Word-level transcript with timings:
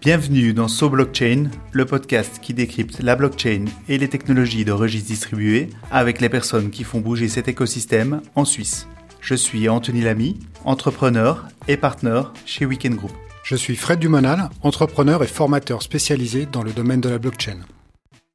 Bienvenue 0.00 0.54
dans 0.54 0.66
So 0.66 0.88
Blockchain, 0.88 1.50
le 1.72 1.84
podcast 1.84 2.38
qui 2.40 2.54
décrypte 2.54 3.00
la 3.02 3.16
blockchain 3.16 3.66
et 3.86 3.98
les 3.98 4.08
technologies 4.08 4.64
de 4.64 4.72
registres 4.72 5.08
distribués 5.08 5.68
avec 5.90 6.22
les 6.22 6.30
personnes 6.30 6.70
qui 6.70 6.84
font 6.84 7.00
bouger 7.00 7.28
cet 7.28 7.48
écosystème 7.48 8.22
en 8.34 8.46
Suisse. 8.46 8.88
Je 9.20 9.34
suis 9.34 9.68
Anthony 9.68 10.00
Lamy, 10.00 10.38
entrepreneur 10.64 11.48
et 11.68 11.76
partenaire 11.76 12.32
chez 12.46 12.64
Weekend 12.64 12.94
Group. 12.94 13.12
Je 13.44 13.56
suis 13.56 13.76
Fred 13.76 13.98
Dumonal, 13.98 14.48
entrepreneur 14.62 15.22
et 15.22 15.26
formateur 15.26 15.82
spécialisé 15.82 16.46
dans 16.46 16.62
le 16.62 16.72
domaine 16.72 17.02
de 17.02 17.10
la 17.10 17.18
blockchain. 17.18 17.58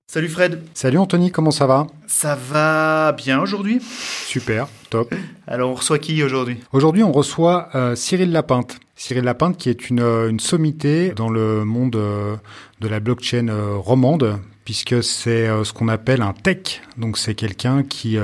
Salut 0.07 0.29
Fred. 0.29 0.61
Salut 0.75 0.99
Anthony, 0.99 1.31
comment 1.31 1.51
ça 1.51 1.65
va? 1.65 1.87
Ça 2.07 2.35
va 2.35 3.11
bien 3.11 3.41
aujourd'hui? 3.41 3.81
Super, 4.27 4.67
top. 4.89 5.13
Alors 5.47 5.71
on 5.71 5.73
reçoit 5.73 5.99
qui 5.99 6.23
aujourd'hui? 6.23 6.57
Aujourd'hui 6.71 7.03
on 7.03 7.11
reçoit 7.11 7.69
euh, 7.75 7.95
Cyril 7.95 8.31
Lapinte. 8.31 8.79
Cyril 8.95 9.23
Lapinte 9.23 9.57
qui 9.57 9.67
est 9.67 9.89
une, 9.89 9.99
euh, 9.99 10.29
une 10.29 10.39
sommité 10.39 11.09
dans 11.09 11.29
le 11.29 11.65
monde 11.65 11.95
euh, 11.95 12.35
de 12.79 12.87
la 12.87 12.99
blockchain 12.99 13.47
romande 13.77 14.39
puisque 14.63 15.03
c'est 15.03 15.47
ce 15.63 15.73
qu'on 15.73 15.89
appelle 15.89 16.21
un 16.21 16.33
tech. 16.33 16.81
Donc 16.97 17.17
c'est 17.17 17.35
quelqu'un 17.35 17.83
qui 17.83 18.17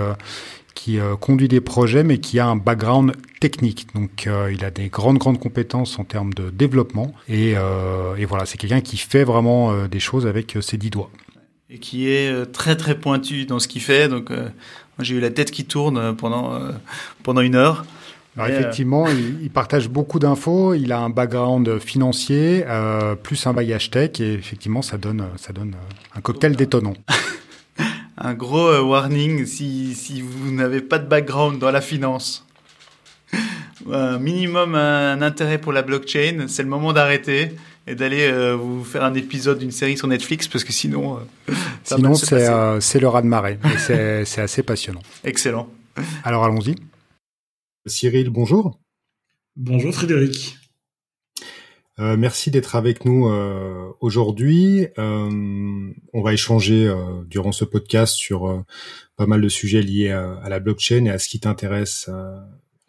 qui 0.75 0.98
conduit 1.20 1.48
des 1.48 1.61
projets 1.61 2.03
mais 2.03 2.20
qui 2.20 2.39
a 2.39 2.48
un 2.48 2.55
background 2.55 3.13
technique. 3.39 3.88
Donc 3.95 4.30
il 4.52 4.63
a 4.63 4.72
des 4.72 4.88
grandes 4.88 5.17
grandes 5.17 5.39
compétences 5.39 6.00
en 6.00 6.03
termes 6.03 6.34
de 6.34 6.50
développement 6.52 7.13
et, 7.27 7.52
et 7.52 8.25
voilà 8.25 8.45
c'est 8.45 8.58
quelqu'un 8.58 8.81
qui 8.81 8.98
fait 8.98 9.23
vraiment 9.23 9.86
des 9.88 10.00
choses 10.00 10.25
avec 10.25 10.58
ses 10.61 10.77
dix 10.77 10.89
doigts 10.89 11.11
et 11.71 11.80
qui 11.80 12.09
est 12.09 12.31
euh, 12.31 12.45
très 12.45 12.75
très 12.75 12.95
pointu 12.95 13.45
dans 13.45 13.59
ce 13.59 13.67
qu'il 13.67 13.81
fait. 13.81 14.07
Donc 14.07 14.30
euh, 14.30 14.49
j'ai 14.99 15.16
eu 15.16 15.20
la 15.20 15.30
tête 15.30 15.52
qui 15.52 15.66
tourne 15.66 15.97
euh, 15.97 16.13
pendant 16.13 16.59
pendant 17.23 17.41
une 17.41 17.55
heure. 17.55 17.85
Alors 18.38 18.49
effectivement, 18.49 19.08
il, 19.09 19.50
partage 19.50 19.89
beaucoup 19.89 20.17
d'infos. 20.17 20.73
Il 20.73 20.94
a 20.94 20.99
un 20.99 21.09
background 21.09 21.80
financier, 21.80 22.64
plus 23.23 23.45
un 23.45 23.52
bagage 23.52 23.92
tech, 23.92 24.22
et 24.22 24.33
effectivement, 24.36 24.81
ça 24.81 24.97
donne 24.97 25.27
ça 25.36 25.52
donne 25.52 25.75
un 26.16 26.22
cocktail 26.22 26.55
détonnant. 26.55 26.94
un 28.17 28.33
gros 28.33 28.72
warning 28.83 29.45
si 29.45 29.95
si 29.95 30.22
vous 30.22 30.49
n'avez 30.49 30.80
pas 30.80 30.97
de 30.97 31.09
background 31.09 31.59
dans 31.59 31.72
la 31.72 31.81
finance. 31.81 32.47
Un 33.92 34.17
minimum 34.19 34.75
un 34.75 35.22
intérêt 35.22 35.58
pour 35.58 35.73
la 35.73 35.81
blockchain, 35.81 36.45
c'est 36.47 36.64
le 36.64 36.69
moment 36.69 36.94
d'arrêter 36.94 37.52
et 37.87 37.95
d'aller 37.95 38.27
euh, 38.27 38.55
vous 38.55 38.83
faire 38.83 39.03
un 39.03 39.13
épisode 39.13 39.59
d'une 39.59 39.71
série 39.71 39.97
sur 39.97 40.07
Netflix 40.07 40.47
parce 40.47 40.63
que 40.63 40.71
sinon. 40.71 41.17
Euh, 41.17 41.53
sinon, 41.83 42.13
c'est 42.13 42.47
euh, 42.47 42.79
c'est 42.79 42.99
le 42.99 43.07
raz 43.07 43.21
de 43.21 43.27
marée. 43.27 43.59
c'est 43.77 44.41
assez 44.41 44.63
passionnant. 44.63 45.01
Excellent. 45.23 45.69
Alors 46.23 46.43
allons-y. 46.43 46.75
Cyril, 47.85 48.29
bonjour. 48.29 48.79
Bonjour 49.55 49.93
Frédéric. 49.93 50.57
merci 51.97 52.52
d'être 52.52 52.75
avec 52.75 53.03
nous 53.05 53.29
aujourd'hui. 53.99 54.87
on 54.97 56.21
va 56.21 56.33
échanger 56.33 56.93
durant 57.25 57.52
ce 57.52 57.65
podcast 57.65 58.15
sur 58.15 58.63
pas 59.17 59.25
mal 59.25 59.41
de 59.41 59.49
sujets 59.49 59.81
liés 59.81 60.11
à, 60.11 60.47
la 60.47 60.59
blockchain 60.59 61.05
et 61.05 61.09
à 61.09 61.19
ce 61.19 61.27
qui 61.27 61.39
t'intéresse 61.39 62.09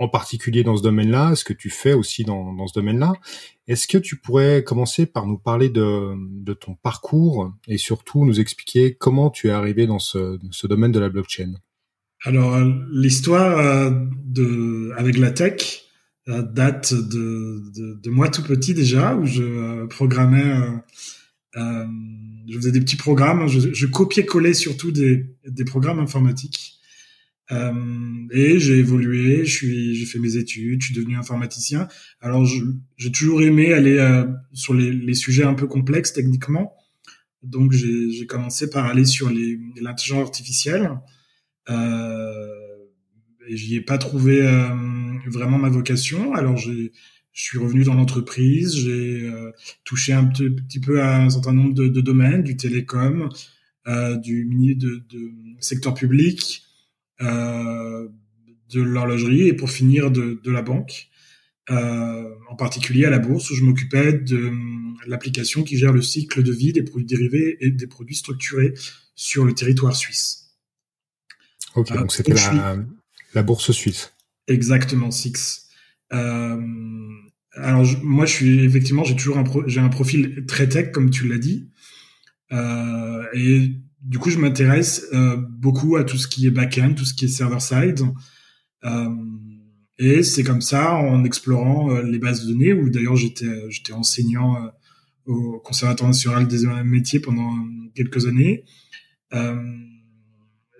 en 0.03 0.09
particulier 0.09 0.65
dans 0.65 0.77
ce 0.77 0.83
domaine-là, 0.83 1.35
ce 1.37 1.45
que 1.45 1.53
tu 1.53 1.71
fais 1.71 1.93
aussi 1.93 2.25
dans, 2.25 2.67
ce 2.67 2.75
domaine-là. 2.75 3.13
Est-ce 3.69 3.87
que 3.87 3.99
tu 3.99 4.17
pourrais 4.17 4.65
commencer 4.65 5.07
par 5.07 5.27
nous 5.27 5.39
parler 5.39 5.69
de, 5.69 6.53
ton 6.55 6.75
parcours 6.75 7.53
et 7.69 7.79
surtout 7.79 8.25
nous 8.25 8.41
expliquer 8.41 8.95
comment 8.95 9.31
tu 9.31 9.49
es 9.49 9.51
arrivé 9.51 9.87
dans 9.87 10.01
ce, 10.01 10.67
domaine 10.67 10.93
de 10.93 10.99
la 10.99 11.09
blockchain? 11.09 11.55
Alors, 12.25 12.55
euh, 12.55 12.71
l'histoire 12.93 13.59
euh, 13.59 14.91
avec 14.97 15.19
la 15.19 15.31
tech 15.31 15.85
euh, 16.29 16.43
date 16.43 16.95
de, 16.95 18.11
moi 18.11 18.29
tout 18.29 18.43
petit 18.43 18.75
déjà, 18.75 19.17
où 19.17 19.27
je 19.27 19.87
programmais, 19.87 20.55
je 21.55 22.57
faisais 22.57 22.73
des 22.73 22.81
petits 22.81 22.97
programmes, 22.97 23.47
je, 23.47 23.73
je 23.73 23.87
copiais-collais 23.87 24.55
surtout 24.55 24.91
des 24.91 25.65
programmes 25.65 26.01
informatiques. 26.01 26.72
Euh, 27.53 27.73
et 28.33 28.59
j'ai 28.59 28.79
évolué, 28.79 29.45
je 29.45 29.55
suis, 29.55 29.95
j'ai 29.95 30.07
fait 30.07 30.19
mes 30.19 30.37
études, 30.37 30.81
je 30.81 30.87
suis 30.87 30.95
devenu 30.95 31.17
informaticien. 31.17 31.87
Alors 32.23 32.47
j'ai 32.97 33.13
toujours 33.13 33.43
aimé 33.43 33.75
aller 33.75 33.99
euh, 33.99 34.25
sur 34.55 34.73
les, 34.73 35.15
sujets 35.15 35.45
un 35.45 35.53
peu 35.53 35.67
complexes 35.67 36.15
techniquement. 36.15 36.75
Donc 37.43 37.73
j'ai 37.73 38.27
commencé 38.27 38.71
par 38.71 38.87
aller 38.87 39.05
sur 39.05 39.31
l'intelligence 39.31 40.23
artificielle. 40.23 40.91
Euh, 41.69 42.49
et 43.47 43.57
j'y 43.57 43.77
ai 43.77 43.81
pas 43.83 43.99
trouvé 43.99 44.41
euh, 44.41 44.69
vraiment 45.27 45.59
ma 45.59 45.69
vocation. 45.69 46.33
Alors 46.33 46.57
je 46.57 46.89
suis 47.35 47.59
revenu 47.59 47.85
dans 47.85 47.95
l'entreprise, 47.95 48.75
j'ai 48.75 49.31
touché 49.85 50.15
un 50.15 50.25
petit, 50.25 50.81
peu 50.81 51.03
à 51.03 51.23
un 51.23 51.29
certain 51.29 51.53
nombre 51.53 51.75
de, 51.75 52.01
domaines, 52.01 52.43
du 52.43 52.57
télécom, 52.57 53.29
du 54.23 54.47
mini 54.47 54.75
de, 54.75 55.03
secteur 55.59 55.93
public, 55.93 56.63
de 57.21 58.81
l'horlogerie 58.81 59.49
et 59.49 59.53
pour 59.53 59.71
finir 59.71 60.11
de, 60.11 60.41
de 60.43 60.51
la 60.51 60.63
banque, 60.63 61.09
euh, 61.71 62.29
en 62.49 62.57
particulier 62.57 63.05
à 63.05 63.11
la 63.11 63.21
bourse 63.21 63.51
où 63.51 63.55
je 63.55 63.63
m'occupais 63.63 64.13
de 64.13 64.37
euh, 64.37 64.53
l'application 65.07 65.63
qui 65.63 65.79
gère 65.79 65.93
le 65.93 66.03
cycle 66.03 66.43
de 66.43 66.53
vie 66.53 66.73
des 66.73 66.83
produits 66.83 67.07
dérivés 67.07 67.57
et 67.61 67.71
des 67.71 67.87
produits 67.87 68.17
structurés 68.17 68.75
sur 69.15 69.45
le 69.45 69.55
territoire 69.55 69.95
suisse. 69.95 70.57
Ok, 71.77 71.93
donc 71.93 72.13
c'était 72.13 72.35
la, 72.35 72.77
la, 73.35 73.43
bourse 73.43 73.71
suisse. 73.71 74.13
Exactement, 74.49 75.11
Six. 75.11 75.69
Euh, 76.13 76.61
alors 77.55 77.87
moi, 78.03 78.27
je 78.27 78.33
suis 78.33 78.65
effectivement, 78.65 79.05
j'ai 79.05 79.17
toujours 79.17 79.39
un 79.39 79.45
un 79.45 79.89
profil 79.89 80.45
très 80.47 80.69
tech 80.69 80.91
comme 80.91 81.11
tu 81.11 81.29
l'as 81.29 81.39
dit, 81.39 81.71
euh, 82.51 83.25
et 83.35 83.71
du 84.03 84.19
coup, 84.19 84.31
je 84.31 84.39
m'intéresse 84.39 85.07
euh, 85.13 85.37
beaucoup 85.37 85.97
à 85.97 86.05
tout 86.05 86.19
ce 86.19 86.27
qui 86.27 86.47
est 86.47 86.51
back-end, 86.51 86.95
tout 86.95 87.05
ce 87.05 87.15
qui 87.15 87.27
est 87.27 87.29
server-side. 87.29 88.01
Euh, 88.85 89.09
et 89.99 90.23
c'est 90.25 90.43
comme 90.43 90.61
ça, 90.61 90.95
en 90.95 91.25
explorant 91.25 91.91
euh, 91.91 92.03
les 92.03 92.19
bases 92.19 92.45
de 92.45 92.53
données, 92.53 92.73
où 92.73 92.91
d'ailleurs 92.91 93.17
j'étais 93.17 93.93
enseignant 93.93 94.57
au 95.25 95.61
Conservatoire 95.61 96.11
national 96.11 96.49
des 96.49 96.67
métiers 96.85 97.21
pendant 97.21 97.55
quelques 97.95 98.27
années. 98.27 98.65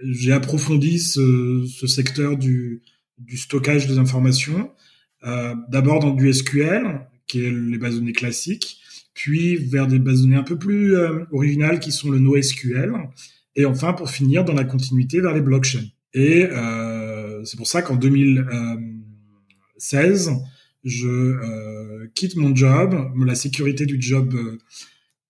J'ai 0.05 0.33
approfondi 0.33 0.99
ce, 0.99 1.65
ce, 1.65 1.87
secteur 1.87 2.37
du, 2.37 2.83
du 3.19 3.37
stockage 3.37 3.87
des 3.87 3.99
informations, 3.99 4.73
d'abord 5.23 6.01
dans 6.01 6.13
du 6.13 6.33
SQL, 6.33 7.07
qui 7.29 7.45
est 7.45 7.53
les 7.53 7.79
bases 7.79 7.95
de 7.95 8.01
données 8.01 8.13
classiques, 8.13 8.82
puis 9.15 9.57
vers 9.57 9.87
des 9.87 9.99
bases 9.99 10.21
données 10.23 10.37
un 10.37 10.43
peu 10.43 10.59
plus 10.59 10.97
euh, 10.97 11.25
originales 11.33 11.81
qui 11.81 11.93
sont 11.93 12.11
le 12.11 12.19
NoSQL, 12.19 12.95
et 13.57 13.67
enfin 13.67 13.93
pour 13.93 14.09
finir 14.11 14.45
dans 14.45 14.55
la 14.55 14.65
continuité 14.65 15.21
vers 15.21 15.35
les 15.35 15.43
blockchains. 15.43 15.85
Et 16.15 16.45
euh, 16.45 17.45
c'est 17.45 17.57
pour 17.57 17.67
ça 17.67 17.83
qu'en 17.83 17.97
2016, 17.97 20.31
je 20.85 21.09
euh, 21.09 22.07
quitte 22.15 22.37
mon 22.37 22.55
job, 22.55 22.95
la 23.25 23.35
sécurité 23.35 23.87
du 23.87 24.01
job, 24.01 24.39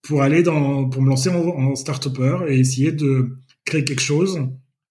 pour 0.02 0.20
aller 0.22 0.42
dans, 0.42 0.88
pour 0.88 1.00
me 1.02 1.08
lancer 1.08 1.30
en, 1.30 1.74
start-upper 1.76 2.46
et 2.48 2.58
essayer 2.58 2.92
de 2.92 3.38
créer 3.64 3.84
quelque 3.84 4.02
chose 4.02 4.40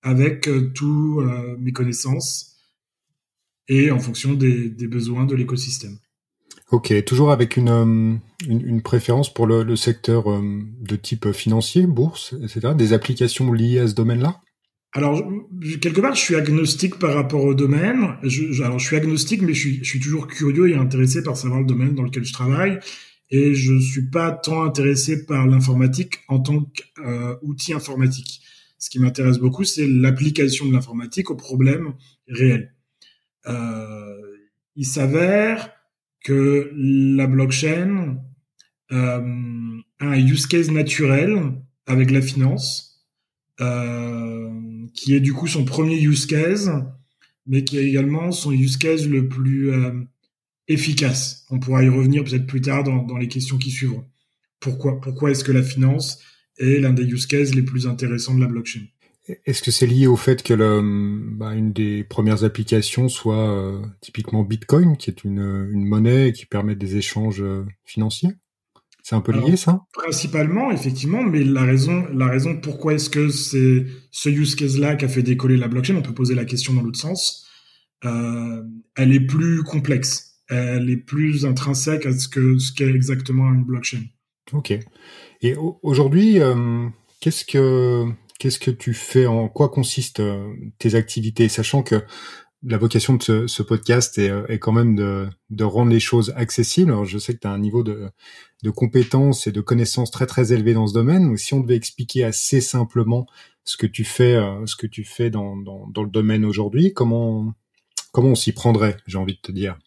avec 0.02 0.50
tous 0.74 1.22
mes 1.60 1.74
connaissances 1.74 2.56
et 3.68 3.92
en 3.92 4.00
fonction 4.00 4.34
des 4.34 4.88
besoins 4.88 5.26
de 5.26 5.36
l'écosystème. 5.36 5.98
Ok, 6.72 6.94
toujours 7.04 7.32
avec 7.32 7.58
une, 7.58 7.70
euh, 7.70 8.16
une, 8.48 8.68
une 8.68 8.82
préférence 8.82 9.34
pour 9.34 9.46
le, 9.46 9.64
le 9.64 9.76
secteur 9.76 10.32
euh, 10.32 10.62
de 10.80 10.96
type 10.96 11.32
financier, 11.34 11.86
bourse, 11.86 12.34
etc. 12.42 12.74
Des 12.76 12.94
applications 12.94 13.52
liées 13.52 13.80
à 13.80 13.88
ce 13.88 13.94
domaine-là? 13.94 14.40
Alors, 14.94 15.22
quelque 15.82 16.00
part, 16.02 16.16
je 16.16 16.22
suis 16.22 16.36
agnostique 16.36 16.98
par 16.98 17.14
rapport 17.14 17.44
au 17.44 17.54
domaine. 17.54 18.18
Je, 18.24 18.62
alors, 18.64 18.80
je 18.80 18.86
suis 18.86 18.96
agnostique, 18.96 19.42
mais 19.42 19.54
je 19.54 19.60
suis, 19.60 19.84
je 19.84 19.90
suis, 19.90 20.00
toujours 20.00 20.28
curieux 20.28 20.70
et 20.70 20.76
intéressé 20.76 21.24
par 21.24 21.38
savoir 21.38 21.60
le 21.60 21.66
domaine 21.66 21.94
dans 21.94 22.04
lequel 22.04 22.24
je 22.24 22.34
travaille. 22.34 22.80
Et 23.30 23.54
je 23.54 23.80
suis 23.80 24.10
pas 24.10 24.32
tant 24.32 24.64
intéressé 24.64 25.26
par 25.26 25.48
l'informatique 25.48 26.20
en 26.28 26.40
tant 26.40 26.62
qu'outil 26.62 27.74
euh, 27.74 27.78
informatique. 27.78 28.42
Ce 28.78 28.90
qui 28.90 29.00
m'intéresse 29.00 29.38
beaucoup, 29.38 29.64
c'est 29.64 29.88
l'application 29.88 30.66
de 30.66 30.74
l'informatique 30.74 31.32
aux 31.32 31.36
problèmes 31.36 31.94
réels. 32.28 32.74
Euh, 33.48 34.18
il 34.76 34.86
s'avère 34.86 35.70
que 36.24 36.72
la 36.76 37.28
blockchain 37.28 38.18
euh, 38.92 39.80
a 40.00 40.06
un 40.06 40.20
use 40.20 40.48
case 40.48 40.72
naturel 40.72 41.54
avec 41.86 42.12
la 42.12 42.22
finance, 42.22 43.06
euh, 43.60 44.50
qui 44.94 45.16
est 45.16 45.20
du 45.20 45.34
coup 45.34 45.48
son 45.48 45.66
premier 45.66 46.00
use 46.00 46.26
case, 46.26 46.72
mais 47.48 47.64
qui 47.64 47.78
est 47.78 47.88
également 47.88 48.32
son 48.32 48.52
use 48.52 48.78
case 48.78 49.08
le 49.08 49.28
plus 49.28 49.72
euh, 49.72 49.92
efficace. 50.68 51.46
On 51.50 51.60
pourra 51.60 51.84
y 51.84 51.90
revenir 51.90 52.24
peut-être 52.24 52.48
plus 52.48 52.62
tard 52.62 52.84
dans, 52.84 53.04
dans, 53.04 53.18
les 53.18 53.28
questions 53.28 53.58
qui 53.58 53.72
suivront. 53.72 54.06
Pourquoi, 54.60 55.02
pourquoi 55.02 55.32
est-ce 55.32 55.44
que 55.44 55.52
la 55.52 55.64
finance 55.64 56.20
est 56.58 56.80
l'un 56.80 56.94
des 56.94 57.04
use 57.04 57.26
cases 57.26 57.56
les 57.56 57.64
plus 57.64 57.88
intéressants 57.88 58.36
de 58.36 58.42
la 58.42 58.48
blockchain? 58.48 58.82
Est-ce 59.28 59.62
que 59.62 59.72
c'est 59.72 59.88
lié 59.88 60.08
au 60.08 60.16
fait 60.16 60.44
que 60.44 60.54
le, 60.54 60.82
bah, 61.38 61.54
une 61.54 61.72
des 61.72 62.04
premières 62.04 62.44
applications 62.44 63.08
soit 63.08 63.50
euh, 63.50 63.82
typiquement 64.02 64.44
Bitcoin, 64.44 64.98
qui 64.98 65.10
est 65.10 65.24
une, 65.24 65.70
une, 65.72 65.86
monnaie 65.86 66.34
qui 66.34 66.46
permet 66.46 66.76
des 66.76 66.98
échanges 66.98 67.42
euh, 67.42 67.66
financiers? 67.86 68.32
C'est 69.04 69.16
un 69.16 69.22
peu 69.22 69.32
lié, 69.32 69.58
ça? 69.58 69.82
Principalement, 69.94 70.72
effectivement, 70.72 71.24
mais 71.24 71.44
la 71.44 71.64
raison, 71.64 72.06
la 72.14 72.28
raison 72.28 72.58
pourquoi 72.58 72.94
est-ce 72.94 73.10
que 73.10 73.30
c'est 73.30 73.86
ce 74.12 74.30
use 74.30 74.56
case-là 74.56 74.96
qui 74.96 75.06
a 75.06 75.08
fait 75.08 75.24
décoller 75.24 75.58
la 75.58 75.68
blockchain, 75.68 75.96
on 75.96 76.04
peut 76.04 76.14
poser 76.14 76.36
la 76.36 76.46
question 76.46 76.74
dans 76.74 76.84
l'autre 76.84 77.00
sens, 77.00 77.48
euh, 78.06 78.62
elle 78.96 79.14
est 79.14 79.26
plus 79.26 79.64
complexe, 79.64 80.44
elle 80.50 80.90
est 80.90 80.98
plus 80.98 81.46
intrinsèque 81.46 82.06
à 82.06 82.14
ce 82.14 82.28
que 82.28 82.60
ce 82.60 82.72
qu'est 82.74 82.90
exactement 82.90 83.52
une 83.52 83.64
blockchain. 83.64 84.04
Ok. 84.54 84.78
Et 85.42 85.56
aujourd'hui, 85.82 86.40
euh, 86.40 86.88
qu'est-ce 87.22 87.46
que 87.46 88.06
qu'est-ce 88.42 88.58
que 88.58 88.72
tu 88.72 88.96
fais 88.96 89.28
En 89.28 89.50
quoi 89.50 89.70
consistent 89.70 90.22
euh, 90.22 90.52
tes 90.80 90.96
activités, 90.96 91.48
sachant 91.48 91.84
que 91.84 92.04
la 92.64 92.80
vocation 92.80 93.14
de 93.14 93.46
ce, 93.46 93.62
podcast 93.62 94.18
est, 94.18 94.32
est, 94.50 94.58
quand 94.58 94.72
même 94.72 94.96
de, 94.96 95.64
rendre 95.64 95.92
les 95.92 96.00
choses 96.00 96.34
accessibles. 96.36 96.92
Alors, 96.92 97.06
je 97.06 97.20
sais 97.20 97.36
que 97.36 97.40
tu 97.40 97.48
as 97.48 97.52
un 97.52 97.60
niveau 97.60 97.84
de, 97.84 98.12
compétences 98.76 99.46
et 99.46 99.52
de 99.52 99.62
connaissances 99.62 100.10
très 100.10 100.26
très 100.26 100.54
élevé 100.54 100.74
dans 100.74 100.88
ce 100.88 100.94
domaine. 100.94 101.28
Donc, 101.28 101.40
si 101.40 101.54
on 101.54 101.60
devait 101.60 101.76
expliquer 101.76 102.24
assez 102.24 102.62
simplement 102.62 103.28
ce 103.64 103.78
que 103.78 103.86
tu 103.86 104.04
fais, 104.04 104.40
ce 104.66 104.76
que 104.76 104.88
tu 104.88 105.04
fais 105.04 105.30
dans, 105.30 105.56
dans, 105.58 105.88
dans 105.88 106.04
le 106.04 106.10
domaine 106.10 106.44
aujourd'hui, 106.44 106.94
comment 106.94 107.54
comment 108.12 108.30
on 108.30 108.36
s'y 108.36 108.54
prendrait 108.54 108.98
J'ai 109.06 109.18
envie 109.18 109.36
de 109.36 109.42
te 109.42 109.52
dire? 109.52 109.78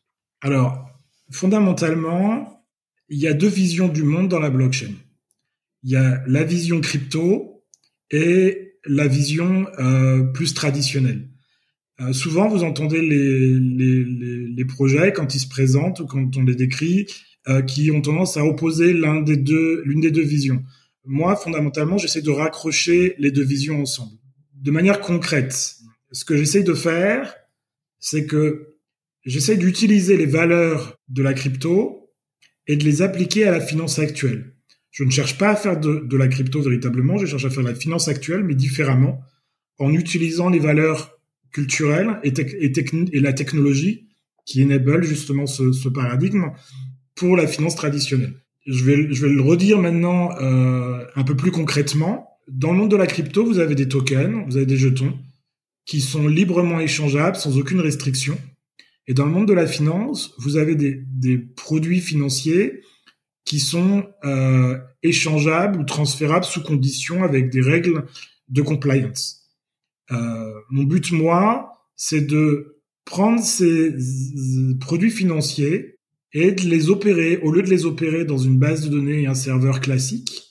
Alors, 0.40 0.88
fondamentalement, 1.30 2.64
il 3.08 3.18
y 3.18 3.26
a 3.26 3.34
deux 3.34 3.48
visions 3.48 3.88
du 3.88 4.02
monde 4.02 4.28
dans 4.28 4.40
la 4.40 4.50
blockchain. 4.50 4.92
Il 5.82 5.90
y 5.90 5.96
a 5.96 6.22
la 6.26 6.44
vision 6.44 6.80
crypto 6.80 7.53
et 8.14 8.76
la 8.86 9.08
vision 9.08 9.66
euh, 9.80 10.22
plus 10.22 10.54
traditionnelle. 10.54 11.28
Euh, 12.00 12.12
souvent, 12.12 12.48
vous 12.48 12.62
entendez 12.62 13.00
les, 13.00 13.58
les, 13.58 14.04
les, 14.04 14.46
les, 14.56 14.64
projets 14.64 15.12
quand 15.12 15.34
ils 15.34 15.40
se 15.40 15.48
présentent 15.48 15.98
ou 15.98 16.06
quand 16.06 16.36
on 16.36 16.42
les 16.42 16.54
décrit, 16.54 17.06
euh, 17.48 17.60
qui 17.62 17.90
ont 17.90 18.00
tendance 18.00 18.36
à 18.36 18.44
opposer 18.44 18.92
l'un 18.92 19.20
des 19.20 19.36
deux, 19.36 19.82
l'une 19.84 20.00
des 20.00 20.12
deux 20.12 20.22
visions. 20.22 20.62
Moi, 21.04 21.34
fondamentalement, 21.34 21.98
j'essaie 21.98 22.22
de 22.22 22.30
raccrocher 22.30 23.16
les 23.18 23.32
deux 23.32 23.42
visions 23.42 23.80
ensemble. 23.80 24.16
De 24.54 24.70
manière 24.70 25.00
concrète, 25.00 25.74
ce 26.12 26.24
que 26.24 26.36
j'essaie 26.36 26.62
de 26.62 26.74
faire, 26.74 27.34
c'est 27.98 28.26
que 28.26 28.76
j'essaie 29.24 29.56
d'utiliser 29.56 30.16
les 30.16 30.26
valeurs 30.26 31.00
de 31.08 31.22
la 31.22 31.34
crypto 31.34 32.12
et 32.68 32.76
de 32.76 32.84
les 32.84 33.02
appliquer 33.02 33.44
à 33.44 33.50
la 33.50 33.60
finance 33.60 33.98
actuelle. 33.98 34.53
Je 34.94 35.02
ne 35.02 35.10
cherche 35.10 35.36
pas 35.38 35.50
à 35.50 35.56
faire 35.56 35.78
de, 35.78 36.06
de 36.06 36.16
la 36.16 36.28
crypto 36.28 36.62
véritablement, 36.62 37.18
je 37.18 37.26
cherche 37.26 37.44
à 37.44 37.50
faire 37.50 37.64
la 37.64 37.74
finance 37.74 38.06
actuelle, 38.06 38.44
mais 38.44 38.54
différemment, 38.54 39.20
en 39.78 39.92
utilisant 39.92 40.48
les 40.48 40.60
valeurs 40.60 41.18
culturelles 41.52 42.20
et, 42.22 42.28
et, 42.30 42.72
et 43.12 43.20
la 43.20 43.32
technologie 43.32 44.06
qui 44.46 44.62
enable 44.62 45.02
justement 45.02 45.46
ce, 45.46 45.88
paradigme 45.88 46.52
pour 47.16 47.36
la 47.36 47.48
finance 47.48 47.74
traditionnelle. 47.74 48.34
Je 48.66 48.84
vais, 48.84 48.96
le 48.96 49.40
redire 49.40 49.80
maintenant 49.80 50.30
euh, 50.40 51.04
un 51.16 51.24
peu 51.24 51.36
plus 51.36 51.50
concrètement. 51.50 52.28
Dans 52.46 52.70
le 52.70 52.78
monde 52.78 52.90
de 52.92 52.96
la 52.96 53.08
crypto, 53.08 53.44
vous 53.44 53.58
avez 53.58 53.74
des 53.74 53.88
tokens, 53.88 54.44
vous 54.46 54.56
avez 54.56 54.66
des 54.66 54.76
jetons 54.76 55.18
qui 55.86 56.00
sont 56.00 56.28
librement 56.28 56.78
échangeables 56.78 57.36
sans 57.36 57.58
aucune 57.58 57.80
restriction. 57.80 58.38
Et 59.08 59.12
dans 59.12 59.26
le 59.26 59.32
monde 59.32 59.48
de 59.48 59.52
la 59.52 59.66
finance, 59.66 60.34
vous 60.38 60.56
avez 60.56 60.76
des 60.76 61.38
produits 61.38 62.00
financiers 62.00 62.80
qui 63.44 63.60
sont 63.60 64.06
euh, 64.24 64.78
échangeables 65.02 65.78
ou 65.78 65.84
transférables 65.84 66.44
sous 66.44 66.62
condition 66.62 67.22
avec 67.22 67.50
des 67.50 67.60
règles 67.60 68.06
de 68.48 68.62
compliance. 68.62 69.50
Euh, 70.10 70.52
mon 70.70 70.84
but, 70.84 71.12
moi, 71.12 71.72
c'est 71.96 72.26
de 72.26 72.80
prendre 73.04 73.40
ces 73.40 73.94
produits 74.80 75.10
financiers 75.10 75.98
et 76.32 76.52
de 76.52 76.62
les 76.62 76.90
opérer, 76.90 77.38
au 77.38 77.52
lieu 77.52 77.62
de 77.62 77.70
les 77.70 77.84
opérer 77.84 78.24
dans 78.24 78.38
une 78.38 78.58
base 78.58 78.84
de 78.84 78.90
données 78.90 79.22
et 79.22 79.26
un 79.26 79.34
serveur 79.34 79.80
classique, 79.80 80.42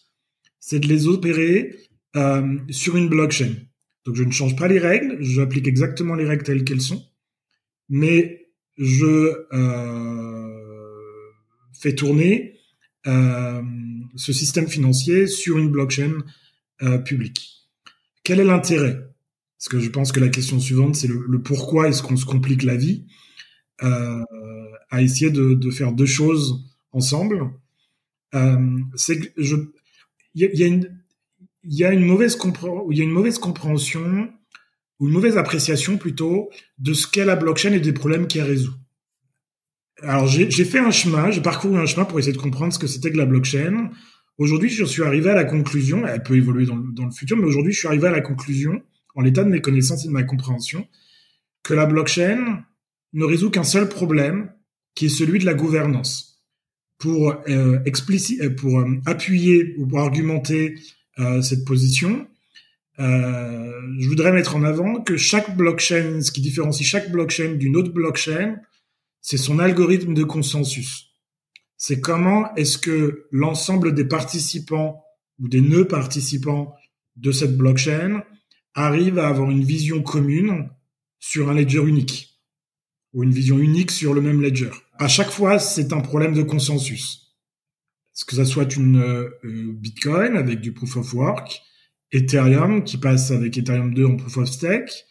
c'est 0.60 0.80
de 0.80 0.88
les 0.88 1.08
opérer 1.08 1.76
euh, 2.16 2.58
sur 2.70 2.96
une 2.96 3.10
blockchain. 3.10 3.54
Donc 4.06 4.16
je 4.16 4.24
ne 4.24 4.32
change 4.32 4.56
pas 4.56 4.68
les 4.68 4.80
règles, 4.80 5.18
j'applique 5.22 5.68
exactement 5.68 6.16
les 6.16 6.26
règles 6.26 6.44
telles 6.44 6.64
qu'elles 6.64 6.82
sont, 6.82 7.04
mais 7.90 8.48
je 8.78 9.46
euh, 9.54 11.32
fais 11.80 11.96
tourner 11.96 12.54
euh, 12.54 12.63
ce 13.06 14.34
système 14.34 14.68
financier 14.68 15.28
sur 15.28 15.58
une 15.58 15.70
blockchain 15.70 16.20
euh, 16.82 16.98
publique. 16.98 17.70
Quel 18.24 18.40
est 18.40 18.46
l'intérêt? 18.46 18.98
Parce 19.58 19.70
que 19.70 19.80
je 19.80 19.90
pense 19.90 20.12
que 20.12 20.20
la 20.20 20.30
question 20.30 20.60
suivante, 20.60 20.96
c'est 20.96 21.08
le, 21.08 21.42
pourquoi 21.42 21.88
est-ce 21.88 22.02
qu'on 22.04 22.18
se 22.18 22.26
complique 22.26 22.64
la 22.64 22.76
vie 22.76 23.06
euh, 23.84 24.24
à 24.90 25.02
essayer 25.02 25.32
de, 25.32 25.72
faire 25.72 25.94
deux 25.94 26.06
choses 26.06 26.66
ensemble. 26.92 27.52
Euh, 28.36 28.80
c'est 28.96 29.20
que 29.20 29.32
il 30.36 30.92
y 31.64 31.84
a 31.86 31.94
une 31.94 32.06
mauvaise 32.06 32.36
compréhension 32.36 34.30
ou 35.00 35.08
une 35.08 35.14
mauvaise 35.14 35.38
appréciation 35.38 35.98
plutôt 35.98 36.50
de 36.80 36.94
ce 36.94 37.08
qu'est 37.08 37.26
la 37.26 37.36
blockchain 37.36 37.72
et 37.72 37.80
des 37.80 37.94
problèmes 37.94 38.28
qu'elle 38.28 38.44
résout. 38.44 38.76
Alors 40.04 40.28
j'ai 40.28 40.66
fait 40.66 40.80
un 40.80 40.92
chemin, 40.92 41.32
j'ai 41.32 41.42
parcouru 41.42 41.78
un 41.78 41.86
chemin 41.86 42.06
pour 42.06 42.20
essayer 42.20 42.34
de 42.34 42.42
comprendre 42.42 42.74
ce 42.74 42.80
que 42.80 42.88
c'était 42.88 43.12
que 43.12 43.18
la 43.18 43.26
blockchain. 43.26 43.90
Aujourd'hui, 44.38 44.70
je 44.70 44.84
suis 44.84 45.04
arrivé 45.04 45.30
à 45.30 45.36
la 45.36 45.46
conclusion, 45.46 46.06
elle 46.06 46.24
peut 46.24 46.36
évoluer 46.36 46.66
dans 46.66 46.76
le, 46.76 46.92
dans 46.94 47.06
le 47.06 47.12
futur, 47.12 47.38
mais 47.38 47.46
aujourd'hui, 47.46 47.72
je 47.72 47.80
suis 47.80 47.88
arrivé 47.88 48.08
à 48.08 48.12
la 48.12 48.22
conclusion, 48.22 48.82
en 49.16 49.22
l'état 49.22 49.44
de 49.44 49.50
mes 49.50 49.62
connaissances 49.62 50.06
et 50.06 50.08
de 50.08 50.14
ma 50.14 50.24
compréhension, 50.24 50.88
que 51.62 51.74
la 51.74 51.86
blockchain 51.86 52.64
ne 53.14 53.24
résout 53.24 53.52
qu'un 53.52 53.64
seul 53.64 53.88
problème, 53.88 54.52
qui 54.96 55.06
est 55.06 55.10
celui 55.10 55.40
de 55.40 55.46
la 55.46 55.54
gouvernance. 55.54 56.44
Pour 56.98 57.36
euh, 57.48 57.80
explicite, 57.86 58.56
pour 58.56 58.80
euh, 58.80 59.02
appuyer 59.06 59.76
ou 59.78 59.88
pour 59.88 60.00
argumenter 60.00 60.76
euh, 61.20 61.42
cette 61.42 61.64
position. 61.66 62.28
Euh, 63.00 63.72
je 64.00 64.08
voudrais 64.08 64.32
mettre 64.32 64.56
en 64.56 64.64
avant 64.64 65.02
que 65.02 65.16
chaque 65.18 65.56
blockchain, 65.56 66.22
ce 66.22 66.32
qui 66.32 66.42
différencie 66.42 66.88
chaque 66.88 67.12
blockchain 67.12 67.54
d'une 67.54 67.76
autre 67.76 67.92
blockchain, 67.92 68.56
c'est 69.24 69.38
son 69.38 69.58
algorithme 69.58 70.14
de 70.14 70.24
consensus. 70.24 71.08
C'est 71.78 72.00
comment 72.00 72.54
est-ce 72.54 72.78
que 72.78 73.28
l'ensemble 73.32 73.96
des 73.96 74.06
participants 74.06 75.04
ou 75.40 75.48
des 75.48 75.62
nœuds 75.62 75.88
participants 75.88 76.76
de 77.16 77.32
cette 77.32 77.58
blockchain 77.58 78.24
arrivent 78.76 79.18
à 79.18 79.28
avoir 79.28 79.50
une 79.50 79.64
vision 79.64 80.04
commune 80.04 80.70
sur 81.20 81.50
un 81.50 81.56
ledger 81.56 81.84
unique 81.84 82.40
ou 83.14 83.24
une 83.24 83.32
vision 83.32 83.58
unique 83.58 83.90
sur 83.90 84.14
le 84.14 84.22
même 84.22 84.42
ledger. 84.42 84.72
À 85.00 85.08
chaque 85.08 85.32
fois, 85.32 85.58
c'est 85.58 85.94
un 85.94 86.02
problème 86.02 86.36
de 86.36 86.44
consensus 86.44 87.24
que 88.28 88.36
ça 88.36 88.46
soit 88.46 88.76
une 88.76 89.02
euh, 89.02 89.30
Bitcoin 89.44 90.38
avec 90.38 90.62
du 90.62 90.72
proof 90.72 90.98
of 90.98 91.14
work, 91.14 91.62
Ethereum 92.12 92.84
qui 92.84 92.98
passe 92.98 93.32
avec 93.32 93.58
Ethereum 93.58 93.94
2 93.94 94.06
en 94.06 94.16
proof 94.18 94.38
of 94.38 94.50
stake, 94.50 95.06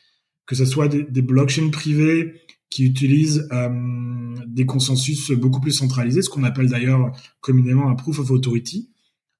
que 0.47 0.55
ce 0.55 0.65
soit 0.65 0.89
des, 0.89 1.05
des 1.05 1.23
blockchains 1.23 1.71
privés 1.71 2.42
qui 2.73 2.87
utilisent 2.87 3.47
euh, 3.52 3.69
des 4.47 4.64
consensus 4.64 5.31
beaucoup 5.33 5.61
plus 5.61 5.73
centralisés, 5.73 6.23
ce 6.23 6.31
qu'on 6.31 6.43
appelle 6.43 6.71
d'ailleurs 6.71 7.12
communément 7.43 7.91
un 7.91 7.95
proof 7.95 8.19
of 8.19 8.31
authority. 8.31 8.91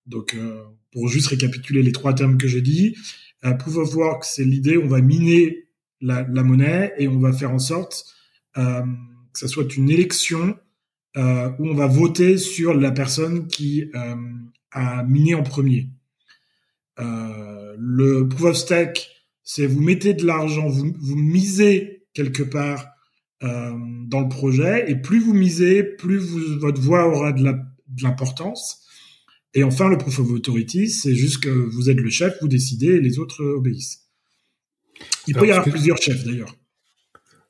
Donc, 0.04 0.34
euh, 0.34 0.62
pour 0.92 1.08
juste 1.08 1.28
récapituler 1.28 1.82
les 1.82 1.92
trois 1.92 2.12
termes 2.12 2.36
que 2.36 2.46
j'ai 2.46 2.60
dit, 2.60 2.94
euh, 3.46 3.54
proof 3.54 3.78
of 3.78 3.94
work, 3.94 4.24
c'est 4.26 4.44
l'idée 4.44 4.76
on 4.76 4.86
va 4.86 5.00
miner 5.00 5.64
la, 6.02 6.26
la, 6.28 6.42
monnaie 6.42 6.92
et 6.98 7.08
on 7.08 7.18
va 7.20 7.32
faire 7.32 7.52
en 7.52 7.58
sorte 7.58 8.04
euh, 8.58 8.82
que 9.32 9.38
ça 9.38 9.48
soit 9.48 9.74
une 9.76 9.88
élection 9.88 10.54
euh, 11.16 11.50
où 11.58 11.68
on 11.68 11.74
va 11.74 11.86
voter 11.86 12.36
sur 12.36 12.74
la 12.74 12.90
personne 12.90 13.46
qui 13.46 13.90
euh, 13.94 14.14
a 14.72 15.04
miné 15.04 15.34
en 15.34 15.42
premier. 15.42 15.88
Le 16.98 18.28
proof 18.28 18.50
of 18.50 18.56
stake, 18.56 19.08
c'est 19.42 19.66
vous 19.66 19.80
mettez 19.80 20.12
de 20.12 20.26
l'argent, 20.26 20.68
vous, 20.68 20.92
vous 21.00 21.16
misez 21.16 22.04
quelque 22.12 22.42
part 22.42 22.92
euh, 23.42 23.72
dans 24.06 24.20
le 24.20 24.28
projet, 24.28 24.90
et 24.90 24.96
plus 24.96 25.20
vous 25.20 25.34
misez, 25.34 25.82
plus 25.82 26.18
vous, 26.18 26.58
votre 26.61 26.80
voix 26.80 27.08
aura 27.08 27.32
de 27.32 27.42
l'importance. 28.02 28.87
Et 29.54 29.64
enfin, 29.64 29.88
le 29.88 29.99
proof 29.99 30.20
of 30.20 30.30
authority, 30.30 30.88
c'est 30.88 31.14
juste 31.14 31.42
que 31.42 31.50
vous 31.50 31.90
êtes 31.90 31.99
le 31.99 32.11
chef, 32.11 32.37
vous 32.40 32.49
décidez, 32.49 32.87
et 32.87 33.00
les 33.00 33.18
autres 33.18 33.44
obéissent. 33.44 34.08
Il 35.26 35.34
peut 35.34 35.46
y 35.46 35.50
avoir 35.50 35.68
plusieurs 35.68 35.99
chefs 35.99 36.25
d'ailleurs. 36.25 36.54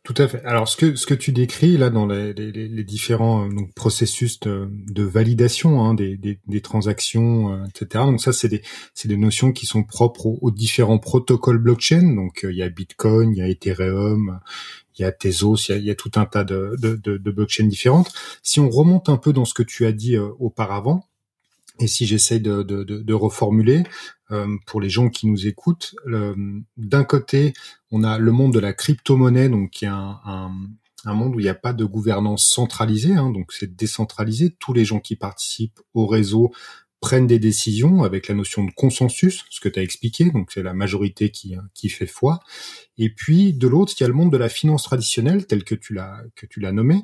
Tout 0.04 0.14
à 0.18 0.26
fait. 0.26 0.44
Alors, 0.44 0.68
ce 0.68 0.76
que 0.76 0.96
ce 0.96 1.06
que 1.06 1.14
tu 1.14 1.30
décris 1.30 1.76
là 1.76 1.88
dans 1.88 2.06
les, 2.06 2.32
les, 2.32 2.50
les 2.50 2.84
différents 2.84 3.46
euh, 3.46 3.54
donc, 3.54 3.72
processus 3.72 4.40
de, 4.40 4.68
de 4.68 5.04
validation 5.04 5.80
hein, 5.80 5.94
des, 5.94 6.16
des, 6.16 6.40
des, 6.48 6.60
transactions, 6.60 7.52
euh, 7.52 7.64
etc. 7.66 8.04
Donc 8.06 8.20
ça, 8.20 8.32
c'est 8.32 8.48
des 8.48 8.62
c'est 8.94 9.06
des 9.06 9.16
notions 9.16 9.52
qui 9.52 9.64
sont 9.64 9.84
propres 9.84 10.26
aux, 10.26 10.50
différents 10.50 10.98
protocoles 10.98 11.58
blockchain. 11.58 12.16
Donc 12.16 12.44
euh, 12.44 12.50
il 12.50 12.58
y 12.58 12.64
a 12.64 12.68
Bitcoin, 12.68 13.30
il 13.32 13.38
y 13.38 13.42
a 13.42 13.48
Ethereum, 13.48 14.40
il 14.98 15.02
y 15.02 15.04
a 15.04 15.12
Tezos, 15.12 15.68
il 15.68 15.72
y 15.72 15.74
a, 15.74 15.76
il 15.78 15.84
y 15.84 15.90
a 15.90 15.94
tout 15.94 16.10
un 16.16 16.26
tas 16.26 16.44
de, 16.44 16.76
de, 16.78 16.96
de, 16.96 17.30
blockchains 17.30 17.66
différentes. 17.66 18.12
Si 18.42 18.60
on 18.60 18.68
remonte 18.68 19.08
un 19.08 19.16
peu 19.16 19.32
dans 19.32 19.44
ce 19.44 19.54
que 19.54 19.62
tu 19.62 19.86
as 19.86 19.92
dit 19.92 20.18
auparavant, 20.18 21.08
et 21.80 21.86
si 21.86 22.06
j'essaye 22.06 22.40
de, 22.40 22.62
de, 22.62 22.84
de, 22.84 23.14
reformuler, 23.14 23.84
euh, 24.30 24.46
pour 24.66 24.80
les 24.80 24.90
gens 24.90 25.08
qui 25.08 25.26
nous 25.26 25.46
écoutent, 25.46 25.94
d'un 26.76 27.04
côté, 27.04 27.54
on 27.90 28.04
a 28.04 28.18
le 28.18 28.32
monde 28.32 28.52
de 28.52 28.58
la 28.58 28.72
crypto-monnaie, 28.72 29.48
donc 29.48 29.70
qui 29.70 29.86
est 29.86 29.88
un, 29.88 30.20
un, 30.24 30.52
un 31.04 31.14
monde 31.14 31.34
où 31.34 31.40
il 31.40 31.44
n'y 31.44 31.48
a 31.48 31.54
pas 31.54 31.72
de 31.72 31.84
gouvernance 31.84 32.46
centralisée, 32.46 33.14
hein, 33.14 33.30
donc 33.30 33.52
c'est 33.52 33.74
décentralisé. 33.74 34.54
Tous 34.58 34.72
les 34.72 34.84
gens 34.84 35.00
qui 35.00 35.16
participent 35.16 35.80
au 35.94 36.06
réseau 36.06 36.52
prennent 37.02 37.26
des 37.26 37.40
décisions 37.40 38.04
avec 38.04 38.28
la 38.28 38.34
notion 38.34 38.64
de 38.64 38.70
consensus, 38.70 39.44
ce 39.50 39.60
que 39.60 39.68
tu 39.68 39.80
as 39.80 39.82
expliqué, 39.82 40.30
donc 40.30 40.52
c'est 40.52 40.62
la 40.62 40.72
majorité 40.72 41.30
qui, 41.30 41.56
qui 41.74 41.88
fait 41.88 42.06
foi. 42.06 42.38
Et 42.96 43.10
puis 43.10 43.52
de 43.52 43.66
l'autre, 43.66 43.92
il 43.98 44.02
y 44.02 44.04
a 44.04 44.08
le 44.08 44.14
monde 44.14 44.30
de 44.30 44.36
la 44.38 44.48
finance 44.48 44.84
traditionnelle, 44.84 45.46
tel 45.46 45.64
que 45.64 45.74
tu 45.74 45.94
l'as 45.94 46.22
que 46.36 46.46
tu 46.46 46.60
l'as 46.60 46.70
nommé, 46.70 47.02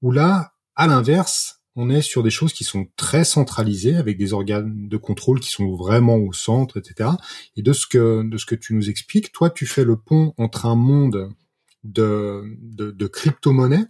où 0.00 0.10
là, 0.12 0.54
à 0.76 0.86
l'inverse, 0.86 1.60
on 1.76 1.90
est 1.90 2.00
sur 2.00 2.22
des 2.22 2.30
choses 2.30 2.54
qui 2.54 2.64
sont 2.64 2.86
très 2.96 3.24
centralisées 3.24 3.96
avec 3.96 4.16
des 4.16 4.32
organes 4.32 4.88
de 4.88 4.96
contrôle 4.96 5.40
qui 5.40 5.50
sont 5.50 5.74
vraiment 5.74 6.16
au 6.16 6.32
centre, 6.32 6.78
etc. 6.78 7.10
Et 7.56 7.62
de 7.62 7.72
ce 7.74 7.86
que 7.86 8.22
de 8.22 8.38
ce 8.38 8.46
que 8.46 8.54
tu 8.54 8.74
nous 8.74 8.88
expliques, 8.88 9.30
toi, 9.30 9.50
tu 9.50 9.66
fais 9.66 9.84
le 9.84 9.96
pont 9.96 10.32
entre 10.38 10.64
un 10.64 10.76
monde 10.76 11.28
de, 11.84 12.44
de, 12.62 12.92
de 12.92 13.06
crypto-monnaie 13.06 13.84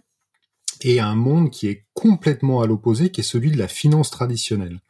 et 0.81 0.99
un 0.99 1.15
monde 1.15 1.49
qui 1.49 1.67
est 1.67 1.85
complètement 1.93 2.61
à 2.61 2.67
l'opposé, 2.67 3.09
qui 3.09 3.21
est 3.21 3.23
celui 3.23 3.51
de 3.51 3.57
la 3.57 3.69
finance 3.69 4.11
traditionnelle. 4.11 4.81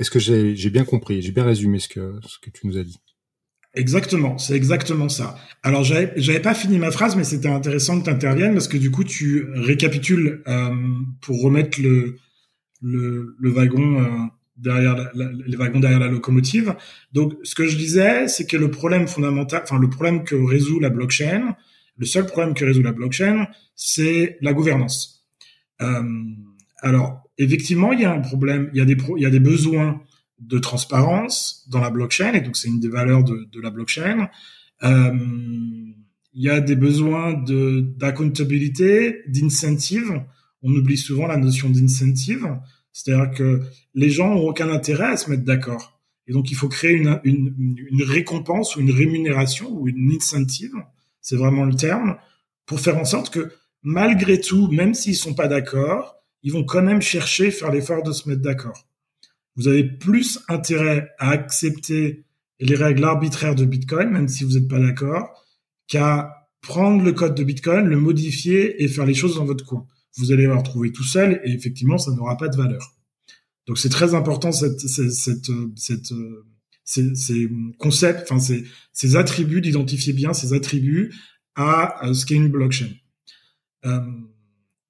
Est-ce 0.00 0.10
que 0.10 0.18
j'ai 0.18 0.70
bien 0.70 0.84
compris, 0.84 1.20
j'ai 1.20 1.30
bien 1.30 1.44
résumé 1.44 1.78
ce 1.78 1.88
que, 1.88 2.18
ce 2.26 2.38
que 2.38 2.48
tu 2.48 2.66
nous 2.66 2.78
as 2.78 2.84
dit? 2.84 2.98
Exactement, 3.74 4.38
c'est 4.38 4.54
exactement 4.54 5.10
ça. 5.10 5.36
Alors 5.62 5.84
j'avais 5.84 6.40
pas 6.40 6.54
fini 6.54 6.78
ma 6.78 6.90
phrase, 6.90 7.16
mais 7.16 7.22
c'était 7.22 7.50
intéressant 7.50 8.00
que 8.00 8.04
tu 8.04 8.10
interviennes 8.10 8.54
parce 8.54 8.66
que 8.66 8.78
du 8.78 8.90
coup 8.90 9.04
tu 9.04 9.46
récapitules 9.54 10.42
euh, 10.48 10.74
pour 11.20 11.42
remettre 11.42 11.80
le 11.80 12.16
le, 12.82 13.36
wagon 13.42 14.02
euh, 14.02 14.26
derrière 14.56 14.96
la, 15.14 15.30
les 15.46 15.56
wagons 15.56 15.80
derrière 15.80 16.00
la 16.00 16.08
locomotive. 16.08 16.74
Donc 17.12 17.34
ce 17.42 17.54
que 17.54 17.66
je 17.66 17.76
disais, 17.76 18.26
c'est 18.26 18.46
que 18.46 18.56
le 18.56 18.70
problème 18.70 19.06
fondamental, 19.06 19.60
enfin 19.62 19.78
le 19.78 19.90
problème 19.90 20.24
que 20.24 20.34
résout 20.34 20.80
la 20.80 20.90
blockchain, 20.90 21.56
le 21.98 22.06
seul 22.06 22.24
problème 22.24 22.54
que 22.54 22.64
résout 22.64 22.82
la 22.82 22.92
blockchain, 22.92 23.46
c'est 23.76 24.38
la 24.40 24.54
gouvernance. 24.54 25.26
Euh, 25.82 26.02
alors 26.78 27.29
effectivement, 27.44 27.92
il 27.92 28.00
y 28.00 28.04
a 28.04 28.12
un 28.12 28.20
problème, 28.20 28.70
il 28.72 28.78
y 28.78 28.82
a 28.82 28.84
des, 28.84 28.96
il 29.16 29.22
y 29.22 29.26
a 29.26 29.30
des 29.30 29.40
besoins 29.40 30.00
de 30.38 30.58
transparence 30.58 31.66
dans 31.68 31.80
la 31.80 31.90
blockchain, 31.90 32.32
et 32.32 32.40
donc 32.40 32.56
c'est 32.56 32.68
une 32.68 32.80
des 32.80 32.88
valeurs 32.88 33.24
de, 33.24 33.48
de 33.50 33.60
la 33.60 33.70
blockchain. 33.70 34.28
Euh, 34.82 35.12
il 36.32 36.42
y 36.42 36.48
a 36.48 36.60
des 36.60 36.76
besoins 36.76 37.32
de 37.32 37.80
d'accountabilité, 37.96 39.22
d'incentive. 39.26 40.22
On 40.62 40.72
oublie 40.72 40.96
souvent 40.96 41.26
la 41.26 41.36
notion 41.36 41.68
d'incentive, 41.68 42.46
c'est-à-dire 42.92 43.32
que 43.32 43.62
les 43.94 44.10
gens 44.10 44.32
ont 44.34 44.46
aucun 44.48 44.70
intérêt 44.70 45.12
à 45.12 45.16
se 45.16 45.30
mettre 45.30 45.44
d'accord. 45.44 46.00
Et 46.26 46.32
donc 46.32 46.50
il 46.50 46.54
faut 46.54 46.68
créer 46.68 46.92
une, 46.92 47.20
une, 47.24 48.02
récompense 48.02 48.76
ou 48.76 48.80
une 48.80 48.92
rémunération 48.92 49.68
ou 49.72 49.88
une 49.88 50.12
incentive, 50.14 50.74
c'est 51.20 51.36
vraiment 51.36 51.64
le 51.64 51.74
terme, 51.74 52.16
pour 52.66 52.78
faire 52.78 52.98
en 52.98 53.04
sorte 53.04 53.30
que 53.30 53.50
malgré 53.82 54.40
tout, 54.40 54.70
même 54.70 54.94
s'ils 54.94 55.16
sont 55.16 55.34
pas 55.34 55.48
d'accord, 55.48 56.19
ils 56.42 56.52
vont 56.52 56.64
quand 56.64 56.82
même 56.82 57.02
chercher, 57.02 57.50
faire 57.50 57.70
l'effort 57.70 58.02
de 58.02 58.12
se 58.12 58.28
mettre 58.28 58.42
d'accord. 58.42 58.86
Vous 59.56 59.68
avez 59.68 59.84
plus 59.84 60.40
intérêt 60.48 61.10
à 61.18 61.30
accepter 61.30 62.24
les 62.60 62.74
règles 62.74 63.04
arbitraires 63.04 63.54
de 63.54 63.64
Bitcoin, 63.64 64.10
même 64.10 64.28
si 64.28 64.44
vous 64.44 64.52
n'êtes 64.52 64.68
pas 64.68 64.78
d'accord, 64.78 65.44
qu'à 65.88 66.48
prendre 66.60 67.02
le 67.02 67.12
code 67.12 67.34
de 67.34 67.44
Bitcoin, 67.44 67.86
le 67.86 67.96
modifier 67.98 68.82
et 68.82 68.88
faire 68.88 69.06
les 69.06 69.14
choses 69.14 69.36
dans 69.36 69.44
votre 69.44 69.64
coin. 69.64 69.86
Vous 70.18 70.32
allez 70.32 70.44
avoir 70.44 70.62
trouvé 70.62 70.92
tout 70.92 71.04
seul 71.04 71.40
et 71.44 71.52
effectivement, 71.52 71.98
ça 71.98 72.12
n'aura 72.12 72.36
pas 72.36 72.48
de 72.48 72.56
valeur. 72.56 72.94
Donc 73.66 73.78
c'est 73.78 73.88
très 73.88 74.14
important 74.14 74.52
cette, 74.52 74.80
cette, 74.80 75.10
cette, 75.76 76.12
ces, 76.84 77.14
ces, 77.14 77.48
concepts, 77.78 78.30
enfin 78.30 78.40
ces, 78.40 78.64
ces 78.92 79.16
attributs, 79.16 79.60
d'identifier 79.60 80.12
bien 80.12 80.32
ces 80.32 80.52
attributs 80.52 81.14
à 81.54 82.00
ce 82.12 82.26
qu'est 82.26 82.34
une 82.34 82.48
blockchain. 82.48 82.90
Euh, 83.86 84.00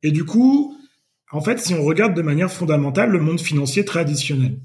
et 0.03 0.11
du 0.11 0.25
coup, 0.25 0.77
en 1.33 1.41
fait, 1.41 1.59
si 1.61 1.75
on 1.75 1.83
regarde 1.85 2.15
de 2.15 2.23
manière 2.23 2.51
fondamentale 2.51 3.11
le 3.11 3.21
monde 3.21 3.41
financier 3.41 3.85
traditionnel, 3.85 4.61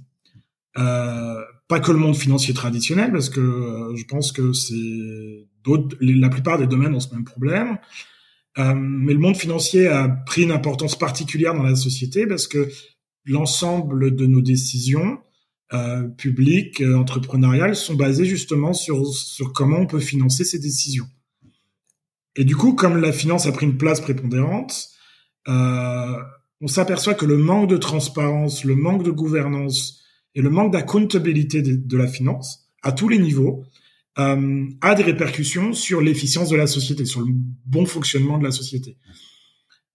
euh, 0.77 1.41
pas 1.67 1.79
que 1.79 1.91
le 1.91 1.97
monde 1.97 2.15
financier 2.15 2.53
traditionnel, 2.53 3.11
parce 3.11 3.29
que 3.29 3.39
euh, 3.39 3.95
je 3.95 4.05
pense 4.05 4.31
que 4.31 4.53
c'est 4.53 5.47
la 5.99 6.29
plupart 6.29 6.57
des 6.57 6.67
domaines 6.67 6.93
ont 6.93 6.99
ce 6.99 7.13
même 7.13 7.23
problème. 7.23 7.77
Euh, 8.57 8.73
mais 8.75 9.13
le 9.13 9.19
monde 9.19 9.35
financier 9.35 9.87
a 9.87 10.07
pris 10.07 10.43
une 10.43 10.51
importance 10.51 10.97
particulière 10.97 11.53
dans 11.53 11.63
la 11.63 11.75
société 11.75 12.25
parce 12.25 12.47
que 12.47 12.69
l'ensemble 13.25 14.15
de 14.15 14.25
nos 14.27 14.41
décisions 14.41 15.19
euh, 15.73 16.03
publiques, 16.03 16.81
entrepreneuriales, 16.81 17.75
sont 17.75 17.95
basées 17.95 18.25
justement 18.25 18.73
sur, 18.73 19.05
sur 19.07 19.51
comment 19.51 19.79
on 19.79 19.87
peut 19.87 19.99
financer 19.99 20.45
ces 20.45 20.59
décisions. 20.59 21.07
Et 22.35 22.43
du 22.43 22.55
coup, 22.55 22.73
comme 22.73 22.97
la 22.97 23.11
finance 23.11 23.45
a 23.47 23.51
pris 23.51 23.65
une 23.65 23.77
place 23.77 23.99
prépondérante, 23.99 24.89
euh, 25.47 26.17
on 26.61 26.67
s'aperçoit 26.67 27.13
que 27.13 27.25
le 27.25 27.37
manque 27.37 27.69
de 27.69 27.77
transparence, 27.77 28.63
le 28.63 28.75
manque 28.75 29.03
de 29.03 29.11
gouvernance 29.11 30.03
et 30.33 30.41
le 30.41 30.49
manque 30.49 30.71
d'accountabilité 30.73 31.61
de, 31.61 31.97
la 31.97 32.07
finance 32.07 32.69
à 32.81 32.91
tous 32.91 33.09
les 33.09 33.19
niveaux 33.19 33.63
euh, 34.17 34.65
a 34.81 34.95
des 34.95 35.03
répercussions 35.03 35.73
sur 35.73 36.01
l'efficience 36.01 36.49
de 36.49 36.55
la 36.55 36.67
société, 36.67 37.05
sur 37.05 37.21
le 37.21 37.33
bon 37.65 37.85
fonctionnement 37.85 38.37
de 38.37 38.43
la 38.43 38.51
société. 38.51 38.97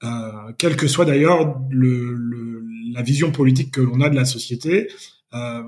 Euh, 0.03 0.53
quelle 0.59 0.77
que 0.77 0.87
soit 0.87 1.05
d'ailleurs 1.05 1.61
le, 1.71 2.15
le, 2.15 2.65
la 2.93 3.03
vision 3.03 3.33
politique 3.33 3.73
que 3.73 3.81
l'on 3.81 4.01
a 4.01 4.09
de 4.09 4.17
la 4.17 4.25
société, 4.25 4.89
euh, 5.35 5.63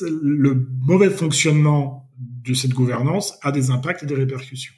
le 0.00 0.66
mauvais 0.80 1.10
fonctionnement 1.10 2.10
de 2.18 2.54
cette 2.54 2.72
gouvernance 2.72 3.38
a 3.42 3.52
des 3.52 3.70
impacts 3.70 4.02
et 4.02 4.06
des 4.06 4.14
répercussions. 4.14 4.74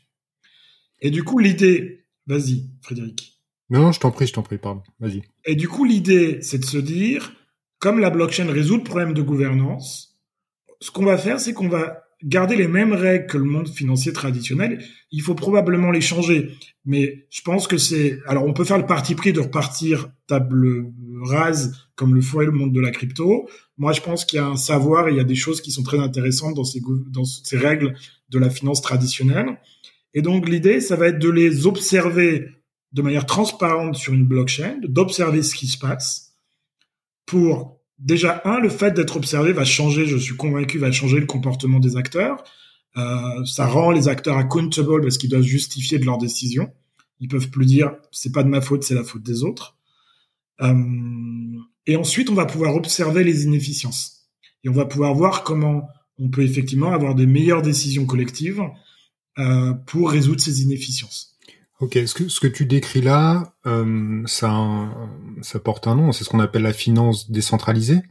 Et 1.01 1.11
du 1.11 1.25
coup, 1.25 1.39
l'idée, 1.39 2.07
vas-y, 2.27 2.71
Frédéric. 2.83 3.42
Non, 3.73 3.91
je 3.91 4.01
t'en 4.01 4.11
prie, 4.11 4.27
je 4.27 4.35
t'en 4.35 4.43
prie, 4.43 4.59
pardon. 4.59 4.83
Vas-y. 5.01 5.23
Et 5.47 5.57
du 5.57 5.67
coup, 5.67 5.87
l'idée, 5.87 6.41
c'est 6.43 6.59
de 6.59 6.65
se 6.65 6.77
dire, 6.77 7.33
comme 7.79 8.01
la 8.01 8.11
blockchain 8.11 8.53
résout 8.53 8.77
le 8.77 8.83
problème 8.83 9.15
de 9.15 9.23
gouvernance, 9.23 10.21
ce 10.81 10.91
qu'on 10.91 11.07
va 11.07 11.17
faire, 11.17 11.41
c'est 11.41 11.55
qu'on 11.55 11.71
va 11.71 12.05
garder 12.23 12.55
les 12.55 12.69
mêmes 12.69 12.93
règles 12.93 13.27
que 13.27 13.39
le 13.39 13.45
monde 13.45 13.69
financier 13.69 14.13
traditionnel. 14.13 14.85
Il 15.11 15.23
faut 15.23 15.35
probablement 15.35 15.91
les 15.91 16.03
changer. 16.03 16.51
Mais 16.85 17.27
je 17.31 17.41
pense 17.41 17.67
que 17.67 17.79
c'est, 17.79 18.19
alors 18.27 18.45
on 18.45 18.53
peut 18.53 18.65
faire 18.65 18.77
le 18.77 18.85
parti 18.85 19.15
pris 19.15 19.33
de 19.33 19.41
repartir 19.41 20.11
table 20.27 20.93
rase 21.25 21.89
comme 21.95 22.15
le 22.15 22.21
ferait 22.21 22.45
le 22.45 22.53
monde 22.53 22.75
de 22.75 22.81
la 22.81 22.91
crypto. 22.91 23.49
Moi, 23.79 23.93
je 23.93 24.03
pense 24.03 24.27
qu'il 24.27 24.37
y 24.37 24.41
a 24.41 24.47
un 24.47 24.57
savoir 24.57 25.09
et 25.09 25.13
il 25.13 25.17
y 25.17 25.21
a 25.21 25.25
des 25.25 25.35
choses 25.35 25.63
qui 25.63 25.71
sont 25.71 25.83
très 25.83 25.99
intéressantes 25.99 26.55
dans 26.55 27.25
ces 27.25 27.57
règles 27.57 27.95
de 28.29 28.39
la 28.39 28.51
finance 28.51 28.83
traditionnelle. 28.83 29.59
Et 30.13 30.21
donc, 30.21 30.47
l'idée, 30.47 30.81
ça 30.81 30.95
va 30.95 31.09
être 31.09 31.19
de 31.19 31.31
les 31.31 31.67
observer 31.67 32.51
de 32.93 33.03
manière 33.03 33.27
transparente 33.27 33.97
sur 33.97 34.13
une 34.13 34.25
blockchain, 34.25 34.79
d'observer 34.85 35.43
ce 35.43 35.55
qui 35.55 35.67
se 35.67 35.79
passe 35.79 36.33
pour 37.27 37.81
déjà 37.99 38.43
un 38.45 38.59
le 38.59 38.69
fait 38.69 38.93
d'être 38.93 39.17
observé 39.17 39.53
va 39.53 39.65
changer, 39.65 40.07
je 40.07 40.17
suis 40.17 40.37
convaincu, 40.37 40.79
va 40.79 40.93
changer 40.93 41.21
le 41.21 41.27
comportement 41.27 41.81
des 41.81 41.97
acteurs. 41.97 42.43
Euh, 42.97 43.45
ça 43.47 43.67
rend 43.67 43.91
les 43.91 44.09
acteurs 44.09 44.37
accountable 44.37 45.03
parce 45.03 45.17
qu'ils 45.17 45.31
doivent 45.31 45.43
justifier 45.43 45.99
de 45.99 46.05
leurs 46.05 46.19
décisions. 46.19 46.71
Ils 47.21 47.29
peuvent 47.29 47.49
plus 47.49 47.67
dire 47.67 47.95
c'est 48.11 48.33
pas 48.33 48.43
de 48.43 48.49
ma 48.49 48.61
faute, 48.61 48.83
c'est 48.83 48.95
la 48.95 49.05
faute 49.05 49.23
des 49.23 49.45
autres. 49.45 49.77
Euh, 50.61 50.75
et 51.87 51.97
ensuite, 51.97 52.31
on 52.31 52.35
va 52.35 52.45
pouvoir 52.45 52.75
observer 52.75 53.25
les 53.25 53.45
inefficiences 53.45 54.29
et 54.65 54.69
on 54.69 54.73
va 54.73 54.85
pouvoir 54.85 55.15
voir 55.15 55.43
comment 55.43 55.89
on 56.19 56.29
peut 56.29 56.43
effectivement 56.43 56.93
avoir 56.93 57.15
des 57.15 57.27
meilleures 57.27 57.63
décisions 57.63 58.07
collectives 58.07 58.63
euh, 59.39 59.73
pour 59.73 60.11
résoudre 60.11 60.41
ces 60.41 60.63
inefficiences. 60.63 61.32
Ok, 61.83 61.99
ce 62.07 62.15
que, 62.15 62.29
ce 62.29 62.41
que 62.41 62.47
tu 62.47 62.65
décris 62.65 63.03
là, 63.03 63.55
euh, 63.67 64.23
ça, 64.27 64.89
ça 65.43 65.59
porte 65.59 65.87
un 65.89 65.97
nom, 65.97 66.13
c'est 66.13 66.23
ce 66.25 66.31
qu'on 66.31 66.41
appelle 66.41 66.63
la 66.63 66.73
finance 66.73 67.31
décentralisée. 67.31 68.03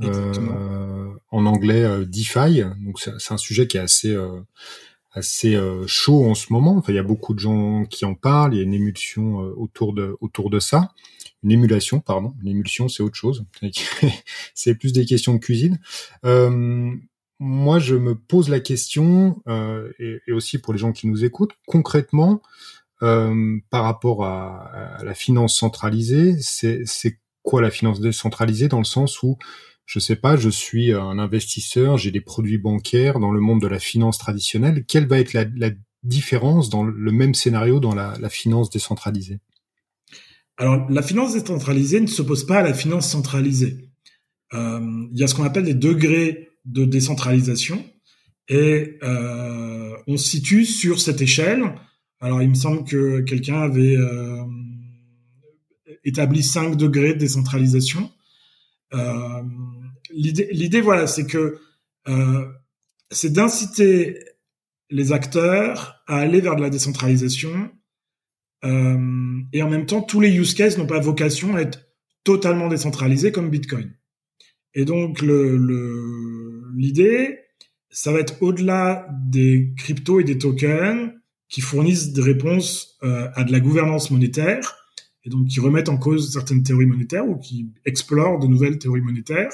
Euh, 0.00 1.12
en 1.32 1.46
anglais, 1.46 1.82
euh, 1.82 2.04
DeFi. 2.04 2.62
Donc 2.84 3.00
c'est 3.00 3.32
un 3.32 3.36
sujet 3.36 3.66
qui 3.66 3.76
est 3.78 3.80
assez 3.80 4.14
euh, 4.14 4.40
assez 5.10 5.54
euh, 5.54 5.86
chaud 5.86 6.24
en 6.24 6.34
ce 6.34 6.52
moment. 6.52 6.76
Enfin, 6.76 6.92
il 6.92 6.96
y 6.96 7.00
a 7.00 7.02
beaucoup 7.02 7.34
de 7.34 7.40
gens 7.40 7.84
qui 7.86 8.04
en 8.04 8.14
parlent. 8.14 8.54
Il 8.54 8.58
y 8.58 8.60
a 8.60 8.64
une 8.64 8.74
émulsion 8.74 9.36
autour 9.56 9.92
de 9.94 10.16
autour 10.20 10.50
de 10.50 10.60
ça. 10.60 10.90
Une 11.42 11.50
émulation, 11.50 12.00
pardon. 12.00 12.34
Une 12.42 12.48
émulsion, 12.48 12.88
c'est 12.88 13.02
autre 13.02 13.16
chose. 13.16 13.44
c'est 14.54 14.74
plus 14.76 14.92
des 14.92 15.04
questions 15.06 15.34
de 15.34 15.38
cuisine. 15.38 15.80
moi, 17.38 17.80
je 17.80 17.96
me 17.96 18.14
pose 18.14 18.48
la 18.48 18.60
question, 18.60 19.42
et, 19.98 20.20
et, 20.28 20.32
aussi 20.32 20.58
pour 20.58 20.72
les 20.72 20.78
gens 20.78 20.92
qui 20.92 21.08
nous 21.08 21.24
écoutent, 21.24 21.54
concrètement, 21.66 22.40
euh, 23.02 23.58
par 23.70 23.84
rapport 23.84 24.24
à, 24.24 24.98
la 25.02 25.14
finance 25.14 25.56
centralisée, 25.56 26.36
c'est 26.40 27.18
quoi 27.42 27.60
la 27.60 27.70
finance 27.70 28.00
décentralisée 28.00 28.68
dans 28.68 28.78
le 28.78 28.84
sens 28.84 29.22
où 29.22 29.36
je 29.84 29.98
sais 29.98 30.16
pas, 30.16 30.36
je 30.36 30.48
suis 30.48 30.92
un 30.92 31.18
investisseur, 31.18 31.98
j'ai 31.98 32.12
des 32.12 32.20
produits 32.20 32.58
bancaires 32.58 33.18
dans 33.18 33.32
le 33.32 33.40
monde 33.40 33.60
de 33.60 33.66
la 33.66 33.80
finance 33.80 34.16
traditionnelle. 34.16 34.84
Quelle 34.86 35.08
va 35.08 35.18
être 35.18 35.32
la, 35.32 35.44
la 35.56 35.70
différence 36.04 36.70
dans 36.70 36.84
le 36.84 37.12
même 37.12 37.34
scénario 37.34 37.80
dans 37.80 37.94
la, 37.94 38.14
la 38.20 38.28
finance 38.28 38.70
décentralisée? 38.70 39.40
Alors, 40.56 40.88
la 40.90 41.02
finance 41.02 41.32
décentralisée 41.32 42.00
ne 42.00 42.06
s'oppose 42.06 42.46
pas 42.46 42.58
à 42.58 42.62
la 42.62 42.74
finance 42.74 43.10
centralisée. 43.10 43.88
Euh, 44.54 45.06
il 45.12 45.18
y 45.18 45.24
a 45.24 45.26
ce 45.26 45.34
qu'on 45.34 45.44
appelle 45.44 45.64
des 45.64 45.74
degrés 45.74 46.50
de 46.64 46.84
décentralisation 46.84 47.84
et 48.48 48.98
euh, 49.02 49.96
on 50.06 50.16
se 50.16 50.28
situe 50.28 50.64
sur 50.64 51.00
cette 51.00 51.20
échelle 51.20 51.74
Alors, 52.22 52.40
il 52.40 52.50
me 52.50 52.54
semble 52.54 52.84
que 52.84 53.20
quelqu'un 53.20 53.60
avait 53.62 53.96
euh, 53.96 54.44
établi 56.04 56.42
5 56.42 56.76
degrés 56.76 57.14
de 57.14 57.18
décentralisation. 57.18 58.12
Euh, 58.94 59.42
L'idée, 60.14 60.80
voilà, 60.80 61.06
c'est 61.06 61.26
que 61.26 61.58
euh, 62.06 62.46
c'est 63.10 63.32
d'inciter 63.32 64.18
les 64.90 65.12
acteurs 65.12 66.02
à 66.06 66.18
aller 66.18 66.40
vers 66.40 66.54
de 66.54 66.62
la 66.62 66.70
décentralisation. 66.70 67.70
Euh, 68.64 69.40
et 69.52 69.62
en 69.62 69.70
même 69.70 69.86
temps, 69.86 70.02
tous 70.02 70.20
les 70.20 70.30
use 70.30 70.54
cases 70.54 70.78
n'ont 70.78 70.86
pas 70.86 71.00
vocation 71.00 71.56
à 71.56 71.62
être 71.62 71.88
totalement 72.22 72.68
décentralisés 72.68 73.32
comme 73.32 73.50
Bitcoin. 73.50 73.92
Et 74.74 74.84
donc, 74.84 75.22
le, 75.22 76.62
l'idée, 76.76 77.40
ça 77.90 78.12
va 78.12 78.20
être 78.20 78.40
au-delà 78.42 79.08
des 79.26 79.72
cryptos 79.76 80.20
et 80.20 80.24
des 80.24 80.38
tokens 80.38 81.10
qui 81.52 81.60
fournissent 81.60 82.12
des 82.12 82.22
réponses 82.22 82.96
euh, 83.02 83.28
à 83.34 83.44
de 83.44 83.52
la 83.52 83.60
gouvernance 83.60 84.10
monétaire 84.10 84.74
et 85.22 85.28
donc 85.28 85.48
qui 85.48 85.60
remettent 85.60 85.90
en 85.90 85.98
cause 85.98 86.32
certaines 86.32 86.62
théories 86.62 86.86
monétaires 86.86 87.28
ou 87.28 87.36
qui 87.36 87.68
explorent 87.84 88.40
de 88.40 88.46
nouvelles 88.46 88.78
théories 88.78 89.02
monétaires. 89.02 89.52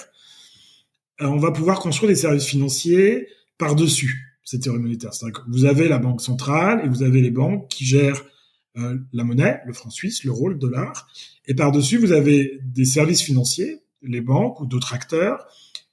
Euh, 1.21 1.27
on 1.27 1.39
va 1.39 1.51
pouvoir 1.51 1.81
construire 1.81 2.09
des 2.09 2.17
services 2.17 2.47
financiers 2.47 3.27
par-dessus 3.59 4.37
ces 4.45 4.61
théories 4.61 4.79
monétaires. 4.79 5.13
C'est-à-dire 5.13 5.43
que 5.43 5.51
vous 5.51 5.65
avez 5.65 5.89
la 5.89 5.99
banque 5.99 6.23
centrale 6.23 6.81
et 6.85 6.89
vous 6.89 7.03
avez 7.03 7.21
les 7.21 7.33
banques 7.33 7.69
qui 7.69 7.85
gèrent 7.85 8.23
euh, 8.77 8.97
la 9.13 9.25
monnaie, 9.25 9.61
le 9.67 9.73
franc 9.73 9.91
suisse, 9.91 10.23
l'euro, 10.23 10.49
le 10.49 10.55
dollar, 10.55 11.09
et 11.49 11.55
par-dessus 11.55 11.99
vous 11.99 12.13
avez 12.13 12.61
des 12.65 12.85
services 12.85 13.23
financiers, 13.23 13.83
les 14.03 14.21
banques 14.21 14.61
ou 14.61 14.67
d'autres 14.67 14.95
acteurs 14.95 15.45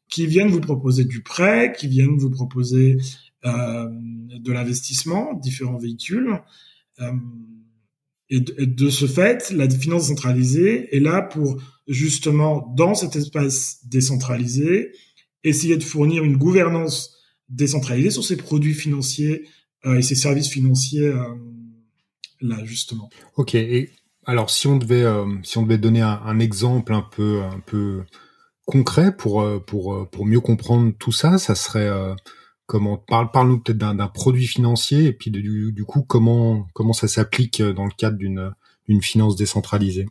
qui 0.08 0.28
viennent 0.28 0.50
vous 0.50 0.62
proposer 0.62 1.04
du 1.04 1.24
prêt, 1.24 1.74
qui 1.76 1.88
viennent 1.88 2.18
vous 2.18 2.30
proposer 2.30 2.98
euh, 3.46 3.90
de 4.40 4.52
l'investissement, 4.52 5.34
différents 5.34 5.78
véhicules. 5.78 6.40
Euh, 7.02 7.12
et, 8.30 8.40
de, 8.40 8.90
ce 8.90 9.06
fait, 9.06 9.52
la 9.52 9.70
finance 9.70 10.08
centralisée 10.08 10.96
est 10.96 11.00
là 11.00 11.22
pour 11.22 11.62
justement, 11.88 12.74
dans 12.76 12.96
cet 12.96 13.16
espace 13.16 13.86
décentralisé, 13.86 14.92
essayer 15.44 15.78
de 15.78 15.84
fournir 15.84 16.24
une 16.24 16.38
gouvernance 16.38 17.18
décentralisée 17.50 18.10
sur 18.10 18.24
ces 18.24 18.38
produits 18.38 18.74
financiers 18.74 19.48
euh, 19.86 20.00
et 20.00 20.02
ces 20.02 20.16
services 20.16 20.50
financiers 20.50 21.06
euh, 21.06 21.24
là 22.42 22.64
justement. 22.66 23.10
Ok. 23.38 23.54
Et 23.54 23.92
alors, 24.26 24.50
si 24.50 24.66
on 24.66 24.78
devait, 24.78 25.06
si 25.44 25.60
on 25.60 25.64
devait 25.64 25.78
donner 25.78 26.02
un, 26.02 26.20
un, 26.26 26.40
exemple 26.40 26.94
un 26.94 27.04
peu, 27.04 27.44
un 27.44 27.60
peu 27.60 28.02
concret 28.66 29.16
pour 29.16 29.48
pour 29.68 30.10
pour 30.10 30.26
mieux 30.26 30.40
comprendre 30.40 30.92
tout 30.98 31.12
ça, 31.12 31.38
ça 31.38 31.54
serait 31.54 31.92
comment 32.66 32.98
parle 32.98 33.32
parle-nous 33.32 33.60
peut-être 33.60 33.78
d'un 33.78 34.08
produit 34.08 34.48
financier 34.48 35.06
et 35.06 35.14
puis 35.14 35.32
du, 35.32 35.84
coup 35.86 36.04
comment 36.04 36.68
ça 36.94 37.08
s'applique 37.08 37.62
dans 37.62 37.86
le 37.86 37.92
cadre 37.98 38.18
d'une 38.18 39.02
finance 39.02 39.36
décentralisée. 39.36 40.08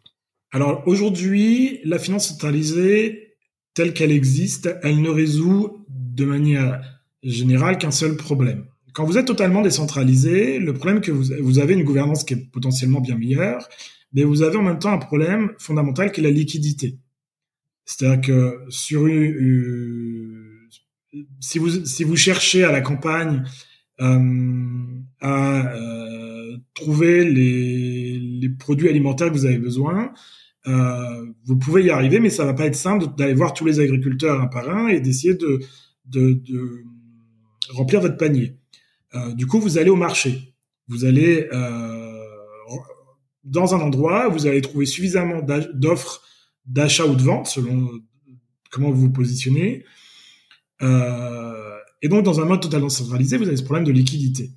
Alors 0.52 0.82
aujourd'hui, 0.86 1.80
la 1.84 1.98
finance 1.98 2.28
centralisée 2.28 3.36
telle 3.74 3.92
qu'elle 3.92 4.12
existe, 4.12 4.72
elle 4.82 5.00
ne 5.00 5.10
résout 5.10 5.84
de 5.88 6.24
manière 6.24 6.80
générale 7.24 7.76
qu'un 7.78 7.90
seul 7.90 8.16
problème. 8.16 8.66
Quand 8.92 9.04
vous 9.04 9.18
êtes 9.18 9.26
totalement 9.26 9.62
décentralisé, 9.62 10.60
le 10.60 10.72
problème 10.72 11.00
que 11.00 11.10
vous, 11.10 11.32
vous 11.42 11.58
avez 11.58 11.74
une 11.74 11.82
gouvernance 11.82 12.22
qui 12.22 12.34
est 12.34 12.50
potentiellement 12.52 13.00
bien 13.00 13.18
meilleure, 13.18 13.68
mais 14.12 14.22
vous 14.22 14.42
avez 14.42 14.56
en 14.56 14.62
même 14.62 14.78
temps 14.78 14.92
un 14.92 14.98
problème 14.98 15.50
fondamental 15.58 16.12
qui 16.12 16.20
est 16.20 16.22
la 16.22 16.30
liquidité. 16.30 16.98
C'est-à-dire 17.84 18.20
que 18.20 18.60
sur 18.68 19.06
une, 19.06 20.13
si 21.40 21.58
vous 21.58 21.84
si 21.84 22.04
vous 22.04 22.16
cherchez 22.16 22.64
à 22.64 22.72
la 22.72 22.80
campagne 22.80 23.44
euh, 24.00 24.82
à 25.20 25.74
euh, 25.76 26.56
trouver 26.74 27.24
les, 27.24 28.48
produits 28.58 28.88
alimentaires 28.88 29.28
que 29.28 29.34
vous 29.34 29.46
avez 29.46 29.58
besoin, 29.58 30.12
euh, 30.66 31.26
vous 31.44 31.56
pouvez 31.56 31.84
y 31.84 31.90
arriver, 31.90 32.20
mais 32.20 32.30
ça 32.30 32.44
va 32.44 32.54
pas 32.54 32.66
être 32.66 32.74
simple 32.74 33.06
d'aller 33.16 33.34
voir 33.34 33.52
tous 33.52 33.64
les 33.64 33.80
agriculteurs 33.80 34.40
un 34.40 34.46
par 34.46 34.68
un 34.68 34.88
et 34.88 35.00
d'essayer 35.00 35.34
de, 35.34 35.60
de, 36.06 36.32
de, 36.32 36.84
remplir 37.70 38.00
votre 38.00 38.16
panier. 38.16 38.56
Du 39.34 39.46
coup, 39.46 39.60
vous 39.60 39.78
allez 39.78 39.90
au 39.90 39.96
marché. 39.96 40.54
Vous 40.88 41.04
allez 41.04 41.48
dans 43.44 43.74
un 43.74 43.80
endroit, 43.80 44.28
vous 44.28 44.46
allez 44.46 44.60
trouver 44.60 44.86
suffisamment 44.86 45.40
d'offres 45.72 46.22
d'achat 46.66 47.06
ou 47.06 47.14
de 47.14 47.22
vente, 47.22 47.46
selon 47.46 47.90
comment 48.70 48.90
vous 48.90 49.02
vous 49.02 49.12
positionnez. 49.12 49.84
Euh, 50.82 51.78
et 52.02 52.08
donc, 52.08 52.24
dans 52.24 52.40
un 52.40 52.44
mode 52.44 52.60
totalement 52.60 52.88
centralisé, 52.88 53.36
vous 53.36 53.48
avez 53.48 53.56
ce 53.56 53.62
problème 53.62 53.84
de 53.84 53.92
liquidité. 53.92 54.50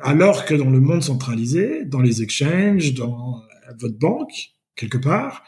Alors 0.00 0.44
que 0.44 0.54
dans 0.54 0.70
le 0.70 0.80
monde 0.80 1.02
centralisé, 1.02 1.84
dans 1.84 2.00
les 2.00 2.22
exchanges, 2.22 2.94
dans 2.94 3.42
votre 3.78 3.98
banque, 3.98 4.52
quelque 4.74 4.98
part, 4.98 5.44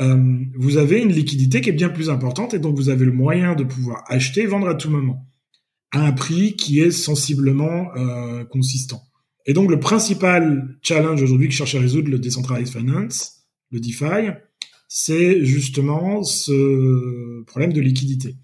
euh, 0.00 0.44
vous 0.54 0.76
avez 0.76 1.00
une 1.00 1.12
liquidité 1.12 1.60
qui 1.60 1.70
est 1.70 1.72
bien 1.72 1.88
plus 1.88 2.08
importante 2.10 2.54
et 2.54 2.58
donc 2.58 2.76
vous 2.76 2.88
avez 2.88 3.04
le 3.04 3.12
moyen 3.12 3.54
de 3.54 3.64
pouvoir 3.64 4.04
acheter 4.06 4.42
et 4.42 4.46
vendre 4.46 4.68
à 4.68 4.74
tout 4.74 4.90
moment 4.90 5.26
à 5.90 6.06
un 6.06 6.12
prix 6.12 6.54
qui 6.54 6.80
est 6.80 6.90
sensiblement 6.90 7.88
euh, 7.96 8.44
consistant. 8.44 9.02
Et 9.46 9.54
donc 9.54 9.70
le 9.70 9.80
principal 9.80 10.76
challenge 10.82 11.22
aujourd'hui 11.22 11.48
que 11.48 11.54
cherche 11.54 11.74
à 11.74 11.80
résoudre 11.80 12.10
le 12.10 12.18
Decentralized 12.18 12.72
Finance, 12.72 13.46
le 13.70 13.80
DeFi, 13.80 14.30
c'est 14.86 15.44
justement 15.44 16.22
ce 16.22 17.42
problème 17.44 17.72
de 17.72 17.80
liquidité. 17.80 18.36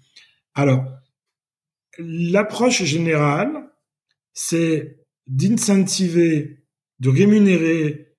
Alors, 0.55 0.85
l'approche 1.97 2.83
générale, 2.83 3.69
c'est 4.33 5.05
d'incentiver, 5.27 6.65
de 6.99 7.09
rémunérer 7.09 8.15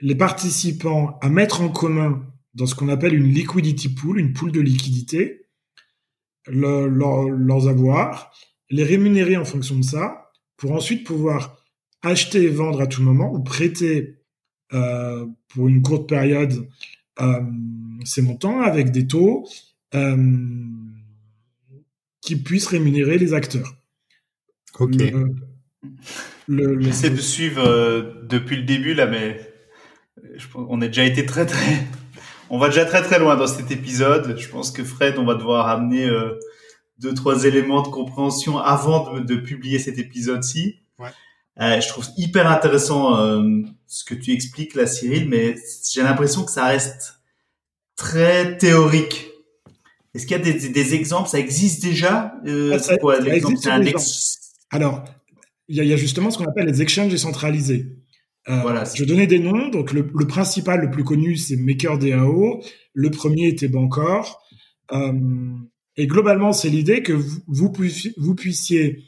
les 0.00 0.14
participants 0.14 1.18
à 1.20 1.28
mettre 1.28 1.60
en 1.60 1.68
commun 1.68 2.26
dans 2.54 2.66
ce 2.66 2.74
qu'on 2.74 2.88
appelle 2.88 3.14
une 3.14 3.32
liquidity 3.32 3.88
pool, 3.90 4.18
une 4.18 4.32
pool 4.32 4.52
de 4.52 4.60
liquidité, 4.60 5.46
le, 6.46 6.88
leurs 6.88 7.68
avoirs, 7.68 8.32
les 8.70 8.84
rémunérer 8.84 9.36
en 9.36 9.44
fonction 9.44 9.76
de 9.76 9.84
ça, 9.84 10.30
pour 10.56 10.72
ensuite 10.72 11.06
pouvoir 11.06 11.56
acheter 12.02 12.44
et 12.44 12.48
vendre 12.48 12.80
à 12.80 12.86
tout 12.86 13.02
moment 13.02 13.32
ou 13.32 13.42
prêter 13.42 14.20
euh, 14.72 15.26
pour 15.48 15.68
une 15.68 15.82
courte 15.82 16.08
période 16.08 16.68
euh, 17.20 17.40
ces 18.04 18.22
montants 18.22 18.60
avec 18.60 18.90
des 18.90 19.06
taux 19.06 19.46
euh, 19.94 20.16
qui 22.20 22.36
puissent 22.36 22.66
rémunérer 22.66 23.18
les 23.18 23.34
acteurs. 23.34 23.74
Ok. 24.78 24.94
J'essaie 26.48 27.10
de 27.10 27.20
suivre 27.20 27.62
euh, 27.66 28.22
depuis 28.24 28.56
le 28.56 28.64
début 28.64 28.94
là, 28.94 29.06
mais 29.06 29.54
je, 30.36 30.46
on 30.54 30.80
a 30.80 30.86
déjà 30.86 31.04
été 31.04 31.24
très 31.24 31.46
très, 31.46 31.86
on 32.50 32.58
va 32.58 32.68
déjà 32.68 32.84
très 32.84 33.02
très 33.02 33.18
loin 33.18 33.36
dans 33.36 33.46
cet 33.46 33.70
épisode. 33.70 34.36
Je 34.38 34.48
pense 34.48 34.70
que 34.70 34.84
Fred, 34.84 35.18
on 35.18 35.24
va 35.24 35.34
devoir 35.34 35.68
amener 35.68 36.06
euh, 36.06 36.38
deux 36.98 37.14
trois 37.14 37.44
éléments 37.44 37.82
de 37.82 37.88
compréhension 37.88 38.58
avant 38.58 39.14
de, 39.14 39.20
de 39.20 39.36
publier 39.36 39.78
cet 39.78 39.98
épisode-ci. 39.98 40.80
Ouais. 40.98 41.08
Euh, 41.60 41.80
je 41.80 41.88
trouve 41.88 42.06
hyper 42.16 42.50
intéressant 42.50 43.18
euh, 43.18 43.62
ce 43.86 44.04
que 44.04 44.14
tu 44.14 44.32
expliques 44.32 44.74
là, 44.74 44.86
Cyril, 44.86 45.28
mais 45.28 45.56
j'ai 45.90 46.02
l'impression 46.02 46.44
que 46.44 46.50
ça 46.50 46.66
reste 46.66 47.20
très 47.96 48.56
théorique. 48.56 49.29
Est-ce 50.14 50.26
qu'il 50.26 50.36
y 50.36 50.40
a 50.40 50.42
des, 50.42 50.68
des, 50.68 50.94
exemples? 50.94 51.28
Ça 51.28 51.38
existe 51.38 51.82
déjà 51.82 52.34
euh, 52.46 52.78
ah, 52.88 52.96
quoi, 52.96 53.20
l'exemple 53.20 53.56
Alors, 54.70 55.04
il 55.68 55.76
y, 55.76 55.92
a, 55.92 55.96
justement 55.96 56.30
ce 56.30 56.38
qu'on 56.38 56.46
appelle 56.46 56.66
les 56.66 56.82
exchanges 56.82 57.10
décentralisés. 57.10 57.96
Euh, 58.48 58.60
voilà, 58.62 58.84
je 58.92 59.04
donnais 59.04 59.28
des 59.28 59.38
noms. 59.38 59.68
Donc, 59.68 59.92
le, 59.92 60.10
le 60.12 60.26
principal, 60.26 60.80
le 60.80 60.90
plus 60.90 61.04
connu, 61.04 61.36
c'est 61.36 61.56
MakerDAO. 61.56 62.60
Le 62.92 63.10
premier 63.10 63.46
était 63.48 63.68
Bancor. 63.68 64.42
Euh, 64.92 65.12
et 65.96 66.06
globalement, 66.08 66.52
c'est 66.52 66.70
l'idée 66.70 67.02
que 67.02 67.12
vous, 67.12 67.40
vous, 67.46 67.70
puissiez, 67.70 68.12
vous 68.16 68.34
puissiez, 68.34 69.04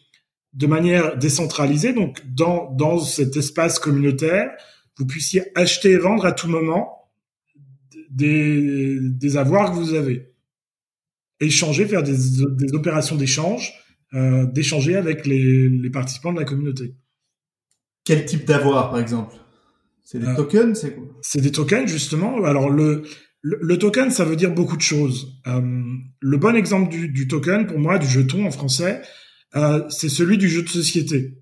de 0.52 0.66
manière 0.66 1.16
décentralisée, 1.16 1.92
donc 1.92 2.20
dans, 2.26 2.70
dans 2.72 3.00
cet 3.00 3.36
espace 3.36 3.78
communautaire, 3.78 4.50
vous 4.98 5.06
puissiez 5.06 5.42
acheter 5.56 5.92
et 5.92 5.96
vendre 5.96 6.26
à 6.26 6.32
tout 6.32 6.48
moment 6.48 7.10
des, 8.10 8.98
des 9.00 9.36
avoirs 9.36 9.70
que 9.70 9.76
vous 9.76 9.94
avez. 9.94 10.31
Échanger, 11.46 11.86
faire 11.86 12.02
des, 12.02 12.16
des 12.16 12.74
opérations 12.74 13.16
d'échange, 13.16 13.72
euh, 14.14 14.46
d'échanger 14.46 14.96
avec 14.96 15.26
les, 15.26 15.68
les, 15.68 15.90
participants 15.90 16.32
de 16.32 16.38
la 16.38 16.44
communauté. 16.44 16.94
Quel 18.04 18.24
type 18.24 18.44
d'avoir, 18.44 18.90
par 18.90 19.00
exemple? 19.00 19.34
C'est 20.04 20.18
des 20.18 20.26
euh, 20.26 20.36
tokens, 20.36 20.78
c'est 20.78 20.94
quoi? 20.94 21.04
C'est 21.22 21.40
des 21.40 21.52
tokens, 21.52 21.88
justement. 21.88 22.42
Alors, 22.44 22.70
le, 22.70 23.02
le, 23.42 23.78
token, 23.78 24.10
ça 24.10 24.24
veut 24.24 24.36
dire 24.36 24.52
beaucoup 24.52 24.76
de 24.76 24.82
choses. 24.82 25.40
Euh, 25.46 25.60
le 26.20 26.36
bon 26.36 26.54
exemple 26.54 26.90
du, 26.90 27.08
du, 27.08 27.26
token, 27.28 27.66
pour 27.66 27.78
moi, 27.78 27.98
du 27.98 28.06
jeton 28.06 28.46
en 28.46 28.50
français, 28.50 29.02
c'est 29.90 30.08
celui 30.08 30.38
du 30.38 30.48
jeu 30.48 30.62
de 30.62 30.68
société. 30.68 31.38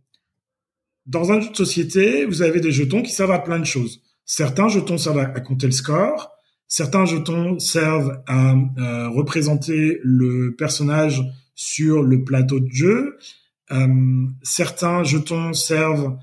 Dans 1.07 1.33
un 1.33 1.41
jeu 1.41 1.51
de 1.51 1.57
société, 1.57 2.25
vous 2.25 2.43
avez 2.43 2.61
des 2.61 2.73
jetons 2.73 3.03
qui 3.03 3.13
servent 3.13 3.33
à 3.33 3.39
plein 3.39 3.59
de 3.59 3.65
choses. 3.65 4.01
Certains 4.25 4.69
jetons 4.69 4.97
servent 4.97 5.19
à, 5.19 5.41
compter 5.41 5.67
le 5.67 5.73
score, 5.73 6.31
certains 6.71 7.05
jetons 7.05 7.59
servent 7.59 8.23
à, 8.27 8.55
à 8.79 9.09
représenter 9.09 10.01
le 10.03 10.55
personnage 10.57 11.23
sur 11.55 12.03
le 12.03 12.25
plateau 12.25 12.59
de 12.59 12.71
jeu, 12.71 13.19
euh, 13.71 14.27
certains 14.43 15.05
jetons 15.05 15.53
servent 15.53 16.17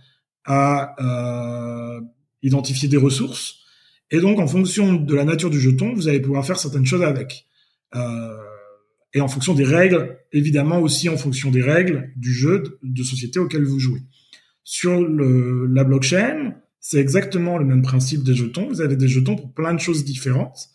à 0.46 0.96
euh, 1.00 2.02
identifier 2.42 2.90
des 2.90 2.98
ressources. 2.98 3.60
Et 4.10 4.20
donc, 4.20 4.40
en 4.40 4.48
fonction 4.48 4.94
de 4.94 5.16
la 5.16 5.26
nature 5.26 5.52
du 5.52 5.60
jeton, 5.60 5.94
vous 5.94 6.08
allez 6.08 6.22
pouvoir 6.22 6.44
faire 6.44 6.58
certaines 6.58 6.86
choses 6.86 7.04
avec. 7.04 7.46
Euh, 7.96 8.38
et 9.14 9.22
en 9.22 9.28
fonction 9.28 9.54
des 9.54 9.64
règles, 9.64 10.18
évidemment 10.34 10.80
aussi 10.80 11.08
en 11.08 11.18
fonction 11.18 11.52
des 11.52 11.62
règles 11.62 12.12
du 12.16 12.34
jeu 12.34 12.80
de, 12.82 13.04
société 13.04 13.40
auquel 13.40 13.64
vous 13.64 13.80
jouez. 13.80 14.02
Sur 14.64 15.00
le, 15.00 15.68
la 15.68 15.84
blockchain, 15.84 16.56
c'est 16.90 17.00
exactement 17.00 17.58
le 17.58 17.66
même 17.66 17.82
principe 17.82 18.24
des 18.24 18.34
jetons. 18.34 18.70
Vous 18.70 18.80
avez 18.80 18.96
des 18.96 19.10
jetons 19.10 19.36
pour 19.36 19.54
plein 19.54 19.74
de 19.74 19.80
choses 19.80 20.06
différentes. 20.06 20.70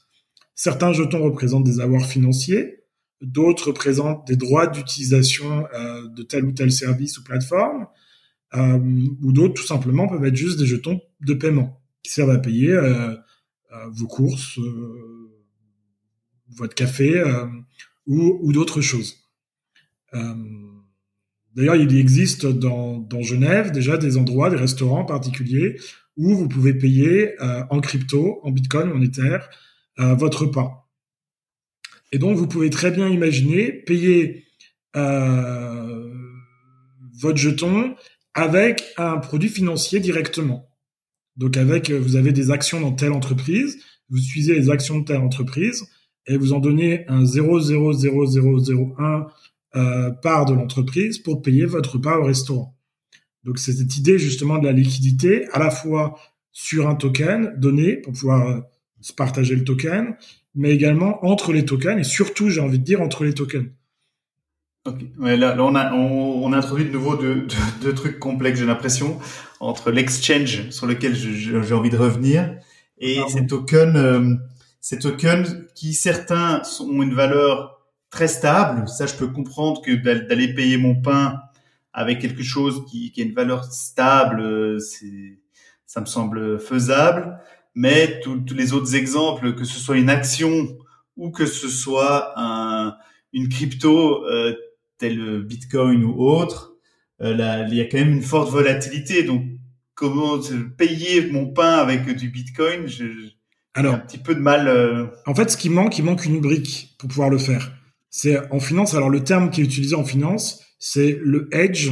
Certains 0.55 0.93
jetons 0.93 1.23
représentent 1.23 1.65
des 1.65 1.81
avoirs 1.81 2.05
financiers, 2.05 2.85
d'autres 3.23 3.69
représentent 3.69 4.27
des 4.27 4.37
droits 4.37 4.67
d'utilisation 4.67 5.67
euh, 5.75 6.07
de 6.09 6.23
tel 6.23 6.45
ou 6.45 6.53
tel 6.53 6.71
service 6.71 7.17
ou 7.17 7.25
plateforme, 7.25 7.87
euh, 8.53 8.79
ou 9.23 9.33
d'autres 9.33 9.55
tout 9.55 9.67
simplement 9.67 10.07
peuvent 10.07 10.27
être 10.27 10.37
juste 10.37 10.59
des 10.59 10.67
jetons 10.67 11.01
de 11.23 11.33
paiement 11.33 11.83
qui 12.03 12.13
servent 12.13 12.29
à 12.29 12.39
payer 12.39 12.73
euh, 12.73 13.17
vos 13.91 14.07
courses, 14.07 14.59
votre 16.51 16.75
café 16.75 17.25
ou, 18.07 18.53
d'autres 18.53 18.83
choses. 18.83 19.31
D'ailleurs, 21.55 21.77
il 21.77 21.97
existe 21.97 22.45
dans 22.45 23.23
Genève 23.23 23.73
déjà 23.73 23.97
des 23.97 24.19
endroits, 24.19 24.51
des 24.51 24.57
restaurants 24.57 25.07
particuliers 25.07 25.79
où 26.17 26.35
vous 26.35 26.49
pouvez 26.49 26.75
payer 26.75 27.37
en 27.41 27.81
crypto, 27.81 28.41
en 28.43 28.51
bitcoin 28.51 28.93
en 28.93 29.01
ether 29.01 29.39
votre 29.99 30.47
repas. 30.47 30.83
Et 32.13 32.19
donc, 32.19 32.37
vous 32.37 32.47
pouvez 32.47 32.71
très 32.71 32.91
bien 32.91 33.09
imaginer 33.09 33.73
payer 33.73 34.45
euh, 34.97 36.13
votre 37.19 37.39
jeton 37.39 37.97
avec 38.35 38.85
un 38.99 39.17
produit 39.17 39.49
financier 39.49 40.01
directement. 40.01 40.69
Donc, 41.37 41.57
avec, 41.57 41.91
vous 41.91 42.17
avez 42.17 42.33
des 42.33 42.51
actions 42.51 42.81
dans 42.81 42.93
telle 42.93 43.13
entreprise, 43.13 43.79
vous 44.11 44.19
utilisez 44.19 44.55
les 44.55 44.69
actions 44.69 44.99
de 44.99 45.07
telle 45.07 45.23
entreprise 45.23 45.87
et 46.27 46.37
vous 46.37 46.53
en 46.53 46.61
donnez 46.61 47.07
un 47.09 47.25
0,00001 47.25 49.27
euh, 49.75 50.11
part 50.11 50.45
de 50.45 50.53
l'entreprise 50.53 51.19
pour 51.19 51.41
payer 51.41 51.65
votre 51.65 51.95
repas 51.95 52.19
au 52.19 52.25
restaurant. 52.25 52.77
Donc, 53.45 53.59
c'est 53.59 53.73
cette 53.73 53.97
idée 53.97 54.19
justement 54.19 54.59
de 54.59 54.67
la 54.67 54.73
liquidité 54.73 55.49
à 55.53 55.59
la 55.59 55.71
fois 55.71 56.19
sur 56.53 56.89
un 56.89 56.95
token 56.95 57.55
donné 57.57 57.97
pour 57.97 58.13
pouvoir 58.13 58.49
euh, 58.49 58.61
se 59.01 59.13
partager 59.13 59.57
le 59.57 59.65
token, 59.65 60.15
mais 60.55 60.71
également 60.71 61.25
entre 61.25 61.53
les 61.53 61.65
tokens 61.65 61.99
et 61.99 62.05
surtout, 62.05 62.51
j'ai 62.51 62.61
envie 62.61 62.79
de 62.79 62.85
dire, 62.85 63.01
entre 63.01 63.25
les 63.25 63.35
tokens. 63.35 63.67
Ok. 64.85 65.01
Ouais, 65.19 65.37
là, 65.37 65.55
là, 65.55 65.63
on 65.63 65.75
a 65.77 65.93
on, 65.93 66.45
on 66.45 66.53
a 66.53 66.59
introduit 66.59 66.85
de 66.85 66.91
nouveau 66.91 67.17
deux, 67.17 67.47
deux, 67.83 67.95
trucs 67.95 68.19
complexes, 68.19 68.59
j'ai 68.59 68.67
l'impression, 68.67 69.19
entre 69.61 69.91
l'exchange 69.93 70.71
sur 70.71 70.87
lequel 70.87 71.15
j'ai 71.15 71.75
envie 71.75 71.91
de 71.91 71.97
revenir 71.97 72.57
et 72.99 73.21
ces 73.29 73.47
tokens, 73.47 73.97
euh, 73.97 74.35
ces 74.81 74.99
tokens 74.99 75.67
qui 75.75 75.95
certains 75.95 76.63
ont 76.81 77.03
une 77.03 77.15
valeur 77.15 77.81
très 78.11 78.29
stable. 78.29 78.89
Ça, 78.89 79.07
je 79.07 79.15
peux 79.15 79.27
comprendre 79.27 79.83
que 79.83 79.93
d'aller 79.93 80.55
payer 80.55 80.79
mon 80.79 80.95
pain 80.95 81.41
avec 81.93 82.21
quelque 82.21 82.43
chose 82.43 82.85
qui, 82.91 83.13
qui 83.13 83.21
a 83.21 83.25
une 83.25 83.35
valeur 83.35 83.65
stable, 83.65 84.41
euh, 84.41 84.79
c'est 84.79 85.39
ça 85.87 86.01
me 86.01 86.07
semble 86.07 86.59
faisable 86.59 87.39
mais 87.75 88.21
tous 88.21 88.55
les 88.55 88.73
autres 88.73 88.95
exemples, 88.95 89.55
que 89.55 89.65
ce 89.65 89.79
soit 89.79 89.97
une 89.97 90.11
action 90.11 90.77
ou 91.17 91.31
que 91.31 91.47
ce 91.47 91.69
soit 91.69 92.33
un, 92.37 92.97
une 93.33 93.49
crypto 93.49 94.25
euh, 94.27 94.55
telle 94.99 95.43
Bitcoin 95.43 96.05
ou 96.05 96.23
autre, 96.23 96.75
euh, 97.21 97.35
là, 97.35 97.67
il 97.67 97.75
y 97.75 97.81
a 97.81 97.85
quand 97.85 97.99
même 97.99 98.13
une 98.13 98.23
forte 98.23 98.51
volatilité. 98.51 99.23
Donc, 99.23 99.45
comment 99.95 100.39
payer 100.77 101.31
mon 101.31 101.47
pain 101.47 101.75
avec 101.75 102.09
du 102.17 102.29
Bitcoin? 102.29 102.87
Je, 102.87 103.05
Alors, 103.75 103.95
un 103.95 103.99
petit 103.99 104.19
peu 104.19 104.35
de 104.35 104.41
mal. 104.41 104.69
Euh... 104.69 105.07
En 105.27 105.35
fait, 105.35 105.51
ce 105.51 105.57
qui 105.57 105.71
manque, 105.71 105.99
il 105.99 106.05
manque 106.05 106.25
une 106.25 106.41
brique 106.41 106.95
pour 106.99 107.09
pouvoir 107.09 107.31
le 107.31 107.39
faire. 107.39 107.73
C'est 108.11 108.39
en 108.53 108.61
finance. 108.61 108.95
Alors, 108.95 109.11
le 109.11 109.25
terme 109.25 109.51
qui 109.51 109.63
est 109.63 109.65
utilisé 109.65 109.95
en 109.95 110.05
finance, 110.05 110.63
c'est 110.85 111.21
le 111.23 111.49
hedge, 111.53 111.91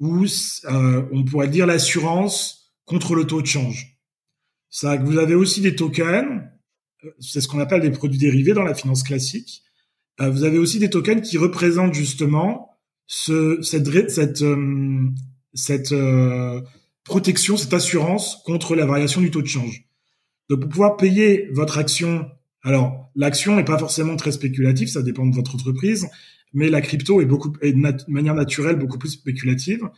ou 0.00 0.24
euh, 0.24 1.02
on 1.12 1.24
pourrait 1.24 1.48
dire 1.48 1.66
l'assurance 1.66 2.72
contre 2.84 3.14
le 3.14 3.24
taux 3.24 3.40
de 3.40 3.46
change 3.46 3.96
que 4.82 5.04
vous 5.04 5.18
avez 5.18 5.34
aussi 5.34 5.60
des 5.60 5.74
tokens, 5.74 6.42
euh, 7.04 7.10
c'est 7.20 7.40
ce 7.40 7.48
qu'on 7.48 7.60
appelle 7.60 7.80
des 7.80 7.90
produits 7.90 8.18
dérivés 8.18 8.52
dans 8.52 8.62
la 8.62 8.74
finance 8.74 9.02
classique. 9.02 9.62
Euh, 10.20 10.30
vous 10.30 10.44
avez 10.44 10.58
aussi 10.58 10.78
des 10.78 10.90
tokens 10.90 11.22
qui 11.22 11.38
représentent 11.38 11.94
justement 11.94 12.70
ce, 13.06 13.60
cette, 13.62 14.10
cette, 14.10 14.42
euh, 14.42 15.08
cette 15.54 15.94
protection, 17.04 17.56
cette 17.56 17.74
assurance 17.74 18.42
contre 18.44 18.74
la 18.74 18.86
variation 18.86 19.20
du 19.20 19.30
taux 19.30 19.42
de 19.42 19.46
change. 19.46 19.84
Donc 20.48 20.60
pour 20.60 20.68
pouvoir 20.70 20.96
payer 20.96 21.48
votre 21.52 21.78
action, 21.78 22.28
alors 22.62 23.10
l'action 23.14 23.56
n'est 23.56 23.64
pas 23.64 23.78
forcément 23.78 24.16
très 24.16 24.32
spéculative, 24.32 24.88
ça 24.88 25.02
dépend 25.02 25.26
de 25.26 25.34
votre 25.34 25.54
entreprise, 25.54 26.08
mais 26.56 26.70
la 26.70 26.80
crypto 26.80 27.20
est 27.20 27.26
beaucoup 27.26 27.50
de 27.50 28.10
manière 28.10 28.34
naturelle 28.34 28.76
beaucoup 28.76 28.98
plus 28.98 29.10
spéculative. 29.10 29.90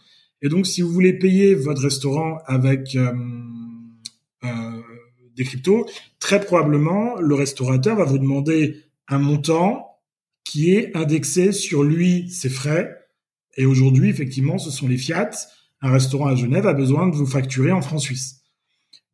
Et 0.43 0.49
donc 0.49 0.67
si 0.67 0.83
vous 0.83 0.91
voulez 0.91 1.13
payer 1.13 1.55
votre 1.55 1.81
restaurant 1.81 2.39
avec 2.47 2.97
euh, 2.97 3.13
des 5.37 5.45
cryptos, 5.45 5.87
très 6.19 6.41
probablement, 6.41 7.15
le 7.21 7.35
restaurateur 7.37 7.97
va 7.97 8.03
vous 8.03 8.19
demander 8.19 8.83
un 9.07 9.19
montant 9.21 10.01
qui 10.43 10.75
est 10.75 10.97
indexé 10.97 11.53
sur 11.53 11.85
lui, 11.85 12.29
ses 12.29 12.51
frais. 12.51 12.93
Et 13.57 13.65
aujourd'hui, 13.65 14.11
effectivement, 14.11 14.59
ce 14.59 14.73
sont 14.73 14.89
les 14.89 14.99
fiat. 14.99 15.31
Un 15.81 15.93
restaurant 15.93 16.27
à 16.27 16.35
Genève 16.35 16.67
a 16.67 16.73
besoin 16.73 17.07
de 17.07 17.15
vous 17.15 17.27
facturer 17.27 17.71
en 17.71 17.83
francs 17.83 18.01
suisses. 18.01 18.43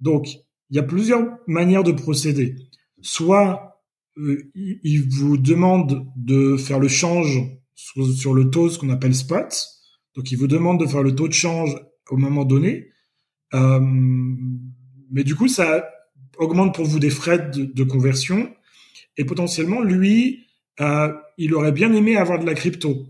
Donc, 0.01 0.29
il 0.71 0.77
y 0.77 0.79
a 0.79 0.83
plusieurs 0.83 1.39
manières 1.47 1.85
de 1.85 1.93
procéder. 1.93 2.57
Soit 3.03 3.51
euh, 3.59 3.74
il 4.17 5.09
vous 5.11 5.37
demande 5.37 6.07
de 6.17 6.57
faire 6.57 6.79
le 6.79 6.89
change 6.89 7.41
sur, 7.75 8.07
sur 8.13 8.35
le 8.35 8.51
taux, 8.51 8.69
ce 8.69 8.79
qu'on 8.79 8.91
appelle 8.91 9.15
spot. 9.15 9.55
Donc, 10.15 10.31
il 10.31 10.37
vous 10.37 10.47
demande 10.47 10.81
de 10.81 10.87
faire 10.87 11.03
le 11.03 11.15
taux 11.15 11.29
de 11.29 11.33
change 11.33 11.77
au 12.11 12.17
moment 12.17 12.45
donné. 12.45 12.89
Euh, 13.55 13.81
mais 15.11 15.25
du 15.25 15.35
coup, 15.35 15.49
ça 15.49 15.89
augmente 16.39 16.75
pour 16.75 16.85
vous 16.85 16.99
des 16.99 17.11
frais 17.11 17.51
de, 17.51 17.85
conversion. 17.85 18.53
Et 19.17 19.25
potentiellement, 19.25 19.81
lui, 19.81 20.45
euh, 20.81 21.13
il 21.39 21.55
aurait 21.55 21.73
bien 21.73 21.93
aimé 21.93 22.17
avoir 22.17 22.39
de 22.39 22.47
la 22.47 22.55
crypto. 22.55 23.07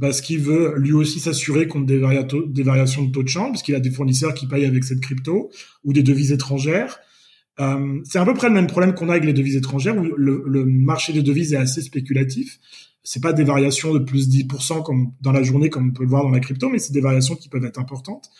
Parce 0.00 0.20
qu'il 0.20 0.38
veut 0.38 0.74
lui 0.78 0.92
aussi 0.92 1.20
s'assurer 1.20 1.68
contre 1.68 1.86
des, 1.86 2.00
des, 2.46 2.62
variations 2.62 3.04
de 3.04 3.12
taux 3.12 3.22
de 3.22 3.28
change, 3.28 3.50
parce 3.50 3.62
qu'il 3.62 3.74
a 3.74 3.80
des 3.80 3.90
fournisseurs 3.90 4.32
qui 4.32 4.46
payent 4.46 4.64
avec 4.64 4.84
cette 4.84 5.00
crypto, 5.00 5.50
ou 5.84 5.92
des 5.92 6.02
devises 6.02 6.32
étrangères. 6.32 6.98
Euh, 7.60 8.00
c'est 8.04 8.18
à 8.18 8.24
peu 8.24 8.34
près 8.34 8.48
le 8.48 8.54
même 8.54 8.66
problème 8.66 8.94
qu'on 8.94 9.08
a 9.08 9.12
avec 9.12 9.24
les 9.24 9.32
devises 9.32 9.56
étrangères, 9.56 9.96
où 9.96 10.02
le, 10.02 10.64
marché 10.64 11.12
des 11.12 11.22
devises 11.22 11.52
est 11.52 11.58
assez 11.58 11.82
spéculatif. 11.82 12.58
C'est 13.04 13.22
pas 13.22 13.32
des 13.32 13.44
variations 13.44 13.92
de 13.92 13.98
plus 13.98 14.28
10% 14.28 14.82
comme 14.82 15.12
dans 15.20 15.32
la 15.32 15.42
journée, 15.42 15.68
comme 15.68 15.88
on 15.88 15.92
peut 15.92 16.04
le 16.04 16.08
voir 16.08 16.22
dans 16.22 16.30
la 16.30 16.40
crypto, 16.40 16.68
mais 16.68 16.78
c'est 16.78 16.92
des 16.92 17.00
variations 17.00 17.34
qui 17.34 17.48
peuvent 17.48 17.64
être 17.64 17.78
importantes. 17.78 18.30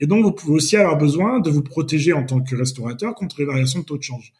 Et 0.00 0.06
donc, 0.06 0.24
vous 0.24 0.32
pouvez 0.32 0.54
aussi 0.54 0.76
avoir 0.76 0.96
besoin 0.96 1.40
de 1.40 1.50
vous 1.50 1.62
protéger 1.62 2.12
en 2.12 2.24
tant 2.24 2.40
que 2.40 2.56
restaurateur 2.56 3.14
contre 3.14 3.36
les 3.38 3.44
variations 3.44 3.80
de 3.80 3.84
taux 3.84 3.98
de 3.98 4.02
change. 4.02 4.32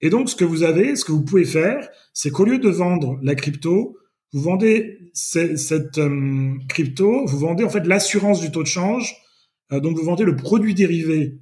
Et 0.00 0.10
donc, 0.10 0.28
ce 0.28 0.36
que 0.36 0.44
vous 0.44 0.62
avez, 0.62 0.96
ce 0.96 1.04
que 1.04 1.12
vous 1.12 1.24
pouvez 1.24 1.44
faire, 1.44 1.88
c'est 2.12 2.30
qu'au 2.30 2.44
lieu 2.44 2.58
de 2.58 2.68
vendre 2.68 3.18
la 3.22 3.34
crypto, 3.34 3.96
vous 4.32 4.40
vendez 4.40 4.98
cette 5.12 5.98
euh, 5.98 6.54
crypto, 6.68 7.26
vous 7.26 7.38
vendez 7.38 7.64
en 7.64 7.70
fait 7.70 7.86
l'assurance 7.86 8.40
du 8.40 8.50
taux 8.50 8.62
de 8.62 8.68
change. 8.68 9.16
Euh, 9.72 9.80
donc, 9.80 9.96
vous 9.96 10.04
vendez 10.04 10.24
le 10.24 10.36
produit 10.36 10.74
dérivé 10.74 11.38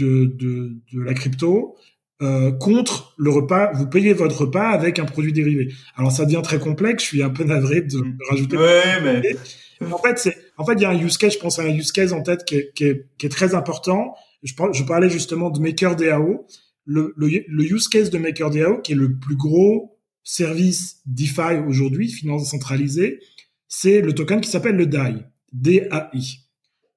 de, 0.00 0.26
de, 0.26 0.76
de 0.92 1.00
la 1.02 1.14
crypto 1.14 1.76
euh, 2.22 2.52
contre 2.52 3.14
le 3.16 3.30
repas. 3.30 3.72
Vous 3.72 3.86
payez 3.86 4.12
votre 4.12 4.42
repas 4.42 4.68
avec 4.68 4.98
un 4.98 5.04
produit 5.04 5.32
dérivé. 5.32 5.72
Alors, 5.96 6.12
ça 6.12 6.24
devient 6.26 6.42
très 6.42 6.58
complexe. 6.58 7.02
Je 7.04 7.08
suis 7.08 7.22
un 7.22 7.30
peu 7.30 7.44
navré 7.44 7.80
de, 7.80 7.98
de 7.98 8.30
rajouter. 8.30 8.56
Ouais, 8.56 9.00
mais 9.02 9.92
en 9.92 9.98
fait, 9.98 10.18
c'est, 10.18 10.36
en 10.58 10.64
fait, 10.66 10.74
il 10.74 10.82
y 10.82 10.84
a 10.84 10.90
un 10.90 10.98
use 10.98 11.16
case, 11.16 11.32
je 11.32 11.38
pense 11.38 11.58
à 11.58 11.62
un 11.62 11.74
use 11.74 11.92
case 11.92 12.12
en 12.12 12.22
tête 12.22 12.44
qui 12.44 12.56
est, 12.56 12.72
qui 12.74 12.84
est, 12.84 13.06
qui 13.16 13.26
est 13.26 13.30
très 13.30 13.54
important. 13.54 14.14
Je, 14.42 14.52
je, 14.72 14.82
parlais 14.84 15.08
justement 15.08 15.48
de 15.50 15.60
MakerDAO. 15.60 16.46
Le, 16.84 17.14
le, 17.16 17.28
le 17.46 17.64
use 17.64 17.88
case 17.88 18.10
de 18.10 18.18
MakerDAO, 18.18 18.80
qui 18.82 18.92
est 18.92 18.96
le 18.96 19.16
plus 19.16 19.36
gros 19.36 19.98
service 20.22 21.00
DeFi 21.06 21.58
aujourd'hui, 21.66 22.08
finance 22.10 22.50
centralisée, 22.50 23.20
c'est 23.68 24.02
le 24.02 24.12
token 24.12 24.40
qui 24.40 24.50
s'appelle 24.50 24.76
le 24.76 24.86
DAI, 24.86 25.24
D-A-I. 25.52 26.40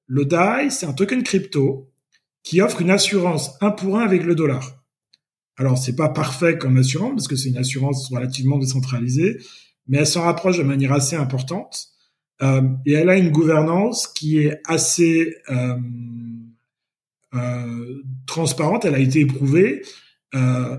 Le 0.06 0.24
DAI, 0.26 0.70
c'est 0.70 0.84
un 0.84 0.92
token 0.92 1.22
crypto 1.22 1.90
qui 2.44 2.60
offre 2.60 2.82
une 2.82 2.90
assurance 2.90 3.56
un 3.60 3.72
pour 3.72 3.98
un 3.98 4.02
avec 4.02 4.22
le 4.22 4.36
dollar. 4.36 4.84
Alors, 5.56 5.78
c'est 5.78 5.96
pas 5.96 6.08
parfait 6.08 6.58
comme 6.58 6.76
assurance 6.76 7.14
parce 7.14 7.28
que 7.28 7.36
c'est 7.36 7.48
une 7.48 7.56
assurance 7.56 8.08
relativement 8.10 8.58
décentralisée, 8.58 9.38
mais 9.88 9.98
elle 9.98 10.06
s'en 10.06 10.22
rapproche 10.22 10.58
de 10.58 10.62
manière 10.62 10.92
assez 10.92 11.16
importante. 11.16 11.88
Euh, 12.42 12.62
et 12.84 12.92
elle 12.92 13.08
a 13.08 13.16
une 13.16 13.30
gouvernance 13.30 14.08
qui 14.08 14.38
est 14.38 14.60
assez 14.66 15.36
euh, 15.50 15.78
euh, 17.34 18.02
transparente. 18.26 18.84
Elle 18.84 18.94
a 18.94 18.98
été 18.98 19.20
éprouvée. 19.20 19.82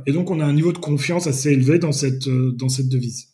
et 0.06 0.12
donc, 0.12 0.30
on 0.32 0.42
a 0.42 0.46
un 0.46 0.54
niveau 0.54 0.74
de 0.74 0.78
confiance 0.80 1.28
assez 1.28 1.52
élevé 1.52 1.80
dans 1.80 1.94
cette, 1.94 2.28
dans 2.28 2.68
cette 2.68 2.90
devise. 2.90 3.30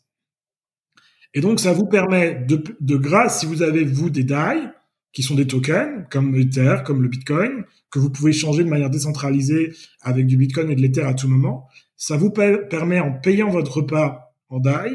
Et 1.33 1.41
donc, 1.41 1.59
ça 1.59 1.73
vous 1.73 1.87
permet 1.87 2.35
de, 2.35 2.63
de 2.79 2.95
grâce, 2.95 3.39
si 3.39 3.47
vous 3.47 3.63
avez, 3.63 3.83
vous, 3.83 4.11
des 4.11 4.23
DAI, 4.23 4.69
qui 5.13 5.23
sont 5.23 5.33
des 5.33 5.47
tokens, 5.47 6.05
comme 6.11 6.35
Ether, 6.35 6.83
comme 6.85 7.01
le 7.01 7.09
Bitcoin, 7.09 7.65
que 7.91 7.99
vous 7.99 8.10
pouvez 8.10 8.34
changer 8.34 8.63
de 8.63 8.69
manière 8.69 8.89
décentralisée 8.89 9.73
avec 10.01 10.25
du 10.25 10.38
Bitcoin 10.38 10.71
et 10.71 10.75
de 10.75 10.82
l'Ether 10.82 11.04
à 11.04 11.13
tout 11.13 11.27
moment. 11.27 11.67
Ça 11.97 12.17
vous 12.17 12.32
permet, 12.32 12.99
en 12.99 13.12
payant 13.12 13.49
votre 13.49 13.77
repas 13.77 14.34
en 14.49 14.60
DAI, 14.60 14.91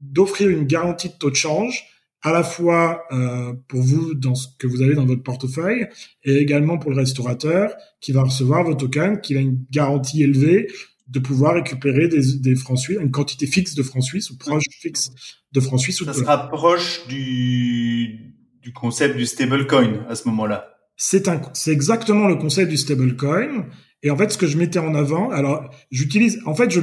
d'offrir 0.00 0.48
une 0.48 0.64
garantie 0.64 1.08
de 1.08 1.14
taux 1.14 1.30
de 1.30 1.36
change 1.36 1.84
à 2.22 2.32
la 2.32 2.42
fois 2.42 3.04
euh, 3.12 3.52
pour 3.68 3.80
vous 3.80 4.14
dans 4.14 4.34
ce 4.34 4.48
que 4.58 4.66
vous 4.66 4.82
avez 4.82 4.94
dans 4.94 5.06
votre 5.06 5.22
portefeuille 5.22 5.86
et 6.24 6.36
également 6.36 6.78
pour 6.78 6.90
le 6.90 6.96
restaurateur 6.96 7.72
qui 8.00 8.12
va 8.12 8.22
recevoir 8.22 8.64
vos 8.64 8.74
tokens, 8.74 9.20
qui 9.22 9.36
a 9.36 9.40
une 9.40 9.64
garantie 9.70 10.22
élevée 10.22 10.68
de 11.06 11.20
pouvoir 11.20 11.54
récupérer 11.54 12.08
des, 12.08 12.38
des 12.38 12.54
francs 12.56 12.78
suisses, 12.78 12.98
une 13.00 13.10
quantité 13.10 13.46
fixe 13.46 13.74
de 13.74 13.82
francs 13.82 14.02
suisses 14.02 14.30
ou 14.30 14.36
proche 14.36 14.64
fixe 14.70 15.10
de 15.52 15.60
francs 15.60 15.80
suisses. 15.80 16.04
Ça 16.04 16.12
se 16.12 16.24
rapproche 16.24 17.06
du, 17.08 18.34
du 18.62 18.72
concept 18.72 19.16
du 19.16 19.24
stablecoin 19.24 20.04
à 20.08 20.14
ce 20.14 20.28
moment-là. 20.28 20.77
C'est 20.98 21.28
un, 21.28 21.40
c'est 21.54 21.72
exactement 21.72 22.28
le 22.28 22.36
concept 22.36 22.70
du 22.70 22.76
stablecoin. 22.76 23.66
Et 24.02 24.10
en 24.10 24.16
fait, 24.16 24.30
ce 24.30 24.36
que 24.36 24.46
je 24.46 24.58
mettais 24.58 24.78
en 24.78 24.94
avant, 24.94 25.30
alors 25.30 25.70
j'utilise, 25.90 26.40
en 26.44 26.54
fait, 26.54 26.70
je 26.70 26.80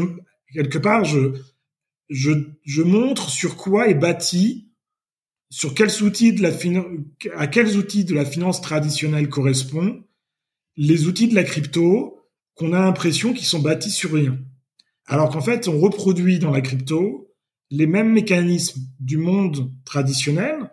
quelque 0.53 0.79
part, 0.79 1.05
je 1.05 1.33
je, 2.09 2.31
je 2.63 2.81
montre 2.81 3.29
sur 3.29 3.57
quoi 3.57 3.87
est 3.87 3.95
bâti, 3.95 4.71
sur 5.49 5.73
quels 5.73 6.01
outils 6.03 6.33
de 6.33 6.41
la 6.41 6.51
à 7.35 7.47
quels 7.47 7.77
outils 7.77 8.05
de 8.05 8.13
la 8.13 8.25
finance 8.25 8.61
traditionnelle 8.61 9.29
correspond 9.29 10.03
les 10.77 11.07
outils 11.07 11.27
de 11.27 11.35
la 11.35 11.43
crypto 11.43 12.19
qu'on 12.55 12.73
a 12.73 12.79
l'impression 12.79 13.33
qu'ils 13.33 13.45
sont 13.45 13.59
bâtis 13.61 13.91
sur 13.91 14.13
rien. 14.13 14.37
Alors 15.05 15.29
qu'en 15.29 15.41
fait, 15.41 15.67
on 15.67 15.79
reproduit 15.79 16.39
dans 16.39 16.51
la 16.51 16.61
crypto 16.61 17.33
les 17.69 17.87
mêmes 17.87 18.11
mécanismes 18.11 18.81
du 18.99 19.17
monde 19.17 19.71
traditionnel. 19.83 20.71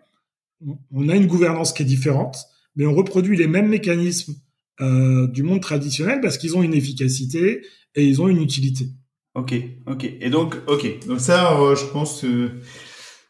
On 0.91 1.09
a 1.09 1.17
une 1.17 1.27
gouvernance 1.27 1.73
qui 1.73 1.83
est 1.83 1.87
différente, 1.87 2.47
mais 2.77 2.87
on 2.87 2.95
reproduit 2.95 3.37
les 3.37 3.47
mêmes 3.47 3.69
mécanismes 3.69 4.35
euh, 4.81 5.27
du 5.29 5.43
monde 5.43 5.61
traditionnel 5.61 6.21
parce 6.21 6.39
qu'ils 6.39 6.57
ont 6.57 6.63
une 6.63 6.75
efficacité 6.75 7.63
et 7.95 8.05
ils 8.05 8.21
ont 8.23 8.29
une 8.29 8.41
utilité. 8.41 8.89
Ok, 9.35 9.55
ok. 9.87 10.05
Et 10.05 10.31
donc, 10.31 10.57
ok. 10.67 11.07
Donc 11.07 11.21
ça, 11.21 11.59
euh, 11.59 11.75
je 11.75 11.85
pense 11.87 12.23
que 12.23 12.51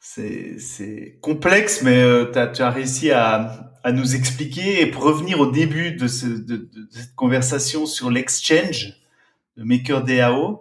c'est 0.00 1.18
complexe, 1.20 1.82
mais 1.82 2.02
euh, 2.02 2.26
tu 2.52 2.62
as 2.62 2.70
réussi 2.70 3.10
à 3.10 3.68
nous 3.92 4.14
expliquer 4.14 4.80
et 4.80 4.86
pour 4.86 5.02
revenir 5.02 5.40
au 5.40 5.50
début 5.50 5.92
de, 5.92 6.06
ce, 6.06 6.26
de, 6.26 6.56
de 6.56 6.88
cette 6.90 7.14
conversation 7.14 7.86
sur 7.86 8.10
l'exchange 8.10 8.94
de 9.56 9.64
MakerDAO. 9.64 10.60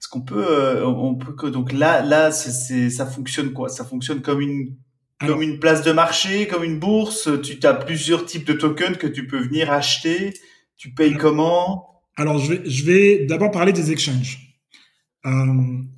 Est-ce 0.00 0.08
qu'on 0.08 0.20
peut, 0.20 0.46
euh, 0.48 0.86
on 0.86 1.16
peut 1.16 1.32
que 1.32 1.46
donc 1.46 1.72
là, 1.72 2.02
là, 2.02 2.30
ça 2.30 3.06
fonctionne 3.06 3.52
quoi? 3.52 3.68
Ça 3.68 3.84
fonctionne 3.84 4.22
comme 4.22 4.40
une 4.40 4.76
comme 5.26 5.42
une 5.42 5.58
place 5.58 5.82
de 5.82 5.92
marché, 5.92 6.46
comme 6.46 6.64
une 6.64 6.78
bourse. 6.78 7.28
Tu 7.42 7.58
as 7.66 7.74
plusieurs 7.74 8.24
types 8.24 8.46
de 8.46 8.52
tokens 8.52 8.96
que 8.96 9.06
tu 9.06 9.26
peux 9.26 9.40
venir 9.40 9.72
acheter. 9.72 10.32
Tu 10.76 10.90
payes 10.90 11.16
comment? 11.16 12.02
Alors 12.16 12.38
je 12.38 12.54
vais, 12.54 12.70
je 12.70 12.84
vais 12.84 13.26
d'abord 13.26 13.50
parler 13.50 13.72
des 13.72 13.90
exchanges. 13.90 14.48
Euh, 15.26 15.30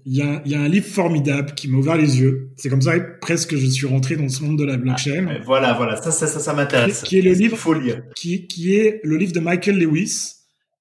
il 0.07 0.17
y, 0.17 0.23
a, 0.23 0.43
y, 0.47 0.55
a, 0.55 0.61
un 0.61 0.69
livre 0.69 0.87
formidable 0.87 1.55
qui 1.55 1.69
m'a 1.69 1.79
ouvert 1.79 1.97
les 1.97 2.21
yeux. 2.21 2.53
C'est 2.57 2.71
comme 2.71 2.81
ça 2.81 2.99
presque 3.21 3.55
je 3.55 3.67
suis 3.67 3.87
rentré 3.87 4.17
dans 4.17 4.29
ce 4.29 4.43
monde 4.43 4.59
de 4.59 4.65
la 4.65 4.79
blockchain. 4.79 5.27
Ah, 5.29 5.43
voilà, 5.45 5.75
voilà, 5.75 5.97
ça, 5.97 6.11
ça, 6.11 6.27
ça, 6.27 6.41
ça 6.41 6.55
m'intéresse. 6.55 7.03
Qui, 7.03 7.19
est 7.19 7.23
le 7.23 7.33
livre, 7.33 7.57
faut 7.57 7.75
lire? 7.75 8.03
Qui, 8.17 8.47
qui 8.47 8.75
est 8.75 9.01
le 9.05 9.19
livre 9.19 9.33
de 9.33 9.41
Michael 9.41 9.79
Lewis, 9.79 10.37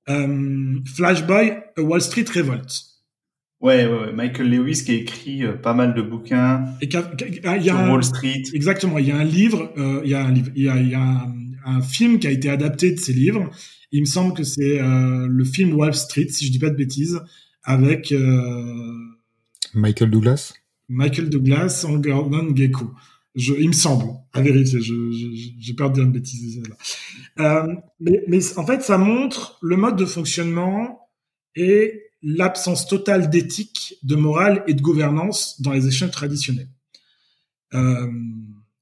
euh, 0.08 0.80
Flashboy, 0.96 1.58
A 1.78 1.82
Wall 1.82 2.02
Street 2.02 2.26
Revolt. 2.34 2.89
Ouais, 3.62 3.86
ouais, 3.86 4.00
ouais, 4.00 4.14
Michael 4.14 4.50
Lewis 4.50 4.84
qui 4.86 4.92
a 4.92 4.96
écrit 4.96 5.44
euh, 5.44 5.54
pas 5.54 5.74
mal 5.74 5.94
de 5.94 6.02
bouquins 6.02 6.64
Et 6.82 6.88
y 6.88 6.96
a 6.96 7.62
sur 7.62 7.92
Wall 7.92 8.04
Street. 8.04 8.44
Exactement, 8.54 8.98
il 9.00 9.08
y 9.08 9.12
a 9.12 9.18
un 9.18 9.26
livre, 9.26 9.74
euh, 9.78 10.02
il 10.06 10.12
y 10.12 10.14
a 10.14 10.24
un 10.26 10.32
livre, 10.32 10.50
il 10.56 10.64
y 10.64 10.70
a, 10.70 10.80
y 10.82 10.96
a 10.96 11.02
un, 11.02 11.36
un, 11.66 11.82
film 11.82 12.20
qui 12.20 12.28
a 12.28 12.32
été 12.32 12.50
adapté 12.50 12.92
de 12.92 13.00
ces 13.00 13.12
livres. 13.12 13.50
Il 13.92 14.02
me 14.02 14.06
semble 14.06 14.34
que 14.34 14.44
c'est 14.44 14.80
euh, 14.80 15.28
le 15.28 15.44
film 15.44 15.74
Wall 15.74 15.94
Street, 15.94 16.28
si 16.30 16.46
je 16.46 16.52
dis 16.52 16.60
pas 16.60 16.70
de 16.70 16.76
bêtises 16.76 17.20
avec 17.64 18.12
euh, 18.12 18.94
Michael 19.74 20.12
Douglas? 20.12 20.54
Michael 20.88 21.30
Douglas 21.30 21.86
en 21.88 21.98
Gordon 21.98 22.56
Gecko. 22.56 22.92
Je, 23.36 23.54
il 23.54 23.68
me 23.68 23.74
semble, 23.74 24.06
à 24.34 24.42
vérifier, 24.42 24.80
j'ai 24.82 25.74
peur 25.74 25.90
de 25.90 25.96
dire 25.96 26.04
une 26.04 26.12
bêtise. 26.12 26.62
Euh, 27.40 27.76
mais, 28.00 28.24
mais 28.28 28.58
en 28.58 28.66
fait, 28.66 28.82
ça 28.82 28.98
montre 28.98 29.60
le 29.62 29.76
mode 29.76 29.96
de 29.98 30.06
fonctionnement 30.06 31.10
et 31.56 32.09
l'absence 32.22 32.88
totale 32.88 33.30
d'éthique, 33.30 33.96
de 34.04 34.16
morale 34.16 34.64
et 34.68 34.74
de 34.74 34.82
gouvernance 34.82 35.62
dans 35.62 35.72
les 35.72 35.88
échanges 35.88 36.12
traditionnels. 36.12 36.70
Euh, 37.74 38.08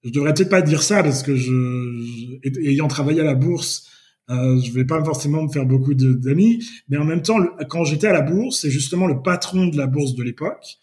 je 0.03 0.11
devrais 0.11 0.33
peut-être 0.33 0.49
pas 0.49 0.61
dire 0.61 0.81
ça 0.81 1.03
parce 1.03 1.23
que 1.23 1.35
je, 1.35 2.39
ayant 2.61 2.87
travaillé 2.87 3.21
à 3.21 3.23
la 3.23 3.35
bourse, 3.35 3.87
euh, 4.29 4.59
je 4.61 4.71
vais 4.71 4.85
pas 4.85 5.03
forcément 5.03 5.43
me 5.43 5.49
faire 5.49 5.65
beaucoup 5.65 5.93
d'amis, 5.93 6.65
mais 6.89 6.97
en 6.97 7.05
même 7.05 7.21
temps, 7.21 7.37
quand 7.69 7.85
j'étais 7.85 8.07
à 8.07 8.13
la 8.13 8.21
bourse, 8.21 8.61
c'est 8.61 8.71
justement 8.71 9.07
le 9.07 9.21
patron 9.21 9.67
de 9.67 9.77
la 9.77 9.87
bourse 9.87 10.15
de 10.15 10.23
l'époque 10.23 10.77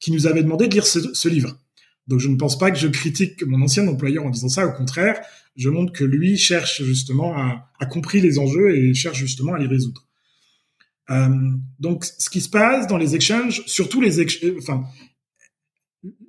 qui 0.00 0.12
nous 0.12 0.26
avait 0.26 0.42
demandé 0.42 0.68
de 0.68 0.74
lire 0.74 0.86
ce, 0.86 1.28
livre. 1.28 1.58
Donc 2.06 2.20
je 2.20 2.28
ne 2.28 2.36
pense 2.36 2.58
pas 2.58 2.70
que 2.70 2.78
je 2.78 2.88
critique 2.88 3.42
mon 3.44 3.62
ancien 3.62 3.86
employeur 3.88 4.24
en 4.24 4.30
disant 4.30 4.48
ça, 4.48 4.66
au 4.66 4.72
contraire, 4.72 5.20
je 5.56 5.68
montre 5.70 5.92
que 5.92 6.04
lui 6.04 6.36
cherche 6.36 6.82
justement 6.82 7.36
à, 7.36 7.70
à 7.80 7.86
compris 7.86 8.20
les 8.20 8.38
enjeux 8.38 8.76
et 8.76 8.94
cherche 8.94 9.18
justement 9.18 9.54
à 9.54 9.58
les 9.58 9.66
résoudre. 9.66 10.05
Euh, 11.10 11.28
donc 11.78 12.04
ce 12.04 12.28
qui 12.30 12.40
se 12.40 12.48
passe 12.48 12.86
dans 12.86 12.96
les 12.96 13.14
exchanges, 13.14 13.62
surtout 13.66 14.00
les 14.00 14.20
exchanges, 14.20 14.54
enfin 14.58 14.84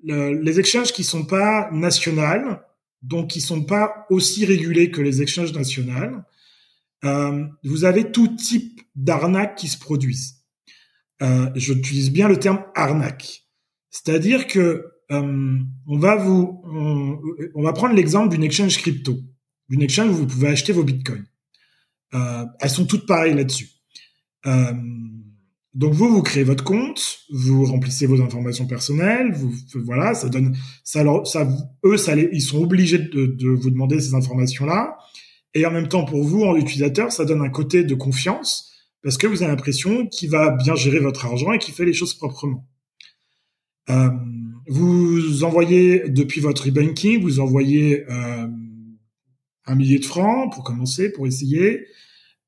le, 0.03 0.39
les 0.39 0.59
exchanges 0.59 0.91
qui 0.91 1.03
sont 1.03 1.25
pas 1.25 1.69
nationales, 1.71 2.61
donc 3.01 3.29
qui 3.31 3.41
sont 3.41 3.63
pas 3.63 4.05
aussi 4.09 4.45
régulés 4.45 4.91
que 4.91 5.01
les 5.01 5.21
exchanges 5.21 5.53
nationales, 5.53 6.23
euh, 7.03 7.45
vous 7.63 7.85
avez 7.85 8.11
tout 8.11 8.27
type 8.35 8.81
d'arnaques 8.95 9.55
qui 9.55 9.67
se 9.67 9.77
produisent. 9.77 10.43
Euh, 11.21 11.49
J'utilise 11.55 12.11
bien 12.11 12.27
le 12.27 12.37
terme 12.37 12.63
arnaque. 12.75 13.43
C'est-à-dire 13.89 14.47
que 14.47 14.85
euh, 15.11 15.59
on 15.87 15.97
va 15.97 16.15
vous, 16.15 16.61
on, 17.55 17.63
va 17.63 17.73
prendre 17.73 17.95
l'exemple 17.95 18.29
d'une 18.29 18.43
exchange 18.43 18.77
crypto, 18.77 19.17
d'une 19.69 19.81
exchange 19.81 20.09
où 20.09 20.15
vous 20.15 20.27
pouvez 20.27 20.49
acheter 20.49 20.73
vos 20.73 20.83
bitcoins. 20.83 21.25
Euh, 22.13 22.45
elles 22.59 22.69
sont 22.69 22.85
toutes 22.85 23.05
pareilles 23.05 23.35
là-dessus. 23.35 23.69
Euh, 24.45 24.73
donc 25.73 25.93
vous, 25.93 26.09
vous 26.09 26.23
créez 26.23 26.43
votre 26.43 26.63
compte, 26.63 27.19
vous 27.31 27.65
remplissez 27.65 28.07
vos 28.07 28.21
informations 28.21 28.65
personnelles, 28.65 29.33
vous 29.33 29.53
voilà, 29.83 30.13
ça 30.13 30.29
donne, 30.29 30.55
ça, 30.83 31.01
alors, 31.01 31.27
ça, 31.27 31.47
eux, 31.85 31.97
ça, 31.97 32.15
ils 32.15 32.41
sont 32.41 32.61
obligés 32.61 32.97
de, 32.97 33.25
de 33.25 33.49
vous 33.49 33.69
demander 33.69 33.99
ces 33.99 34.15
informations-là. 34.15 34.97
Et 35.53 35.65
en 35.65 35.71
même 35.71 35.87
temps, 35.87 36.05
pour 36.05 36.23
vous, 36.23 36.43
en 36.43 36.55
utilisateur, 36.55 37.11
ça 37.11 37.25
donne 37.25 37.41
un 37.41 37.49
côté 37.49 37.83
de 37.83 37.95
confiance 37.95 38.67
parce 39.03 39.17
que 39.17 39.27
vous 39.27 39.41
avez 39.43 39.51
l'impression 39.51 40.07
qu'il 40.07 40.29
va 40.29 40.51
bien 40.51 40.75
gérer 40.75 40.99
votre 40.99 41.25
argent 41.25 41.51
et 41.51 41.59
qu'il 41.59 41.73
fait 41.73 41.85
les 41.85 41.93
choses 41.93 42.13
proprement. 42.13 42.67
Euh, 43.89 44.09
vous 44.67 45.43
envoyez 45.43 46.09
depuis 46.09 46.41
votre 46.41 46.67
e-banking, 46.67 47.21
vous 47.21 47.39
envoyez 47.39 48.03
euh, 48.11 48.47
un 49.65 49.75
millier 49.75 49.99
de 49.99 50.05
francs 50.05 50.51
pour 50.51 50.63
commencer, 50.63 51.11
pour 51.11 51.25
essayer. 51.25 51.85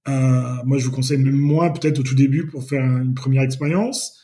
Euh, 0.08 0.64
moi, 0.66 0.78
je 0.78 0.86
vous 0.86 0.92
conseille 0.92 1.18
même 1.18 1.36
moins 1.36 1.70
peut-être 1.70 2.00
au 2.00 2.04
tout 2.04 2.16
début 2.16 2.48
pour 2.48 2.64
faire 2.68 2.84
une 2.84 3.14
première 3.14 3.44
expérience. 3.44 4.20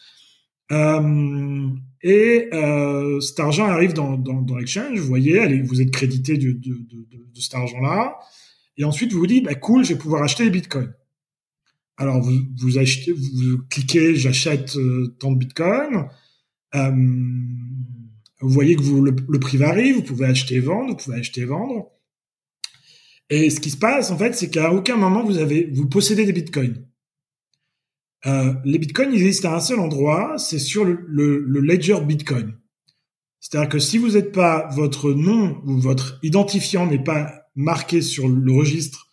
Euh, 0.72 1.68
et 2.02 2.50
euh, 2.54 3.20
cet 3.20 3.40
argent 3.40 3.66
arrive 3.66 3.94
dans, 3.94 4.18
dans, 4.18 4.42
dans 4.42 4.58
l'exchange. 4.58 5.00
Vous 5.00 5.08
voyez, 5.08 5.40
allez, 5.40 5.62
vous 5.62 5.82
êtes 5.82 5.92
crédité 5.92 6.38
de, 6.38 6.52
de, 6.52 6.74
de, 6.74 7.08
de 7.34 7.40
cet 7.40 7.56
argent-là. 7.56 8.18
Et 8.78 8.84
ensuite, 8.84 9.14
vous 9.14 9.20
vous 9.20 9.28
dites, 9.28 9.46
bah, 9.46 9.56
cool, 9.56 9.84
je 9.84 9.94
vais 9.94 10.00
pouvoir 10.00 10.24
acheter 10.24 10.44
des 10.44 10.50
bitcoins. 10.50 10.94
Alors, 11.98 12.22
vous, 12.22 12.40
vous 12.58 12.78
achetez, 12.78 13.14
vous 13.14 13.60
cliquez, 13.70 14.16
j'achète 14.16 14.76
euh, 14.76 15.16
tant 15.20 15.32
de 15.32 15.38
bitcoins. 15.38 16.10
Euh, 16.76 16.92
vous 18.42 18.50
voyez 18.50 18.76
que 18.76 18.82
vous, 18.82 19.02
le, 19.02 19.40
prix 19.40 19.58
varie, 19.58 19.94
vous 19.94 20.04
pouvez 20.04 20.26
acheter 20.26 20.56
et 20.56 20.60
vendre, 20.60 20.92
vous 20.92 20.98
pouvez 20.98 21.18
acheter 21.18 21.42
et 21.42 21.46
vendre. 21.46 21.92
Et 23.30 23.50
ce 23.50 23.60
qui 23.60 23.72
se 23.72 23.78
passe, 23.78 24.12
en 24.12 24.18
fait, 24.18 24.36
c'est 24.36 24.50
qu'à 24.50 24.72
aucun 24.72 24.98
moment 24.98 25.24
vous 25.24 25.38
avez, 25.38 25.70
vous 25.74 25.88
possédez 25.88 26.26
des 26.26 26.34
bitcoins. 26.34 26.86
Euh, 28.26 28.54
les 28.64 28.80
bitcoins, 28.80 29.14
ils 29.14 29.22
existent 29.22 29.52
à 29.52 29.56
un 29.56 29.60
seul 29.60 29.80
endroit, 29.80 30.38
c'est 30.38 30.60
sur 30.60 30.84
le, 30.84 31.06
le, 31.08 31.40
le, 31.40 31.60
ledger 31.60 32.00
bitcoin. 32.02 32.56
C'est-à-dire 33.40 33.70
que 33.70 33.80
si 33.80 34.00
vous 34.00 34.12
n'êtes 34.12 34.32
pas, 34.32 34.68
votre 34.72 35.12
nom 35.12 35.62
ou 35.66 35.78
votre 35.80 36.20
identifiant 36.24 36.88
n'est 36.88 37.04
pas 37.04 37.46
marqué 37.56 38.02
sur 38.02 38.28
le 38.28 38.52
registre 38.52 39.08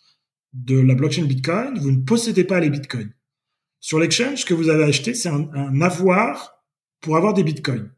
de 0.53 0.79
la 0.79 0.95
blockchain 0.95 1.25
Bitcoin, 1.25 1.77
vous 1.79 1.91
ne 1.91 2.03
possédez 2.03 2.43
pas 2.43 2.59
les 2.59 2.69
Bitcoins. 2.69 3.13
Sur 3.79 3.99
l'exchange, 3.99 4.39
ce 4.39 4.45
que 4.45 4.53
vous 4.53 4.69
avez 4.69 4.83
acheté, 4.83 5.13
c'est 5.13 5.29
un, 5.29 5.49
un, 5.53 5.81
avoir 5.81 6.63
pour 7.01 7.17
avoir 7.17 7.33
des 7.33 7.43
Bitcoins. 7.43 7.91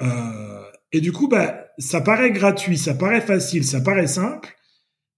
Euh, 0.00 0.64
et 0.92 1.00
du 1.00 1.12
coup, 1.12 1.28
bah, 1.28 1.66
ça 1.78 2.00
paraît 2.00 2.30
gratuit, 2.30 2.78
ça 2.78 2.94
paraît 2.94 3.20
facile, 3.20 3.64
ça 3.64 3.80
paraît 3.80 4.06
simple, 4.06 4.54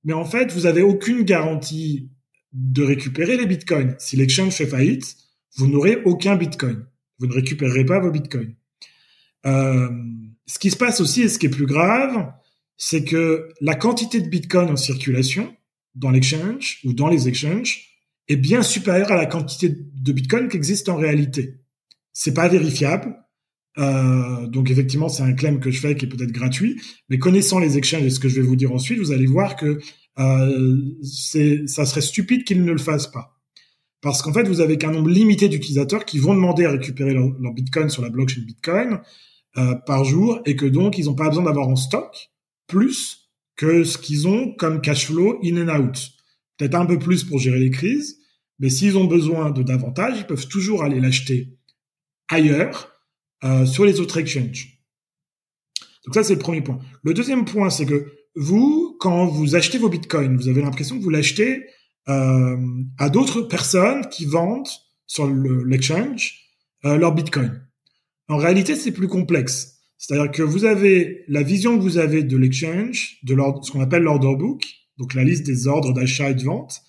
mais 0.07 0.13
en 0.13 0.25
fait, 0.25 0.53
vous 0.53 0.67
avez 0.67 0.83
aucune 0.83 1.23
garantie 1.23 2.09
de 2.53 2.85
récupérer 2.85 3.37
les 3.37 3.45
Bitcoins. 3.45 3.97
Si 3.99 4.17
l'exchange 4.17 4.55
fait 4.55 4.67
faillite, 4.67 5.17
vous 5.57 5.67
n'aurez 5.67 6.01
aucun 6.05 6.37
Bitcoin. 6.37 6.87
Vous 7.19 7.27
ne 7.27 7.33
récupérerez 7.33 7.85
pas 7.85 7.99
vos 7.99 8.13
Bitcoins. 8.13 8.55
Euh, 9.47 9.91
ce 10.47 10.61
qui 10.61 10.71
se 10.71 10.77
passe 10.77 11.01
aussi, 11.01 11.23
et 11.23 11.29
ce 11.29 11.41
qui 11.41 11.47
est 11.47 11.51
plus 11.51 11.67
grave, 11.67 12.33
c'est 12.77 13.03
que 13.03 13.49
la 13.61 13.75
quantité 13.75 14.21
de 14.21 14.29
Bitcoin 14.29 14.71
en 14.71 14.77
circulation 14.77 15.53
dans 15.97 16.11
l'exchange 16.11 16.79
ou 16.85 16.93
dans 16.93 17.09
les 17.09 17.27
exchanges 17.27 17.89
est 18.29 18.37
bien 18.37 18.63
supérieure 18.63 19.11
à 19.11 19.17
la 19.17 19.27
quantité 19.27 19.71
de 19.71 20.13
Bitcoin 20.13 20.49
qui 20.49 20.57
existe 20.57 20.89
en 20.89 20.97
réalité. 20.97 21.59
C'est 22.13 22.35
pas 22.35 22.47
vérifiable. 22.47 23.17
Euh, 23.79 24.47
donc 24.47 24.71
effectivement, 24.71 25.09
c'est 25.09 25.23
un 25.23 25.35
claim 25.35 25.59
que 25.59 25.71
je 25.71 25.81
fais 25.81 25.97
qui 25.97 26.07
est 26.07 26.09
peut-être 26.09 26.33
gratuit, 26.33 26.81
mais 27.09 27.19
connaissant 27.19 27.59
les 27.59 27.77
exchanges 27.77 28.05
et 28.05 28.11
ce 28.11 28.21
que 28.21 28.29
je 28.29 28.37
vais 28.37 28.47
vous 28.47 28.57
dire 28.57 28.73
ensuite, 28.73 28.99
vous 28.99 29.13
allez 29.13 29.27
voir 29.27 29.57
que 29.57 29.79
euh, 30.19 30.77
ça 31.03 31.85
serait 31.85 32.01
stupide 32.01 32.45
qu'ils 32.45 32.65
ne 32.65 32.73
le 32.73 32.79
fassent 32.79 33.11
pas. 33.11 33.37
Parce 34.01 34.23
qu'en 34.23 34.33
fait, 34.33 34.45
vous 34.45 34.61
avez 34.61 34.79
qu'un 34.79 34.93
nombre 34.93 35.11
limité 35.11 35.49
d'utilisateurs 35.49 36.05
qui 36.05 36.19
vont 36.19 36.35
demander 36.35 36.65
à 36.65 36.71
récupérer 36.71 37.13
leur, 37.13 37.53
Bitcoin 37.53 37.91
sur 37.91 38.03
la 38.03 38.11
blockchain 38.11 38.43
Bitcoin 38.47 39.01
euh, 39.57 39.75
par 39.87 40.05
jour, 40.05 40.41
et 40.47 40.57
que 40.57 40.67
donc 40.67 40.99
ils 40.99 41.07
n'ont 41.07 41.15
pas 41.15 41.29
besoin 41.29 41.45
d'avoir 41.45 41.69
en 41.69 41.77
stock 41.77 42.31
plus 42.67 43.31
que 43.57 43.85
ce 43.85 43.99
qu'ils 43.99 44.29
ont 44.29 44.53
comme 44.55 44.81
cash 44.81 45.07
flow 45.07 45.39
in 45.45 45.57
and 45.57 45.81
out. 45.81 46.11
Peut-être 46.57 46.75
un 46.75 46.87
peu 46.87 46.99
plus 46.99 47.25
pour 47.25 47.39
gérer 47.39 47.59
les 47.59 47.71
crises, 47.71 48.19
mais 48.59 48.71
s'ils 48.71 48.97
ont 48.97 49.05
besoin 49.05 49.51
de 49.51 49.63
davantage, 49.63 50.15
ils 50.19 50.27
peuvent 50.27 50.49
toujours 50.49 50.83
aller 50.83 51.01
l'acheter 51.01 51.59
ailleurs 52.29 52.96
euh, 53.47 53.65
sur 53.65 53.85
les 53.85 54.01
autres 54.01 54.19
exchanges. 54.19 54.81
Donc 56.05 56.15
ça, 56.15 56.25
c'est 56.25 56.35
le 56.35 56.41
premier 56.41 56.61
point. 56.61 56.79
Le 57.03 57.15
deuxième 57.15 57.45
point, 57.45 57.71
c'est 57.71 57.87
que 57.87 58.13
vous, 58.35 58.97
quand 59.01 59.27
vous 59.27 59.55
achetez 59.55 59.79
vos 59.79 59.89
bitcoins, 59.89 60.37
vous 60.37 60.49
avez 60.49 60.63
l'impression 60.63 60.99
que 60.99 61.03
vous 61.03 61.11
l'achetez 61.11 61.65
euh, 62.09 62.57
à 62.99 63.09
d'autres 63.09 63.43
personnes 63.43 64.09
qui 64.09 64.25
vendent 64.25 64.69
sur 65.07 65.27
l'exchange 65.29 66.41
euh, 66.85 66.97
leur 66.97 67.15
bitcoin. 67.15 67.63
En 68.29 68.37
réalité, 68.37 68.75
c'est 68.75 68.93
plus 68.93 69.09
complexe. 69.09 69.81
C'est-à-dire 69.97 70.31
que 70.31 70.43
vous 70.43 70.65
avez 70.65 71.25
la 71.29 71.43
vision 71.43 71.77
que 71.77 71.83
vous 71.83 71.99
avez 71.99 72.23
de 72.23 72.37
l'exchange, 72.37 73.19
de 73.23 73.37
ce 73.63 73.71
qu'on 73.71 73.81
appelle 73.81 74.03
l'order 74.03 74.35
book, 74.37 74.65
donc 74.99 75.15
la 75.15 75.25
liste 75.25 75.45
des 75.45 75.69
ordres 75.69 75.93
d'achat 75.93 76.31
et 76.31 76.35
de 76.35 76.43
vente. 76.43 76.81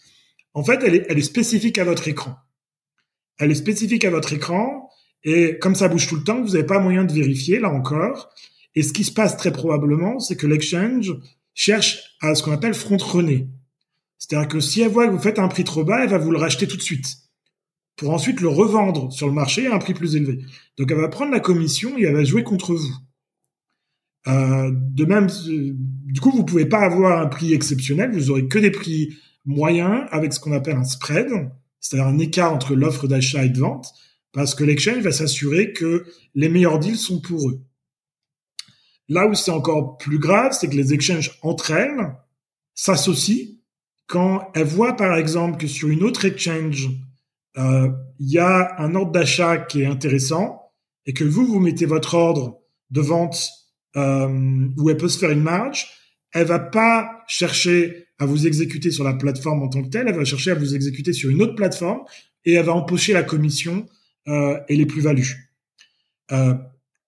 En 0.53 0.63
fait, 0.63 0.81
elle 0.83 0.95
est, 0.95 1.05
elle 1.07 1.19
est 1.19 1.23
spécifique 1.23 1.77
à 1.77 1.83
votre 1.83 2.07
écran. 2.07 2.35
Elle 3.39 3.51
est 3.51 3.55
spécifique 3.55 4.05
à 4.05 4.09
votre 4.09 4.33
écran 4.33 4.86
et 5.29 5.59
comme 5.59 5.75
ça 5.75 5.89
bouge 5.89 6.07
tout 6.07 6.15
le 6.15 6.23
temps, 6.23 6.41
vous 6.41 6.53
n'avez 6.53 6.63
pas 6.63 6.79
moyen 6.79 7.03
de 7.03 7.11
vérifier, 7.11 7.59
là 7.59 7.69
encore. 7.69 8.29
Et 8.75 8.81
ce 8.81 8.93
qui 8.93 9.03
se 9.03 9.11
passe 9.11 9.35
très 9.35 9.51
probablement, 9.51 10.19
c'est 10.19 10.37
que 10.37 10.47
l'exchange 10.47 11.13
cherche 11.53 12.15
à 12.21 12.33
ce 12.33 12.41
qu'on 12.41 12.53
appelle 12.53 12.73
front-runner. 12.73 13.49
C'est-à-dire 14.17 14.47
que 14.47 14.61
si 14.61 14.79
elle 14.79 14.89
voit 14.89 15.05
que 15.05 15.11
vous 15.11 15.19
faites 15.19 15.37
un 15.37 15.49
prix 15.49 15.65
trop 15.65 15.83
bas, 15.83 16.01
elle 16.01 16.09
va 16.09 16.17
vous 16.17 16.31
le 16.31 16.37
racheter 16.37 16.65
tout 16.65 16.77
de 16.77 16.81
suite 16.81 17.17
pour 17.97 18.11
ensuite 18.11 18.39
le 18.39 18.47
revendre 18.47 19.11
sur 19.11 19.27
le 19.27 19.33
marché 19.33 19.67
à 19.67 19.75
un 19.75 19.79
prix 19.79 19.93
plus 19.93 20.15
élevé. 20.15 20.45
Donc 20.77 20.89
elle 20.89 20.97
va 20.97 21.09
prendre 21.09 21.33
la 21.33 21.41
commission 21.41 21.97
et 21.97 22.03
elle 22.03 22.15
va 22.15 22.23
jouer 22.23 22.43
contre 22.43 22.73
vous. 22.73 22.95
Euh, 24.27 24.71
de 24.73 25.03
même, 25.03 25.27
euh, 25.27 25.73
du 26.05 26.21
coup, 26.21 26.31
vous 26.31 26.45
pouvez 26.45 26.67
pas 26.67 26.79
avoir 26.79 27.19
un 27.19 27.27
prix 27.27 27.53
exceptionnel, 27.53 28.13
vous 28.13 28.31
aurez 28.31 28.47
que 28.47 28.59
des 28.59 28.71
prix 28.71 29.17
moyens 29.43 30.05
avec 30.11 30.31
ce 30.31 30.39
qu'on 30.39 30.53
appelle 30.53 30.77
un 30.77 30.85
spread, 30.85 31.27
c'est-à-dire 31.81 32.07
un 32.07 32.17
écart 32.17 32.53
entre 32.53 32.75
l'offre 32.75 33.09
d'achat 33.09 33.43
et 33.43 33.49
de 33.49 33.59
vente, 33.59 33.93
parce 34.33 34.55
que 34.55 34.63
l'exchange 34.63 35.03
va 35.03 35.11
s'assurer 35.11 35.73
que 35.73 36.05
les 36.35 36.49
meilleurs 36.49 36.79
deals 36.79 36.97
sont 36.97 37.21
pour 37.21 37.49
eux. 37.49 37.61
Là 39.09 39.27
où 39.27 39.33
c'est 39.33 39.51
encore 39.51 39.97
plus 39.97 40.19
grave, 40.19 40.51
c'est 40.51 40.69
que 40.69 40.75
les 40.75 40.93
exchanges 40.93 41.39
entre 41.41 41.71
elles 41.71 42.15
s'associent 42.75 43.57
quand 44.07 44.51
elles 44.55 44.65
voient 44.65 44.95
par 44.95 45.15
exemple 45.17 45.57
que 45.57 45.67
sur 45.67 45.89
une 45.89 46.03
autre 46.03 46.25
exchange, 46.25 46.89
euh, 47.57 47.89
il 48.19 48.31
y 48.31 48.39
a 48.39 48.81
un 48.81 48.95
ordre 48.95 49.11
d'achat 49.11 49.57
qui 49.57 49.81
est 49.81 49.85
intéressant 49.85 50.61
et 51.05 51.13
que 51.13 51.23
vous, 51.23 51.45
vous 51.45 51.59
mettez 51.59 51.85
votre 51.85 52.15
ordre 52.15 52.59
de 52.89 53.01
vente 53.01 53.49
euh, 53.95 54.67
où 54.77 54.89
elle 54.89 54.97
peut 54.97 55.09
se 55.09 55.19
faire 55.19 55.31
une 55.31 55.41
marge, 55.41 55.87
elle 56.33 56.47
va 56.47 56.59
pas 56.59 57.23
chercher 57.27 58.07
à 58.19 58.25
vous 58.25 58.47
exécuter 58.47 58.91
sur 58.91 59.03
la 59.03 59.13
plateforme 59.13 59.61
en 59.61 59.69
tant 59.69 59.83
que 59.83 59.89
telle, 59.89 60.07
elle 60.07 60.15
va 60.15 60.25
chercher 60.25 60.51
à 60.51 60.55
vous 60.55 60.73
exécuter 60.73 61.13
sur 61.13 61.29
une 61.29 61.41
autre 61.41 61.55
plateforme 61.55 62.01
et 62.45 62.53
elle 62.53 62.65
va 62.65 62.73
empocher 62.73 63.13
la 63.13 63.23
commission 63.23 63.85
euh, 64.27 64.59
et 64.67 64.75
les 64.75 64.85
plus-values. 64.85 65.53
Euh, 66.31 66.53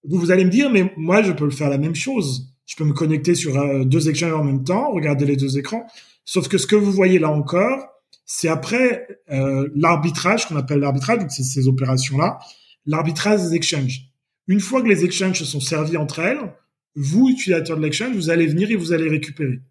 vous, 0.03 0.31
allez 0.31 0.45
me 0.45 0.49
dire, 0.49 0.69
mais 0.69 0.93
moi, 0.97 1.21
je 1.21 1.31
peux 1.31 1.49
faire 1.49 1.69
la 1.69 1.77
même 1.77 1.95
chose. 1.95 2.53
Je 2.65 2.75
peux 2.75 2.85
me 2.85 2.93
connecter 2.93 3.35
sur 3.35 3.57
euh, 3.57 3.83
deux 3.83 4.09
exchanges 4.09 4.33
en 4.33 4.43
même 4.43 4.63
temps, 4.63 4.91
regarder 4.91 5.25
les 5.25 5.35
deux 5.35 5.57
écrans. 5.57 5.85
Sauf 6.23 6.47
que 6.47 6.57
ce 6.57 6.67
que 6.67 6.75
vous 6.75 6.91
voyez 6.91 7.19
là 7.19 7.29
encore, 7.29 7.89
c'est 8.31 8.47
après 8.47 9.07
euh, 9.31 9.67
l'arbitrage 9.75 10.47
qu'on 10.47 10.55
appelle 10.55 10.79
l'arbitrage, 10.79 11.17
donc 11.17 11.31
c'est 11.31 11.43
ces 11.43 11.67
opérations-là, 11.67 12.37
l'arbitrage 12.85 13.41
des 13.41 13.55
exchanges. 13.55 14.11
Une 14.47 14.59
fois 14.59 14.83
que 14.83 14.87
les 14.87 15.03
exchanges 15.03 15.39
se 15.39 15.45
sont 15.45 15.59
servis 15.59 15.97
entre 15.97 16.19
elles, 16.19 16.53
vous, 16.95 17.29
utilisateur 17.29 17.75
de 17.75 17.81
l'exchange, 17.81 18.15
vous 18.15 18.29
allez 18.29 18.45
venir 18.45 18.69
et 18.69 18.75
vous 18.75 18.93
allez 18.93 19.09
récupérer. 19.09 19.61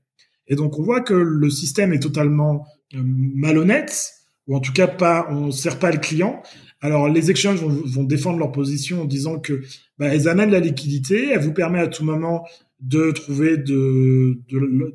Et 0.49 0.57
donc 0.57 0.77
on 0.79 0.83
voit 0.83 1.03
que 1.03 1.15
le 1.15 1.51
système 1.51 1.93
est 1.93 2.01
totalement 2.01 2.67
euh, 2.95 3.03
malhonnête, 3.05 4.13
ou 4.49 4.57
en 4.57 4.61
tout 4.61 4.73
cas 4.73 4.89
pas, 4.89 5.29
on 5.31 5.53
sert 5.53 5.79
pas 5.79 5.93
le 5.93 5.99
client. 5.99 6.43
Alors 6.81 7.09
les 7.09 7.31
exchanges 7.31 7.61
vont, 7.61 7.83
vont, 7.85 8.05
défendre 8.05 8.38
leur 8.38 8.53
position 8.53 9.03
en 9.03 9.05
disant 9.05 9.38
que 9.38 9.62
bah, 9.99 10.07
elles 10.07 10.29
amènent 10.29 10.51
la 10.51 10.61
liquidité, 10.61 11.31
elles 11.31 11.41
vous 11.41 11.53
permettent 11.53 11.88
à 11.88 11.88
tout 11.88 12.05
moment 12.05 12.47
de 12.81 13.11
trouver 13.11 13.57
de, 13.57 14.41
de, 14.49 14.95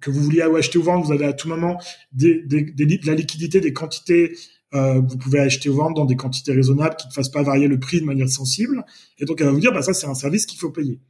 que 0.00 0.10
vous 0.10 0.22
vouliez 0.22 0.42
acheter 0.42 0.78
ou 0.78 0.82
vendre, 0.82 1.04
vous 1.04 1.12
avez 1.12 1.26
à 1.26 1.34
tout 1.34 1.48
moment 1.48 1.78
des, 2.12 2.42
des, 2.46 2.62
des, 2.62 2.86
de 2.86 3.06
la 3.06 3.14
liquidité, 3.14 3.60
des 3.60 3.74
quantités 3.74 4.32
euh, 4.74 5.00
vous 5.00 5.16
pouvez 5.16 5.40
acheter 5.40 5.70
ou 5.70 5.76
vendre 5.76 5.96
dans 5.96 6.04
des 6.04 6.16
quantités 6.16 6.52
raisonnables 6.52 6.96
qui 6.96 7.06
ne 7.08 7.12
fassent 7.12 7.30
pas 7.30 7.42
varier 7.42 7.68
le 7.68 7.80
prix 7.80 8.00
de 8.00 8.04
manière 8.04 8.28
sensible. 8.28 8.84
Et 9.18 9.24
donc 9.24 9.40
elle 9.40 9.46
va 9.46 9.52
vous 9.52 9.60
dire, 9.60 9.72
bah 9.72 9.82
ça 9.82 9.94
c'est 9.94 10.06
un 10.06 10.14
service 10.14 10.46
qu'il 10.46 10.58
faut 10.58 10.70
payer. 10.70 11.00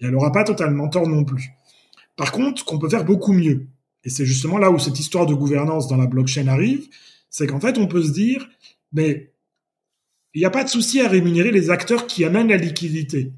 Et 0.00 0.06
elle 0.06 0.10
n'aura 0.10 0.32
pas 0.32 0.44
totalement 0.44 0.88
tort 0.88 1.08
non 1.08 1.24
plus. 1.24 1.50
Par 2.16 2.32
contre, 2.32 2.64
qu'on 2.64 2.78
peut 2.78 2.88
faire 2.88 3.04
beaucoup 3.04 3.32
mieux, 3.32 3.68
et 4.04 4.10
c'est 4.10 4.26
justement 4.26 4.58
là 4.58 4.70
où 4.70 4.78
cette 4.78 4.98
histoire 4.98 5.26
de 5.26 5.34
gouvernance 5.34 5.88
dans 5.88 5.96
la 5.96 6.06
blockchain 6.06 6.48
arrive, 6.48 6.88
c'est 7.30 7.46
qu'en 7.46 7.60
fait 7.60 7.78
on 7.78 7.86
peut 7.86 8.02
se 8.02 8.10
dire, 8.10 8.48
mais 8.94 9.34
il 10.32 10.40
n'y 10.40 10.46
a 10.46 10.50
pas 10.50 10.64
de 10.64 10.68
souci 10.68 11.00
à 11.00 11.08
rémunérer 11.08 11.52
les 11.52 11.70
acteurs 11.70 12.06
qui 12.06 12.24
amènent 12.24 12.48
la 12.48 12.56
liquidité. 12.56 13.32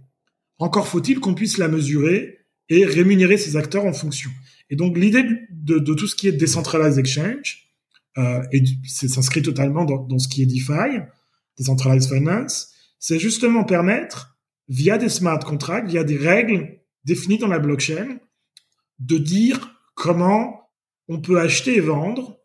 Encore 0.59 0.89
faut-il 0.89 1.21
qu'on 1.21 1.35
puisse 1.35 1.59
la 1.59 1.69
mesurer 1.69 2.39
et 2.69 2.85
rémunérer 2.85 3.37
ces 3.37 3.57
acteurs 3.57 3.85
en 3.85 3.93
fonction. 3.93 4.31
Et 4.71 4.77
donc 4.77 4.97
l'idée 4.97 5.25
de, 5.51 5.79
tout 5.95 6.07
ce 6.07 6.17
qui 6.17 6.29
est 6.29 6.33
decentralized 6.33 6.99
exchange, 6.99 7.73
euh, 8.19 8.43
et 8.53 8.63
s'inscrit 8.87 9.43
totalement 9.43 9.85
dans, 9.85 10.03
dans, 10.03 10.19
ce 10.19 10.29
qui 10.29 10.43
est 10.43 10.47
DeFi, 10.47 11.01
decentralized 11.59 12.09
finance, 12.09 12.73
c'est 12.99 13.19
justement 13.19 13.65
permettre, 13.65 14.39
via 14.69 14.99
des 14.99 15.11
smart 15.11 15.39
contracts, 15.39 15.89
via 15.89 16.03
des 16.03 16.17
règles 16.17 16.81
définies 17.05 17.39
dans 17.39 17.47
la 17.47 17.59
blockchain, 17.59 18.19
de 18.99 19.19
dire 19.19 19.75
comment 19.95 20.71
on 21.09 21.21
peut 21.21 21.39
acheter 21.39 21.77
et 21.77 21.81
vendre 21.81 22.41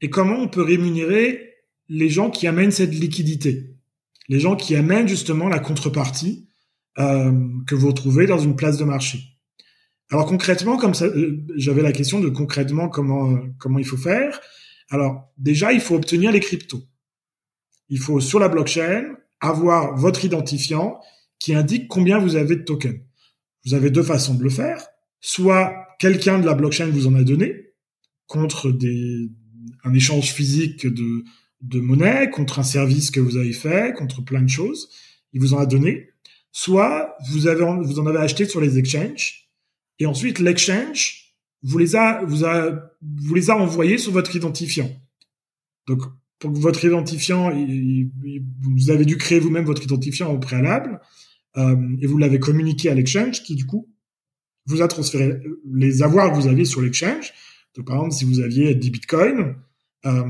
et 0.00 0.08
comment 0.08 0.36
on 0.36 0.48
peut 0.48 0.62
rémunérer 0.62 1.51
les 1.88 2.08
gens 2.08 2.30
qui 2.30 2.46
amènent 2.46 2.70
cette 2.70 2.94
liquidité, 2.94 3.76
les 4.28 4.40
gens 4.40 4.56
qui 4.56 4.74
amènent 4.76 5.08
justement 5.08 5.48
la 5.48 5.58
contrepartie 5.58 6.48
euh, 6.98 7.32
que 7.66 7.74
vous 7.74 7.88
retrouvez 7.88 8.26
dans 8.26 8.38
une 8.38 8.56
place 8.56 8.78
de 8.78 8.84
marché. 8.84 9.20
Alors 10.10 10.26
concrètement, 10.26 10.76
comme 10.76 10.94
ça, 10.94 11.06
euh, 11.06 11.44
j'avais 11.56 11.82
la 11.82 11.92
question 11.92 12.20
de 12.20 12.28
concrètement 12.28 12.88
comment 12.88 13.38
comment 13.58 13.78
il 13.78 13.86
faut 13.86 13.96
faire. 13.96 14.40
Alors 14.90 15.32
déjà, 15.38 15.72
il 15.72 15.80
faut 15.80 15.94
obtenir 15.94 16.32
les 16.32 16.40
cryptos. 16.40 16.82
Il 17.88 17.98
faut 17.98 18.20
sur 18.20 18.38
la 18.38 18.48
blockchain 18.48 19.04
avoir 19.40 19.96
votre 19.96 20.24
identifiant 20.24 21.00
qui 21.38 21.54
indique 21.54 21.88
combien 21.88 22.18
vous 22.18 22.36
avez 22.36 22.56
de 22.56 22.62
tokens. 22.62 23.00
Vous 23.64 23.74
avez 23.74 23.90
deux 23.90 24.02
façons 24.02 24.34
de 24.34 24.42
le 24.42 24.50
faire. 24.50 24.86
Soit 25.20 25.74
quelqu'un 25.98 26.38
de 26.38 26.46
la 26.46 26.54
blockchain 26.54 26.86
vous 26.86 27.06
en 27.06 27.14
a 27.14 27.22
donné 27.22 27.74
contre 28.26 28.76
un 29.84 29.94
échange 29.94 30.32
physique 30.32 30.86
de, 30.86 31.24
de 31.62 31.80
monnaie, 31.80 32.28
contre 32.30 32.58
un 32.58 32.64
service 32.64 33.10
que 33.10 33.20
vous 33.20 33.36
avez 33.36 33.52
fait, 33.52 33.94
contre 33.94 34.22
plein 34.22 34.42
de 34.42 34.48
choses. 34.48 34.88
Il 35.32 35.40
vous 35.40 35.54
en 35.54 35.58
a 35.58 35.66
donné. 35.66 36.10
Soit 36.50 37.16
vous 37.30 37.46
avez, 37.46 37.64
vous 37.64 37.98
en 37.98 38.06
avez 38.06 38.18
acheté 38.18 38.44
sur 38.44 38.60
les 38.60 38.78
exchanges 38.78 39.42
et 39.98 40.06
ensuite, 40.06 40.40
l'exchange 40.40 41.36
vous 41.62 41.78
les 41.78 41.94
a, 41.94 42.24
vous 42.24 42.44
a, 42.44 42.90
vous 43.02 43.34
les 43.34 43.50
a 43.50 43.56
envoyés 43.56 43.98
sur 43.98 44.10
votre 44.10 44.34
identifiant. 44.34 44.90
Donc, 45.86 46.02
pour 46.40 46.50
votre 46.50 46.84
identifiant, 46.84 47.52
vous 47.52 48.90
avez 48.90 49.04
dû 49.04 49.16
créer 49.16 49.38
vous-même 49.38 49.64
votre 49.64 49.84
identifiant 49.84 50.32
au 50.32 50.40
préalable, 50.40 51.00
euh, 51.56 51.76
et 52.00 52.06
vous 52.08 52.18
l'avez 52.18 52.40
communiqué 52.40 52.88
à 52.88 52.94
l'exchange, 52.94 53.44
qui 53.44 53.54
du 53.54 53.64
coup 53.64 53.88
vous 54.66 54.82
a 54.82 54.88
transféré 54.88 55.38
les 55.72 56.02
avoirs 56.02 56.32
que 56.32 56.36
vous 56.36 56.48
aviez 56.48 56.64
sur 56.64 56.80
l'exchange. 56.80 57.32
Donc, 57.76 57.86
par 57.86 57.96
exemple, 57.96 58.14
si 58.14 58.24
vous 58.24 58.40
aviez 58.40 58.74
10 58.74 58.90
bitcoins, 58.90 59.54
euh, 60.06 60.24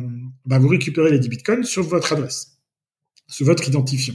bah, 0.45 0.59
vous 0.59 0.69
récupérez 0.69 1.11
les 1.11 1.19
10 1.19 1.29
bitcoins 1.29 1.65
sur 1.65 1.83
votre 1.83 2.13
adresse, 2.13 2.59
sur 3.27 3.47
votre 3.47 3.67
identifiant. 3.69 4.15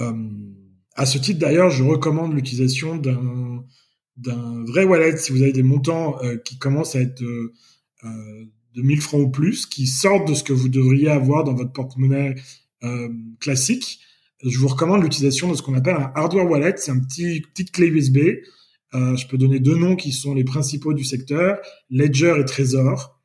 Euh, 0.00 0.12
à 0.94 1.06
ce 1.06 1.18
titre, 1.18 1.38
d'ailleurs, 1.38 1.70
je 1.70 1.84
recommande 1.84 2.34
l'utilisation 2.34 2.96
d'un 2.96 3.64
d'un 4.18 4.64
vrai 4.64 4.84
wallet 4.84 5.16
si 5.16 5.32
vous 5.32 5.42
avez 5.42 5.52
des 5.52 5.62
montants 5.62 6.20
euh, 6.22 6.36
qui 6.36 6.58
commencent 6.58 6.96
à 6.96 7.00
être 7.00 7.22
euh, 7.22 7.54
euh 8.04 8.44
de 8.74 8.82
1000 8.82 9.00
francs 9.00 9.22
ou 9.22 9.30
plus, 9.30 9.66
qui 9.66 9.88
sortent 9.88 10.28
de 10.28 10.34
ce 10.34 10.44
que 10.44 10.52
vous 10.52 10.68
devriez 10.68 11.08
avoir 11.08 11.42
dans 11.42 11.54
votre 11.54 11.72
porte-monnaie 11.72 12.36
euh, 12.84 13.08
classique. 13.40 13.98
Je 14.44 14.56
vous 14.56 14.68
recommande 14.68 15.02
l'utilisation 15.02 15.50
de 15.50 15.56
ce 15.56 15.62
qu'on 15.62 15.74
appelle 15.74 15.96
un 15.96 16.12
hardware 16.14 16.48
wallet. 16.48 16.74
C'est 16.76 16.92
un 16.92 17.00
petit 17.00 17.40
petite 17.40 17.72
clé 17.72 17.88
USB 17.88 18.18
je 18.92 19.26
peux 19.26 19.36
donner 19.36 19.58
deux 19.58 19.74
noms 19.74 19.96
qui 19.96 20.12
sont 20.12 20.32
les 20.32 20.44
principaux 20.44 20.94
du 20.94 21.02
secteur, 21.02 21.58
Ledger 21.90 22.34
et 22.38 22.44
Trésor. 22.44 23.17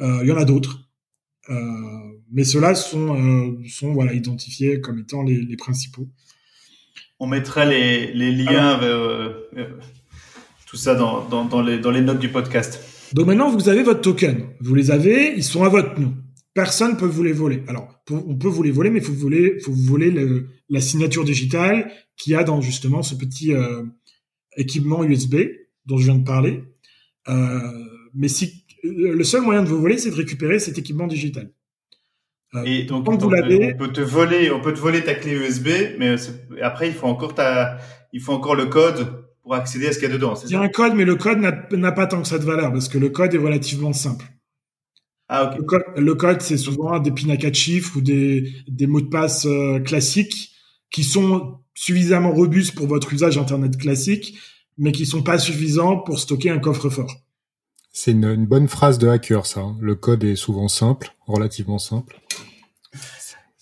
Euh, 0.00 0.20
il 0.22 0.28
y 0.28 0.32
en 0.32 0.36
a 0.36 0.44
d'autres, 0.44 0.80
euh, 1.48 1.54
mais 2.30 2.44
ceux-là 2.44 2.74
sont 2.74 3.56
sont 3.68 3.92
voilà 3.92 4.12
identifiés 4.12 4.80
comme 4.80 4.98
étant 4.98 5.22
les, 5.22 5.40
les 5.40 5.56
principaux. 5.56 6.08
On 7.18 7.26
mettra 7.26 7.64
les, 7.64 8.12
les 8.12 8.30
liens 8.30 8.76
vers 8.78 9.34
tout 10.66 10.76
ça 10.76 10.94
dans, 10.94 11.26
dans, 11.28 11.44
dans, 11.44 11.62
les, 11.62 11.78
dans 11.78 11.90
les 11.90 12.02
notes 12.02 12.18
du 12.18 12.28
podcast. 12.28 12.80
Donc 13.12 13.26
maintenant, 13.26 13.50
vous 13.50 13.68
avez 13.68 13.82
votre 13.82 14.00
token. 14.00 14.46
Vous 14.60 14.74
les 14.74 14.90
avez, 14.90 15.32
ils 15.36 15.44
sont 15.44 15.64
à 15.64 15.68
votre 15.68 15.98
nom. 15.98 16.14
Personne 16.54 16.92
ne 16.92 16.96
peut 16.96 17.06
vous 17.06 17.22
les 17.22 17.32
voler. 17.32 17.62
Alors, 17.68 17.88
on 18.10 18.34
peut 18.36 18.48
vous 18.48 18.62
les 18.62 18.70
voler, 18.70 18.90
mais 18.90 18.98
il 18.98 19.04
faut 19.04 19.12
vous 19.12 19.20
voler, 19.20 19.60
faut 19.60 19.72
vous 19.72 19.84
voler 19.84 20.10
le, 20.10 20.48
la 20.68 20.80
signature 20.80 21.24
digitale 21.24 21.90
qu'il 22.16 22.32
y 22.32 22.36
a 22.36 22.44
dans 22.44 22.60
justement 22.60 23.02
ce 23.02 23.14
petit 23.14 23.52
euh, 23.52 23.82
équipement 24.56 25.04
USB 25.04 25.36
dont 25.84 25.98
je 25.98 26.04
viens 26.04 26.16
de 26.16 26.24
parler. 26.24 26.64
Euh, 27.28 27.60
mais 28.14 28.28
si 28.28 28.64
le 28.82 29.24
seul 29.24 29.42
moyen 29.42 29.62
de 29.62 29.68
vous 29.68 29.80
voler, 29.80 29.98
c'est 29.98 30.10
de 30.10 30.14
récupérer 30.14 30.58
cet 30.58 30.78
équipement 30.78 31.06
digital. 31.06 31.50
Euh, 32.54 32.62
et 32.64 32.84
donc, 32.84 33.08
vous 33.08 33.30
l'avez, 33.30 33.74
on 33.74 33.78
peut 33.78 33.92
te 33.92 34.00
voler, 34.00 34.50
on 34.50 34.60
peut 34.60 34.72
te 34.72 34.78
voler 34.78 35.02
ta 35.02 35.14
clé 35.14 35.32
USB, 35.32 35.68
mais 35.98 36.16
après 36.62 36.88
il 36.88 36.94
faut 36.94 37.06
encore 37.06 37.34
ta, 37.34 37.78
il 38.12 38.20
faut 38.20 38.32
encore 38.32 38.54
le 38.54 38.66
code 38.66 39.24
pour 39.42 39.54
accéder 39.54 39.88
à 39.88 39.92
ce 39.92 39.98
qu'il 39.98 40.08
y 40.08 40.10
a 40.10 40.14
dedans. 40.14 40.34
Il 40.44 40.50
y 40.50 40.54
a 40.54 40.60
un 40.60 40.68
code, 40.68 40.94
mais 40.94 41.04
le 41.04 41.16
code 41.16 41.38
n'a 41.38 41.92
pas 41.92 42.06
tant 42.06 42.22
que 42.22 42.28
ça 42.28 42.38
de 42.38 42.44
valeur 42.44 42.72
parce 42.72 42.88
que 42.88 42.98
le 42.98 43.10
code 43.10 43.34
est 43.34 43.38
relativement 43.38 43.92
simple. 43.92 44.24
Ah, 45.28 45.56
ok. 45.58 45.76
Le 45.96 46.14
code, 46.14 46.40
c'est 46.40 46.56
souvent 46.56 46.98
des 47.00 47.10
pins 47.10 47.30
à 47.30 47.36
quatre 47.36 47.54
chiffres 47.54 47.96
ou 47.96 48.00
des, 48.00 48.52
des 48.68 48.86
mots 48.86 49.00
de 49.00 49.08
passe 49.08 49.44
euh, 49.46 49.80
classiques 49.80 50.52
qui 50.90 51.02
sont 51.02 51.58
suffisamment 51.74 52.32
robustes 52.32 52.76
pour 52.76 52.86
votre 52.86 53.12
usage 53.12 53.36
Internet 53.36 53.76
classique, 53.76 54.38
mais 54.78 54.92
qui 54.92 55.04
sont 55.04 55.22
pas 55.22 55.38
suffisants 55.38 55.98
pour 55.98 56.20
stocker 56.20 56.50
un 56.50 56.58
coffre-fort. 56.58 57.25
C'est 57.98 58.10
une, 58.10 58.24
une, 58.24 58.46
bonne 58.46 58.68
phrase 58.68 58.98
de 58.98 59.08
hacker, 59.08 59.46
ça. 59.46 59.60
Hein. 59.60 59.76
Le 59.80 59.94
code 59.94 60.22
est 60.22 60.36
souvent 60.36 60.68
simple, 60.68 61.14
relativement 61.26 61.78
simple. 61.78 62.20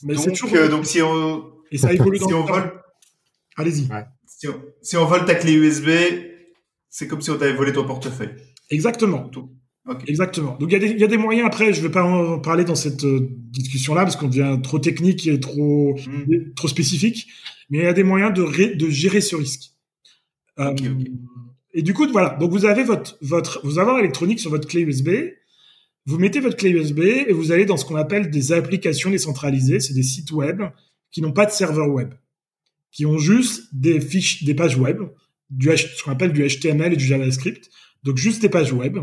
Mais 0.03 0.15
donc, 0.15 0.33
toujours... 0.33 0.55
euh, 0.57 0.69
donc 0.69 0.87
si 0.87 1.01
on... 1.03 1.45
Et 1.71 1.79
ça 1.79 1.93
évolue 1.93 2.19
dans 2.19 2.27
si 2.27 2.33
le 2.33 2.39
on 2.39 2.45
vole... 2.45 2.83
Allez-y. 3.57 3.89
Ouais 3.91 4.05
si 4.45 4.49
on, 4.49 4.63
si 4.83 4.97
on 4.97 5.07
vole 5.07 5.25
ta 5.25 5.35
clé 5.35 5.53
USB, 5.53 5.89
c'est 6.91 7.07
comme 7.07 7.21
si 7.21 7.31
on 7.31 7.39
t'avait 7.39 7.55
volé 7.55 7.73
ton 7.73 7.85
portefeuille. 7.85 8.35
Exactement. 8.71 9.31
Okay. 9.87 10.11
Exactement. 10.11 10.57
Donc 10.59 10.73
il 10.73 10.83
y, 10.83 11.01
y, 11.01 11.05
a 11.05 11.07
des 11.07 11.17
moyens. 11.17 11.47
Après, 11.47 11.73
je 11.73 11.81
ne 11.81 11.87
vais 11.87 11.93
pas 11.93 12.05
en 12.05 12.39
parler 12.39 12.65
dans 12.65 12.75
cette 12.75 13.05
euh, 13.05 13.29
discussion-là 13.51 14.03
parce 14.03 14.17
qu'on 14.17 14.29
devient 14.29 14.59
trop 14.63 14.79
technique 14.79 15.27
et 15.27 15.39
trop 15.39 15.95
mm. 15.95 16.55
trop 16.57 16.69
spécifique. 16.69 17.27
Mais 17.69 17.79
il 17.79 17.85
y 17.85 17.87
a 17.87 17.93
des 17.93 18.05
moyens 18.05 18.33
de, 18.33 18.75
de 18.75 18.91
gérer 18.91 19.21
ce 19.21 19.37
risque. 19.37 19.73
Euh, 20.59 20.71
okay, 20.71 20.89
okay. 20.89 21.13
Et 21.75 21.83
du 21.83 21.93
coup, 21.93 22.09
voilà. 22.11 22.37
Donc 22.41 22.51
vous 22.51 22.65
avez 22.65 22.85
votre 22.85 23.19
votre 23.21 23.61
vous 23.65 23.79
avez 23.79 23.99
électronique 23.99 24.41
sur 24.41 24.51
votre 24.51 24.67
clé 24.67 24.81
USB. 24.81 25.11
Vous 26.07 26.19
mettez 26.19 26.41
votre 26.41 26.57
clé 26.57 26.71
USB 26.71 27.01
et 27.01 27.33
vous 27.33 27.53
allez 27.53 27.67
dans 27.67 27.77
ce 27.77 27.85
qu'on 27.85 27.97
appelle 27.97 28.31
des 28.31 28.53
applications 28.53 29.11
décentralisées. 29.11 29.81
C'est 29.81 29.95
des 29.95 30.03
sites 30.03 30.33
web 30.33 30.63
qui 31.11 31.21
n'ont 31.21 31.33
pas 31.33 31.47
de 31.47 31.51
serveur 31.51 31.89
web 31.89 32.15
qui 32.95 33.05
ont 33.07 33.19
juste 33.19 33.69
des 33.73 34.01
fiches, 34.01 34.45
des 34.45 34.55
pages 34.55 34.79
web, 34.79 35.03
du 35.51 35.69
ce 35.77 36.03
qu'on 36.03 36.13
appelle 36.13 36.33
du 36.33 36.47
HTML 36.47 36.93
et 36.93 36.97
du 36.97 37.05
JavaScript. 37.05 37.69
Donc 38.05 38.17
juste 38.17 38.41
des 38.41 38.49
pages 38.49 38.73
web. 38.73 38.99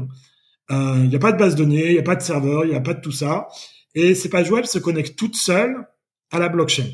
Il 0.69 0.75
euh, 0.75 1.07
n'y 1.07 1.15
a 1.15 1.19
pas 1.19 1.33
de 1.33 1.37
base 1.37 1.55
de 1.55 1.63
données, 1.63 1.87
il 1.87 1.93
n'y 1.93 1.99
a 1.99 2.03
pas 2.03 2.15
de 2.15 2.21
serveur, 2.21 2.63
il 2.63 2.69
n'y 2.69 2.75
a 2.75 2.81
pas 2.81 2.93
de 2.93 3.01
tout 3.01 3.11
ça. 3.11 3.49
Et 3.93 4.15
ces 4.15 4.29
pages 4.29 4.49
web 4.49 4.63
se 4.63 4.79
connectent 4.79 5.17
toutes 5.17 5.35
seules 5.35 5.85
à 6.31 6.39
la 6.39 6.47
blockchain. 6.47 6.87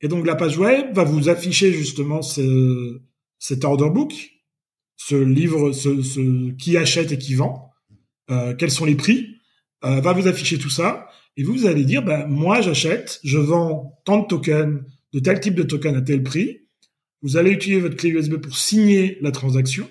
Et 0.00 0.06
donc 0.06 0.24
la 0.24 0.36
page 0.36 0.56
web 0.56 0.94
va 0.94 1.02
vous 1.02 1.28
afficher 1.28 1.72
justement 1.72 2.22
ce, 2.22 3.00
cet 3.40 3.64
order 3.64 3.90
book, 3.90 4.12
ce 4.96 5.16
livre, 5.16 5.72
ce, 5.72 6.50
qui 6.52 6.76
achète 6.76 7.12
et 7.12 7.18
qui 7.18 7.34
vend, 7.34 7.72
euh, 8.30 8.54
quels 8.54 8.70
sont 8.70 8.84
les 8.84 8.94
prix, 8.94 9.36
euh, 9.84 10.00
va 10.00 10.12
vous 10.12 10.28
afficher 10.28 10.58
tout 10.58 10.70
ça. 10.70 11.08
Et 11.36 11.42
vous, 11.42 11.52
vous 11.54 11.66
allez 11.66 11.84
dire, 11.84 12.02
ben, 12.02 12.26
moi 12.26 12.60
j'achète, 12.60 13.20
je 13.24 13.38
vends 13.38 14.00
tant 14.04 14.20
de 14.20 14.26
tokens 14.26 14.82
de 15.12 15.20
tel 15.20 15.40
type 15.40 15.54
de 15.54 15.62
token 15.62 15.94
à 15.94 16.02
tel 16.02 16.22
prix. 16.22 16.66
Vous 17.22 17.36
allez 17.36 17.50
utiliser 17.52 17.80
votre 17.80 17.96
clé 17.96 18.10
USB 18.10 18.36
pour 18.36 18.56
signer 18.56 19.18
la 19.20 19.30
transaction 19.30 19.88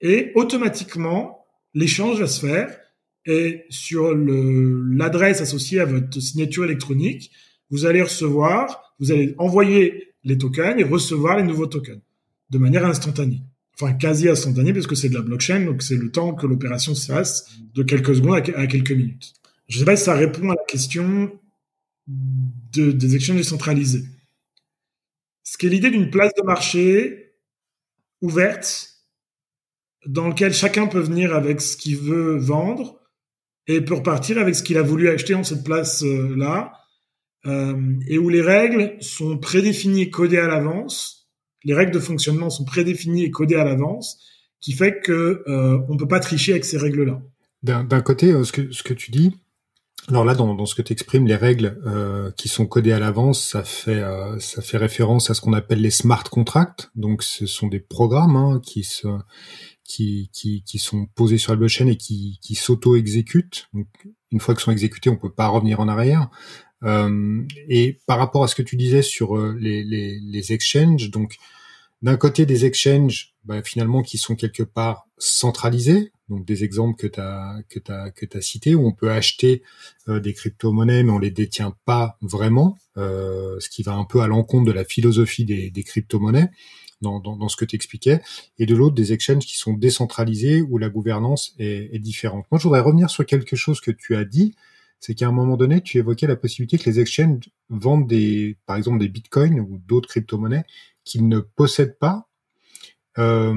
et 0.00 0.32
automatiquement, 0.34 1.46
l'échange 1.74 2.20
va 2.20 2.26
se 2.26 2.40
faire 2.40 2.76
et 3.24 3.64
sur 3.70 4.14
l'adresse 4.14 5.40
associée 5.40 5.80
à 5.80 5.84
votre 5.84 6.20
signature 6.20 6.64
électronique, 6.64 7.32
vous 7.70 7.86
allez 7.86 8.02
recevoir, 8.02 8.94
vous 9.00 9.10
allez 9.10 9.34
envoyer 9.38 10.14
les 10.22 10.38
tokens 10.38 10.78
et 10.78 10.84
recevoir 10.84 11.36
les 11.36 11.42
nouveaux 11.42 11.66
tokens 11.66 12.00
de 12.50 12.58
manière 12.58 12.84
instantanée. 12.84 13.42
Enfin, 13.78 13.92
quasi 13.92 14.28
instantanée 14.28 14.72
parce 14.72 14.86
que 14.86 14.94
c'est 14.94 15.10
de 15.10 15.14
la 15.14 15.22
blockchain, 15.22 15.64
donc 15.64 15.82
c'est 15.82 15.96
le 15.96 16.10
temps 16.10 16.34
que 16.34 16.46
l'opération 16.46 16.94
se 16.94 17.12
fasse 17.12 17.50
de 17.74 17.82
quelques 17.82 18.16
secondes 18.16 18.36
à 18.36 18.66
quelques 18.66 18.92
minutes. 18.92 19.34
Je 19.68 19.76
ne 19.76 19.78
sais 19.80 19.84
pas 19.84 19.96
si 19.96 20.04
ça 20.04 20.14
répond 20.14 20.48
à 20.50 20.54
la 20.54 20.64
question 20.66 21.30
de, 22.06 22.92
des 22.92 23.16
exchanges 23.16 23.36
décentralisés 23.36 24.04
ce 25.46 25.56
qui 25.56 25.66
est 25.66 25.70
l'idée 25.70 25.90
d'une 25.90 26.10
place 26.10 26.32
de 26.34 26.42
marché 26.42 27.32
ouverte 28.20 28.90
dans 30.04 30.28
lequel 30.28 30.52
chacun 30.52 30.86
peut 30.86 31.00
venir 31.00 31.34
avec 31.34 31.60
ce 31.60 31.76
qu'il 31.76 31.96
veut 31.96 32.36
vendre 32.36 33.00
et 33.66 33.80
peut 33.80 33.94
repartir 33.94 34.38
avec 34.38 34.54
ce 34.54 34.62
qu'il 34.62 34.76
a 34.76 34.82
voulu 34.82 35.08
acheter 35.08 35.32
dans 35.32 35.44
cette 35.44 35.64
place-là, 35.64 36.72
euh, 37.46 37.94
et 38.06 38.18
où 38.18 38.28
les 38.28 38.42
règles 38.42 38.96
sont 39.00 39.38
prédéfinies 39.38 40.10
codées 40.10 40.38
à 40.38 40.46
l'avance. 40.46 41.15
Les 41.66 41.74
règles 41.74 41.92
de 41.92 42.00
fonctionnement 42.00 42.48
sont 42.48 42.64
prédéfinies 42.64 43.24
et 43.24 43.30
codées 43.30 43.56
à 43.56 43.64
l'avance, 43.64 44.18
qui 44.60 44.72
fait 44.72 45.00
que 45.02 45.42
euh, 45.46 45.78
on 45.90 45.98
peut 45.98 46.08
pas 46.08 46.20
tricher 46.20 46.52
avec 46.52 46.64
ces 46.64 46.78
règles-là. 46.78 47.20
D'un 47.62 48.00
côté, 48.00 48.30
euh, 48.30 48.44
ce 48.44 48.52
que 48.52 48.70
ce 48.70 48.82
que 48.82 48.94
tu 48.94 49.10
dis, 49.10 49.34
alors 50.08 50.24
là, 50.24 50.34
dans, 50.34 50.54
dans 50.54 50.66
ce 50.66 50.76
que 50.76 50.82
tu 50.82 50.92
exprimes, 50.92 51.26
les 51.26 51.34
règles 51.34 51.80
euh, 51.84 52.30
qui 52.36 52.48
sont 52.48 52.66
codées 52.66 52.92
à 52.92 53.00
l'avance, 53.00 53.44
ça 53.44 53.64
fait 53.64 54.02
euh, 54.02 54.38
ça 54.38 54.62
fait 54.62 54.76
référence 54.76 55.30
à 55.30 55.34
ce 55.34 55.40
qu'on 55.40 55.52
appelle 55.52 55.80
les 55.80 55.90
smart 55.90 56.22
contracts. 56.22 56.90
Donc, 56.94 57.24
ce 57.24 57.46
sont 57.46 57.66
des 57.66 57.80
programmes 57.80 58.36
hein, 58.36 58.60
qui 58.64 58.84
se 58.84 59.08
qui, 59.82 60.30
qui, 60.32 60.62
qui 60.64 60.78
sont 60.78 61.06
posés 61.14 61.38
sur 61.38 61.52
la 61.52 61.56
blockchain 61.58 61.88
et 61.88 61.96
qui, 61.96 62.38
qui 62.42 62.54
s'auto-exécutent. 62.54 63.68
Donc, 63.74 63.88
une 64.30 64.40
fois 64.40 64.54
qu'ils 64.54 64.62
sont 64.62 64.72
exécutés, 64.72 65.10
on 65.10 65.16
peut 65.16 65.32
pas 65.32 65.48
revenir 65.48 65.80
en 65.80 65.88
arrière. 65.88 66.28
Euh, 66.84 67.42
et 67.68 67.98
par 68.06 68.18
rapport 68.18 68.44
à 68.44 68.48
ce 68.48 68.54
que 68.54 68.62
tu 68.62 68.76
disais 68.76 69.02
sur 69.02 69.36
euh, 69.36 69.56
les, 69.58 69.82
les, 69.82 70.20
les 70.20 70.52
exchanges, 70.52 71.10
donc 71.10 71.36
d'un 72.06 72.16
côté 72.16 72.46
des 72.46 72.64
exchanges 72.64 73.34
bah, 73.44 73.64
finalement 73.64 74.00
qui 74.00 74.16
sont 74.16 74.36
quelque 74.36 74.62
part 74.62 75.08
centralisés, 75.18 76.12
donc 76.28 76.46
des 76.46 76.62
exemples 76.62 76.94
que 76.96 77.08
tu 77.08 77.18
as 77.18 77.62
que 77.68 77.80
que 78.10 78.40
cités 78.40 78.76
où 78.76 78.86
on 78.86 78.92
peut 78.92 79.10
acheter 79.10 79.64
euh, 80.08 80.20
des 80.20 80.32
crypto-monnaies 80.32 81.02
mais 81.02 81.10
on 81.10 81.18
les 81.18 81.32
détient 81.32 81.74
pas 81.84 82.16
vraiment, 82.22 82.78
euh, 82.96 83.58
ce 83.58 83.68
qui 83.68 83.82
va 83.82 83.94
un 83.94 84.04
peu 84.04 84.20
à 84.20 84.28
l'encontre 84.28 84.66
de 84.66 84.70
la 84.70 84.84
philosophie 84.84 85.44
des, 85.44 85.70
des 85.70 85.82
crypto-monnaies 85.82 86.48
dans, 87.02 87.48
ce 87.48 87.56
que 87.56 87.64
tu 87.64 87.74
expliquais, 87.74 88.20
et 88.58 88.66
de 88.66 88.74
l'autre 88.74 88.94
des 88.94 89.12
exchanges 89.12 89.44
qui 89.44 89.56
sont 89.56 89.74
décentralisés 89.74 90.62
où 90.62 90.78
la 90.78 90.88
gouvernance 90.88 91.54
est, 91.58 91.94
est 91.94 91.98
différente. 91.98 92.46
Moi, 92.50 92.58
je 92.58 92.62
voudrais 92.64 92.80
revenir 92.80 93.10
sur 93.10 93.26
quelque 93.26 93.54
chose 93.54 93.80
que 93.80 93.90
tu 93.90 94.16
as 94.16 94.24
dit, 94.24 94.54
c'est 94.98 95.14
qu'à 95.14 95.28
un 95.28 95.32
moment 95.32 95.56
donné, 95.56 95.82
tu 95.82 95.98
évoquais 95.98 96.26
la 96.26 96.36
possibilité 96.36 96.78
que 96.78 96.88
les 96.88 96.98
exchanges 96.98 97.50
vendent 97.68 98.08
des, 98.08 98.56
par 98.64 98.76
exemple, 98.76 98.98
des 98.98 99.08
bitcoins 99.08 99.60
ou 99.60 99.78
d'autres 99.86 100.08
crypto-monnaies 100.08 100.64
qu'ils 101.06 101.26
ne 101.28 101.38
possèdent 101.38 101.98
pas. 101.98 102.28
Euh, 103.18 103.54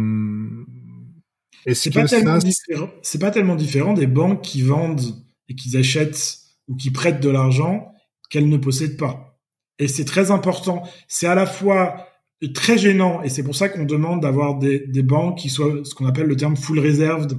c'est 1.73 1.93
pas, 1.93 2.05
tellement 2.05 2.37
différent. 2.37 2.89
C'est 3.01 3.19
pas 3.19 3.31
tellement 3.31 3.55
différent 3.55 3.93
des 3.93 4.07
banques 4.07 4.41
qui 4.41 4.61
vendent 4.61 5.01
et 5.49 5.55
qui 5.55 5.75
achètent 5.75 6.37
ou 6.69 6.75
qui 6.77 6.91
prêtent 6.91 7.19
de 7.19 7.29
l'argent 7.29 7.91
qu'elles 8.29 8.47
ne 8.47 8.57
possèdent 8.57 8.97
pas. 8.97 9.37
Et 9.79 9.89
c'est 9.89 10.05
très 10.05 10.31
important. 10.31 10.83
C'est 11.09 11.27
à 11.27 11.35
la 11.35 11.45
fois 11.45 12.07
très 12.53 12.77
gênant 12.77 13.21
et 13.21 13.29
c'est 13.29 13.43
pour 13.43 13.55
ça 13.55 13.67
qu'on 13.67 13.83
demande 13.83 14.21
d'avoir 14.21 14.57
des, 14.57 14.87
des, 14.87 15.03
banques 15.03 15.39
qui 15.39 15.49
soient 15.49 15.83
ce 15.83 15.93
qu'on 15.93 16.05
appelle 16.05 16.27
le 16.27 16.37
terme 16.37 16.55
full 16.55 16.79
reserved 16.79 17.37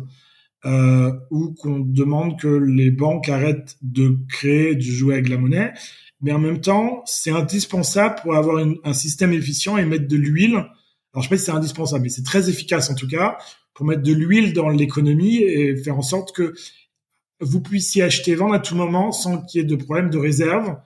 euh, 0.67 1.13
ou 1.31 1.55
qu'on 1.55 1.79
demande 1.79 2.39
que 2.39 2.49
les 2.49 2.91
banques 2.91 3.31
arrêtent 3.31 3.79
de 3.81 4.19
créer, 4.29 4.75
de 4.75 4.83
jouer 4.83 5.15
avec 5.15 5.29
la 5.31 5.39
monnaie. 5.39 5.73
Mais 6.21 6.33
en 6.33 6.39
même 6.39 6.61
temps, 6.61 7.03
c'est 7.07 7.31
indispensable 7.31 8.17
pour 8.23 8.35
avoir 8.35 8.59
une, 8.59 8.77
un 8.85 8.93
système 8.93 9.33
efficient 9.33 9.79
et 9.79 9.85
mettre 9.85 10.07
de 10.07 10.17
l'huile. 10.17 10.55
Alors 10.55 10.69
je 11.17 11.23
sais 11.23 11.29
pas 11.29 11.37
si 11.39 11.45
c'est 11.45 11.53
indispensable, 11.53 12.03
mais 12.03 12.09
c'est 12.09 12.23
très 12.23 12.49
efficace 12.49 12.91
en 12.91 12.95
tout 12.95 13.09
cas 13.09 13.39
pour 13.75 13.87
mettre 13.87 14.03
de 14.03 14.13
l'huile 14.13 14.53
dans 14.53 14.69
l'économie 14.69 15.39
et 15.39 15.77
faire 15.77 15.97
en 15.97 16.03
sorte 16.03 16.33
que 16.33 16.55
vous 17.41 17.61
puissiez 17.63 18.03
acheter, 18.03 18.35
vendre 18.35 18.55
à 18.55 18.59
tout 18.59 18.75
moment 18.75 19.13
sans 19.13 19.41
qu'il 19.41 19.61
y 19.61 19.65
ait 19.65 19.67
de 19.67 19.77
problème 19.77 20.11
de 20.11 20.19
réserve, 20.19 20.77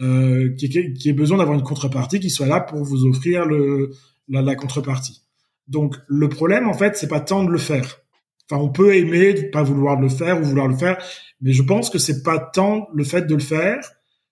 euh, 0.00 0.54
qui, 0.56 0.68
qui 0.94 1.08
ait 1.08 1.12
besoin 1.12 1.38
d'avoir 1.38 1.56
une 1.56 1.62
contrepartie 1.62 2.18
qui 2.18 2.30
soit 2.30 2.46
là 2.46 2.60
pour 2.60 2.82
vous 2.82 3.06
offrir 3.06 3.44
le, 3.44 3.92
la, 4.28 4.42
la 4.42 4.56
contrepartie. 4.56 5.22
Donc 5.68 5.96
le 6.08 6.28
problème 6.28 6.68
en 6.68 6.74
fait, 6.74 6.96
c'est 6.96 7.08
pas 7.08 7.20
tant 7.20 7.44
de 7.44 7.50
le 7.50 7.58
faire. 7.58 8.00
Enfin, 8.50 8.60
on 8.60 8.70
peut 8.70 8.96
aimer 8.96 9.34
de 9.34 9.42
pas 9.50 9.62
vouloir 9.62 10.00
le 10.00 10.08
faire 10.08 10.40
ou 10.40 10.44
vouloir 10.44 10.66
le 10.66 10.76
faire, 10.76 10.98
mais 11.40 11.52
je 11.52 11.62
pense 11.62 11.88
que 11.90 11.98
c'est 11.98 12.24
pas 12.24 12.40
tant 12.40 12.88
le 12.92 13.04
fait 13.04 13.22
de 13.22 13.34
le 13.34 13.40
faire, 13.40 13.78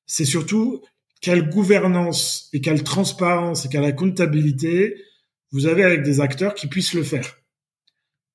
c'est 0.09 0.25
surtout 0.25 0.83
quelle 1.21 1.49
gouvernance 1.49 2.49
et 2.53 2.61
quelle 2.61 2.83
transparence 2.83 3.65
et 3.65 3.69
quelle 3.69 3.95
comptabilité 3.95 4.97
vous 5.53 5.67
avez 5.67 5.85
avec 5.85 6.03
des 6.03 6.21
acteurs 6.21 6.55
qui 6.55 6.67
puissent 6.67 6.95
le 6.95 7.05
faire. 7.05 7.37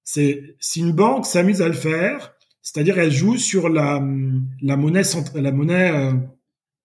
C'est 0.05 0.55
si 0.59 0.79
une 0.79 0.93
banque 0.93 1.25
s'amuse 1.25 1.61
à 1.61 1.67
le 1.67 1.73
faire, 1.73 2.33
c'est-à-dire 2.61 2.97
elle 2.97 3.11
joue 3.11 3.37
sur 3.37 3.67
la, 3.67 4.01
la 4.61 4.77
monnaie 4.77 5.03
la 5.35 5.51
monnaie 5.51 5.91
euh, 5.91 6.13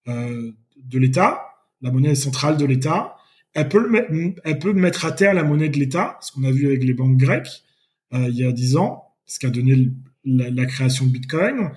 euh, 0.09 0.53
de 0.77 0.99
l'État, 0.99 1.45
la 1.83 1.93
monnaie 1.93 2.17
centrale 2.17 2.57
de 2.57 2.65
l'État, 2.65 3.15
elle 3.55 3.69
peut 3.69 3.89
elle 4.45 4.59
peut 4.59 4.73
mettre 4.73 5.05
à 5.05 5.13
terre 5.13 5.35
la 5.35 5.45
monnaie 5.45 5.69
de 5.69 5.79
l'État, 5.79 6.19
ce 6.21 6.33
qu'on 6.33 6.45
a 6.45 6.51
vu 6.51 6.67
avec 6.67 6.83
les 6.83 6.95
banques 6.95 7.17
grecques 7.17 7.63
euh, 8.15 8.29
il 8.29 8.37
y 8.37 8.45
a 8.45 8.53
dix 8.53 8.77
ans, 8.77 9.05
ce 9.27 9.39
qui 9.39 9.47
a 9.47 9.51
donné 9.51 9.91
la, 10.25 10.67
création 10.67 11.07
de 11.07 11.11
Bitcoin. 11.11 11.73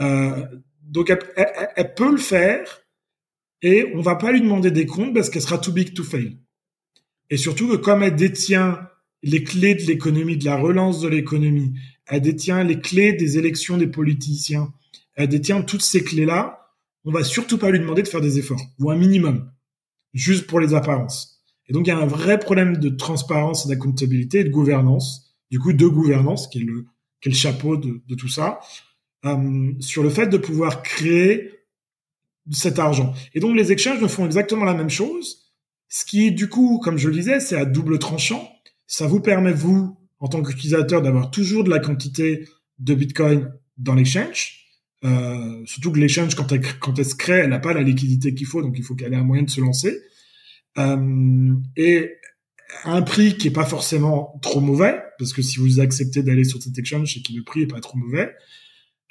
Euh, 0.00 0.46
donc 0.92 1.10
elle, 1.10 1.94
peut 1.94 2.10
le 2.10 2.18
faire 2.18 2.82
et 3.62 3.90
on 3.94 4.02
va 4.02 4.14
pas 4.14 4.30
lui 4.30 4.42
demander 4.42 4.70
des 4.70 4.84
comptes 4.84 5.14
parce 5.14 5.30
qu'elle 5.30 5.40
sera 5.40 5.56
too 5.56 5.72
big 5.72 5.94
to 5.94 6.04
fail. 6.04 6.38
Et 7.30 7.38
surtout 7.38 7.66
que 7.66 7.76
comme 7.76 8.02
elle 8.02 8.14
détient 8.14 8.78
les 9.22 9.42
clés 9.42 9.74
de 9.74 9.82
l'économie, 9.82 10.36
de 10.36 10.44
la 10.44 10.56
relance 10.56 11.00
de 11.00 11.08
l'économie, 11.08 11.72
elle 12.06 12.20
détient 12.20 12.62
les 12.62 12.78
clés 12.78 13.14
des 13.14 13.38
élections 13.38 13.78
des 13.78 13.86
politiciens, 13.86 14.70
elle 15.14 15.28
détient 15.28 15.62
toutes 15.62 15.82
ces 15.82 16.04
clés-là, 16.04 16.68
on 17.06 17.10
va 17.10 17.24
surtout 17.24 17.56
pas 17.56 17.70
lui 17.70 17.80
demander 17.80 18.02
de 18.02 18.08
faire 18.08 18.20
des 18.20 18.38
efforts, 18.38 18.60
ou 18.78 18.90
un 18.90 18.96
minimum, 18.96 19.50
juste 20.12 20.46
pour 20.46 20.60
les 20.60 20.74
apparences. 20.74 21.42
Et 21.68 21.72
donc 21.72 21.86
il 21.86 21.90
y 21.90 21.92
a 21.92 21.98
un 21.98 22.06
vrai 22.06 22.38
problème 22.38 22.76
de 22.76 22.90
transparence, 22.90 23.66
d'accountabilité 23.66 24.40
et 24.40 24.44
de 24.44 24.50
gouvernance, 24.50 25.34
du 25.50 25.58
coup 25.58 25.72
de 25.72 25.86
gouvernance, 25.86 26.48
qui 26.48 26.58
est 26.58 26.64
le, 26.64 26.84
chapeau 27.32 27.78
de 27.78 28.14
tout 28.14 28.28
ça, 28.28 28.60
euh, 29.24 29.72
sur 29.80 30.02
le 30.02 30.10
fait 30.10 30.26
de 30.26 30.36
pouvoir 30.36 30.82
créer 30.82 31.50
cet 32.50 32.78
argent. 32.78 33.14
Et 33.34 33.40
donc 33.40 33.56
les 33.56 33.72
exchanges 33.72 34.00
ne 34.00 34.08
font 34.08 34.26
exactement 34.26 34.64
la 34.64 34.74
même 34.74 34.90
chose, 34.90 35.52
ce 35.88 36.04
qui 36.04 36.32
du 36.32 36.48
coup, 36.48 36.80
comme 36.82 36.96
je 36.96 37.08
le 37.08 37.14
disais, 37.14 37.38
c'est 37.38 37.56
à 37.56 37.64
double 37.64 37.98
tranchant. 37.98 38.50
Ça 38.86 39.06
vous 39.06 39.20
permet, 39.20 39.52
vous, 39.52 39.96
en 40.20 40.28
tant 40.28 40.42
qu'utilisateur, 40.42 41.02
d'avoir 41.02 41.30
toujours 41.30 41.64
de 41.64 41.70
la 41.70 41.78
quantité 41.78 42.48
de 42.78 42.94
Bitcoin 42.94 43.52
dans 43.76 43.94
l'exchange. 43.94 44.62
Euh, 45.04 45.62
surtout 45.66 45.92
que 45.92 45.98
l'échange, 45.98 46.34
quand 46.34 46.50
elle, 46.52 46.62
quand 46.78 46.98
elle 46.98 47.04
se 47.04 47.14
crée, 47.14 47.40
elle 47.40 47.50
n'a 47.50 47.58
pas 47.58 47.74
la 47.74 47.82
liquidité 47.82 48.34
qu'il 48.34 48.46
faut, 48.46 48.62
donc 48.62 48.74
il 48.78 48.84
faut 48.84 48.94
qu'elle 48.94 49.12
ait 49.12 49.16
un 49.16 49.24
moyen 49.24 49.42
de 49.42 49.50
se 49.50 49.60
lancer. 49.60 50.00
Euh, 50.78 51.54
et 51.76 52.12
un 52.84 53.02
prix 53.02 53.36
qui 53.36 53.48
est 53.48 53.52
pas 53.52 53.66
forcément 53.66 54.38
trop 54.40 54.60
mauvais, 54.60 54.98
parce 55.18 55.32
que 55.32 55.42
si 55.42 55.58
vous 55.58 55.80
acceptez 55.80 56.22
d'aller 56.22 56.44
sur 56.44 56.62
cet 56.62 56.78
exchange, 56.78 57.12
c'est 57.12 57.20
que 57.20 57.32
le 57.32 57.42
prix 57.42 57.62
est 57.62 57.66
pas 57.66 57.80
trop 57.80 57.98
mauvais. 57.98 58.32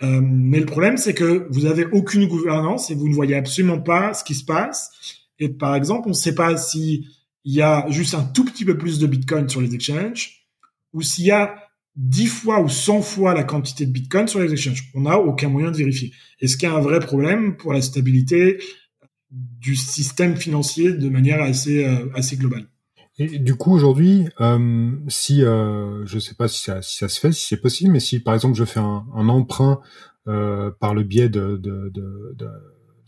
Euh, 0.04 0.22
mais 0.22 0.60
le 0.60 0.66
problème, 0.66 0.97
c'est 0.97 1.14
que 1.14 1.47
vous 1.52 1.66
avez 1.66 1.86
aucune 1.86 2.28
gouvernance 2.28 2.89
et 2.89 2.95
vous 2.95 3.08
ne 3.08 3.14
voyez 3.14 3.36
absolument 3.36 3.80
pas 3.80 4.14
ce 4.14 4.24
qui 4.24 4.34
se 4.34 4.43
passe. 4.43 4.91
Et 5.39 5.49
par 5.49 5.76
exemple, 5.76 6.08
on 6.08 6.12
ne 6.12 6.16
sait 6.16 6.36
pas 6.36 6.58
s'il 6.58 7.06
y 7.45 7.62
a 7.62 7.86
juste 7.89 8.14
un 8.14 8.24
tout 8.24 8.45
petit 8.45 8.66
peu 8.66 8.78
plus 8.78 8.99
de 8.99 9.08
Bitcoin 9.08 9.47
sur 9.49 9.62
les 9.62 9.74
exchanges 9.76 10.47
ou 10.93 11.02
s'il 11.02 11.26
y 11.26 11.32
a 11.32 11.56
10 11.95 12.28
fois 12.28 12.62
ou 12.62 12.70
100 12.70 13.02
fois 13.02 13.34
la 13.34 13.43
quantité 13.43 13.86
de 13.86 13.91
Bitcoin 13.91 14.28
sur 14.28 14.39
les 14.39 14.52
exchanges. 14.52 14.89
On 14.95 15.02
n'a 15.02 15.18
aucun 15.18 15.49
moyen 15.49 15.72
de 15.72 15.78
vérifier. 15.78 16.14
Est-ce 16.39 16.58
qu'il 16.58 16.70
y 16.70 16.72
a 16.72 16.76
un 16.76 16.82
vrai 16.82 16.99
problème 16.99 17.58
pour 17.58 17.74
la 17.74 17.82
stabilité 17.82 18.60
du 19.30 19.76
système 19.76 20.36
financier 20.36 20.93
de 20.93 21.10
manière 21.10 21.41
assez, 21.41 21.86
euh, 21.86 22.10
assez 22.16 22.38
globale? 22.38 22.70
Et 23.22 23.39
du 23.39 23.55
coup, 23.55 23.74
aujourd'hui, 23.74 24.28
euh, 24.39 24.91
si 25.07 25.43
euh, 25.43 26.05
je 26.05 26.19
sais 26.19 26.36
pas 26.36 26.47
si 26.47 26.63
ça, 26.63 26.82
se 26.82 27.19
fait, 27.19 27.32
si 27.32 27.47
c'est 27.47 27.61
possible, 27.61 27.91
mais 27.91 27.99
si 27.99 28.19
par 28.19 28.34
exemple 28.34 28.57
je 28.57 28.65
fais 28.65 28.80
un, 28.80 29.05
un 29.15 29.30
emprunt 29.30 29.82
euh, 30.28 30.72
par 30.80 30.93
le 30.93 31.03
biais 31.03 31.30
d'un 31.30 31.51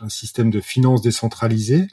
système 0.10 0.50
de 0.50 0.60
finances 0.62 1.02
décentralisé, 1.02 1.88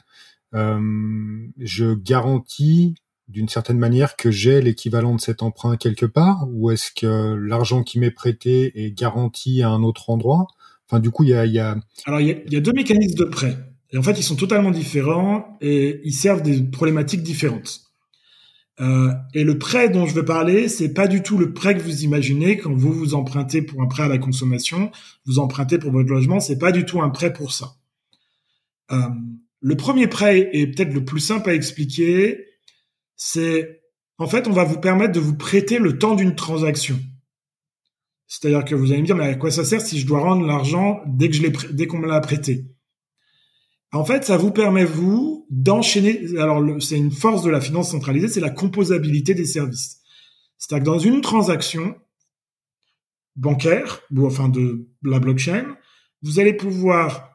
je 0.53 1.93
garantis 1.93 2.95
d'une 3.27 3.47
certaine 3.47 3.79
manière 3.79 4.17
que 4.17 4.29
j'ai 4.29 4.61
l'équivalent 4.61 5.15
de 5.15 5.21
cet 5.21 5.41
emprunt 5.41 5.77
quelque 5.77 6.05
part, 6.05 6.45
ou 6.51 6.69
est-ce 6.69 6.91
que 6.91 7.35
l'argent 7.35 7.83
qui 7.83 7.97
m'est 7.99 8.11
prêté 8.11 8.83
est 8.83 8.91
garanti 8.91 9.63
à 9.63 9.69
un 9.69 9.83
autre 9.83 10.09
endroit? 10.09 10.47
Enfin, 10.87 10.99
du 10.99 11.09
coup, 11.09 11.23
il 11.23 11.29
y 11.29 11.59
a. 11.59 11.77
Alors, 12.05 12.19
il 12.19 12.43
y 12.49 12.55
a 12.57 12.59
deux 12.59 12.73
mécanismes 12.73 13.17
de 13.17 13.23
prêt. 13.23 13.57
Et 13.93 13.97
en 13.97 14.03
fait, 14.03 14.19
ils 14.19 14.23
sont 14.23 14.35
totalement 14.35 14.71
différents 14.71 15.57
et 15.61 16.01
ils 16.03 16.13
servent 16.13 16.41
des 16.41 16.61
problématiques 16.61 17.23
différentes. 17.23 17.90
Euh, 18.81 19.13
et 19.35 19.43
le 19.43 19.59
prêt 19.59 19.89
dont 19.89 20.07
je 20.07 20.15
veux 20.15 20.25
parler, 20.25 20.67
c'est 20.67 20.93
pas 20.93 21.07
du 21.07 21.21
tout 21.21 21.37
le 21.37 21.53
prêt 21.53 21.75
que 21.75 21.81
vous 21.81 22.03
imaginez 22.03 22.57
quand 22.57 22.73
vous 22.73 22.91
vous 22.91 23.13
empruntez 23.13 23.61
pour 23.61 23.81
un 23.83 23.87
prêt 23.87 24.03
à 24.03 24.07
la 24.07 24.17
consommation, 24.17 24.91
vous 25.25 25.37
empruntez 25.37 25.77
pour 25.77 25.91
votre 25.91 26.09
logement, 26.09 26.39
c'est 26.39 26.57
pas 26.57 26.71
du 26.71 26.83
tout 26.83 26.99
un 27.01 27.09
prêt 27.09 27.31
pour 27.31 27.51
ça. 27.51 27.75
Euh, 28.91 29.01
le 29.59 29.77
premier 29.77 30.07
prêt 30.07 30.49
est 30.53 30.67
peut-être 30.67 30.93
le 30.93 31.05
plus 31.05 31.19
simple 31.19 31.51
à 31.51 31.53
expliquer, 31.53 32.43
c'est 33.15 33.83
en 34.17 34.27
fait 34.27 34.47
on 34.47 34.51
va 34.51 34.63
vous 34.63 34.79
permettre 34.79 35.13
de 35.13 35.19
vous 35.19 35.35
prêter 35.35 35.77
le 35.77 35.99
temps 35.99 36.15
d'une 36.15 36.35
transaction. 36.35 36.99
C'est-à-dire 38.25 38.65
que 38.65 38.73
vous 38.73 38.91
allez 38.91 39.01
me 39.01 39.05
dire 39.05 39.15
mais 39.15 39.25
à 39.25 39.35
quoi 39.35 39.51
ça 39.51 39.63
sert 39.63 39.81
si 39.81 39.99
je 39.99 40.07
dois 40.07 40.21
rendre 40.21 40.47
l'argent 40.47 41.01
dès 41.05 41.29
que 41.29 41.35
je 41.35 41.43
dès 41.71 41.85
qu'on 41.85 41.99
me 41.99 42.07
l'a 42.07 42.19
prêté? 42.19 42.65
En 43.93 44.05
fait, 44.05 44.23
ça 44.23 44.37
vous 44.37 44.51
permet, 44.51 44.85
vous, 44.85 45.45
d'enchaîner. 45.49 46.37
Alors, 46.37 46.63
c'est 46.81 46.97
une 46.97 47.11
force 47.11 47.43
de 47.43 47.49
la 47.49 47.59
finance 47.59 47.91
centralisée, 47.91 48.29
c'est 48.29 48.39
la 48.39 48.49
composabilité 48.49 49.33
des 49.33 49.45
services. 49.45 49.99
C'est-à-dire 50.57 50.83
que 50.83 50.89
dans 50.91 50.99
une 50.99 51.21
transaction 51.21 51.95
bancaire, 53.35 54.01
ou 54.15 54.25
enfin 54.25 54.47
de 54.47 54.87
la 55.03 55.19
blockchain, 55.19 55.75
vous 56.21 56.39
allez 56.39 56.53
pouvoir 56.53 57.31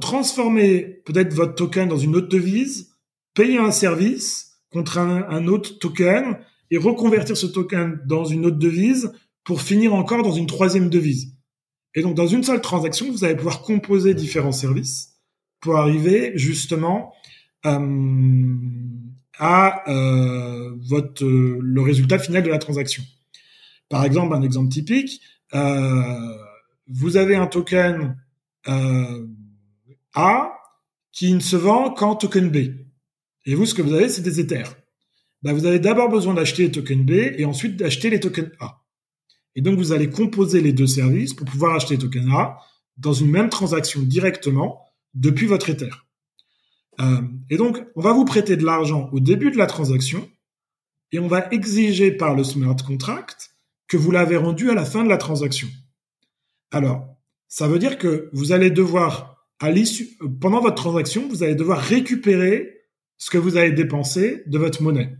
transformer 0.00 1.02
peut-être 1.04 1.32
votre 1.34 1.54
token 1.54 1.88
dans 1.88 1.98
une 1.98 2.16
autre 2.16 2.28
devise, 2.28 2.96
payer 3.34 3.58
un 3.58 3.70
service 3.70 4.58
contre 4.70 4.98
un, 4.98 5.28
un 5.28 5.46
autre 5.46 5.78
token 5.78 6.38
et 6.70 6.78
reconvertir 6.78 7.36
ce 7.36 7.46
token 7.46 8.00
dans 8.06 8.24
une 8.24 8.46
autre 8.46 8.58
devise 8.58 9.12
pour 9.44 9.62
finir 9.62 9.94
encore 9.94 10.22
dans 10.22 10.32
une 10.32 10.46
troisième 10.46 10.88
devise. 10.88 11.34
Et 11.94 12.02
donc, 12.02 12.14
dans 12.14 12.26
une 12.26 12.42
seule 12.42 12.60
transaction, 12.60 13.10
vous 13.10 13.24
allez 13.24 13.36
pouvoir 13.36 13.62
composer 13.62 14.14
différents 14.14 14.52
services 14.52 15.11
pour 15.62 15.78
arriver 15.78 16.32
justement 16.34 17.14
euh, 17.64 18.56
à 19.38 19.90
euh, 19.90 20.76
votre 20.88 21.24
le 21.24 21.80
résultat 21.80 22.18
final 22.18 22.42
de 22.42 22.50
la 22.50 22.58
transaction. 22.58 23.02
Par 23.88 24.04
exemple, 24.04 24.34
un 24.34 24.42
exemple 24.42 24.70
typique, 24.70 25.20
euh, 25.54 26.36
vous 26.88 27.16
avez 27.16 27.36
un 27.36 27.46
token 27.46 28.16
euh, 28.68 29.26
A 30.14 30.52
qui 31.12 31.32
ne 31.32 31.40
se 31.40 31.56
vend 31.56 31.90
qu'en 31.90 32.16
token 32.16 32.50
B. 32.50 32.56
Et 33.44 33.54
vous, 33.54 33.66
ce 33.66 33.74
que 33.74 33.82
vous 33.82 33.92
avez, 33.92 34.08
c'est 34.08 34.22
des 34.22 34.40
Ethers. 34.40 34.74
Ben, 35.42 35.52
vous 35.52 35.66
avez 35.66 35.78
d'abord 35.78 36.08
besoin 36.08 36.34
d'acheter 36.34 36.64
les 36.64 36.70
tokens 36.70 37.04
B 37.04 37.10
et 37.10 37.44
ensuite 37.44 37.76
d'acheter 37.76 38.10
les 38.10 38.20
tokens 38.20 38.50
A. 38.60 38.80
Et 39.54 39.60
donc, 39.60 39.76
vous 39.76 39.92
allez 39.92 40.08
composer 40.08 40.60
les 40.60 40.72
deux 40.72 40.86
services 40.86 41.34
pour 41.34 41.46
pouvoir 41.46 41.74
acheter 41.74 41.94
les 41.94 42.00
tokens 42.00 42.32
A 42.32 42.58
dans 42.96 43.12
une 43.12 43.30
même 43.30 43.48
transaction 43.48 44.00
directement 44.02 44.80
depuis 45.14 45.46
votre 45.46 45.70
Ether. 45.70 45.90
Euh, 47.00 47.22
et 47.50 47.56
donc, 47.56 47.82
on 47.96 48.00
va 48.00 48.12
vous 48.12 48.24
prêter 48.24 48.56
de 48.56 48.64
l'argent 48.64 49.08
au 49.12 49.20
début 49.20 49.50
de 49.50 49.58
la 49.58 49.66
transaction 49.66 50.28
et 51.10 51.18
on 51.18 51.28
va 51.28 51.48
exiger 51.52 52.10
par 52.10 52.34
le 52.34 52.44
smart 52.44 52.76
contract 52.76 53.54
que 53.88 53.96
vous 53.96 54.10
l'avez 54.10 54.36
rendu 54.36 54.70
à 54.70 54.74
la 54.74 54.84
fin 54.84 55.04
de 55.04 55.08
la 55.08 55.18
transaction. 55.18 55.68
Alors, 56.70 57.06
ça 57.48 57.68
veut 57.68 57.78
dire 57.78 57.98
que 57.98 58.30
vous 58.32 58.52
allez 58.52 58.70
devoir, 58.70 59.46
à 59.60 59.70
l'issue, 59.70 60.16
pendant 60.40 60.60
votre 60.60 60.76
transaction, 60.76 61.28
vous 61.28 61.42
allez 61.42 61.54
devoir 61.54 61.78
récupérer 61.78 62.82
ce 63.18 63.30
que 63.30 63.38
vous 63.38 63.56
avez 63.56 63.72
dépensé 63.72 64.42
de 64.46 64.58
votre 64.58 64.82
monnaie. 64.82 65.16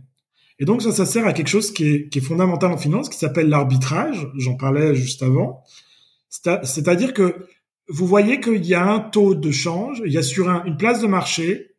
Et 0.59 0.65
donc 0.65 0.81
ça, 0.81 0.91
ça 0.91 1.05
sert 1.05 1.25
à 1.27 1.33
quelque 1.33 1.47
chose 1.47 1.71
qui 1.71 1.85
est, 1.87 2.09
qui 2.09 2.19
est 2.19 2.21
fondamental 2.21 2.71
en 2.71 2.77
finance, 2.77 3.09
qui 3.09 3.17
s'appelle 3.17 3.49
l'arbitrage. 3.49 4.27
J'en 4.35 4.55
parlais 4.55 4.95
juste 4.95 5.23
avant. 5.23 5.63
C'est-à-dire 6.29 7.13
que 7.13 7.47
vous 7.87 8.07
voyez 8.07 8.39
qu'il 8.39 8.65
y 8.65 8.73
a 8.73 8.85
un 8.85 8.99
taux 8.99 9.35
de 9.35 9.51
change, 9.51 10.01
il 10.05 10.11
y 10.11 10.17
a 10.17 10.23
sur 10.23 10.49
une 10.49 10.77
place 10.77 11.01
de 11.01 11.07
marché, 11.07 11.75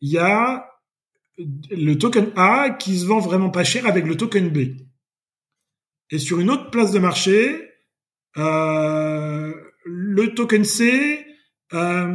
il 0.00 0.10
y 0.10 0.18
a 0.18 0.70
le 1.38 1.94
token 1.94 2.30
A 2.36 2.70
qui 2.70 2.98
se 2.98 3.06
vend 3.06 3.18
vraiment 3.18 3.50
pas 3.50 3.64
cher 3.64 3.86
avec 3.86 4.06
le 4.06 4.16
token 4.16 4.50
B. 4.50 4.76
Et 6.10 6.18
sur 6.18 6.40
une 6.40 6.50
autre 6.50 6.70
place 6.70 6.92
de 6.92 6.98
marché, 6.98 7.70
euh, 8.36 9.52
le 9.84 10.34
token 10.34 10.64
C, 10.64 11.26
euh, 11.72 12.06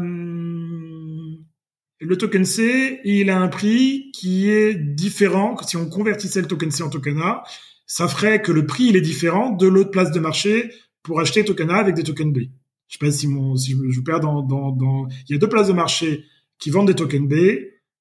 le 1.99 2.17
token 2.17 2.45
C, 2.45 3.01
il 3.03 3.29
a 3.29 3.39
un 3.39 3.47
prix 3.49 4.11
qui 4.13 4.49
est 4.49 4.73
différent. 4.73 5.57
Si 5.63 5.75
on 5.75 5.89
convertissait 5.89 6.41
le 6.41 6.47
token 6.47 6.71
C 6.71 6.83
en 6.83 6.89
token 6.89 7.19
A, 7.21 7.43
ça 7.85 8.07
ferait 8.07 8.41
que 8.41 8.51
le 8.51 8.65
prix 8.65 8.85
il 8.85 8.95
est 8.95 9.01
différent 9.01 9.51
de 9.51 9.67
l'autre 9.67 9.91
place 9.91 10.11
de 10.11 10.19
marché 10.19 10.71
pour 11.03 11.19
acheter 11.19 11.43
token 11.43 11.71
A 11.71 11.77
avec 11.77 11.95
des 11.95 12.03
tokens 12.03 12.33
B. 12.33 12.49
Je 12.89 12.97
sais 12.97 13.05
pas 13.05 13.11
si, 13.11 13.27
mon, 13.27 13.55
si 13.55 13.71
je, 13.71 13.77
je 13.89 14.01
perds 14.01 14.19
dans, 14.19 14.41
dans, 14.41 14.71
dans... 14.71 15.07
Il 15.27 15.33
y 15.33 15.35
a 15.35 15.37
deux 15.37 15.47
places 15.47 15.67
de 15.67 15.73
marché 15.73 16.25
qui 16.57 16.71
vendent 16.71 16.87
des 16.87 16.95
tokens 16.95 17.29
B. 17.29 17.33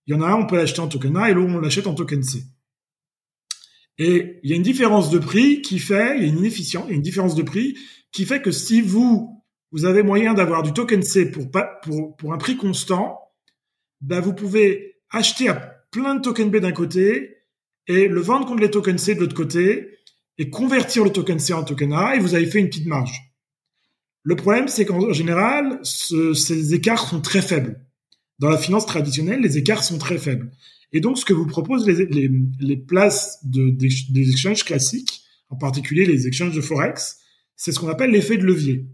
Il 0.07 0.15
y 0.15 0.15
en 0.15 0.23
a 0.23 0.27
un, 0.27 0.35
on 0.35 0.47
peut 0.47 0.57
l'acheter 0.57 0.81
en 0.81 0.89
token 0.89 1.17
A 1.17 1.31
et 1.31 1.35
l'autre, 1.35 1.53
on 1.55 1.61
l'achète 1.61 1.87
en 1.87 1.95
token 1.95 2.23
C. 2.23 2.43
Et 3.99 4.41
il 4.43 4.51
y 4.51 4.53
a 4.55 4.57
une 4.57 4.63
différence 4.63 5.11
de 5.11 5.19
prix 5.19 5.61
qui 5.61 5.79
fait, 5.79 6.17
il 6.17 6.23
y 6.23 6.27
a 6.27 6.29
une 6.29 6.39
inefficience, 6.39 6.85
il 6.89 6.91
y 6.91 6.93
a 6.95 6.97
une 6.97 7.03
différence 7.03 7.35
de 7.35 7.43
prix 7.43 7.77
qui 8.13 8.25
fait 8.25 8.41
que 8.41 8.51
si 8.51 8.81
vous, 8.81 9.45
vous 9.73 9.85
avez 9.85 10.03
moyen 10.03 10.35
d'avoir 10.35 10.63
du 10.63 10.73
token 10.73 11.03
C 11.03 11.31
pour, 11.31 11.51
pour, 11.83 12.17
pour 12.17 12.33
un 12.33 12.39
prix 12.39 12.57
constant, 12.57 13.19
ben 14.01 14.21
vous 14.21 14.33
pouvez 14.33 14.97
acheter 15.11 15.49
à 15.49 15.55
plein 15.91 16.15
de 16.15 16.23
tokens 16.23 16.51
B 16.51 16.57
d'un 16.57 16.73
côté 16.73 17.37
et 17.87 18.09
le 18.09 18.21
vendre 18.21 18.47
contre 18.47 18.63
les 18.63 18.71
tokens 18.71 19.01
C 19.01 19.15
de 19.15 19.21
l'autre 19.21 19.35
côté 19.35 19.99
et 20.39 20.49
convertir 20.49 21.05
le 21.05 21.11
token 21.11 21.39
C 21.39 21.53
en 21.53 21.65
token 21.65 21.93
A 21.93 22.15
et 22.15 22.21
vous 22.21 22.35
avez 22.35 22.47
fait 22.47 22.61
une 22.61 22.69
petite 22.69 22.87
marge. 22.87 23.28
Le 24.29 24.37
problème, 24.37 24.69
c'est 24.69 24.85
qu'en 24.85 25.11
général, 25.15 25.81
ces 25.83 26.75
écarts 26.75 27.09
sont 27.09 27.23
très 27.23 27.41
faibles. 27.41 27.81
Dans 28.39 28.51
la 28.51 28.59
finance 28.59 28.85
traditionnelle, 28.85 29.41
les 29.41 29.57
écarts 29.57 29.83
sont 29.83 29.97
très 29.97 30.19
faibles. 30.19 30.53
Et 30.93 31.01
donc, 31.01 31.17
ce 31.17 31.25
que 31.25 31.33
vous 31.33 31.47
proposent 31.47 31.87
les, 31.89 32.77
places 32.77 33.39
de, 33.47 33.71
des, 33.71 33.89
des 34.11 34.35
classiques, 34.67 35.23
en 35.49 35.57
particulier 35.57 36.05
les 36.05 36.27
exchanges 36.27 36.55
de 36.55 36.61
Forex, 36.61 37.21
c'est 37.57 37.73
ce 37.73 37.81
qu'on 37.81 37.89
appelle 37.89 38.11
l'effet 38.11 38.37
de 38.37 38.45
levier. 38.45 38.85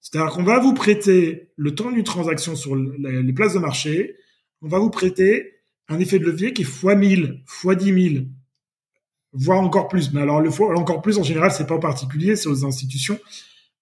C'est-à-dire 0.00 0.32
qu'on 0.32 0.44
va 0.44 0.60
vous 0.60 0.74
prêter 0.74 1.50
le 1.56 1.74
temps 1.74 1.90
d'une 1.90 2.04
transaction 2.04 2.54
sur 2.54 2.76
les 2.76 3.32
places 3.32 3.54
de 3.54 3.58
marché, 3.58 4.14
on 4.60 4.68
va 4.68 4.78
vous 4.78 4.90
prêter 4.90 5.54
un 5.88 5.98
effet 5.98 6.20
de 6.20 6.24
levier 6.24 6.52
qui 6.52 6.62
est 6.62 6.66
fois 6.66 6.94
1000, 6.94 7.42
fois 7.46 7.74
10 7.74 8.12
000, 8.14 8.24
voire 9.32 9.58
encore 9.58 9.88
plus. 9.88 10.12
Mais 10.12 10.20
alors 10.20 10.40
le 10.40 10.52
fois 10.52 10.78
encore 10.78 11.02
plus 11.02 11.18
en 11.18 11.24
général, 11.24 11.50
c'est 11.50 11.66
pas 11.66 11.74
en 11.74 11.80
particulier, 11.80 12.36
c'est 12.36 12.48
aux 12.48 12.64
institutions, 12.64 13.18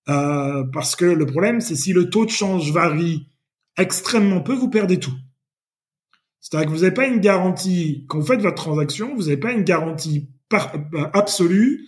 euh, 0.09 0.64
parce 0.72 0.96
que 0.96 1.05
le 1.05 1.26
problème, 1.26 1.61
c'est 1.61 1.76
si 1.76 1.92
le 1.92 2.11
taux 2.11 2.24
de 2.24 2.30
change 2.30 2.72
varie 2.72 3.28
extrêmement 3.76 4.40
peu, 4.40 4.55
vous 4.55 4.70
perdez 4.70 4.98
tout. 4.98 5.14
C'est-à-dire 6.40 6.68
que 6.68 6.74
vous 6.74 6.82
n'avez 6.82 6.94
pas 6.94 7.07
une 7.07 7.20
garantie, 7.20 8.07
quand 8.09 8.18
vous 8.18 8.26
faites 8.26 8.40
votre 8.40 8.57
transaction, 8.57 9.14
vous 9.14 9.24
n'avez 9.24 9.36
pas 9.36 9.53
une 9.53 9.62
garantie 9.62 10.30
par, 10.48 10.74
euh, 10.94 11.07
absolue 11.12 11.86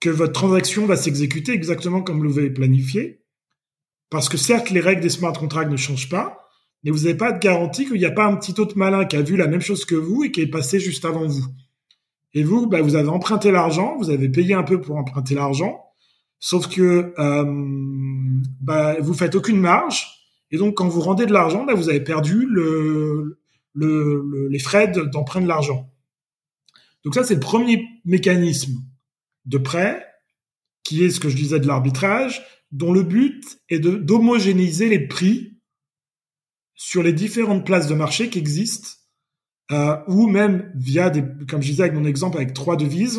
que 0.00 0.10
votre 0.10 0.32
transaction 0.32 0.86
va 0.86 0.96
s'exécuter 0.96 1.52
exactement 1.52 2.02
comme 2.02 2.18
vous 2.18 2.36
l'avez 2.36 2.50
planifié. 2.50 3.22
Parce 4.10 4.28
que 4.28 4.36
certes, 4.36 4.70
les 4.70 4.80
règles 4.80 5.00
des 5.00 5.08
smart 5.08 5.32
contracts 5.32 5.70
ne 5.70 5.76
changent 5.76 6.10
pas, 6.10 6.38
mais 6.82 6.90
vous 6.90 7.04
n'avez 7.04 7.16
pas 7.16 7.32
de 7.32 7.38
garantie 7.38 7.86
qu'il 7.86 7.98
n'y 7.98 8.04
a 8.04 8.10
pas 8.10 8.26
un 8.26 8.36
petit 8.36 8.60
autre 8.60 8.76
malin 8.76 9.06
qui 9.06 9.16
a 9.16 9.22
vu 9.22 9.36
la 9.36 9.48
même 9.48 9.62
chose 9.62 9.86
que 9.86 9.94
vous 9.94 10.24
et 10.24 10.30
qui 10.30 10.42
est 10.42 10.46
passé 10.46 10.78
juste 10.78 11.06
avant 11.06 11.26
vous. 11.26 11.46
Et 12.34 12.42
vous, 12.42 12.66
bah, 12.66 12.82
vous 12.82 12.96
avez 12.96 13.08
emprunté 13.08 13.50
l'argent, 13.50 13.96
vous 13.98 14.10
avez 14.10 14.28
payé 14.28 14.54
un 14.54 14.64
peu 14.64 14.80
pour 14.80 14.96
emprunter 14.96 15.34
l'argent, 15.34 15.83
sauf 16.44 16.68
que 16.68 17.14
euh, 17.18 17.44
bah, 18.60 19.00
vous 19.00 19.14
faites 19.14 19.34
aucune 19.34 19.58
marge, 19.58 20.28
et 20.50 20.58
donc 20.58 20.76
quand 20.76 20.86
vous 20.86 21.00
rendez 21.00 21.24
de 21.24 21.32
l'argent, 21.32 21.64
bah, 21.64 21.72
vous 21.72 21.88
avez 21.88 22.00
perdu 22.00 22.46
le, 22.50 23.40
le, 23.72 24.48
les 24.50 24.58
frais 24.58 24.92
d'emprunt 25.10 25.40
de 25.40 25.48
l'argent. 25.48 25.90
Donc 27.02 27.14
ça, 27.14 27.24
c'est 27.24 27.36
le 27.36 27.40
premier 27.40 27.86
mécanisme 28.04 28.74
de 29.46 29.56
prêt, 29.56 30.04
qui 30.82 31.02
est 31.02 31.08
ce 31.08 31.18
que 31.18 31.30
je 31.30 31.36
disais 31.36 31.60
de 31.60 31.66
l'arbitrage, 31.66 32.44
dont 32.72 32.92
le 32.92 33.04
but 33.04 33.42
est 33.70 33.78
d'homogénéiser 33.78 34.90
les 34.90 35.08
prix 35.08 35.58
sur 36.74 37.02
les 37.02 37.14
différentes 37.14 37.64
places 37.64 37.88
de 37.88 37.94
marché 37.94 38.28
qui 38.28 38.38
existent, 38.38 38.90
euh, 39.70 39.96
ou 40.08 40.26
même 40.26 40.70
via 40.74 41.08
des, 41.08 41.24
comme 41.48 41.62
je 41.62 41.70
disais 41.70 41.84
avec 41.84 41.94
mon 41.94 42.04
exemple 42.04 42.36
avec 42.36 42.52
trois 42.52 42.76
devises, 42.76 43.18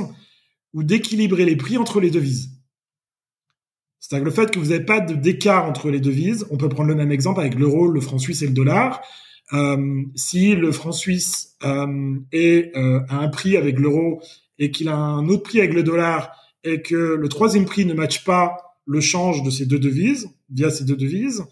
ou 0.73 0.83
d'équilibrer 0.83 1.45
les 1.45 1.55
prix 1.55 1.79
entre 1.79 1.99
les 1.99 2.11
devises. 2.11 2.54
C'est-à-dire 4.07 4.25
le 4.25 4.31
fait 4.31 4.51
que 4.51 4.59
vous 4.59 4.67
n'avez 4.67 4.85
pas 4.85 4.99
d'écart 4.99 5.65
entre 5.65 5.89
les 5.89 5.99
devises, 5.99 6.45
on 6.51 6.57
peut 6.57 6.69
prendre 6.69 6.89
le 6.89 6.95
même 6.95 7.11
exemple 7.11 7.39
avec 7.39 7.55
l'euro, 7.55 7.87
le 7.87 7.99
franc 8.01 8.19
suisse 8.19 8.43
et 8.43 8.45
le 8.45 8.53
dollar. 8.53 9.01
Euh, 9.51 10.03
si 10.13 10.53
le 10.53 10.71
franc 10.71 10.91
suisse 10.91 11.55
euh, 11.63 12.15
est 12.31 12.77
euh, 12.77 12.99
à 13.09 13.17
un 13.17 13.29
prix 13.29 13.57
avec 13.57 13.79
l'euro 13.79 14.21
et 14.59 14.69
qu'il 14.69 14.89
a 14.89 14.95
un 14.95 15.27
autre 15.27 15.41
prix 15.41 15.57
avec 15.57 15.73
le 15.73 15.81
dollar 15.81 16.31
et 16.63 16.83
que 16.83 17.15
le 17.15 17.27
troisième 17.29 17.65
prix 17.65 17.83
ne 17.87 17.95
matche 17.95 18.23
pas 18.23 18.77
le 18.85 19.01
change 19.01 19.41
de 19.41 19.49
ces 19.49 19.65
deux 19.65 19.79
devises 19.79 20.29
via 20.51 20.69
ces 20.69 20.83
deux 20.83 20.95
devises, 20.95 21.43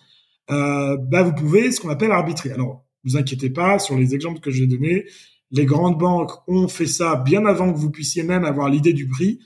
euh, 0.52 0.96
bah 0.98 1.24
vous 1.24 1.34
pouvez 1.34 1.72
ce 1.72 1.82
qu'on 1.82 1.90
appelle 1.90 2.12
arbitrer. 2.12 2.52
Alors, 2.52 2.86
vous 3.04 3.18
inquiétez 3.18 3.50
pas 3.50 3.80
sur 3.80 3.98
les 3.98 4.14
exemples 4.14 4.42
que 4.42 4.52
je 4.52 4.62
vais 4.62 4.68
donner. 4.68 5.06
Les 5.50 5.66
grandes 5.66 5.98
banques 5.98 6.34
ont 6.48 6.68
fait 6.68 6.86
ça 6.86 7.16
bien 7.16 7.48
avant 7.48 7.74
que 7.74 7.80
vous 7.80 7.90
puissiez 7.90 8.22
même 8.22 8.46
avoir 8.46 8.70
l'idée 8.70 8.94
du 8.94 9.08
prix, 9.08 9.40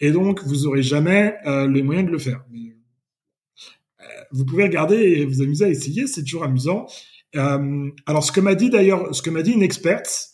et 0.00 0.10
donc 0.10 0.42
vous 0.44 0.66
aurez 0.66 0.82
jamais 0.82 1.34
euh, 1.46 1.68
les 1.68 1.82
moyens 1.82 2.06
de 2.06 2.12
le 2.12 2.18
faire. 2.18 2.44
Euh, 4.00 4.04
vous 4.32 4.44
pouvez 4.44 4.64
regarder 4.64 4.96
et 4.96 5.24
vous 5.24 5.42
amuser 5.42 5.64
à 5.64 5.68
essayer, 5.68 6.06
c'est 6.06 6.22
toujours 6.22 6.44
amusant. 6.44 6.86
Euh, 7.34 7.90
alors, 8.06 8.24
ce 8.24 8.32
que 8.32 8.40
m'a 8.40 8.54
dit 8.54 8.70
d'ailleurs, 8.70 9.14
ce 9.14 9.22
que 9.22 9.30
m'a 9.30 9.42
dit 9.42 9.52
une 9.52 9.62
experte 9.62 10.30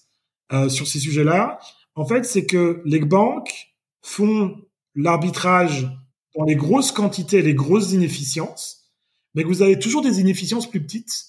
euh, 0.53 0.69
sur 0.69 0.87
ces 0.87 0.99
sujets-là, 0.99 1.59
en 1.95 2.05
fait, 2.05 2.25
c'est 2.25 2.47
que 2.47 2.83
les 2.85 3.01
banques 3.01 3.75
font 4.03 4.57
l'arbitrage 4.95 5.89
dans 6.37 6.45
les 6.45 6.55
grosses 6.57 6.93
quantités, 6.93 7.43
les 7.43 7.55
grosses 7.55 7.93
inefficiences, 7.93 8.91
mais 9.35 9.43
que 9.43 9.49
vous 9.49 9.63
avez 9.63 9.79
toujours 9.79 10.03
des 10.03 10.21
inefficiences 10.21 10.69
plus 10.69 10.83
petites 10.83 11.27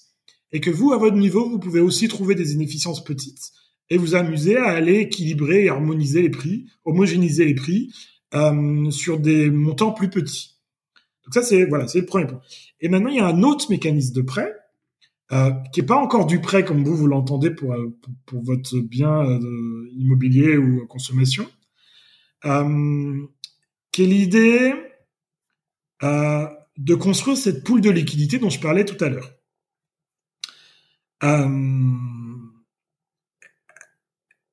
et 0.52 0.60
que 0.60 0.70
vous, 0.70 0.92
à 0.92 0.98
votre 0.98 1.16
niveau, 1.16 1.48
vous 1.48 1.58
pouvez 1.58 1.80
aussi 1.80 2.08
trouver 2.08 2.34
des 2.34 2.52
inefficiences 2.52 3.02
petites 3.02 3.52
et 3.90 3.96
vous 3.96 4.14
amuser 4.14 4.56
à 4.56 4.68
aller 4.68 5.00
équilibrer 5.00 5.64
et 5.64 5.68
harmoniser 5.68 6.22
les 6.22 6.30
prix, 6.30 6.66
homogénéiser 6.84 7.44
les 7.44 7.54
prix 7.54 7.92
euh, 8.34 8.90
sur 8.90 9.18
des 9.18 9.50
montants 9.50 9.92
plus 9.92 10.10
petits. 10.10 10.56
Donc 11.24 11.34
ça, 11.34 11.42
c'est 11.42 11.64
voilà, 11.64 11.88
c'est 11.88 12.00
le 12.00 12.06
premier 12.06 12.26
point. 12.26 12.40
Et 12.80 12.88
maintenant, 12.88 13.08
il 13.08 13.16
y 13.16 13.20
a 13.20 13.26
un 13.26 13.42
autre 13.42 13.70
mécanisme 13.70 14.14
de 14.14 14.22
prêt 14.22 14.52
euh, 15.32 15.50
qui 15.72 15.80
est 15.80 15.84
pas 15.84 15.96
encore 15.96 16.26
du 16.26 16.40
prêt 16.40 16.66
comme 16.66 16.84
vous 16.84 16.94
vous 16.94 17.06
l'entendez 17.06 17.50
pour, 17.50 17.72
euh, 17.72 17.96
pour, 18.26 18.44
votre 18.44 18.78
bien 18.78 19.24
immobilier 19.96 20.58
ou 20.58 20.86
consommation, 20.86 21.50
euh, 22.44 23.26
qui 23.90 24.02
est 24.02 24.06
l'idée 24.06 24.74
de 26.02 26.94
construire 26.94 27.38
cette 27.38 27.64
poule 27.64 27.80
de 27.80 27.88
liquidité 27.88 28.38
dont 28.38 28.50
je 28.50 28.60
parlais 28.60 28.84
tout 28.84 29.02
à 29.02 29.08
l'heure. 29.08 29.32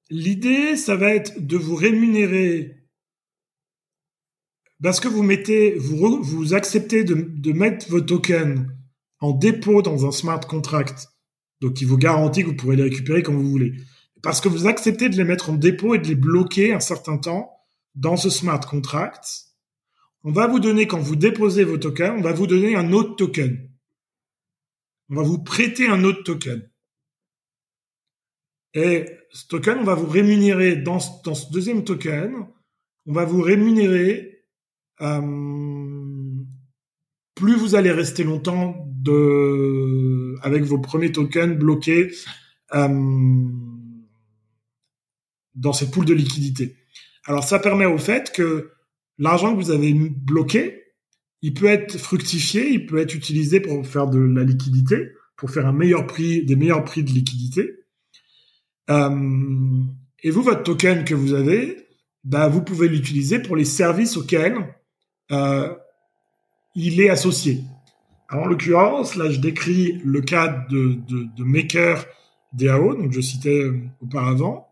L'idée, 0.10 0.78
ça 0.78 0.96
va 0.96 1.14
être 1.14 1.46
de 1.46 1.58
vous 1.58 1.76
rémunérer 1.76 2.81
parce 4.82 5.00
que 5.00 5.08
vous 5.08 5.24
mettez, 5.24 5.76
vous, 5.76 6.22
vous 6.24 6.54
acceptez 6.54 7.04
de, 7.04 7.14
de 7.16 7.52
mettre 7.54 7.90
vos 7.90 8.02
tokens 8.02 8.66
en 9.20 9.32
dépôt 9.32 9.82
dans 9.82 10.06
un 10.08 10.12
smart 10.12 10.40
contract, 10.40 11.10
donc 11.62 11.76
qui 11.76 11.86
vous 11.86 11.98
garantit 11.98 12.42
que 12.42 12.48
vous 12.48 12.56
pourrez 12.56 12.76
les 12.76 12.84
récupérer 12.84 13.22
quand 13.22 13.34
vous 13.34 13.50
voulez. 13.50 13.74
Parce 14.24 14.42
que 14.42 14.50
vous 14.50 14.68
acceptez 14.68 15.10
de 15.10 15.16
les 15.16 15.24
mettre 15.24 15.50
en 15.50 15.54
dépôt 15.54 15.96
et 15.96 16.00
de 16.00 16.08
les 16.08 16.16
bloquer 16.16 16.74
un 16.74 16.80
certain 16.80 17.18
temps 17.18 17.52
dans 17.96 18.18
ce 18.18 18.30
smart 18.30 18.60
contract, 18.60 19.52
on 20.24 20.32
va 20.32 20.48
vous 20.48 20.60
donner, 20.60 20.88
quand 20.88 21.00
vous 21.00 21.16
déposez 21.16 21.64
vos 21.64 21.78
tokens, 21.78 22.16
on 22.18 22.22
va 22.22 22.34
vous 22.34 22.48
donner 22.48 22.76
un 22.76 22.92
autre 22.94 23.16
token. 23.16 23.70
On 25.10 25.16
va 25.16 25.24
vous 25.24 25.44
prêter 25.44 25.88
un 25.88 26.04
autre 26.04 26.24
token. 26.24 26.68
Et 28.74 29.06
ce 29.32 29.48
token, 29.48 29.80
on 29.80 29.84
va 29.84 29.96
vous 29.96 30.08
rémunérer 30.08 30.76
dans, 30.76 31.00
dans 31.24 31.36
ce 31.36 31.52
deuxième 31.52 31.84
token, 31.84 32.48
on 33.08 33.14
va 33.14 33.26
vous 33.26 33.42
rémunérer 33.42 34.31
plus 37.36 37.56
vous 37.56 37.76
allez 37.76 37.92
rester 37.92 38.24
longtemps 38.24 38.88
avec 40.44 40.64
vos 40.64 40.80
premiers 40.80 41.12
tokens 41.12 41.58
bloqués 41.58 42.12
euh, 42.74 43.48
dans 45.56 45.74
cette 45.74 45.92
poule 45.92 46.06
de 46.06 46.14
liquidité. 46.14 46.76
Alors 47.26 47.44
ça 47.44 47.60
permet 47.60 47.86
au 47.86 47.98
fait 47.98 48.32
que 48.32 48.72
l'argent 49.18 49.56
que 49.56 49.62
vous 49.62 49.72
avez 49.72 49.94
bloqué, 49.94 50.84
il 51.42 51.54
peut 51.54 51.66
être 51.66 51.98
fructifié, 51.98 52.70
il 52.70 52.86
peut 52.86 52.98
être 52.98 53.16
utilisé 53.16 53.60
pour 53.60 53.86
faire 53.86 54.08
de 54.08 54.20
la 54.20 54.44
liquidité, 54.44 55.12
pour 55.36 55.50
faire 55.50 55.66
un 55.66 55.74
meilleur 55.74 56.06
prix, 56.08 56.46
des 56.46 56.56
meilleurs 56.56 56.84
prix 56.84 57.04
de 57.04 57.10
liquidité. 57.10 57.86
Euh, 58.90 59.84
et 60.24 60.30
vous, 60.30 60.44
votre 60.44 60.64
token 60.64 61.04
que 61.04 61.16
vous 61.16 61.34
avez, 61.34 61.88
bah, 62.24 62.48
vous 62.48 62.62
pouvez 62.62 62.88
l'utiliser 62.88 63.40
pour 63.40 63.56
les 63.56 63.66
services 63.66 64.18
auxquels 64.18 64.76
euh, 65.32 65.74
il 66.76 67.02
est 67.02 67.10
associé. 67.10 67.64
En 68.30 68.46
l'occurrence, 68.46 69.16
là, 69.16 69.30
je 69.30 69.40
décris 69.40 70.00
le 70.06 70.22
cas 70.22 70.66
de, 70.70 70.96
de, 71.08 71.28
de 71.36 71.44
Maker 71.44 72.06
DAO, 72.54 72.96
donc 72.96 73.12
je 73.12 73.22
citais 73.22 73.64
euh, 73.64 73.82
auparavant. 74.02 74.70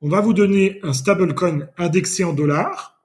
On 0.00 0.08
va 0.08 0.20
vous 0.20 0.32
donner 0.32 0.78
un 0.82 0.92
stablecoin 0.92 1.68
indexé 1.76 2.24
en 2.24 2.32
dollars 2.32 3.02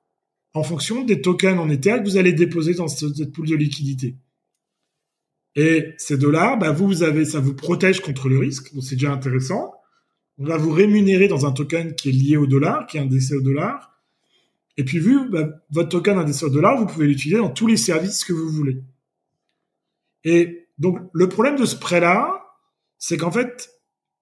en 0.53 0.63
fonction 0.63 1.03
des 1.03 1.21
tokens 1.21 1.59
en 1.59 1.69
Ether 1.69 1.97
que 1.99 2.03
vous 2.03 2.17
allez 2.17 2.33
déposer 2.33 2.75
dans 2.75 2.87
cette 2.87 3.31
pool 3.31 3.47
de 3.47 3.55
liquidité. 3.55 4.15
Et 5.55 5.93
ces 5.97 6.17
dollars, 6.17 6.57
bah, 6.57 6.71
vous, 6.71 6.87
vous 6.87 7.03
avez, 7.03 7.25
ça 7.25 7.39
vous 7.39 7.55
protège 7.55 8.01
contre 8.01 8.29
le 8.29 8.37
risque, 8.37 8.73
donc 8.73 8.83
c'est 8.83 8.95
déjà 8.95 9.11
intéressant. 9.11 9.73
On 10.37 10.45
va 10.45 10.57
vous 10.57 10.71
rémunérer 10.71 11.27
dans 11.27 11.45
un 11.45 11.51
token 11.51 11.95
qui 11.95 12.09
est 12.09 12.11
lié 12.11 12.37
au 12.37 12.47
dollar, 12.47 12.87
qui 12.87 12.97
est 12.97 13.01
indexé 13.01 13.35
au 13.35 13.41
dollar. 13.41 13.92
Et 14.77 14.83
puis, 14.83 14.99
vu 14.99 15.29
bah, 15.29 15.49
votre 15.69 15.89
token 15.89 16.17
au 16.19 16.49
dollar, 16.49 16.77
vous 16.77 16.85
pouvez 16.85 17.07
l'utiliser 17.07 17.37
dans 17.37 17.49
tous 17.49 17.67
les 17.67 17.77
services 17.77 18.23
que 18.23 18.33
vous 18.33 18.49
voulez. 18.49 18.83
Et 20.23 20.69
donc, 20.77 20.99
le 21.13 21.29
problème 21.29 21.55
de 21.55 21.65
ce 21.65 21.75
prêt-là, 21.75 22.43
c'est 22.97 23.17
qu'en 23.17 23.31
fait, 23.31 23.69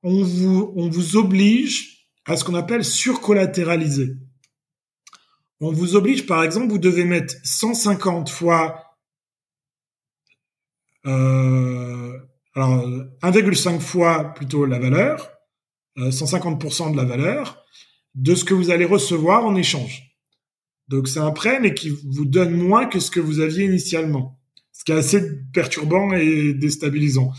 on 0.04 0.24
vous, 0.24 0.74
on 0.76 0.90
vous 0.90 1.16
oblige 1.16 2.08
à 2.26 2.36
ce 2.36 2.44
qu'on 2.44 2.56
appelle 2.56 2.84
surcollatéraliser. 2.84 4.16
On 5.60 5.72
vous 5.72 5.96
oblige, 5.96 6.26
par 6.26 6.44
exemple, 6.44 6.70
vous 6.70 6.80
devez 6.80 7.06
mettre 7.06 7.36
150 7.44 8.30
fois, 8.30 8.98
euh, 11.06 12.18
alors 12.56 12.84
1,5 13.22 13.80
fois 13.80 14.34
plutôt 14.34 14.66
la 14.66 14.80
valeur, 14.80 15.32
euh, 16.00 16.10
150% 16.10 16.92
de 16.92 16.98
la 16.98 17.06
valeur, 17.06 17.64
de 18.16 18.34
ce 18.34 18.44
que 18.44 18.56
vous 18.56 18.72
allez 18.72 18.86
recevoir 18.86 19.46
en 19.46 19.56
échange. 19.56 20.11
Donc 20.92 21.08
c'est 21.08 21.20
un 21.20 21.32
prêt, 21.32 21.60
mais 21.60 21.74
qui 21.74 21.90
vous 21.90 22.26
donne 22.26 22.52
moins 22.52 22.86
que 22.86 23.00
ce 23.00 23.10
que 23.10 23.20
vous 23.20 23.40
aviez 23.40 23.66
initialement. 23.66 24.38
Ce 24.74 24.84
qui 24.84 24.92
est 24.92 24.96
assez 24.96 25.42
perturbant 25.54 26.12
et 26.14 26.54
déstabilisant. 26.54 27.32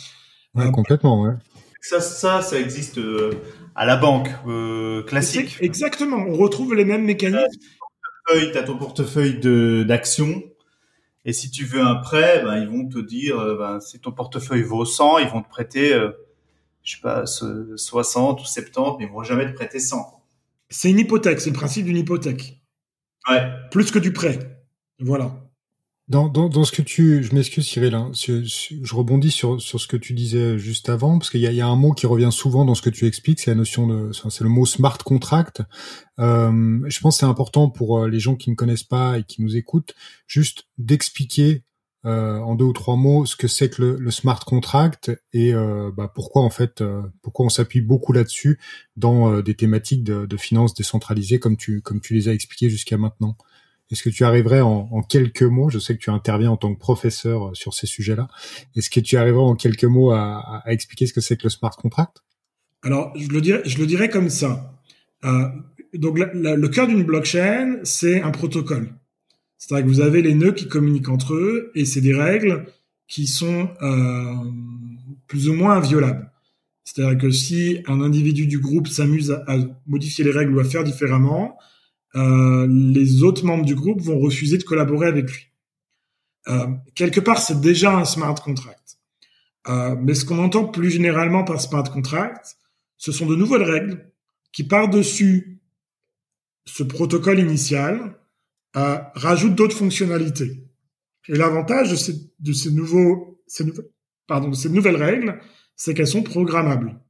Ouais, 0.55 0.70
complètement, 0.72 1.22
ouais. 1.22 1.34
Ça, 1.80 2.00
ça, 2.00 2.40
ça 2.40 2.59
existe 2.59 2.98
euh, 2.98 3.32
à 3.74 3.84
la 3.84 3.96
banque 3.96 4.30
euh, 4.46 5.03
classique. 5.03 5.59
Exactement, 5.61 6.24
on 6.28 6.34
retrouve 6.34 6.74
les 6.74 6.84
mêmes 6.84 7.05
mécanismes. 7.05 7.46
Tu 8.28 8.57
as 8.57 8.62
ton 8.62 8.78
portefeuille 8.78 9.38
d'actions. 9.84 10.42
Et 11.24 11.32
si 11.32 11.50
tu 11.50 11.64
veux 11.64 11.80
un 11.80 11.96
prêt, 11.96 12.42
ben, 12.42 12.59
ils 12.59 12.68
vont 12.68 12.88
te 12.88 12.98
dire, 12.98 13.38
euh, 13.38 13.57
ben, 13.57 13.80
si 13.80 14.00
ton 14.00 14.12
portefeuille 14.12 14.62
vaut 14.62 14.84
100, 14.84 15.18
ils 15.18 15.28
vont 15.28 15.42
te 15.42 15.48
prêter, 15.48 15.92
euh, 15.92 16.11
je 16.82 16.96
sais 16.96 17.00
pas, 17.00 17.26
60 17.26 18.40
ou 18.40 18.44
70, 18.44 18.96
mais 18.98 19.05
ils 19.05 19.12
vont 19.12 19.22
jamais 19.22 19.46
te 19.46 19.53
prêter 19.53 19.78
100. 19.78 20.20
C'est 20.70 20.90
une 20.90 20.98
hypothèque, 20.98 21.40
c'est 21.40 21.50
le 21.50 21.57
principe 21.57 21.84
d'une 21.84 21.98
hypothèque. 21.98 22.61
Ouais. 23.28 23.42
Plus 23.70 23.90
que 23.90 23.98
du 23.98 24.12
prêt. 24.12 24.38
Voilà. 24.98 25.42
Dans, 26.08 26.28
dans, 26.28 26.48
dans, 26.48 26.64
ce 26.64 26.72
que 26.72 26.82
tu, 26.82 27.22
je 27.22 27.34
m'excuse 27.34 27.64
Cyril, 27.66 27.94
hein, 27.94 28.10
je, 28.12 28.42
je, 28.42 28.94
rebondis 28.94 29.30
sur, 29.30 29.62
sur 29.62 29.80
ce 29.80 29.86
que 29.86 29.96
tu 29.96 30.12
disais 30.12 30.58
juste 30.58 30.88
avant, 30.88 31.18
parce 31.18 31.30
qu'il 31.30 31.40
y 31.40 31.46
a, 31.46 31.52
y 31.52 31.60
a, 31.60 31.66
un 31.66 31.76
mot 31.76 31.92
qui 31.92 32.06
revient 32.06 32.30
souvent 32.32 32.64
dans 32.64 32.74
ce 32.74 32.82
que 32.82 32.90
tu 32.90 33.06
expliques, 33.06 33.40
c'est 33.40 33.52
la 33.52 33.54
notion 33.54 33.86
de, 33.86 34.10
c'est 34.12 34.42
le 34.42 34.50
mot 34.50 34.66
smart 34.66 34.98
contract. 34.98 35.62
Euh, 36.18 36.80
je 36.86 37.00
pense 37.00 37.16
que 37.16 37.20
c'est 37.20 37.26
important 37.26 37.70
pour 37.70 38.00
euh, 38.00 38.08
les 38.08 38.18
gens 38.18 38.34
qui 38.34 38.50
ne 38.50 38.56
connaissent 38.56 38.82
pas 38.82 39.18
et 39.18 39.22
qui 39.22 39.40
nous 39.42 39.56
écoutent, 39.56 39.94
juste 40.26 40.64
d'expliquer 40.76 41.62
euh, 42.05 42.38
en 42.38 42.55
deux 42.55 42.64
ou 42.64 42.72
trois 42.72 42.96
mots 42.96 43.26
ce 43.26 43.36
que 43.36 43.46
c'est 43.46 43.70
que 43.70 43.82
le, 43.82 43.96
le, 43.96 44.11
smart 44.11 44.40
contract 44.44 45.12
et 45.32 45.55
euh, 45.55 45.90
bah, 45.96 46.11
pourquoi 46.12 46.42
en 46.42 46.50
fait, 46.50 46.80
euh, 46.80 47.03
pourquoi 47.22 47.46
on 47.46 47.48
s'appuie 47.48 47.80
beaucoup 47.80 48.12
là-dessus 48.12 48.59
dans 48.96 49.40
des 49.40 49.55
thématiques 49.55 50.03
de, 50.03 50.26
de 50.26 50.36
finances 50.36 50.74
décentralisées 50.74 51.38
comme 51.38 51.57
tu, 51.57 51.80
comme 51.80 52.00
tu 52.00 52.14
les 52.14 52.28
as 52.28 52.32
expliquées 52.32 52.70
jusqu'à 52.70 52.98
maintenant. 52.98 53.36
Est-ce 53.92 54.03
que 54.03 54.11
tu 54.11 54.24
arriverais 54.24 54.62
en, 54.62 54.88
en, 54.90 55.03
quelques 55.03 55.42
mots, 55.42 55.68
je 55.68 55.78
sais 55.78 55.94
que 55.94 56.03
tu 56.03 56.09
interviens 56.09 56.50
en 56.50 56.57
tant 56.57 56.74
que 56.74 56.78
professeur 56.78 57.48
euh, 57.48 57.55
sur 57.55 57.74
ces 57.74 57.86
sujets-là, 57.86 58.26
est-ce 58.74 58.88
que 58.88 59.00
tu 59.00 59.18
arriverais 59.18 59.42
en 59.42 59.55
quelques 59.55 59.84
mots 59.84 60.12
à, 60.12 60.62
à, 60.64 60.72
expliquer 60.72 61.07
ce 61.07 61.12
que 61.12 61.20
c'est 61.20 61.36
que 61.36 61.42
le 61.44 61.50
smart 61.50 61.76
contract? 61.76 62.24
Alors, 62.82 63.12
je 63.14 63.28
le 63.28 63.42
dirais, 63.42 63.61
je 63.66 63.78
le 63.78 63.86
dirais 63.86 64.09
comme 64.09 64.30
ça. 64.30 64.78
Euh, 65.24 65.46
donc, 65.92 66.18
le 66.18 66.66
cœur 66.68 66.86
d'une 66.86 67.05
blockchain, 67.05 67.80
c'est 67.84 68.22
un 68.22 68.30
protocole. 68.30 68.94
C'est-à-dire 69.62 69.86
que 69.86 69.90
vous 69.92 70.00
avez 70.00 70.22
les 70.22 70.34
nœuds 70.34 70.50
qui 70.50 70.66
communiquent 70.66 71.08
entre 71.08 71.34
eux 71.34 71.70
et 71.76 71.84
c'est 71.84 72.00
des 72.00 72.12
règles 72.12 72.66
qui 73.06 73.28
sont 73.28 73.70
euh, 73.80 74.34
plus 75.28 75.48
ou 75.48 75.54
moins 75.54 75.76
inviolables. 75.76 76.32
C'est-à-dire 76.82 77.16
que 77.16 77.30
si 77.30 77.78
un 77.86 78.00
individu 78.00 78.48
du 78.48 78.58
groupe 78.58 78.88
s'amuse 78.88 79.30
à, 79.46 79.56
modifier 79.86 80.24
les 80.24 80.32
règles 80.32 80.56
ou 80.56 80.58
à 80.58 80.64
faire 80.64 80.82
différemment, 80.82 81.56
euh, 82.16 82.66
les 82.68 83.22
autres 83.22 83.44
membres 83.44 83.64
du 83.64 83.76
groupe 83.76 84.00
vont 84.00 84.18
refuser 84.18 84.58
de 84.58 84.64
collaborer 84.64 85.06
avec 85.06 85.30
lui. 85.30 85.46
Euh, 86.48 86.66
quelque 86.96 87.20
part, 87.20 87.38
c'est 87.38 87.60
déjà 87.60 87.96
un 87.96 88.04
smart 88.04 88.34
contract. 88.34 88.98
Euh, 89.68 89.94
mais 89.96 90.14
ce 90.14 90.24
qu'on 90.24 90.42
entend 90.42 90.64
plus 90.64 90.90
généralement 90.90 91.44
par 91.44 91.60
smart 91.60 91.84
contract, 91.84 92.56
ce 92.96 93.12
sont 93.12 93.26
de 93.26 93.36
nouvelles 93.36 93.62
règles 93.62 94.10
qui, 94.50 94.64
par-dessus 94.64 95.60
ce 96.64 96.82
protocole 96.82 97.38
initial, 97.38 98.16
euh, 98.76 98.98
rajoutent 99.14 99.54
d'autres 99.54 99.76
fonctionnalités. 99.76 100.64
Et 101.28 101.36
l'avantage 101.36 101.90
de 101.90 101.96
ces, 101.96 102.14
de 102.40 102.52
ces 102.52 102.72
nouveaux, 102.72 103.42
ces, 103.46 103.64
pardon, 104.26 104.52
ces 104.52 104.68
nouvelles 104.68 104.96
règles, 104.96 105.40
c'est 105.76 105.94
qu'elles 105.94 106.06
sont 106.06 106.22
programmables. 106.22 107.00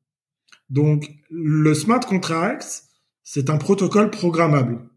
Donc, 0.68 1.10
le 1.30 1.74
smart 1.74 2.00
contract, 2.00 2.84
c'est 3.22 3.50
un 3.50 3.58
protocole 3.58 4.10
programmable 4.10 4.88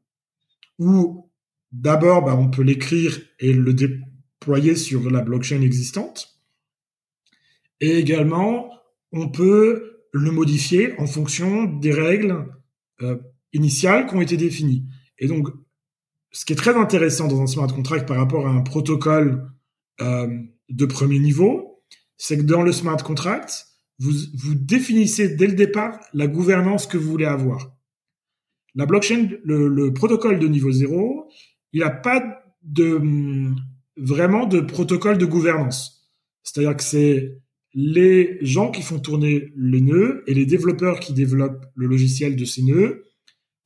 où 0.80 1.32
d'abord 1.72 2.24
bah, 2.24 2.36
on 2.36 2.50
peut 2.50 2.64
l'écrire 2.64 3.20
et 3.40 3.54
le 3.54 3.74
déployer 3.74 4.76
sur 4.76 5.10
la 5.10 5.22
blockchain 5.22 5.62
existante, 5.62 6.42
et 7.82 7.98
également 7.98 8.72
on 9.12 9.30
peut 9.30 10.08
le 10.12 10.32
modifier 10.32 11.00
en 11.00 11.08
fonction 11.08 11.66
des 11.66 11.92
règles 11.92 12.46
euh, 13.02 13.18
initiales 13.54 14.08
qui 14.08 14.16
ont 14.16 14.22
été 14.22 14.38
définies. 14.38 14.88
Et 15.20 15.28
donc, 15.28 15.48
ce 16.36 16.44
qui 16.44 16.52
est 16.52 16.58
très 16.58 16.76
intéressant 16.76 17.30
dans 17.30 17.42
un 17.42 17.48
smart 17.48 17.68
contract 17.68 18.06
par 18.06 18.18
rapport 18.18 18.46
à 18.46 18.50
un 18.50 18.60
protocole 18.60 19.50
euh, 20.02 20.28
de 20.68 20.86
premier 20.86 21.18
niveau, 21.18 21.82
c'est 22.18 22.38
que 22.38 22.44
dans 22.44 22.62
le 22.62 22.74
smart 22.74 22.98
contract, 22.98 23.68
vous, 24.00 24.12
définissez 24.54 25.30
dès 25.30 25.48
le 25.48 25.54
départ 25.54 25.98
la 26.14 26.28
gouvernance 26.28 26.88
que 26.88 26.98
vous 26.98 27.10
voulez 27.10 27.26
avoir. 27.26 27.74
La 28.74 28.86
blockchain, 28.86 29.30
le, 29.46 29.70
le 29.70 29.94
protocole 29.94 30.38
de 30.38 30.48
niveau 30.50 30.74
zéro, 30.74 31.32
il 31.72 31.80
n'a 31.80 31.90
pas 31.90 32.22
de 32.64 33.02
vraiment 33.96 34.46
de 34.46 34.60
protocole 34.60 35.18
de 35.18 35.26
gouvernance. 35.26 36.12
C'est-à-dire 36.44 36.76
que 36.76 36.84
c'est 36.84 37.38
les 37.74 38.40
gens 38.42 38.72
qui 38.72 38.82
font 38.82 39.00
tourner 39.00 39.54
les 39.56 39.80
nœuds 39.80 40.26
et 40.28 40.34
les 40.34 40.46
développeurs 40.46 41.00
qui 41.00 41.14
développent 41.14 41.66
le 41.76 41.88
logiciel 41.88 42.36
de 42.36 42.44
ces 42.44 42.62
nœuds 42.62 43.06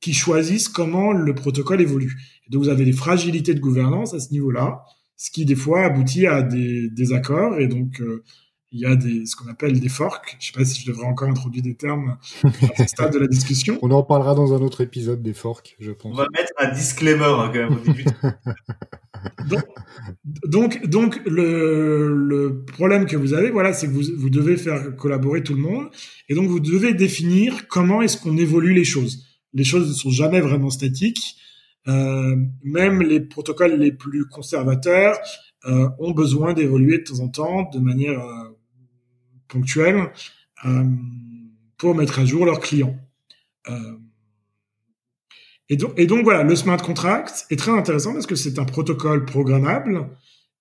qui 0.00 0.14
choisissent 0.14 0.68
comment 0.68 1.12
le 1.12 1.34
protocole 1.34 1.80
évolue. 1.80 2.16
Et 2.50 2.52
donc 2.52 2.64
vous 2.64 2.68
avez 2.68 2.84
des 2.84 2.92
fragilités 2.92 3.54
de 3.54 3.60
gouvernance 3.60 4.12
à 4.12 4.20
ce 4.20 4.32
niveau-là, 4.32 4.82
ce 5.16 5.30
qui 5.30 5.44
des 5.44 5.54
fois 5.54 5.84
aboutit 5.84 6.26
à 6.26 6.42
des, 6.42 6.90
des 6.90 7.12
accords 7.12 7.58
et 7.58 7.68
donc 7.68 8.00
euh, 8.00 8.24
il 8.72 8.80
y 8.80 8.86
a 8.86 8.94
des, 8.94 9.26
ce 9.26 9.34
qu'on 9.34 9.48
appelle 9.48 9.78
des 9.78 9.88
forks. 9.88 10.36
Je 10.38 10.46
sais 10.46 10.52
pas 10.52 10.64
si 10.64 10.80
je 10.80 10.86
devrais 10.90 11.06
encore 11.06 11.28
introduire 11.28 11.62
des 11.62 11.74
termes 11.74 12.18
à 12.44 12.50
ce 12.76 12.84
stade 12.86 13.12
de 13.12 13.18
la 13.18 13.26
discussion. 13.26 13.78
On 13.82 13.90
en 13.90 14.02
parlera 14.02 14.34
dans 14.34 14.54
un 14.54 14.60
autre 14.60 14.80
épisode 14.80 15.22
des 15.22 15.34
forks, 15.34 15.76
je 15.80 15.90
pense. 15.90 16.12
On 16.12 16.16
va 16.16 16.26
mettre 16.32 16.52
un 16.58 16.72
disclaimer 16.72 17.24
hein, 17.24 17.50
quand 17.52 17.58
même 17.58 17.74
au 17.74 17.80
début. 17.80 18.04
donc, 19.48 19.64
donc, 20.46 20.86
donc, 20.86 21.20
le, 21.26 22.14
le 22.14 22.64
problème 22.64 23.06
que 23.06 23.16
vous 23.16 23.34
avez, 23.34 23.50
voilà, 23.50 23.72
c'est 23.72 23.88
que 23.88 23.92
vous, 23.92 24.04
vous 24.16 24.30
devez 24.30 24.56
faire 24.56 24.94
collaborer 24.96 25.42
tout 25.42 25.54
le 25.54 25.60
monde, 25.60 25.88
et 26.28 26.34
donc 26.34 26.48
vous 26.48 26.60
devez 26.60 26.94
définir 26.94 27.66
comment 27.66 28.02
est-ce 28.02 28.18
qu'on 28.18 28.36
évolue 28.36 28.72
les 28.72 28.84
choses. 28.84 29.26
Les 29.52 29.64
choses 29.64 29.88
ne 29.88 29.94
sont 29.94 30.10
jamais 30.10 30.40
vraiment 30.40 30.70
statiques. 30.70 31.36
Euh, 31.88 32.36
même 32.62 33.02
les 33.02 33.20
protocoles 33.20 33.78
les 33.78 33.92
plus 33.92 34.26
conservateurs 34.28 35.18
euh, 35.66 35.90
ont 35.98 36.12
besoin 36.12 36.54
d'évoluer 36.54 36.98
de 36.98 37.04
temps 37.04 37.20
en 37.20 37.28
temps 37.28 37.70
de 37.70 37.78
manière 37.78 38.18
euh, 38.18 38.58
ponctuelles 39.46 40.10
euh, 40.64 40.84
pour 41.76 41.94
mettre 41.94 42.18
à 42.18 42.24
jour 42.24 42.46
leurs 42.46 42.60
clients. 42.60 42.96
Et, 45.68 45.76
donc, 45.76 46.24
voilà, 46.24 46.42
le 46.42 46.56
smart 46.56 46.82
contract 46.82 47.46
est 47.50 47.56
très 47.56 47.70
intéressant 47.70 48.12
parce 48.12 48.26
que 48.26 48.34
c'est 48.34 48.58
un 48.58 48.64
protocole 48.64 49.24
programmable 49.24 50.08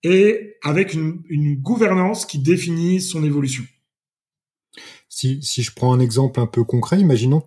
et 0.03 0.57
avec 0.63 0.93
une, 0.93 1.55
gouvernance 1.55 2.27
qui 2.27 2.37
définit 2.37 3.01
son 3.01 3.23
évolution. 3.23 3.63
Si 5.07 5.41
je 5.41 5.71
prends 5.73 5.93
un 5.93 5.99
exemple 5.99 6.39
un 6.39 6.45
peu 6.45 6.63
concret, 6.63 6.99
imaginons 6.99 7.41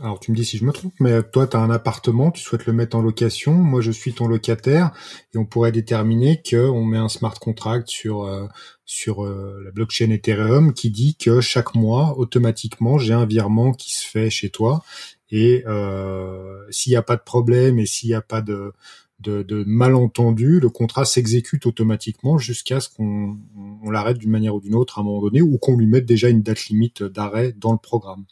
alors 0.00 0.20
tu 0.20 0.30
me 0.30 0.36
dis 0.36 0.44
si 0.44 0.58
je 0.58 0.64
me 0.64 0.72
trompe, 0.72 0.94
mais 1.00 1.22
toi, 1.22 1.46
tu 1.46 1.56
as 1.56 1.60
un 1.60 1.70
appartement, 1.70 2.30
tu 2.30 2.42
souhaites 2.42 2.66
le 2.66 2.72
mettre 2.72 2.96
en 2.96 3.02
location, 3.02 3.52
moi 3.52 3.80
je 3.80 3.90
suis 3.90 4.12
ton 4.12 4.26
locataire, 4.26 4.92
et 5.34 5.38
on 5.38 5.44
pourrait 5.44 5.72
déterminer 5.72 6.42
qu'on 6.48 6.84
met 6.84 6.98
un 6.98 7.08
smart 7.08 7.34
contract 7.38 7.88
sur, 7.88 8.24
euh, 8.24 8.46
sur 8.84 9.24
euh, 9.24 9.62
la 9.64 9.70
blockchain 9.70 10.10
Ethereum 10.10 10.72
qui 10.74 10.90
dit 10.90 11.16
que 11.16 11.40
chaque 11.40 11.74
mois, 11.74 12.18
automatiquement, 12.18 12.98
j'ai 12.98 13.14
un 13.14 13.26
virement 13.26 13.72
qui 13.72 13.92
se 13.92 14.06
fait 14.06 14.30
chez 14.30 14.50
toi, 14.50 14.84
et 15.30 15.64
euh, 15.66 16.64
s'il 16.70 16.92
n'y 16.92 16.96
a 16.96 17.02
pas 17.02 17.16
de 17.16 17.22
problème 17.22 17.78
et 17.78 17.86
s'il 17.86 18.08
n'y 18.08 18.14
a 18.14 18.22
pas 18.22 18.40
de, 18.40 18.72
de, 19.20 19.42
de 19.42 19.64
malentendu, 19.66 20.60
le 20.60 20.70
contrat 20.70 21.04
s'exécute 21.04 21.66
automatiquement 21.66 22.38
jusqu'à 22.38 22.80
ce 22.80 22.88
qu'on 22.88 23.38
on, 23.82 23.90
l'arrête 23.90 24.18
d'une 24.18 24.30
manière 24.30 24.54
ou 24.54 24.60
d'une 24.60 24.74
autre 24.74 24.98
à 24.98 25.02
un 25.02 25.04
moment 25.04 25.20
donné, 25.20 25.42
ou 25.42 25.58
qu'on 25.58 25.76
lui 25.76 25.86
mette 25.86 26.06
déjà 26.06 26.28
une 26.28 26.42
date 26.42 26.66
limite 26.66 27.02
d'arrêt 27.02 27.54
dans 27.56 27.72
le 27.72 27.78
programme. 27.78 28.24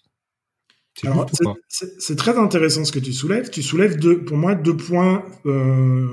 C'est 1.68 2.16
très 2.16 2.38
intéressant 2.38 2.84
ce 2.84 2.92
que 2.92 2.98
tu 2.98 3.12
soulèves. 3.12 3.50
Tu 3.50 3.62
soulèves 3.62 3.98
deux, 3.98 4.24
pour 4.24 4.36
moi 4.36 4.54
deux 4.54 4.76
points 4.76 5.24
euh, 5.44 6.06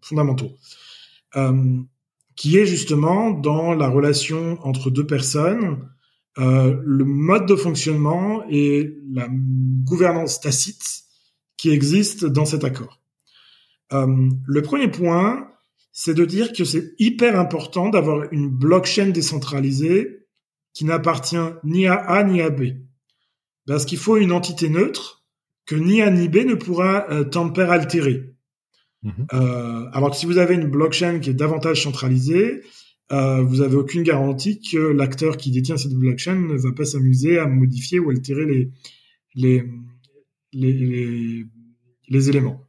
fondamentaux, 0.00 0.52
euh, 1.36 1.76
qui 2.36 2.58
est 2.58 2.66
justement 2.66 3.30
dans 3.30 3.74
la 3.74 3.88
relation 3.88 4.58
entre 4.62 4.90
deux 4.90 5.06
personnes, 5.06 5.88
euh, 6.38 6.80
le 6.84 7.04
mode 7.04 7.46
de 7.46 7.56
fonctionnement 7.56 8.42
et 8.48 8.96
la 9.12 9.28
gouvernance 9.84 10.40
tacite 10.40 11.02
qui 11.58 11.70
existe 11.70 12.24
dans 12.24 12.46
cet 12.46 12.64
accord. 12.64 13.00
Euh, 13.92 14.30
le 14.46 14.62
premier 14.62 14.88
point, 14.88 15.48
c'est 15.92 16.14
de 16.14 16.24
dire 16.24 16.52
que 16.54 16.64
c'est 16.64 16.94
hyper 16.98 17.38
important 17.38 17.90
d'avoir 17.90 18.32
une 18.32 18.48
blockchain 18.48 19.10
décentralisée 19.10 20.26
qui 20.72 20.86
n'appartient 20.86 21.36
ni 21.64 21.86
à 21.86 21.96
A 21.96 22.24
ni 22.24 22.40
à 22.40 22.48
B 22.48 22.62
parce 23.66 23.84
qu'il 23.84 23.98
faut 23.98 24.16
une 24.16 24.32
entité 24.32 24.68
neutre 24.68 25.22
que 25.66 25.76
ni 25.76 26.02
A 26.02 26.10
ni 26.10 26.28
B 26.28 26.38
ne 26.38 26.54
pourra 26.54 27.06
euh, 27.10 27.24
altérer. 27.68 28.34
Mhm. 29.02 29.26
Euh, 29.32 29.88
alors 29.92 30.10
que 30.10 30.16
si 30.16 30.26
vous 30.26 30.38
avez 30.38 30.54
une 30.54 30.68
blockchain 30.68 31.18
qui 31.18 31.30
est 31.30 31.34
davantage 31.34 31.82
centralisée, 31.82 32.62
euh, 33.12 33.42
vous 33.42 33.60
avez 33.60 33.76
aucune 33.76 34.02
garantie 34.02 34.60
que 34.60 34.78
l'acteur 34.78 35.36
qui 35.36 35.50
détient 35.50 35.76
cette 35.76 35.94
blockchain 35.94 36.34
ne 36.34 36.56
va 36.56 36.72
pas 36.72 36.84
s'amuser 36.84 37.38
à 37.38 37.46
modifier 37.46 37.98
ou 37.98 38.10
altérer 38.10 38.46
les, 38.46 38.70
les, 39.34 39.64
les, 40.52 41.44
les, 42.08 42.28
éléments. 42.30 42.64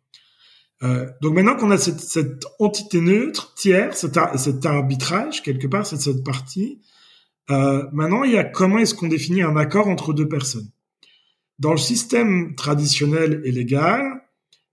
Euh, 0.81 1.09
donc 1.21 1.35
maintenant 1.35 1.55
qu'on 1.55 1.71
a 1.71 1.77
cette, 1.77 2.01
cette, 2.01 2.45
entité 2.59 2.99
neutre, 2.99 3.53
tiers, 3.55 3.95
cet, 3.95 4.19
cet, 4.35 4.65
arbitrage, 4.65 5.43
quelque 5.43 5.67
part, 5.67 5.85
cette 5.85 6.23
partie, 6.25 6.81
euh, 7.49 7.85
maintenant 7.93 8.23
il 8.23 8.33
y 8.33 8.37
a 8.37 8.43
comment 8.43 8.79
est-ce 8.79 8.95
qu'on 8.95 9.07
définit 9.07 9.43
un 9.43 9.55
accord 9.55 9.87
entre 9.87 10.13
deux 10.13 10.27
personnes? 10.27 10.69
Dans 11.63 11.71
le 11.71 11.77
système 11.77 12.55
traditionnel 12.55 13.41
et 13.45 13.51
légal, 13.53 14.21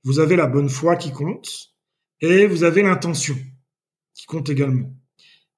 vous 0.03 0.19
avez 0.19 0.35
la 0.35 0.49
bonne 0.49 0.69
foi 0.69 0.97
qui 0.97 1.13
compte 1.13 1.71
et 2.21 2.49
vous 2.49 2.65
avez 2.65 2.83
l'intention 2.83 3.37
qui 4.13 4.27
compte 4.27 4.49
également. 4.49 4.93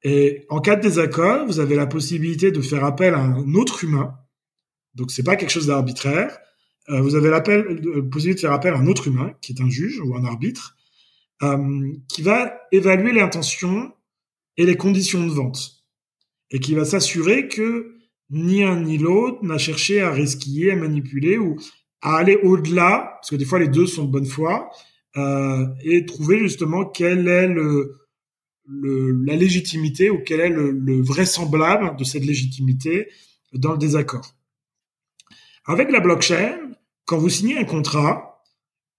Et 0.03 0.45
en 0.51 0.61
cas 0.61 0.76
de 0.76 0.83
désaccord, 0.83 1.47
vous 1.47 1.59
avez 1.59 1.74
la 1.74 1.87
possibilité 1.87 2.51
de 2.51 2.61
faire 2.61 2.85
appel 2.85 3.14
à 3.14 3.20
un 3.20 3.55
autre 3.55 3.83
humain. 3.83 4.14
Donc 4.95 5.11
c'est 5.11 5.22
pas 5.22 5.37
quelque 5.37 5.49
chose 5.49 5.68
d'arbitraire. 5.68 6.37
Euh, 6.91 7.01
vous 7.01 7.14
avez 7.14 7.30
la 7.30 7.43
euh, 7.49 8.03
possibilité 8.03 8.35
de 8.35 8.41
faire 8.41 8.53
appel 8.53 8.74
à 8.74 8.76
un 8.76 8.87
autre 8.87 9.09
humain, 9.09 9.33
qui 9.41 9.53
est 9.53 9.62
un 9.62 9.70
juge 9.70 10.01
ou 10.01 10.14
un 10.14 10.26
arbitre, 10.26 10.76
euh, 11.43 11.95
qui 12.09 12.20
va 12.20 12.61
évaluer 12.72 13.12
l'intention 13.12 13.91
et 14.59 14.66
les 14.66 14.76
conditions 14.76 15.26
de 15.26 15.33
vente, 15.33 15.83
et 16.51 16.61
qui 16.61 16.74
va 16.74 16.85
s'assurer 16.85 17.49
que 17.49 18.01
ni 18.33 18.64
un 18.64 18.80
ni 18.80 18.99
l'autre 18.99 19.45
n'a 19.45 19.59
cherché 19.59 20.01
à 20.01 20.11
risquer, 20.11 20.72
à 20.72 20.76
manipuler 20.76 21.39
ou 21.39 21.57
à 22.01 22.16
aller 22.16 22.37
au-delà, 22.43 23.12
parce 23.16 23.30
que 23.30 23.37
des 23.37 23.45
fois 23.45 23.59
les 23.59 23.68
deux 23.68 23.87
sont 23.87 24.05
de 24.05 24.11
bonne 24.11 24.26
foi, 24.26 24.70
euh, 25.16 25.66
et 25.85 26.07
trouver 26.07 26.39
justement 26.39 26.87
quel 26.87 27.28
est 27.28 27.47
le, 27.47 28.03
la 28.66 29.37
légitimité 29.37 30.11
ou 30.11 30.20
quel 30.24 30.41
est 30.41 30.49
le, 30.49 31.03
vraisemblable 31.03 31.97
de 31.97 32.05
cette 32.05 32.24
légitimité 32.24 33.09
dans 33.53 33.72
le 33.72 33.78
désaccord. 33.78 34.35
Avec 35.66 35.91
la 35.91 36.01
blockchain, 36.01 36.59
quand 37.05 37.18
vous 37.18 37.28
signez 37.28 37.59
un 37.59 37.64
contrat, 37.64 38.43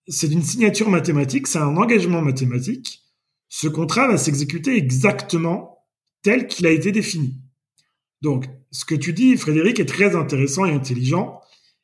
c'est 0.07 0.31
une 0.31 0.43
signature 0.43 0.89
mathématique, 0.89 1.47
c'est 1.47 1.59
un 1.59 1.75
engagement 1.75 2.21
mathématique. 2.21 3.01
Ce 3.49 3.67
contrat 3.67 4.07
va 4.07 4.17
s'exécuter 4.17 4.77
exactement 4.77 5.79
tel 6.21 6.47
qu'il 6.47 6.67
a 6.67 6.71
été 6.71 6.91
défini. 6.91 7.42
Donc, 8.23 8.45
ce 8.71 8.85
que 8.85 8.95
tu 8.95 9.11
dis, 9.11 9.35
Frédéric, 9.35 9.81
est 9.81 9.85
très 9.85 10.15
intéressant 10.15 10.65
et 10.65 10.71
intelligent. 10.71 11.41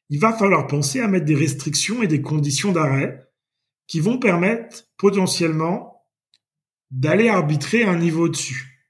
Il 0.10 0.20
va 0.20 0.32
falloir 0.32 0.68
penser 0.68 1.02
à 1.02 1.10
mettre 1.10 1.26
des 1.26 1.36
restrictions 1.36 2.02
et 2.02 2.08
des 2.08 2.22
conditions 2.22 2.72
d'arrêt 2.72 3.30
qui 3.88 4.00
vont 4.00 4.18
permettre 4.18 4.86
potentiellement 4.98 6.06
d'aller 6.92 7.28
arbitrer 7.28 7.84
un 7.84 7.98
niveau 8.00 8.26
au-dessus. 8.26 8.90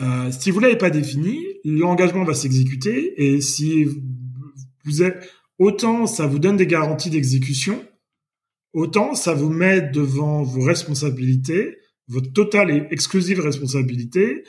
Euh, 0.00 0.32
si 0.32 0.50
vous 0.50 0.58
l'avez 0.58 0.76
pas 0.76 0.90
défini, 0.90 1.38
l'engagement 1.64 2.24
va 2.24 2.34
s'exécuter 2.34 3.14
et 3.24 3.40
si 3.40 3.86
vous 4.84 5.02
êtes 5.02 5.30
autant 5.58 6.06
ça 6.06 6.26
vous 6.26 6.40
donne 6.40 6.56
des 6.56 6.66
garanties 6.66 7.10
d'exécution, 7.10 7.86
autant 8.72 9.14
ça 9.14 9.32
vous 9.32 9.50
met 9.50 9.80
devant 9.80 10.42
vos 10.42 10.62
responsabilités, 10.62 11.78
votre 12.08 12.32
totale 12.32 12.70
et 12.70 12.86
exclusive 12.90 13.40
responsabilité 13.40 14.42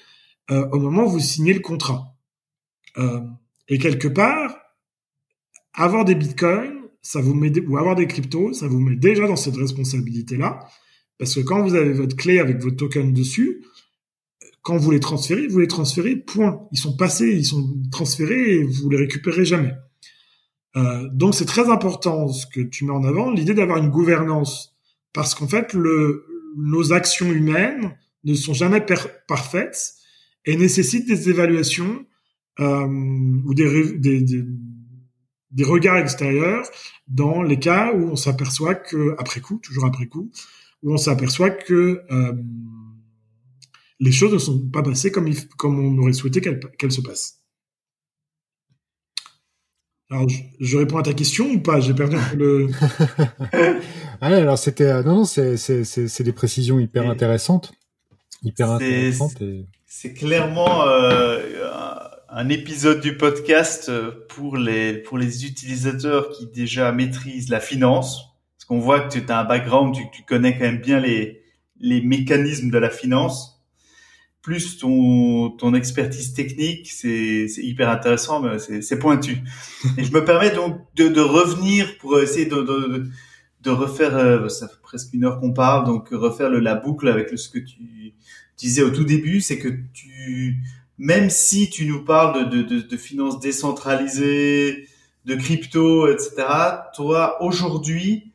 euh, 0.52 0.68
au 0.72 0.80
moment 0.80 1.06
où 1.06 1.10
vous 1.10 1.20
signez 1.20 1.54
le 1.54 1.60
contrat. 1.60 2.16
Euh, 2.98 3.22
et 3.68 3.78
quelque 3.78 4.08
part, 4.08 4.56
avoir 5.74 6.06
des 6.06 6.16
bitcoins, 6.16 6.82
ça 7.02 7.22
vous 7.22 7.34
met 7.34 7.52
ou 7.66 7.78
avoir 7.78 7.96
des 7.96 8.08
cryptos, 8.08 8.54
ça 8.54 8.68
vous 8.68 8.80
met 8.80 8.96
déjà 8.96 9.28
dans 9.28 9.36
cette 9.36 9.56
responsabilité-là, 9.56 10.60
parce 11.18 11.36
que 11.36 11.42
quand 11.42 11.64
vous 11.64 11.76
avez 11.76 11.94
votre 11.94 12.16
clé 12.16 12.40
avec 12.40 12.62
votre 12.62 12.78
token 12.78 13.14
dessus, 13.14 13.64
quand 14.62 14.78
vous 14.78 14.92
les 14.92 15.00
transférez, 15.00 15.48
vous 15.48 15.60
les 15.60 15.68
transférez, 15.68 16.16
point. 16.16 16.68
Ils 16.72 16.80
sont 16.80 16.96
passés, 16.96 17.32
ils 17.32 17.46
sont 17.46 17.76
transférés 17.92 18.56
et 18.56 18.64
vous 18.64 18.90
les 18.90 18.98
récupérez 18.98 19.46
jamais. 19.46 19.74
Euh, 20.76 21.08
donc 21.12 21.36
c'est 21.36 21.46
très 21.46 21.70
important 21.70 22.28
ce 22.30 22.48
que 22.48 22.62
tu 22.62 22.86
mets 22.86 22.94
en 22.94 23.04
avant, 23.04 23.30
l'idée 23.30 23.54
d'avoir 23.54 23.78
une 23.78 23.90
gouvernance, 23.90 24.76
parce 25.12 25.36
qu'en 25.36 25.48
fait 25.48 25.74
le, 25.74 26.26
nos 26.58 26.94
actions 26.94 27.32
humaines 27.32 27.96
ne 28.24 28.34
sont 28.34 28.54
jamais 28.54 28.84
parfaites 29.28 29.94
et 30.46 30.58
nécessitent 30.58 31.08
des 31.08 31.30
évaluations 31.30 32.06
euh, 32.60 32.88
ou 33.46 33.54
des, 33.54 33.98
des, 33.98 34.22
des, 34.22 34.46
des, 35.52 35.64
regards 35.64 35.98
extérieurs 35.98 36.64
dans 37.08 37.42
les 37.42 37.60
cas 37.60 37.94
où 37.94 38.12
on 38.12 38.16
s'aperçoit 38.16 38.76
que 38.76 39.16
après 39.18 39.40
coup, 39.40 39.60
toujours 39.60 39.86
après 39.86 40.06
coup, 40.08 40.32
où 40.84 40.94
on 40.94 40.98
s'aperçoit 40.98 41.50
que 41.50 42.02
euh, 42.12 42.34
les 44.00 44.12
choses 44.12 44.34
ne 44.34 44.38
sont 44.38 44.70
pas 44.70 44.84
passées 44.84 45.12
comme, 45.12 45.34
comme 45.58 45.80
on 45.80 45.98
aurait 46.00 46.14
souhaité 46.14 46.42
qu'elles 46.42 46.92
se 46.92 47.02
passent. 47.02 47.44
Alors, 50.10 50.28
je, 50.60 50.78
réponds 50.78 50.98
à 50.98 51.04
ta 51.04 51.14
question 51.14 51.50
ou 51.50 51.60
pas? 51.60 51.80
J'ai 51.80 51.96
perdu 51.96 52.18
le. 52.36 52.68
ah, 54.22 54.28
alors 54.28 54.60
c'était 54.60 54.84
euh, 54.84 55.02
non 55.02 55.16
non 55.16 55.26
c'est 55.26 55.58
c'est 55.58 55.84
c'est 55.86 56.24
des 56.24 56.34
précisions 56.34 56.78
hyper 56.80 57.10
intéressantes, 57.10 57.74
hyper. 58.44 58.80
C'est 59.86 60.14
clairement 60.14 60.84
euh, 60.88 61.70
un 62.30 62.50
épisode 62.50 63.02
du 63.02 63.16
podcast 63.18 63.92
pour 64.30 64.58
les 64.58 64.94
pour 64.94 65.18
les 65.18 65.46
utilisateurs 65.46 66.30
qui 66.30 66.48
déjà 66.48 66.92
maîtrisent 66.92 67.50
la 67.50 67.60
finance, 67.60 68.36
parce 68.58 68.66
qu'on 68.66 68.80
voit 68.80 69.02
que 69.02 69.20
tu 69.20 69.32
as 69.32 69.40
un 69.40 69.46
background, 69.46 69.96
tu, 69.96 70.04
tu 70.12 70.24
connais 70.24 70.54
quand 70.54 70.66
même 70.66 70.82
bien 70.82 71.00
les 71.00 71.44
les 71.80 72.02
mécanismes 72.02 72.70
de 72.70 72.78
la 72.78 72.90
finance 72.90 73.54
plus 74.44 74.78
ton, 74.78 75.52
ton 75.52 75.74
expertise 75.74 76.34
technique, 76.34 76.92
c'est 76.92 77.48
hyper 77.58 77.90
intéressant, 77.90 78.42
mais 78.42 78.60
c'est 78.60 79.00
pointu. 79.00 79.38
Et 79.98 80.04
je 80.04 80.12
me 80.12 80.24
permets 80.24 80.52
donc 80.52 80.82
de, 80.96 81.08
de 81.08 81.22
revenir 81.22 81.98
pour 81.98 82.20
essayer 82.20 82.46
de, 82.46 82.58
de, 82.58 83.08
de 83.64 83.70
refaire, 83.70 84.16
euh, 84.18 84.50
ça 84.50 84.68
fait 84.68 84.82
presque 84.82 85.14
une 85.14 85.24
heure 85.24 85.40
qu'on 85.40 85.54
parle, 85.54 85.86
donc 85.86 86.10
refaire 86.12 86.50
le, 86.50 86.60
la 86.60 86.76
boucle 86.76 87.08
avec 87.08 87.38
ce 87.38 87.50
que 87.50 87.60
tu 87.60 88.14
disais 88.58 88.84
au 88.84 88.90
tout 88.90 89.06
début, 89.06 89.42
c'est 89.42 89.58
que 89.58 89.70
tu, 89.94 90.58
même 90.98 91.30
si 91.30 91.70
tu 91.70 91.86
nous 91.86 92.04
parles 92.04 92.50
de, 92.50 92.62
de, 92.62 92.82
de 92.82 92.98
finances 92.98 93.40
décentralisées, 93.40 94.88
de 95.26 95.36
crypto, 95.36 96.08
etc., 96.08 96.36
toi, 96.94 97.42
aujourd'hui, 97.42 98.34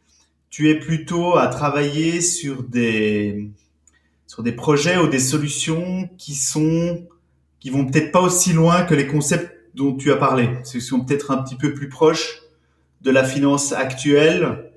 tu 0.51 0.71
es 0.71 0.79
plutôt 0.79 1.37
à 1.37 1.49
travailler 1.49 2.21
sur 2.21 2.63
des 2.63 3.51
sur 4.27 4.43
des 4.43 4.53
projets 4.53 4.99
ou 4.99 5.09
des 5.09 5.19
solutions 5.19 6.09
qui 6.19 6.35
sont 6.35 7.07
qui 7.61 7.71
vont 7.71 7.87
peut-être 7.87 8.13
pas 8.13 8.21
aussi 8.21 8.53
loin 8.53 8.83
que 8.85 8.95
les 8.95 9.07
concepts 9.07 9.53
dont 9.75 9.95
tu 9.95 10.11
as 10.13 10.17
parlé, 10.17 10.49
qui 10.65 10.81
sont 10.81 11.01
peut-être 11.01 11.31
un 11.31 11.43
petit 11.43 11.57
peu 11.57 11.75
plus 11.75 11.89
proches 11.89 12.41
de 13.01 13.11
la 13.11 13.25
finance 13.25 13.73
actuelle. 13.73 14.68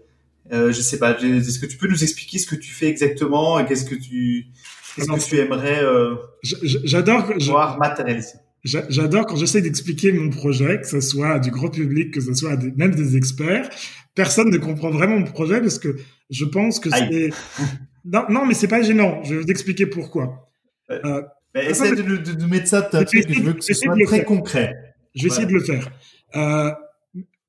Euh, 0.52 0.72
je 0.72 0.82
sais 0.82 1.00
pas. 1.00 1.18
Est-ce 1.18 1.60
que 1.60 1.66
tu 1.66 1.78
peux 1.78 1.88
nous 1.88 2.04
expliquer 2.04 2.38
ce 2.38 2.48
que 2.48 2.56
tu 2.56 2.72
fais 2.72 2.88
exactement 2.88 3.60
et 3.60 3.66
qu'est-ce 3.66 3.86
que 3.86 3.96
tu 3.96 4.48
qu'est-ce 4.96 5.08
que 5.08 5.30
tu 5.30 5.38
aimerais 5.38 5.84
euh, 5.84 6.16
j'adore 6.44 7.32
voir 7.40 7.78
matérialiser. 7.80 8.36
J'adore 8.64 9.26
quand 9.26 9.38
j'essaie 9.38 9.62
d'expliquer 9.62 10.12
mon 10.12 10.30
projet, 10.30 10.80
que 10.80 10.88
ce 10.88 11.02
soit 11.02 11.40
du 11.40 11.50
grand 11.50 11.70
public, 11.70 12.14
que 12.14 12.22
ce 12.22 12.34
soit 12.34 12.56
des, 12.58 12.72
même 12.72 12.94
des 12.94 13.18
experts. 13.18 13.70
Personne 14.14 14.52
ne 14.52 14.58
comprend 14.58 14.92
vraiment 14.92 15.18
mon 15.18 15.26
projet 15.26 15.62
parce 15.62 15.80
que 15.80 15.96
je 16.30 16.46
pense 16.46 16.80
que 16.80 16.90
c'est 16.92 17.32
non, 18.06 18.26
non, 18.30 18.46
mais 18.46 18.54
c'est 18.54 18.68
pas 18.68 18.82
gênant. 18.82 19.24
Je 19.24 19.36
vais 19.36 19.42
vous 19.42 19.48
expliquer 19.48 19.88
pourquoi. 19.88 20.48
Euh, 20.92 21.00
euh 21.06 21.22
essaie 21.56 21.96
de, 21.96 22.02
de, 22.02 22.46
mettre 22.46 22.68
ça 22.68 22.82
de 22.82 23.06
je 23.12 23.42
veux 23.42 23.54
que 23.54 23.64
ce 23.64 23.74
soit 23.74 23.96
très 24.06 24.24
concret. 24.24 24.74
Je 25.16 25.24
vais 25.24 25.28
essayer 25.28 25.48
de 25.48 25.54
le 25.54 25.60
faire. 25.62 25.90
Euh, 26.36 26.72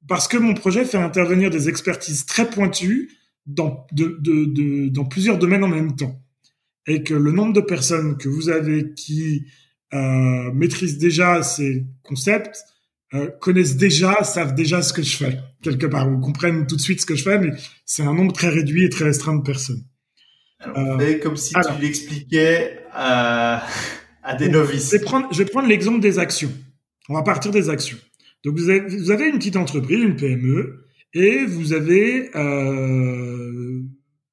parce 0.08 0.28
que 0.28 0.36
mon 0.36 0.54
projet 0.54 0.84
fait 0.84 0.98
intervenir 0.98 1.50
des 1.50 1.68
expertises 1.68 2.26
très 2.26 2.48
pointues 2.48 3.10
dans, 3.46 3.86
de, 3.92 4.18
de, 4.20 4.44
de, 4.46 4.88
dans 4.88 5.04
plusieurs 5.04 5.38
domaines 5.38 5.64
en 5.64 5.68
même 5.68 5.96
temps. 5.96 6.20
Et 6.86 7.02
que 7.02 7.14
le 7.14 7.32
nombre 7.32 7.52
de 7.52 7.60
personnes 7.60 8.16
que 8.18 8.28
vous 8.28 8.48
avez 8.48 8.92
qui 8.94 9.46
euh, 9.94 10.50
maîtrisent 10.52 10.98
déjà 10.98 11.42
ces 11.42 11.86
concepts, 12.02 12.64
euh, 13.14 13.28
connaissent 13.40 13.76
déjà, 13.76 14.24
savent 14.24 14.54
déjà 14.54 14.80
ce 14.80 14.92
que 14.92 15.02
je 15.02 15.16
fais, 15.16 15.38
quelque 15.62 15.86
part, 15.86 16.10
ou 16.10 16.18
comprennent 16.18 16.66
tout 16.66 16.76
de 16.76 16.80
suite 16.80 17.00
ce 17.00 17.06
que 17.06 17.14
je 17.14 17.22
fais, 17.22 17.38
mais 17.38 17.50
c'est 17.84 18.02
un 18.02 18.14
nombre 18.14 18.32
très 18.32 18.48
réduit 18.48 18.84
et 18.84 18.88
très 18.88 19.04
restreint 19.04 19.36
de 19.36 19.42
personnes. 19.42 19.84
Euh, 20.76 21.18
comme 21.18 21.36
si 21.36 21.52
tu 21.52 21.82
l'expliquais 21.82 22.78
à, 22.92 23.66
à 24.22 24.34
des 24.34 24.48
novices. 24.48 24.92
Je 24.92 25.38
vais 25.38 25.44
prendre 25.44 25.68
l'exemple 25.68 26.00
des 26.00 26.18
actions. 26.18 26.52
On 27.08 27.14
va 27.14 27.22
partir 27.22 27.50
des 27.50 27.68
actions. 27.68 27.98
Donc 28.44 28.56
vous 28.56 28.68
avez, 28.68 28.80
vous 28.80 29.10
avez 29.10 29.28
une 29.28 29.38
petite 29.38 29.56
entreprise, 29.56 30.00
une 30.00 30.16
PME, 30.16 30.86
et 31.14 31.44
vous 31.44 31.72
avez, 31.72 32.34
euh, 32.36 33.82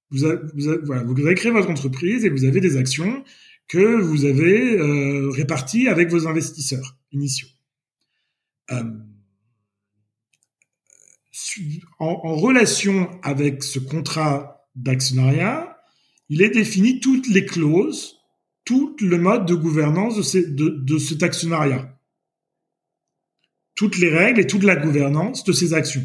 vous, 0.10 0.26
vous, 0.56 0.78
voilà, 0.84 1.04
vous 1.04 1.26
avez 1.26 1.36
créé 1.36 1.52
votre 1.52 1.70
entreprise 1.70 2.26
et 2.26 2.30
vous 2.30 2.46
avez 2.46 2.62
des 2.62 2.78
actions 2.78 3.24
que 3.68 4.02
vous 4.02 4.26
avez 4.26 4.80
euh, 4.80 5.30
réparties 5.30 5.88
avec 5.88 6.10
vos 6.10 6.28
investisseurs 6.28 6.98
initiaux. 7.12 7.48
Euh, 8.72 8.84
en, 12.00 12.22
en 12.24 12.36
relation 12.36 13.10
avec 13.22 13.64
ce 13.64 13.80
contrat 13.80 14.68
d'actionnariat, 14.76 15.78
il 16.30 16.42
est 16.42 16.50
défini 16.50 17.00
toutes 17.00 17.28
les 17.28 17.46
clauses, 17.46 18.18
tout 18.66 18.96
le 19.02 19.18
mode 19.18 19.46
de 19.46 19.56
gouvernance 19.56 20.34
de, 20.34 20.42
de, 20.42 20.70
de 20.70 20.98
cet 20.98 21.24
actionnariat. 21.24 21.99
Toutes 23.80 23.98
les 23.98 24.10
règles 24.10 24.42
et 24.42 24.46
toute 24.46 24.64
la 24.64 24.76
gouvernance 24.76 25.46
de 25.46 25.54
ces 25.54 25.74
actions. 25.74 26.04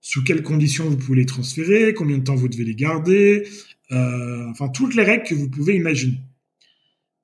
sous 0.00 0.24
quelles 0.24 0.42
conditions 0.42 0.88
vous 0.88 0.96
pouvez 0.96 1.18
les 1.18 1.26
transférer, 1.26 1.92
combien 1.92 2.16
de 2.16 2.24
temps 2.24 2.34
vous 2.34 2.48
devez 2.48 2.64
les 2.64 2.74
garder, 2.74 3.46
euh, 3.92 4.46
enfin 4.48 4.70
toutes 4.70 4.94
les 4.94 5.02
règles 5.02 5.24
que 5.24 5.34
vous 5.34 5.50
pouvez 5.50 5.76
imaginer. 5.76 6.20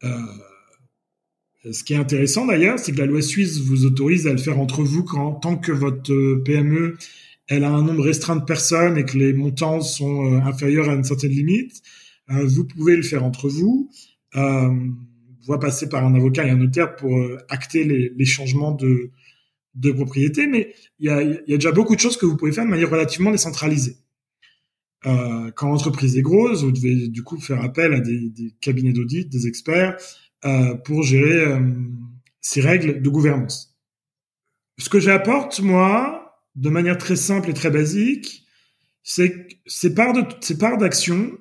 Euh, 0.04 0.10
ce 1.72 1.82
qui 1.84 1.94
est 1.94 1.96
intéressant 1.96 2.44
d'ailleurs, 2.44 2.78
c'est 2.78 2.92
que 2.92 2.98
la 2.98 3.06
loi 3.06 3.22
suisse 3.22 3.60
vous 3.60 3.86
autorise 3.86 4.26
à 4.26 4.32
le 4.32 4.36
faire 4.36 4.58
entre 4.58 4.82
vous 4.82 5.04
quand 5.04 5.32
tant 5.36 5.56
que 5.56 5.72
votre 5.72 6.34
PME 6.44 6.98
elle 7.48 7.64
a 7.64 7.70
un 7.70 7.82
nombre 7.82 8.04
restreint 8.04 8.36
de 8.36 8.44
personnes 8.44 8.98
et 8.98 9.06
que 9.06 9.16
les 9.16 9.32
montants 9.32 9.80
sont 9.80 10.34
euh, 10.34 10.40
inférieurs 10.40 10.90
à 10.90 10.92
une 10.92 11.04
certaine 11.04 11.30
limite. 11.30 11.80
Euh, 12.28 12.44
vous 12.44 12.66
pouvez 12.66 12.94
le 12.94 13.02
faire 13.02 13.24
entre 13.24 13.48
vous. 13.48 13.90
Euh, 14.34 14.68
passer 15.60 15.88
par 15.88 16.04
un 16.04 16.14
avocat 16.14 16.44
et 16.44 16.50
un 16.50 16.56
notaire 16.56 16.96
pour 16.96 17.16
euh, 17.16 17.38
acter 17.48 17.84
les, 17.84 18.24
changements 18.24 18.72
de, 18.72 19.10
de 19.76 19.92
propriété, 19.92 20.46
mais 20.46 20.74
il 20.98 21.06
y 21.06 21.10
a, 21.10 21.22
y 21.22 21.52
a, 21.52 21.56
déjà 21.56 21.70
beaucoup 21.70 21.94
de 21.94 22.00
choses 22.00 22.16
que 22.16 22.26
vous 22.26 22.36
pouvez 22.36 22.52
faire 22.52 22.64
de 22.64 22.70
manière 22.70 22.90
relativement 22.90 23.30
décentralisée. 23.30 23.98
Euh, 25.04 25.50
quand 25.52 25.68
l'entreprise 25.68 26.16
est 26.16 26.22
grosse, 26.22 26.64
vous 26.64 26.72
devez 26.72 27.08
du 27.08 27.22
coup 27.22 27.38
faire 27.38 27.62
appel 27.62 27.92
à 27.92 28.00
des, 28.00 28.30
des 28.30 28.54
cabinets 28.60 28.92
d'audit, 28.92 29.28
des 29.28 29.46
experts, 29.46 29.96
euh, 30.44 30.74
pour 30.74 31.02
gérer 31.02 31.44
euh, 31.44 31.60
ces 32.40 32.60
règles 32.60 33.02
de 33.02 33.08
gouvernance. 33.10 33.76
Ce 34.78 34.88
que 34.88 34.98
j'apporte, 34.98 35.60
moi, 35.60 36.40
de 36.54 36.70
manière 36.70 36.98
très 36.98 37.16
simple 37.16 37.50
et 37.50 37.54
très 37.54 37.70
basique, 37.70 38.46
c'est 39.02 39.30
que 39.30 39.54
ces 39.66 39.94
parts 39.94 40.14
de, 40.14 40.22
ces 40.40 40.58
parts 40.58 40.78
d'action, 40.78 41.38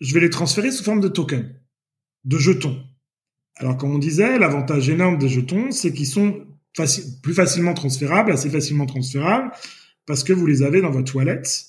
je 0.00 0.14
vais 0.14 0.20
les 0.20 0.30
transférer 0.30 0.72
sous 0.72 0.82
forme 0.84 1.00
de 1.00 1.08
tokens, 1.08 1.46
de 2.24 2.38
jetons. 2.38 2.82
Alors, 3.56 3.76
comme 3.76 3.94
on 3.94 3.98
disait, 3.98 4.38
l'avantage 4.38 4.88
énorme 4.88 5.18
des 5.18 5.28
jetons, 5.28 5.70
c'est 5.70 5.92
qu'ils 5.92 6.06
sont 6.06 6.46
plus 7.22 7.34
facilement 7.34 7.74
transférables, 7.74 8.32
assez 8.32 8.50
facilement 8.50 8.86
transférables, 8.86 9.50
parce 10.06 10.24
que 10.24 10.32
vous 10.32 10.46
les 10.46 10.62
avez 10.62 10.80
dans 10.80 10.90
votre 10.90 11.12
toilette 11.12 11.66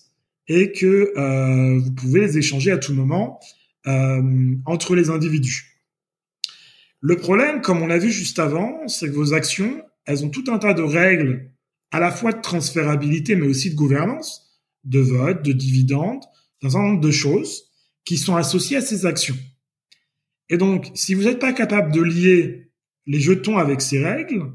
et 0.48 0.72
que 0.72 1.14
euh, 1.18 1.80
vous 1.80 1.92
pouvez 1.92 2.22
les 2.22 2.38
échanger 2.38 2.72
à 2.72 2.78
tout 2.78 2.94
moment 2.94 3.40
euh, 3.88 4.56
entre 4.66 4.96
les 4.96 5.10
individus. 5.10 5.80
Le 7.00 7.18
problème, 7.18 7.62
comme 7.62 7.82
on 7.82 7.88
l'a 7.88 7.98
vu 7.98 8.12
juste 8.12 8.40
avant, 8.40 8.88
c'est 8.88 9.08
que 9.08 9.14
vos 9.14 9.34
actions, 9.34 9.84
elles 10.06 10.24
ont 10.26 10.30
tout 10.30 10.46
un 10.48 10.58
tas 10.58 10.74
de 10.74 10.82
règles, 10.82 11.52
à 11.92 12.00
la 12.00 12.12
fois 12.12 12.32
de 12.32 12.42
transférabilité, 12.42 13.36
mais 13.36 13.48
aussi 13.48 13.70
de 13.70 13.76
gouvernance, 13.76 14.62
de 14.84 15.00
vote, 15.00 15.44
de 15.44 15.52
dividendes, 15.52 16.24
d'un 16.62 16.70
certain 16.70 16.88
nombre 16.88 17.02
de 17.02 17.12
choses 17.12 17.72
qui 18.06 18.18
sont 18.18 18.36
associées 18.36 18.78
à 18.78 18.82
ces 18.82 19.06
actions. 19.06 19.38
Et 20.50 20.58
donc, 20.58 20.92
si 20.96 21.14
vous 21.14 21.24
n'êtes 21.24 21.40
pas 21.40 21.54
capable 21.54 21.92
de 21.92 22.02
lier 22.02 22.72
les 23.06 23.20
jetons 23.20 23.58
avec 23.58 23.82
ces 23.82 24.04
règles, 24.04 24.54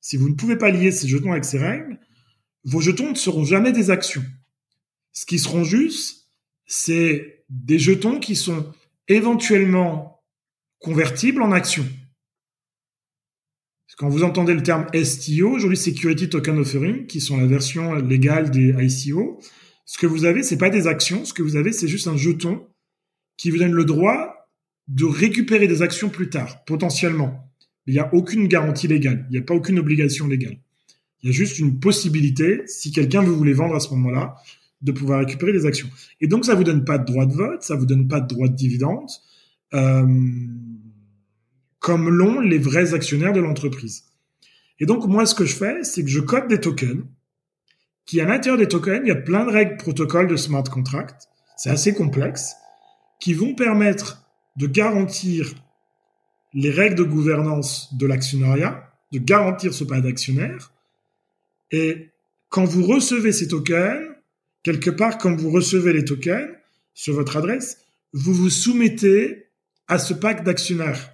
si 0.00 0.16
vous 0.16 0.28
ne 0.28 0.34
pouvez 0.34 0.56
pas 0.56 0.70
lier 0.70 0.90
ces 0.90 1.08
jetons 1.08 1.32
avec 1.32 1.44
ces 1.44 1.58
règles, 1.58 1.98
vos 2.64 2.80
jetons 2.80 3.10
ne 3.10 3.14
seront 3.14 3.44
jamais 3.44 3.72
des 3.72 3.90
actions. 3.90 4.24
Ce 5.12 5.26
qui 5.26 5.38
seront 5.38 5.64
juste, 5.64 6.30
c'est 6.66 7.44
des 7.48 7.78
jetons 7.78 8.20
qui 8.20 8.36
sont 8.36 8.72
éventuellement 9.08 10.22
convertibles 10.78 11.42
en 11.42 11.52
actions. 11.52 11.86
Quand 14.00 14.08
vous 14.08 14.22
entendez 14.22 14.54
le 14.54 14.62
terme 14.62 14.86
STO, 14.94 15.50
aujourd'hui 15.50 15.76
Security 15.76 16.30
Token 16.30 16.56
Offering, 16.56 17.06
qui 17.06 17.20
sont 17.20 17.36
la 17.36 17.46
version 17.46 17.92
légale 17.96 18.50
des 18.50 18.74
ICO, 18.78 19.42
ce 19.84 19.98
que 19.98 20.06
vous 20.06 20.24
avez, 20.24 20.42
c'est 20.42 20.56
pas 20.56 20.70
des 20.70 20.86
actions, 20.86 21.26
ce 21.26 21.34
que 21.34 21.42
vous 21.42 21.56
avez, 21.56 21.70
c'est 21.70 21.86
juste 21.86 22.06
un 22.06 22.16
jeton 22.16 22.66
qui 23.36 23.50
vous 23.50 23.58
donne 23.58 23.74
le 23.74 23.84
droit 23.84 24.48
de 24.88 25.04
récupérer 25.04 25.68
des 25.68 25.82
actions 25.82 26.08
plus 26.08 26.30
tard, 26.30 26.64
potentiellement. 26.64 27.49
Il 27.86 27.94
n'y 27.94 28.00
a 28.00 28.12
aucune 28.14 28.46
garantie 28.46 28.88
légale, 28.88 29.26
il 29.30 29.32
n'y 29.32 29.38
a 29.38 29.42
pas 29.42 29.54
aucune 29.54 29.78
obligation 29.78 30.26
légale. 30.26 30.58
Il 31.22 31.26
y 31.26 31.30
a 31.30 31.32
juste 31.32 31.58
une 31.58 31.80
possibilité, 31.80 32.62
si 32.66 32.92
quelqu'un 32.92 33.22
veut 33.22 33.32
vous 33.32 33.44
les 33.44 33.52
vendre 33.52 33.74
à 33.74 33.80
ce 33.80 33.90
moment-là, 33.90 34.36
de 34.82 34.92
pouvoir 34.92 35.20
récupérer 35.20 35.52
des 35.52 35.66
actions. 35.66 35.88
Et 36.20 36.26
donc, 36.26 36.44
ça 36.44 36.54
vous 36.54 36.64
donne 36.64 36.84
pas 36.84 36.98
de 36.98 37.04
droit 37.04 37.26
de 37.26 37.34
vote, 37.34 37.62
ça 37.62 37.76
vous 37.76 37.86
donne 37.86 38.08
pas 38.08 38.20
de 38.20 38.26
droit 38.26 38.48
de 38.48 38.54
dividende, 38.54 39.10
euh, 39.74 40.06
comme 41.78 42.08
l'ont 42.08 42.40
les 42.40 42.58
vrais 42.58 42.94
actionnaires 42.94 43.32
de 43.32 43.40
l'entreprise. 43.40 44.04
Et 44.78 44.86
donc, 44.86 45.06
moi, 45.06 45.26
ce 45.26 45.34
que 45.34 45.44
je 45.44 45.54
fais, 45.54 45.84
c'est 45.84 46.02
que 46.02 46.10
je 46.10 46.20
code 46.20 46.48
des 46.48 46.60
tokens, 46.60 47.04
qui 48.06 48.20
à 48.20 48.24
l'intérieur 48.24 48.58
des 48.58 48.68
tokens, 48.68 49.02
il 49.04 49.08
y 49.08 49.12
a 49.12 49.16
plein 49.16 49.44
de 49.44 49.50
règles 49.50 49.76
protocoles 49.76 50.26
de 50.26 50.36
smart 50.36 50.64
contract, 50.64 51.28
c'est 51.56 51.70
assez 51.70 51.92
complexe, 51.92 52.54
qui 53.20 53.34
vont 53.34 53.54
permettre 53.54 54.24
de 54.56 54.66
garantir 54.66 55.54
les 56.52 56.70
règles 56.70 56.96
de 56.96 57.04
gouvernance 57.04 57.94
de 57.94 58.06
l'actionnariat, 58.06 58.90
de 59.12 59.18
garantir 59.18 59.74
ce 59.74 59.84
pas 59.84 60.00
d'actionnaire. 60.00 60.72
Et 61.70 62.08
quand 62.48 62.64
vous 62.64 62.84
recevez 62.84 63.32
ces 63.32 63.48
tokens, 63.48 64.00
quelque 64.62 64.90
part, 64.90 65.18
quand 65.18 65.34
vous 65.34 65.50
recevez 65.50 65.92
les 65.92 66.04
tokens 66.04 66.48
sur 66.94 67.14
votre 67.14 67.36
adresse, 67.36 67.78
vous 68.12 68.34
vous 68.34 68.50
soumettez 68.50 69.46
à 69.86 69.98
ce 69.98 70.14
pacte 70.14 70.44
d'actionnaires. 70.44 71.12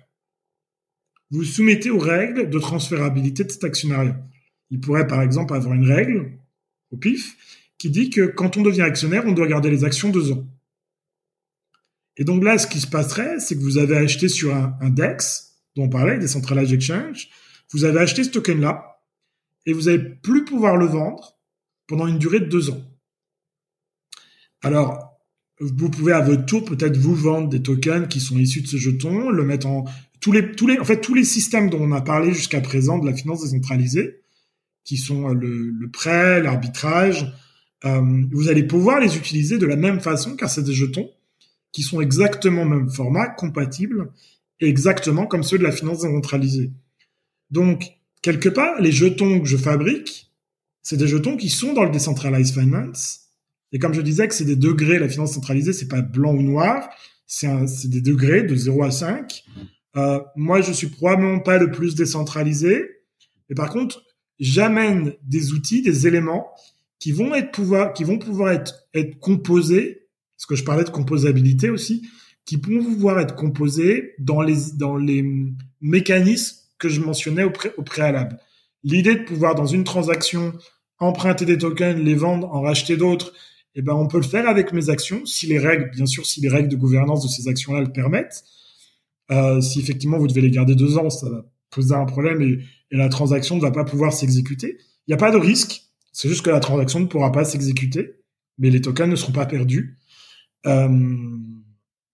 Vous 1.31 1.39
vous 1.39 1.45
soumettez 1.45 1.91
aux 1.91 1.99
règles 1.99 2.49
de 2.51 2.59
transférabilité 2.59 3.45
de 3.45 3.51
cet 3.51 3.65
actionnariat. 3.65 4.17
Il 4.71 4.81
pourrait, 4.81 5.07
par 5.07 5.23
exemple, 5.23 5.55
avoir 5.55 5.75
une 5.75 5.87
règle, 5.87 6.33
au 6.91 6.97
pif, 6.97 7.37
qui 7.79 7.91
dit 7.91 8.11
que 8.11 8.27
quand 8.27 8.57
on 8.57 8.63
devient 8.63 8.83
actionnaire, 8.83 9.25
on 9.27 9.33
doit 9.33 9.47
garder 9.47 9.71
les 9.71 9.85
actions 9.85 10.11
deux 10.11 10.33
ans. 10.33 10.47
Et 12.17 12.25
donc 12.25 12.43
là, 12.43 12.59
ce 12.59 12.67
qui 12.67 12.81
se 12.81 12.87
passerait, 12.87 13.41
c'est 13.41 13.57
que 13.57 13.63
vous 13.63 13.79
avez 13.79 13.97
acheté 13.97 14.29
sur 14.29 14.55
un, 14.55 14.77
un 14.81 14.91
DEX, 14.91 15.57
dont 15.77 15.85
on 15.85 15.89
parlait, 15.89 16.19
des 16.19 16.29
Centralized 16.29 16.73
Exchange, 16.73 17.29
vous 17.73 17.85
avez 17.85 18.01
acheté 18.01 18.25
ce 18.25 18.31
token-là, 18.31 19.03
et 19.67 19.73
vous 19.73 19.83
n'allez 19.83 19.99
plus 19.99 20.45
pouvoir 20.45 20.77
le 20.77 20.87
vendre 20.87 21.39
pendant 21.87 22.07
une 22.07 22.19
durée 22.19 22.41
de 22.41 22.47
deux 22.47 22.71
ans. 22.71 22.81
Alors, 24.63 25.17
vous 25.61 25.91
pouvez 25.91 26.13
à 26.13 26.21
votre 26.21 26.45
tour 26.45 26.65
peut-être 26.65 26.97
vous 26.97 27.15
vendre 27.15 27.49
des 27.49 27.63
tokens 27.63 28.09
qui 28.09 28.21
sont 28.21 28.39
issus 28.39 28.63
de 28.63 28.67
ce 28.67 28.77
jeton, 28.77 29.31
le 29.31 29.45
mettre 29.45 29.67
en 29.67 29.85
tous 30.21 30.33
les 30.33 30.53
tous 30.53 30.67
les 30.67 30.79
en 30.79 30.85
fait 30.85 31.01
tous 31.01 31.15
les 31.15 31.25
systèmes 31.25 31.71
dont 31.71 31.81
on 31.81 31.93
a 31.93 32.01
parlé 32.01 32.33
jusqu'à 32.33 32.61
présent 32.61 32.99
de 32.99 33.07
la 33.07 33.15
finance 33.15 33.43
décentralisée, 33.43 34.21
qui 34.85 34.97
sont 34.97 35.31
euh, 35.31 35.35
le, 35.35 35.71
le 35.71 35.91
prêt, 35.91 36.43
l'arbitrage, 36.43 37.33
euh, 37.85 38.25
vous 38.33 38.49
allez 38.49 38.65
pouvoir 38.65 39.01
les 39.01 39.17
utiliser 39.17 39.59
de 39.59 39.67
la 39.67 39.77
même 39.77 40.01
façon 40.01 40.37
car 40.37 40.51
c'est 40.51 40.63
des 40.63 40.73
jetons 40.73 41.11
qui 41.77 41.83
sont 41.83 42.01
exactement 42.01 42.63
au 42.63 42.65
même 42.65 42.89
format, 42.89 43.29
compatibles, 43.29 44.11
exactement 44.61 45.27
comme 45.27 45.43
ceux 45.43 45.59
de 45.59 45.63
la 45.63 45.73
finance 45.73 46.01
décentralisée. 46.01 46.73
Donc, 47.51 47.99
quelque 48.23 48.49
part, 48.49 48.81
les 48.81 48.93
jetons 48.93 49.41
que 49.41 49.47
je 49.47 49.59
fabrique, 49.59 50.33
c'est 50.81 50.97
des 50.97 51.07
jetons 51.07 51.37
qui 51.37 51.51
sont 51.51 51.75
dans 51.75 51.85
le 51.85 51.91
decentralized 51.91 52.55
finance, 52.55 53.27
et 53.73 53.79
comme 53.79 53.93
je 53.93 54.01
disais 54.01 54.27
que 54.27 54.35
c'est 54.35 54.47
des 54.47 54.57
degrés, 54.57 54.99
la 54.99 55.07
finance 55.07 55.35
centralisée, 55.35 55.75
c'est 55.75 55.87
pas 55.87 56.01
blanc 56.01 56.33
ou 56.33 56.41
noir, 56.41 56.89
c'est 57.27 57.91
des 57.91 58.01
degrés 58.01 58.43
de 58.43 58.57
0 58.57 58.83
à 58.83 58.91
5. 58.91 59.45
Euh, 59.99 60.21
moi, 60.35 60.63
je 60.63 60.73
suis 60.73 60.87
probablement 60.87 61.41
pas 61.41 61.59
le 61.59 61.71
plus 61.71 61.95
décentralisé, 61.95 62.89
mais 63.51 63.55
par 63.55 63.69
contre, 63.69 64.03
j'amène 64.39 65.13
des 65.25 65.53
outils, 65.53 65.83
des 65.83 66.07
éléments 66.07 66.49
qui 66.99 67.13
vont 67.13 67.35
être 67.35 67.51
pouvoir, 67.51 67.93
qui 67.93 68.05
vont 68.05 68.19
pouvoir 68.19 68.53
être, 68.53 68.89
être 68.95 69.19
composés, 69.19 70.06
parce 70.37 70.47
que 70.47 70.55
je 70.55 70.65
parlais 70.65 70.85
de 70.85 70.91
composabilité 70.91 71.71
aussi, 71.71 72.07
qui 72.45 72.57
vont 72.57 72.83
pouvoir 72.85 73.19
être 73.19 73.35
composés 73.35 74.15
dans 74.19 74.41
les, 74.41 74.57
dans 74.75 74.97
les 74.97 75.25
mécanismes 75.81 76.57
que 76.79 76.89
je 76.89 77.01
mentionnais 77.01 77.43
au, 77.43 77.51
pré, 77.51 77.73
au 77.77 77.83
préalable. 77.83 78.39
L'idée 78.85 79.15
de 79.15 79.25
pouvoir, 79.25 79.55
dans 79.55 79.67
une 79.67 79.85
transaction, 79.85 80.53
emprunter 80.99 81.45
des 81.45 81.59
tokens, 81.59 82.01
les 82.01 82.15
vendre, 82.15 82.53
en 82.53 82.61
racheter 82.61 82.97
d'autres, 82.97 83.33
eh 83.75 83.83
ben, 83.83 83.95
on 83.95 84.07
peut 84.07 84.19
le 84.19 84.23
faire 84.23 84.49
avec 84.49 84.73
mes 84.73 84.91
actions, 84.91 85.27
si 85.27 85.47
les 85.47 85.59
règles, 85.59 85.91
bien 85.91 86.07
sûr, 86.07 86.25
si 86.25 86.41
les 86.41 86.49
règles 86.49 86.69
de 86.69 86.77
gouvernance 86.77 87.23
de 87.23 87.29
ces 87.29 87.49
actions-là 87.49 87.81
le 87.81 87.93
permettent. 87.93 88.45
Euh, 89.31 89.61
si 89.61 89.81
effectivement 89.81 90.19
vous 90.19 90.29
devez 90.29 90.41
les 90.41 90.51
garder 90.51 90.75
deux 90.75 90.99
ans, 90.99 91.11
ça 91.11 91.29
va 91.29 91.45
poser 91.71 91.95
un 91.95 92.05
problème 92.05 92.41
et, 92.43 92.59
et 92.93 92.97
la 92.97 93.09
transaction 93.09 93.57
ne 93.57 93.61
va 93.61 93.73
pas 93.73 93.85
pouvoir 93.85 94.13
s'exécuter. 94.13 94.79
Il 95.07 95.11
n'y 95.11 95.15
a 95.15 95.19
pas 95.19 95.33
de 95.33 95.37
risque, 95.37 95.83
c'est 96.13 96.29
juste 96.29 96.43
que 96.43 96.51
la 96.51 96.61
transaction 96.61 97.01
ne 97.01 97.07
pourra 97.07 97.33
pas 97.33 97.45
s'exécuter, 97.45 98.15
mais 98.59 98.71
les 98.71 98.81
tokens 98.81 99.11
ne 99.11 99.17
seront 99.17 99.33
pas 99.33 99.47
perdus. 99.47 99.99
Euh, 100.67 101.37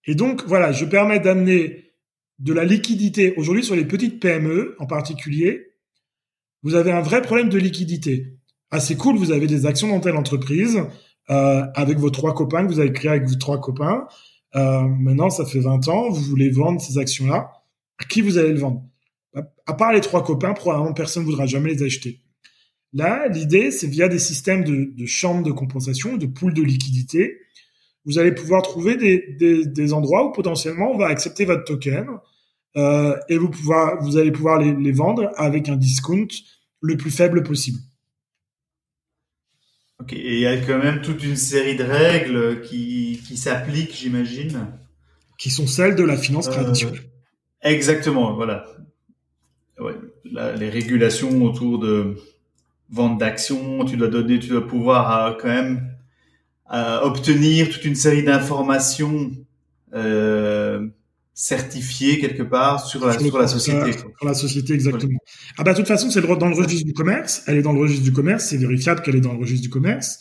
et 0.06 0.14
donc 0.14 0.44
voilà, 0.46 0.72
je 0.72 0.84
permets 0.84 1.20
d'amener 1.20 1.92
de 2.38 2.52
la 2.52 2.64
liquidité. 2.64 3.34
Aujourd'hui, 3.36 3.64
sur 3.64 3.76
les 3.76 3.84
petites 3.84 4.20
PME 4.20 4.74
en 4.78 4.86
particulier, 4.86 5.76
vous 6.62 6.74
avez 6.74 6.92
un 6.92 7.00
vrai 7.00 7.22
problème 7.22 7.48
de 7.48 7.58
liquidité. 7.58 8.36
Ah, 8.70 8.80
c'est 8.80 8.96
cool, 8.96 9.16
vous 9.16 9.32
avez 9.32 9.46
des 9.46 9.66
actions 9.66 9.88
dans 9.88 10.00
telle 10.00 10.16
entreprise, 10.16 10.82
euh, 11.30 11.64
avec 11.74 11.98
vos 11.98 12.10
trois 12.10 12.34
copains 12.34 12.66
que 12.66 12.72
vous 12.72 12.80
avez 12.80 12.92
créé 12.92 13.10
avec 13.10 13.28
vos 13.28 13.34
trois 13.34 13.60
copains. 13.60 14.06
Euh, 14.56 14.82
maintenant, 14.82 15.30
ça 15.30 15.44
fait 15.44 15.60
20 15.60 15.88
ans, 15.88 16.10
vous 16.10 16.22
voulez 16.22 16.50
vendre 16.50 16.80
ces 16.80 16.98
actions-là. 16.98 17.52
À 17.98 18.04
qui 18.04 18.22
vous 18.22 18.38
allez 18.38 18.52
le 18.52 18.58
vendre? 18.58 18.82
À 19.66 19.74
part 19.74 19.92
les 19.92 20.00
trois 20.00 20.24
copains, 20.24 20.52
probablement 20.52 20.92
personne 20.92 21.22
ne 21.22 21.28
voudra 21.28 21.46
jamais 21.46 21.70
les 21.70 21.82
acheter. 21.82 22.20
Là, 22.92 23.28
l'idée, 23.28 23.70
c'est 23.70 23.86
via 23.86 24.08
des 24.08 24.18
systèmes 24.18 24.64
de, 24.64 24.92
de 24.94 25.06
chambres 25.06 25.42
de 25.42 25.52
compensation, 25.52 26.16
de 26.16 26.26
poules 26.26 26.52
de 26.52 26.62
liquidité, 26.62 27.38
vous 28.04 28.18
allez 28.18 28.32
pouvoir 28.32 28.62
trouver 28.62 28.96
des, 28.96 29.34
des, 29.38 29.64
des, 29.66 29.92
endroits 29.92 30.26
où 30.26 30.32
potentiellement 30.32 30.90
on 30.92 30.98
va 30.98 31.06
accepter 31.06 31.44
votre 31.44 31.64
token 31.64 32.06
euh, 32.76 33.16
et 33.28 33.36
vous, 33.36 33.48
pouvoir, 33.48 34.02
vous 34.02 34.16
allez 34.16 34.32
pouvoir 34.32 34.58
les, 34.58 34.74
les 34.74 34.92
vendre 34.92 35.30
avec 35.36 35.68
un 35.68 35.76
discount 35.76 36.26
le 36.80 36.96
plus 36.96 37.10
faible 37.10 37.42
possible. 37.42 37.78
Ok, 40.00 40.14
et 40.14 40.34
il 40.34 40.40
y 40.40 40.46
a 40.46 40.56
quand 40.56 40.78
même 40.78 41.00
toute 41.00 41.22
une 41.22 41.36
série 41.36 41.76
de 41.76 41.84
règles 41.84 42.60
qui, 42.62 43.20
qui 43.26 43.36
s'appliquent, 43.36 43.94
j'imagine. 43.94 44.66
Qui 45.38 45.50
sont 45.50 45.66
celles 45.66 45.94
de 45.94 46.02
la 46.02 46.16
finance 46.16 46.48
Euh, 46.48 46.52
traditionnelle. 46.52 47.02
Exactement, 47.62 48.34
voilà. 48.34 48.66
Ouais, 49.78 49.94
la- 50.24 50.56
les 50.56 50.68
régulations 50.70 51.42
autour 51.44 51.78
de 51.78 52.16
vente 52.90 53.18
d'actions, 53.18 53.84
tu 53.84 53.96
dois 53.96 54.08
donner, 54.08 54.38
tu 54.40 54.48
dois 54.48 54.66
pouvoir 54.66 55.26
euh, 55.26 55.32
quand 55.40 55.48
même 55.48 55.91
obtenir 57.02 57.68
toute 57.70 57.84
une 57.84 57.94
série 57.94 58.22
d'informations 58.22 59.30
euh, 59.94 60.86
certifiées 61.34 62.18
quelque 62.18 62.42
part 62.42 62.86
sur 62.86 63.04
la, 63.06 63.18
Sur 63.18 63.38
la 63.38 63.46
société. 63.46 63.92
Sur 63.92 64.26
la 64.26 64.34
société, 64.34 64.72
exactement. 64.74 65.18
Ah 65.58 65.64
bah, 65.64 65.72
de 65.72 65.78
toute 65.78 65.88
façon, 65.88 66.10
c'est 66.10 66.20
dans 66.22 66.48
le 66.48 66.54
registre 66.54 66.86
du 66.86 66.92
commerce. 66.94 67.42
Elle 67.46 67.58
est 67.58 67.62
dans 67.62 67.72
le 67.72 67.80
registre 67.80 68.04
du 68.04 68.12
commerce. 68.12 68.46
C'est 68.46 68.56
vérifiable 68.58 69.02
qu'elle 69.02 69.16
est 69.16 69.20
dans 69.20 69.32
le 69.32 69.38
registre 69.38 69.62
du 69.62 69.70
commerce. 69.70 70.20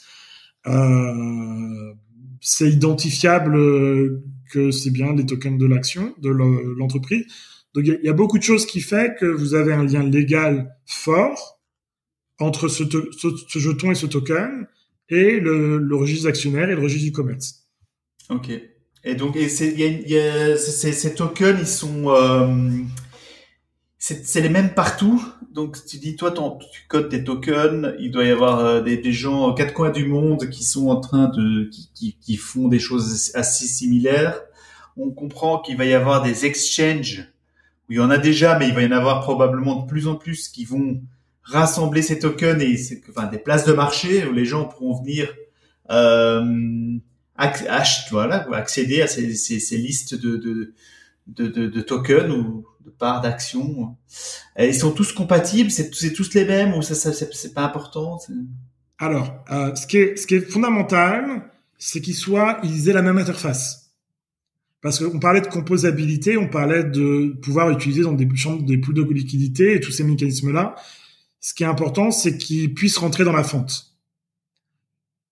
Euh, 0.67 1.93
c'est 2.41 2.69
identifiable 2.69 3.55
euh, 3.55 4.23
que 4.51 4.71
c'est 4.71 4.91
bien 4.91 5.13
les 5.13 5.25
tokens 5.25 5.57
de 5.57 5.65
l'action, 5.65 6.13
de 6.19 6.29
le- 6.29 6.75
l'entreprise. 6.77 7.25
Donc, 7.73 7.85
il 7.87 7.99
y, 8.03 8.09
a- 8.09 8.13
beaucoup 8.13 8.37
de 8.37 8.43
choses 8.43 8.65
qui 8.65 8.81
fait 8.81 9.15
que 9.19 9.25
vous 9.25 9.53
avez 9.53 9.73
un 9.73 9.83
lien 9.85 10.03
légal 10.03 10.75
fort 10.85 11.59
entre 12.39 12.67
ce, 12.67 12.83
ce, 13.17 13.27
ce 13.47 13.59
jeton 13.59 13.91
et 13.91 13.95
ce 13.95 14.05
token 14.07 14.67
et 15.11 15.39
le, 15.39 15.77
le 15.77 15.95
registre 15.95 16.27
actionnaire 16.27 16.69
et 16.69 16.75
le 16.75 16.81
registre 16.81 17.05
du 17.05 17.11
commerce. 17.11 17.67
Ok. 18.29 18.49
Et 19.03 19.15
donc, 19.15 19.35
ces, 19.37 21.15
tokens, 21.15 21.59
ils 21.59 21.67
sont, 21.67 22.09
euh, 22.09 22.83
c'est, 23.97 24.41
les 24.41 24.49
mêmes 24.49 24.73
partout. 24.73 25.23
Donc, 25.51 25.83
tu 25.85 25.97
dis, 25.97 26.15
toi, 26.15 26.31
tu 26.31 26.81
codes 26.87 27.09
tes 27.09 27.23
tokens. 27.23 27.95
Il 27.99 28.11
doit 28.11 28.25
y 28.25 28.29
avoir 28.29 28.59
euh, 28.59 28.81
des, 28.81 29.11
gens 29.11 29.47
aux 29.47 29.53
quatre 29.53 29.73
coins 29.73 29.89
du 29.89 30.05
monde 30.05 30.49
qui 30.49 30.63
sont 30.63 30.89
en 30.89 30.99
train 30.99 31.29
de, 31.29 31.69
qui, 31.71 31.89
qui, 31.93 32.17
qui 32.21 32.37
font 32.37 32.67
des 32.67 32.79
choses 32.79 33.31
assez 33.33 33.65
similaires. 33.65 34.39
On 34.97 35.09
comprend 35.09 35.59
qu'il 35.59 35.77
va 35.77 35.85
y 35.85 35.93
avoir 35.93 36.21
des 36.21 36.45
exchanges 36.45 37.27
où 37.89 37.93
il 37.93 37.95
y 37.95 37.99
en 37.99 38.11
a 38.11 38.19
déjà, 38.19 38.57
mais 38.59 38.67
il 38.67 38.75
va 38.75 38.83
y 38.83 38.87
en 38.87 38.91
avoir 38.91 39.21
probablement 39.21 39.81
de 39.81 39.87
plus 39.87 40.07
en 40.07 40.15
plus 40.15 40.47
qui 40.47 40.63
vont 40.63 41.01
rassembler 41.43 42.01
ces 42.01 42.19
tokens 42.19 42.61
et 42.61 43.01
enfin, 43.09 43.27
des 43.27 43.37
places 43.37 43.65
de 43.65 43.73
marché 43.73 44.25
où 44.25 44.33
les 44.33 44.45
gens 44.45 44.65
pourront 44.65 45.01
venir. 45.01 45.33
Euh, 45.89 46.97
acc- 47.37 48.09
voilà, 48.11 48.47
accéder 48.53 49.01
à 49.01 49.07
ces, 49.07 49.25
listes 49.77 50.15
de, 50.15 50.37
de, 50.37 50.73
de, 51.27 51.67
de, 51.67 51.81
tokens 51.81 52.31
ou 52.31 52.65
de 52.85 52.89
parts 52.89 53.21
d'actions. 53.21 53.95
Ils 54.59 54.75
sont 54.75 54.91
tous 54.91 55.11
compatibles, 55.11 55.71
c'est 55.71 56.13
tous 56.13 56.33
les 56.33 56.45
mêmes 56.45 56.73
ou 56.73 56.81
ça, 56.81 56.95
ça 56.95 57.11
c'est 57.13 57.53
pas 57.53 57.63
important. 57.63 58.19
Alors, 58.97 59.43
euh, 59.51 59.73
ce, 59.75 59.87
qui 59.87 59.97
est, 59.97 60.15
ce 60.15 60.27
qui 60.27 60.35
est 60.35 60.41
fondamental, 60.41 61.51
c'est 61.77 62.01
qu'ils 62.01 62.15
soient, 62.15 62.59
ils 62.63 62.87
aient 62.89 62.93
la 62.93 63.01
même 63.01 63.17
interface. 63.17 63.91
Parce 64.81 65.03
qu'on 65.03 65.19
parlait 65.19 65.41
de 65.41 65.47
composabilité, 65.47 66.37
on 66.37 66.47
parlait 66.47 66.83
de 66.83 67.35
pouvoir 67.41 67.69
utiliser 67.69 68.01
dans 68.01 68.13
des 68.13 68.27
chambres 68.35 68.63
des 68.63 68.77
poules 68.77 68.95
de 68.95 69.03
liquidité 69.03 69.75
et 69.75 69.79
tous 69.79 69.91
ces 69.91 70.03
mécanismes-là. 70.03 70.75
Ce 71.41 71.55
qui 71.55 71.63
est 71.63 71.67
important, 71.67 72.11
c'est 72.11 72.37
qu'ils 72.37 72.73
puissent 72.73 72.99
rentrer 72.99 73.23
dans 73.23 73.33
la 73.33 73.43
fente. 73.43 73.97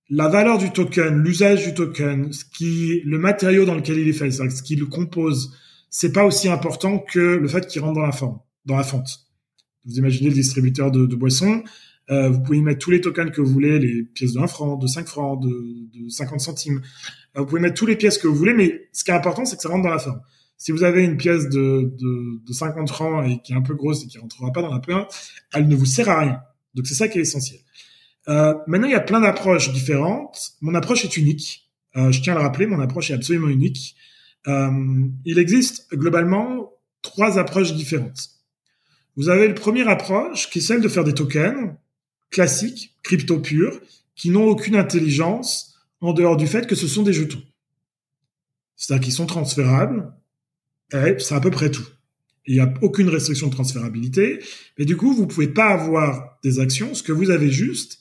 La 0.09 0.27
valeur 0.27 0.57
du 0.57 0.71
token, 0.71 1.21
l'usage 1.21 1.63
du 1.67 1.75
token, 1.75 2.31
le 2.59 3.17
matériau 3.17 3.63
dans 3.63 3.75
lequel 3.75 3.99
il 3.99 4.07
est 4.07 4.13
fait, 4.13 4.31
ce 4.31 4.63
qui 4.63 4.75
le 4.75 4.87
compose, 4.87 5.55
c'est 5.91 6.11
pas 6.11 6.25
aussi 6.25 6.49
important 6.49 6.97
que 6.97 7.19
le 7.19 7.47
fait 7.47 7.67
qu'il 7.67 7.81
rentre 7.81 7.93
dans 7.93 8.05
la 8.05 8.11
forme, 8.11 8.39
dans 8.65 8.75
la 8.75 8.83
fente. 8.83 9.27
Vous 9.85 9.97
imaginez 9.97 10.29
le 10.29 10.35
distributeur 10.35 10.89
de, 10.89 11.15
boissons, 11.15 11.63
euh, 12.09 12.29
vous 12.29 12.41
pouvez 12.41 12.57
y 12.57 12.61
mettre 12.63 12.79
tous 12.79 12.89
les 12.89 13.01
tokens 13.01 13.31
que 13.31 13.39
vous 13.39 13.51
voulez, 13.51 13.77
les 13.77 14.01
pièces 14.01 14.33
de 14.33 14.39
1 14.39 14.47
franc, 14.47 14.77
de 14.77 14.87
5 14.87 15.07
francs, 15.07 15.39
de, 15.43 15.87
de 15.93 16.09
50 16.09 16.39
centimes. 16.39 16.81
Euh, 17.37 17.41
vous 17.41 17.45
pouvez 17.45 17.61
mettre 17.61 17.75
tous 17.75 17.85
les 17.85 17.95
pièces 17.95 18.17
que 18.17 18.27
vous 18.27 18.35
voulez, 18.35 18.55
mais 18.55 18.89
ce 18.93 19.03
qui 19.03 19.11
est 19.11 19.13
important, 19.13 19.45
c'est 19.45 19.57
que 19.57 19.61
ça 19.61 19.69
rentre 19.69 19.83
dans 19.83 19.93
la 19.93 19.99
forme. 19.99 20.21
Si 20.59 20.71
vous 20.73 20.83
avez 20.83 21.03
une 21.05 21.15
pièce 21.15 21.49
de, 21.49 21.91
de, 21.97 22.45
de 22.45 22.53
50 22.53 22.89
francs 22.89 23.25
et 23.25 23.41
qui 23.41 23.53
est 23.53 23.55
un 23.55 23.61
peu 23.61 23.73
grosse 23.73 24.03
et 24.03 24.07
qui 24.07 24.19
rentrera 24.19 24.51
pas 24.51 24.61
dans 24.61 24.73
la 24.73 24.79
pain, 24.79 25.07
elle 25.53 25.69
ne 25.69 25.75
vous 25.75 25.85
sert 25.85 26.09
à 26.09 26.19
rien. 26.19 26.41
Donc 26.75 26.85
c'est 26.85 26.95
ça 26.95 27.07
qui 27.07 27.17
est 27.17 27.21
essentiel. 27.21 27.61
Euh, 28.27 28.53
maintenant, 28.67 28.87
il 28.87 28.91
y 28.91 28.95
a 28.95 28.99
plein 28.99 29.21
d'approches 29.21 29.71
différentes. 29.71 30.51
Mon 30.59 30.75
approche 30.75 31.05
est 31.05 31.15
unique. 31.15 31.69
Euh, 31.95 32.11
je 32.11 32.21
tiens 32.21 32.33
à 32.33 32.35
le 32.35 32.43
rappeler, 32.43 32.67
mon 32.67 32.81
approche 32.81 33.09
est 33.09 33.13
absolument 33.13 33.47
unique. 33.47 33.95
Euh, 34.47 35.07
il 35.25 35.39
existe 35.39 35.89
globalement 35.93 36.73
trois 37.01 37.39
approches 37.39 37.73
différentes. 37.73 38.29
Vous 39.15 39.29
avez 39.29 39.47
le 39.47 39.55
première 39.55 39.87
approche 39.87 40.49
qui 40.49 40.59
est 40.59 40.61
celle 40.61 40.81
de 40.81 40.89
faire 40.89 41.05
des 41.05 41.13
tokens 41.13 41.73
classiques, 42.31 42.95
crypto 43.01 43.39
purs, 43.39 43.79
qui 44.15 44.29
n'ont 44.29 44.45
aucune 44.45 44.75
intelligence 44.75 45.75
en 46.01 46.11
dehors 46.11 46.37
du 46.37 46.47
fait 46.47 46.67
que 46.67 46.75
ce 46.75 46.87
sont 46.87 47.03
des 47.03 47.13
jetons. 47.13 47.41
C'est-à-dire 48.75 49.03
qu'ils 49.03 49.13
sont 49.13 49.25
transférables, 49.25 50.13
c'est 50.91 51.35
à 51.35 51.39
peu 51.39 51.51
près 51.51 51.71
tout. 51.71 51.87
Il 52.45 52.55
n'y 52.55 52.61
a 52.61 52.73
aucune 52.81 53.09
restriction 53.09 53.47
de 53.47 53.51
transférabilité, 53.51 54.39
mais 54.77 54.85
du 54.85 54.97
coup, 54.97 55.13
vous 55.13 55.27
pouvez 55.27 55.47
pas 55.47 55.67
avoir 55.67 56.39
des 56.43 56.59
actions. 56.59 56.95
Ce 56.95 57.03
que 57.03 57.11
vous 57.11 57.29
avez 57.29 57.51
juste, 57.51 57.99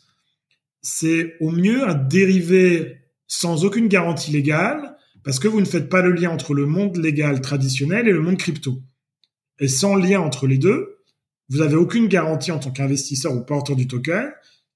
c'est 0.81 1.37
au 1.41 1.51
mieux 1.51 1.87
un 1.87 1.95
dérivé 1.95 2.97
sans 3.27 3.65
aucune 3.65 3.89
garantie 3.89 4.31
légale, 4.31 4.97
parce 5.23 5.39
que 5.39 5.49
vous 5.49 5.61
ne 5.61 5.67
faites 5.67 5.91
pas 5.91 6.01
le 6.01 6.13
lien 6.13 6.31
entre 6.31 6.55
le 6.55 6.65
monde 6.65 6.97
légal 6.97 7.43
traditionnel 7.43 8.09
et 8.09 8.13
le 8.13 8.23
monde 8.23 8.39
crypto. 8.39 8.83
Et 9.61 9.69
sans 9.69 9.97
lien 9.97 10.21
entre 10.21 10.47
les 10.47 10.57
deux, 10.57 10.97
vous 11.51 11.61
avez 11.61 11.77
aucune 11.77 12.09
garantie 12.09 12.53
en 12.53 12.59
tant 12.59 12.71
qu'investisseur 12.71 13.35
ou 13.35 13.45
porteur 13.45 13.77
du 13.77 13.87
token 13.87 14.31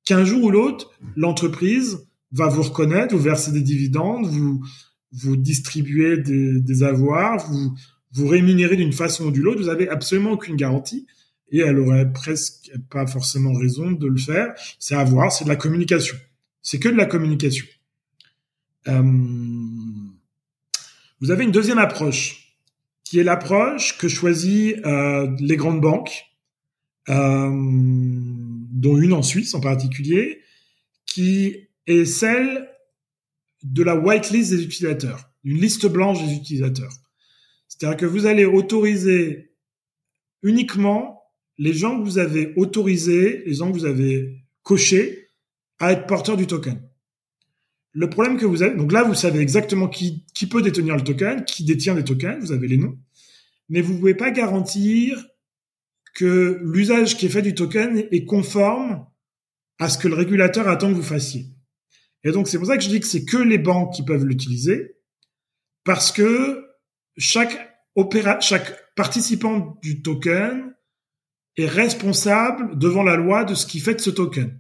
qu'un 0.05 0.25
jour 0.25 0.45
ou 0.45 0.51
l'autre, 0.51 0.91
l'entreprise 1.17 2.07
va 2.33 2.49
vous 2.49 2.63
reconnaître, 2.63 3.15
vous 3.15 3.23
verser 3.23 3.53
des 3.53 3.61
dividendes, 3.61 4.27
vous, 4.27 4.65
vous 5.13 5.37
distribuer 5.37 6.17
des, 6.19 6.61
des 6.61 6.83
avoirs, 6.83 7.47
vous, 7.49 7.75
vous 8.13 8.29
rémunérer 8.29 8.77
d'une 8.77 8.93
façon 8.93 9.27
ou 9.27 9.31
d'une 9.31 9.47
autre. 9.47 9.61
Vous 9.61 9.69
avez 9.69 9.89
absolument 9.89 10.33
aucune 10.33 10.57
garantie 10.57 11.07
et 11.51 11.59
elle 11.61 11.79
aurait 11.79 12.11
presque 12.13 12.73
pas 12.91 13.07
forcément 13.07 13.53
raison 13.53 13.93
de 13.93 14.07
le 14.07 14.17
faire. 14.17 14.55
C'est 14.79 14.95
à 14.95 15.05
voir, 15.05 15.31
c'est 15.31 15.45
de 15.45 15.51
la 15.51 15.57
communication. 15.57 16.17
C'est 16.63 16.79
que 16.79 16.89
de 16.89 16.97
la 16.97 17.07
communication. 17.07 17.67
Euh, 18.89 19.03
vous 21.21 21.31
avez 21.31 21.45
une 21.45 21.53
deuxième 21.53 21.79
approche, 21.79 22.57
qui 23.05 23.19
est 23.19 23.25
l'approche 23.25 23.99
que 23.99 24.09
choisissent 24.09 24.77
euh, 24.85 25.29
les 25.39 25.57
grandes 25.57 25.81
banques, 25.81 26.25
euh, 27.09 27.51
dont 27.53 28.97
une 28.97 29.13
en 29.13 29.23
Suisse 29.23 29.55
en 29.55 29.61
particulier, 29.61 30.41
qui 31.07 31.69
est 31.87 32.05
celle 32.05 32.69
de 33.63 33.83
la 33.83 33.95
whitelist 33.95 34.51
des 34.51 34.63
utilisateurs, 34.65 35.31
une 35.45 35.59
liste 35.59 35.87
blanche 35.87 36.25
des 36.25 36.33
utilisateurs. 36.33 36.93
C'est-à-dire 37.83 37.99
que 37.99 38.07
vous 38.07 38.27
allez 38.27 38.45
autoriser 38.45 39.57
uniquement 40.45 41.21
les 41.59 41.73
gens 41.73 41.99
que 41.99 42.05
vous 42.05 42.19
avez 42.19 42.53
autorisés, 42.55 43.43
les 43.45 43.55
gens 43.55 43.73
que 43.73 43.77
vous 43.77 43.87
avez 43.87 44.45
cochés 44.63 45.31
à 45.81 45.91
être 45.91 46.07
porteurs 46.07 46.37
du 46.37 46.47
token. 46.47 46.81
Le 47.91 48.09
problème 48.09 48.37
que 48.37 48.47
vous 48.47 48.63
avez, 48.63 48.77
donc 48.77 48.93
là, 48.93 49.03
vous 49.03 49.15
savez 49.15 49.41
exactement 49.41 49.89
qui, 49.89 50.25
qui 50.33 50.47
peut 50.47 50.63
détenir 50.63 50.95
le 50.95 51.03
token, 51.03 51.45
qui 51.45 51.65
détient 51.65 51.97
des 51.97 52.05
tokens, 52.05 52.39
vous 52.39 52.53
avez 52.53 52.69
les 52.69 52.77
noms, 52.77 52.97
mais 53.69 53.81
vous 53.81 53.95
ne 53.95 53.99
pouvez 53.99 54.15
pas 54.15 54.31
garantir 54.31 55.27
que 56.15 56.61
l'usage 56.63 57.17
qui 57.17 57.27
est 57.27 57.31
fait 57.31 57.43
du 57.43 57.57
token 57.57 58.07
est 58.13 58.25
conforme 58.25 59.05
à 59.81 59.89
ce 59.89 59.99
que 59.99 60.07
le 60.07 60.15
régulateur 60.15 60.69
attend 60.69 60.91
que 60.91 60.99
vous 60.99 61.03
fassiez. 61.03 61.47
Et 62.23 62.31
donc, 62.31 62.47
c'est 62.47 62.59
pour 62.59 62.69
ça 62.69 62.77
que 62.77 62.85
je 62.85 62.91
dis 62.91 63.01
que 63.01 63.09
c'est 63.09 63.25
que 63.25 63.39
les 63.39 63.59
banques 63.59 63.93
qui 63.93 64.05
peuvent 64.05 64.25
l'utiliser, 64.25 64.99
parce 65.83 66.13
que 66.13 66.65
chaque 67.19 67.72
opéra, 67.95 68.41
chaque 68.41 68.95
participant 68.95 69.79
du 69.83 70.03
token 70.03 70.75
est 71.57 71.67
responsable 71.67 72.79
devant 72.79 73.03
la 73.03 73.17
loi 73.17 73.45
de 73.45 73.55
ce 73.55 73.67
qui 73.67 73.81
fait 73.81 73.95
de 73.95 74.01
ce 74.01 74.11
token. 74.11 74.59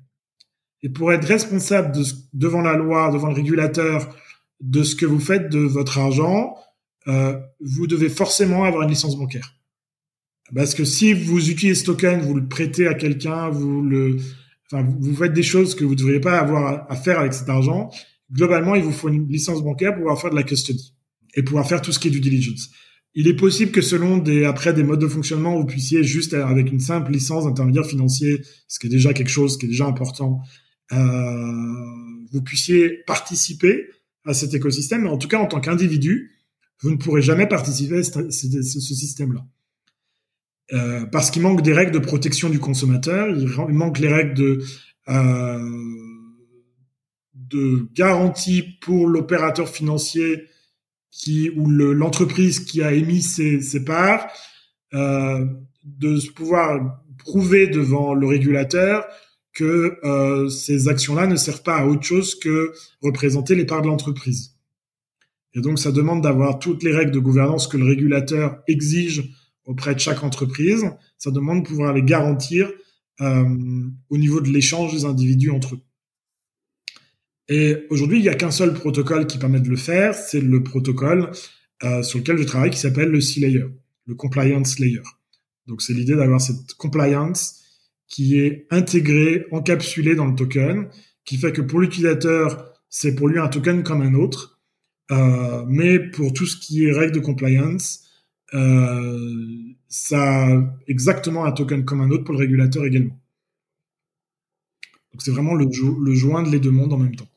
Et 0.82 0.88
pour 0.88 1.12
être 1.12 1.26
responsable 1.26 1.94
de, 1.94 2.04
devant 2.32 2.60
la 2.60 2.76
loi, 2.76 3.10
devant 3.10 3.28
le 3.28 3.34
régulateur, 3.34 4.14
de 4.60 4.82
ce 4.82 4.94
que 4.94 5.06
vous 5.06 5.20
faites 5.20 5.48
de 5.48 5.58
votre 5.58 5.98
argent, 5.98 6.56
euh, 7.08 7.38
vous 7.60 7.86
devez 7.86 8.08
forcément 8.08 8.64
avoir 8.64 8.82
une 8.82 8.90
licence 8.90 9.16
bancaire. 9.16 9.54
Parce 10.54 10.74
que 10.74 10.84
si 10.84 11.14
vous 11.14 11.50
utilisez 11.50 11.80
ce 11.80 11.84
token, 11.86 12.20
vous 12.20 12.34
le 12.34 12.46
prêtez 12.46 12.86
à 12.86 12.94
quelqu'un, 12.94 13.48
vous 13.48 13.82
le, 13.82 14.18
enfin, 14.70 14.86
vous 15.00 15.14
faites 15.14 15.32
des 15.32 15.42
choses 15.42 15.74
que 15.74 15.84
vous 15.84 15.92
ne 15.92 15.98
devriez 15.98 16.20
pas 16.20 16.38
avoir 16.38 16.90
à 16.90 16.96
faire 16.96 17.18
avec 17.18 17.32
cet 17.32 17.48
argent. 17.48 17.90
Globalement, 18.30 18.74
il 18.74 18.82
vous 18.82 18.92
faut 18.92 19.08
une 19.08 19.28
licence 19.28 19.62
bancaire 19.62 19.92
pour 19.92 20.02
pouvoir 20.02 20.20
faire 20.20 20.30
de 20.30 20.36
la 20.36 20.42
custody 20.42 20.94
et 21.34 21.42
pouvoir 21.42 21.66
faire 21.66 21.80
tout 21.80 21.92
ce 21.92 21.98
qui 21.98 22.08
est 22.08 22.12
du 22.12 22.20
diligence. 22.20 22.70
Il 23.14 23.28
est 23.28 23.36
possible 23.36 23.72
que 23.72 23.82
selon 23.82 24.16
des, 24.18 24.44
après 24.44 24.72
des 24.72 24.82
modes 24.82 25.00
de 25.00 25.08
fonctionnement, 25.08 25.58
vous 25.58 25.66
puissiez 25.66 26.02
juste 26.02 26.32
avec 26.32 26.72
une 26.72 26.80
simple 26.80 27.12
licence 27.12 27.44
d'intermédiaire 27.44 27.84
financier, 27.84 28.40
ce 28.68 28.78
qui 28.78 28.86
est 28.86 28.90
déjà 28.90 29.12
quelque 29.12 29.30
chose 29.30 29.58
qui 29.58 29.66
est 29.66 29.68
déjà 29.68 29.86
important, 29.86 30.40
euh, 30.92 31.52
vous 32.32 32.42
puissiez 32.42 33.02
participer 33.06 33.86
à 34.24 34.32
cet 34.32 34.54
écosystème. 34.54 35.02
Mais 35.02 35.10
en 35.10 35.18
tout 35.18 35.28
cas, 35.28 35.38
en 35.38 35.46
tant 35.46 35.60
qu'individu, 35.60 36.32
vous 36.80 36.90
ne 36.90 36.96
pourrez 36.96 37.22
jamais 37.22 37.46
participer 37.46 37.98
à 37.98 38.02
ce, 38.02 38.30
ce, 38.30 38.80
ce 38.80 38.94
système-là. 38.94 39.44
Euh, 40.72 41.04
parce 41.04 41.30
qu'il 41.30 41.42
manque 41.42 41.60
des 41.60 41.74
règles 41.74 41.92
de 41.92 41.98
protection 41.98 42.48
du 42.48 42.58
consommateur, 42.58 43.28
il, 43.28 43.42
il 43.42 43.74
manque 43.74 43.98
les 43.98 44.08
règles 44.08 44.34
de, 44.34 44.64
euh, 45.08 45.70
de 47.34 47.88
garantie 47.94 48.78
pour 48.80 49.06
l'opérateur 49.06 49.68
financier 49.68 50.44
qui 51.12 51.50
ou 51.50 51.68
l'entreprise 51.68 52.58
qui 52.60 52.82
a 52.82 52.92
émis 52.92 53.22
ses, 53.22 53.60
ses 53.60 53.84
parts 53.84 54.26
euh, 54.94 55.46
de 55.84 56.18
pouvoir 56.32 57.00
prouver 57.18 57.68
devant 57.68 58.14
le 58.14 58.26
régulateur 58.26 59.04
que 59.52 59.98
euh, 60.04 60.48
ces 60.48 60.88
actions-là 60.88 61.26
ne 61.26 61.36
servent 61.36 61.62
pas 61.62 61.76
à 61.76 61.86
autre 61.86 62.02
chose 62.02 62.34
que 62.34 62.72
représenter 63.02 63.54
les 63.54 63.66
parts 63.66 63.82
de 63.82 63.88
l'entreprise. 63.88 64.56
Et 65.54 65.60
donc, 65.60 65.78
ça 65.78 65.92
demande 65.92 66.22
d'avoir 66.22 66.58
toutes 66.58 66.82
les 66.82 66.92
règles 66.92 67.10
de 67.10 67.18
gouvernance 67.18 67.68
que 67.68 67.76
le 67.76 67.84
régulateur 67.84 68.62
exige 68.66 69.30
auprès 69.66 69.94
de 69.94 70.00
chaque 70.00 70.24
entreprise. 70.24 70.90
Ça 71.18 71.30
demande 71.30 71.62
de 71.62 71.68
pouvoir 71.68 71.92
les 71.92 72.02
garantir 72.02 72.72
euh, 73.20 73.44
au 74.08 74.16
niveau 74.16 74.40
de 74.40 74.48
l'échange 74.48 74.92
des 74.92 75.04
individus 75.04 75.50
entre 75.50 75.74
eux. 75.74 75.80
Et 77.54 77.86
aujourd'hui, 77.90 78.18
il 78.18 78.22
n'y 78.22 78.30
a 78.30 78.34
qu'un 78.34 78.50
seul 78.50 78.72
protocole 78.72 79.26
qui 79.26 79.36
permet 79.36 79.60
de 79.60 79.68
le 79.68 79.76
faire, 79.76 80.14
c'est 80.14 80.40
le 80.40 80.62
protocole 80.62 81.32
euh, 81.84 82.02
sur 82.02 82.18
lequel 82.18 82.38
je 82.38 82.44
travaille 82.44 82.70
qui 82.70 82.78
s'appelle 82.78 83.10
le 83.10 83.20
C-Layer, 83.20 83.66
le 84.06 84.14
Compliance 84.14 84.78
Layer. 84.78 85.02
Donc 85.66 85.82
c'est 85.82 85.92
l'idée 85.92 86.16
d'avoir 86.16 86.40
cette 86.40 86.72
compliance 86.78 87.60
qui 88.08 88.38
est 88.38 88.66
intégrée, 88.70 89.44
encapsulée 89.50 90.14
dans 90.14 90.24
le 90.24 90.34
token, 90.34 90.88
qui 91.26 91.36
fait 91.36 91.52
que 91.52 91.60
pour 91.60 91.80
l'utilisateur, 91.80 92.72
c'est 92.88 93.14
pour 93.14 93.28
lui 93.28 93.38
un 93.38 93.48
token 93.48 93.82
comme 93.82 94.00
un 94.00 94.14
autre, 94.14 94.58
euh, 95.10 95.66
mais 95.68 95.98
pour 95.98 96.32
tout 96.32 96.46
ce 96.46 96.56
qui 96.56 96.86
est 96.86 96.92
règles 96.92 97.12
de 97.12 97.20
compliance, 97.20 98.08
euh, 98.54 99.46
ça 99.88 100.46
a 100.46 100.78
exactement 100.88 101.44
un 101.44 101.52
token 101.52 101.84
comme 101.84 102.00
un 102.00 102.10
autre 102.12 102.24
pour 102.24 102.32
le 102.32 102.40
régulateur 102.40 102.86
également. 102.86 103.20
Donc 105.12 105.20
c'est 105.20 105.32
vraiment 105.32 105.52
le, 105.52 105.66
le 105.66 106.14
joint 106.14 106.42
de 106.44 106.48
les 106.48 106.58
deux 106.58 106.70
mondes 106.70 106.94
en 106.94 106.98
même 106.98 107.14
temps. 107.14 107.28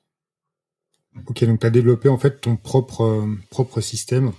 Ok, 1.27 1.43
donc 1.45 1.59
tu 1.59 1.65
as 1.65 1.69
développé 1.69 2.09
en 2.09 2.17
fait 2.17 2.41
ton 2.41 2.55
propre, 2.55 3.01
euh, 3.01 3.39
propre 3.49 3.81
système 3.81 4.31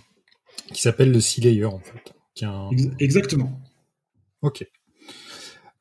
qui 0.73 0.83
s'appelle 0.83 1.11
le 1.11 1.21
C-Layer 1.21 1.65
en 1.65 1.79
fait. 1.81 2.15
Exactement. 3.01 3.61
Ok. 4.43 4.67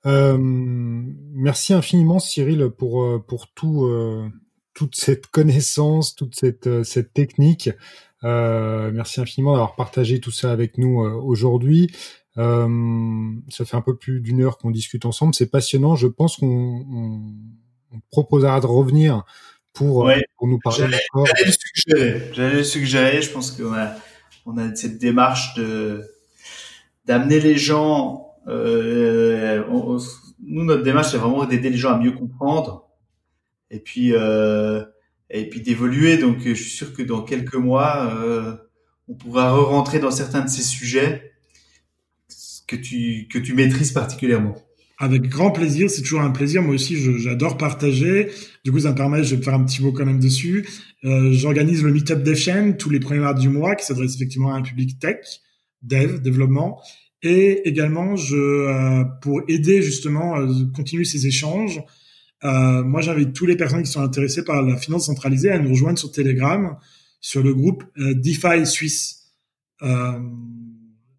Euh, 0.05 0.38
merci 0.39 1.73
infiniment 1.73 2.19
Cyril 2.19 2.69
pour, 2.69 3.03
euh, 3.03 3.19
pour 3.19 3.51
tout, 3.51 3.89
toute 4.73 4.95
cette 4.95 5.27
connaissance, 5.27 6.15
toute 6.15 6.35
cette, 6.35 6.84
cette 6.84 7.13
technique. 7.13 7.69
merci 8.23 9.19
infiniment 9.19 9.51
d'avoir 9.51 9.76
partagé 9.76 10.19
tout 10.19 10.31
ça 10.31 10.51
avec 10.51 10.77
nous 10.77 10.99
aujourd'hui. 10.99 11.91
ça 12.35 13.65
fait 13.65 13.76
un 13.76 13.81
peu 13.81 13.97
plus 13.97 14.22
d'une 14.22 14.41
heure 14.41 14.57
qu'on 14.57 14.72
discute 14.72 15.05
ensemble. 15.05 15.34
C'est 15.34 15.51
passionnant. 15.51 15.95
Je 15.95 16.07
pense 16.07 16.38
qu'on 16.38 16.85
on 17.91 17.99
proposera 18.11 18.59
de 18.59 18.65
revenir 18.65 19.23
pour, 19.76 20.10
euh, 20.10 20.15
pour 20.38 20.47
nous 20.47 20.60
parler 20.60 20.88
d'accord. 20.88 21.26
J'allais 21.27 21.45
le 21.45 21.52
suggérer. 21.52 22.31
J'allais 22.34 22.56
le 22.56 22.64
suggérer. 22.64 23.22
Je 23.22 23.31
pense 23.31 23.52
qu'on 23.52 23.73
a, 23.73 23.95
on 24.45 24.57
a 24.57 24.73
cette 24.76 24.97
démarche 24.97 25.53
de 25.56 26.03
d'amener 27.06 27.39
les 27.39 27.57
gens. 27.57 28.31
Euh, 28.47 29.64
nous, 30.43 30.64
notre 30.64 30.84
démarche, 30.84 31.11
c'est 31.11 31.18
vraiment 31.18 31.45
d'aider 31.45 31.69
les 31.69 31.77
gens 31.77 31.93
à 31.93 31.99
mieux 31.99 32.11
comprendre 32.11 32.88
et 33.72 33.80
puis 33.80 34.14
euh, 34.14 34.84
et 35.30 35.49
puis 35.49 35.61
d'évoluer. 35.61 36.18
Donc, 36.18 36.39
je 36.43 36.53
suis 36.53 36.72
sûr 36.72 36.93
que 36.93 37.03
dans 37.03 37.22
quelques 37.22 37.56
mois, 37.56 38.11
euh, 38.14 38.56
on 39.07 39.15
pourra 39.15 39.52
re-rentrer 39.52 39.99
dans 39.99 40.11
certains 40.11 40.41
de 40.41 40.49
ces 40.49 40.64
sujets 40.64 41.34
que 42.68 42.76
tu 42.76 43.27
que 43.30 43.38
tu 43.38 43.53
maîtrises 43.53 43.91
particulièrement. 43.91 44.56
Avec 44.97 45.27
grand 45.27 45.51
plaisir, 45.51 45.89
c'est 45.89 46.01
toujours 46.01 46.22
un 46.22 46.31
plaisir. 46.31 46.61
Moi 46.61 46.76
aussi, 46.76 46.95
j'adore 47.19 47.57
partager. 47.57 48.30
Du 48.63 48.72
coup, 48.72 48.80
ça 48.80 48.91
me 48.91 48.95
permet, 48.95 49.23
je 49.23 49.35
vais 49.35 49.43
faire 49.43 49.53
un 49.53 49.63
petit 49.63 49.81
mot 49.84 49.91
quand 49.91 50.05
même 50.05 50.19
dessus. 50.19 50.65
Euh, 51.03 51.31
J'organise 51.34 51.84
le 51.84 51.91
Meetup 51.91 52.23
DevChain 52.23 52.73
tous 52.73 52.89
les 52.89 52.99
premiers 52.99 53.19
mardis 53.19 53.43
du 53.43 53.49
mois, 53.49 53.76
qui 53.76 53.85
s'adresse 53.85 54.15
effectivement 54.15 54.53
à 54.53 54.57
un 54.57 54.61
public 54.61 54.97
tech, 54.99 55.17
dev, 55.81 56.22
développement. 56.22 56.81
Et 57.22 57.67
également, 57.67 58.15
je, 58.15 58.35
euh, 58.35 59.03
pour 59.22 59.41
aider 59.47 59.81
justement 59.81 60.38
euh, 60.38 60.47
continuer 60.73 61.03
ces 61.03 61.27
échanges, 61.27 61.81
euh, 62.43 62.84
moi, 62.84 63.01
j'invite 63.01 63.34
tous 63.34 63.45
les 63.45 63.55
personnes 63.55 63.84
qui 63.84 63.91
sont 63.91 64.01
intéressées 64.01 64.43
par 64.43 64.61
la 64.61 64.77
finance 64.77 65.07
centralisée 65.07 65.51
à 65.51 65.59
nous 65.59 65.72
rejoindre 65.72 65.97
sur 65.97 66.11
Telegram, 66.11 66.77
sur 67.19 67.41
le 67.41 67.53
groupe 67.53 67.84
euh, 67.97 68.13
DeFi 68.13 68.65
Suisse. 68.65 69.31
Euh, 69.81 70.19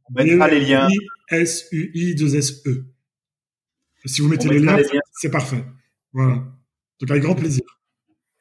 On 0.08 0.14
mettra 0.14 0.48
les 0.48 0.60
liens. 0.60 0.88
S-U-I-2-S-E. 1.30 2.86
Si 4.06 4.22
vous 4.22 4.28
mettez 4.28 4.48
les 4.48 4.60
liens, 4.60 4.78
c'est 5.12 5.30
parfait. 5.30 5.64
Voilà. 6.12 6.44
Donc 7.00 7.10
avec 7.10 7.22
grand 7.22 7.34
plaisir. 7.34 7.62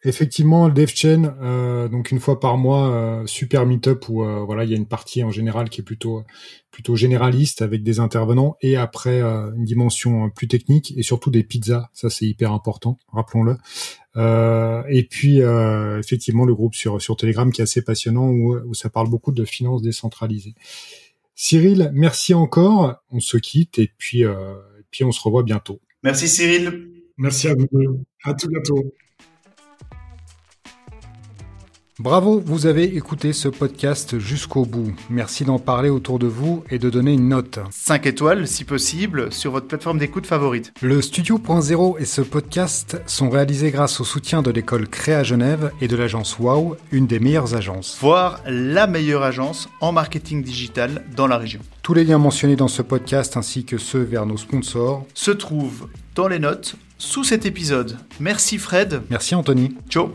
Effectivement, 0.05 0.67
le 0.67 0.73
DevChain, 0.73 1.35
euh, 1.41 1.87
donc 1.87 2.11
une 2.11 2.19
fois 2.19 2.39
par 2.39 2.57
mois, 2.57 2.91
euh, 2.91 3.25
super 3.25 3.65
meetup 3.65 4.07
où 4.07 4.23
euh, 4.23 4.43
voilà, 4.45 4.63
il 4.63 4.69
y 4.69 4.73
a 4.73 4.77
une 4.77 4.85
partie 4.85 5.23
en 5.23 5.31
général 5.31 5.69
qui 5.69 5.81
est 5.81 5.83
plutôt 5.83 6.23
plutôt 6.69 6.95
généraliste 6.95 7.63
avec 7.63 7.81
des 7.81 7.99
intervenants 7.99 8.55
et 8.61 8.77
après 8.77 9.19
euh, 9.19 9.51
une 9.55 9.63
dimension 9.63 10.29
plus 10.29 10.47
technique 10.47 10.93
et 10.95 11.01
surtout 11.01 11.31
des 11.31 11.43
pizzas, 11.43 11.89
ça 11.91 12.11
c'est 12.11 12.27
hyper 12.27 12.51
important, 12.51 12.99
rappelons-le. 13.11 13.57
et 14.91 15.07
puis 15.09 15.39
effectivement 15.39 16.45
le 16.45 16.53
groupe 16.53 16.75
sur 16.75 17.01
sur 17.01 17.17
Telegram 17.17 17.51
qui 17.51 17.61
est 17.61 17.63
assez 17.63 17.81
passionnant 17.81 18.29
où, 18.29 18.55
où 18.59 18.75
ça 18.75 18.91
parle 18.91 19.09
beaucoup 19.09 19.31
de 19.31 19.43
finances 19.43 19.81
décentralisées. 19.81 20.53
Cyril, 21.33 21.91
merci 21.93 22.33
encore. 22.35 22.95
On 23.09 23.19
se 23.19 23.37
quitte 23.37 23.79
et 23.79 23.91
puis 23.97 24.23
puis 24.95 25.03
on 25.03 25.11
se 25.11 25.21
revoit 25.21 25.43
bientôt. 25.43 25.81
Merci 26.03 26.29
Cyril. 26.29 26.89
Merci 27.17 27.49
à 27.49 27.53
vous. 27.53 27.67
À 28.23 28.33
tout 28.33 28.47
bientôt. 28.47 28.93
Bravo, 31.97 32.43
vous 32.45 32.65
avez 32.65 32.97
écouté 32.97 33.31
ce 33.31 33.47
podcast 33.47 34.19
jusqu'au 34.19 34.65
bout. 34.65 34.93
Merci 35.09 35.45
d'en 35.45 35.59
parler 35.59 35.87
autour 35.89 36.19
de 36.19 36.27
vous 36.27 36.61
et 36.69 36.77
de 36.77 36.89
donner 36.89 37.13
une 37.13 37.29
note. 37.29 37.59
5 37.71 38.05
étoiles, 38.05 38.49
si 38.49 38.65
possible, 38.65 39.31
sur 39.31 39.51
votre 39.51 39.67
plateforme 39.67 39.97
d'écoute 39.97 40.25
favorite. 40.27 40.73
Le 40.81 41.01
Studio.0 41.01 41.95
et 41.97 42.03
ce 42.03 42.19
podcast 42.19 43.01
sont 43.05 43.29
réalisés 43.29 43.71
grâce 43.71 44.01
au 44.01 44.03
soutien 44.03 44.41
de 44.41 44.51
l'école 44.51 44.89
Créa 44.89 45.23
Genève 45.23 45.71
et 45.79 45.87
de 45.87 45.95
l'agence 45.95 46.37
Wow, 46.37 46.75
une 46.91 47.07
des 47.07 47.21
meilleures 47.21 47.55
agences. 47.55 47.97
Voire 48.01 48.41
la 48.45 48.87
meilleure 48.87 49.23
agence 49.23 49.69
en 49.79 49.93
marketing 49.93 50.43
digital 50.43 51.05
dans 51.15 51.27
la 51.27 51.37
région. 51.37 51.61
Tous 51.81 51.93
les 51.93 52.03
liens 52.03 52.17
mentionnés 52.17 52.57
dans 52.57 52.67
ce 52.67 52.81
podcast 52.81 53.37
ainsi 53.37 53.63
que 53.63 53.77
ceux 53.77 54.03
vers 54.03 54.25
nos 54.25 54.35
sponsors 54.35 55.05
se 55.13 55.31
trouvent 55.31 55.87
dans 56.13 56.27
les 56.27 56.39
notes 56.39 56.75
sous 56.97 57.23
cet 57.23 57.45
épisode. 57.45 57.97
Merci 58.19 58.57
Fred. 58.57 59.01
Merci 59.09 59.33
Anthony. 59.33 59.77
Ciao. 59.89 60.11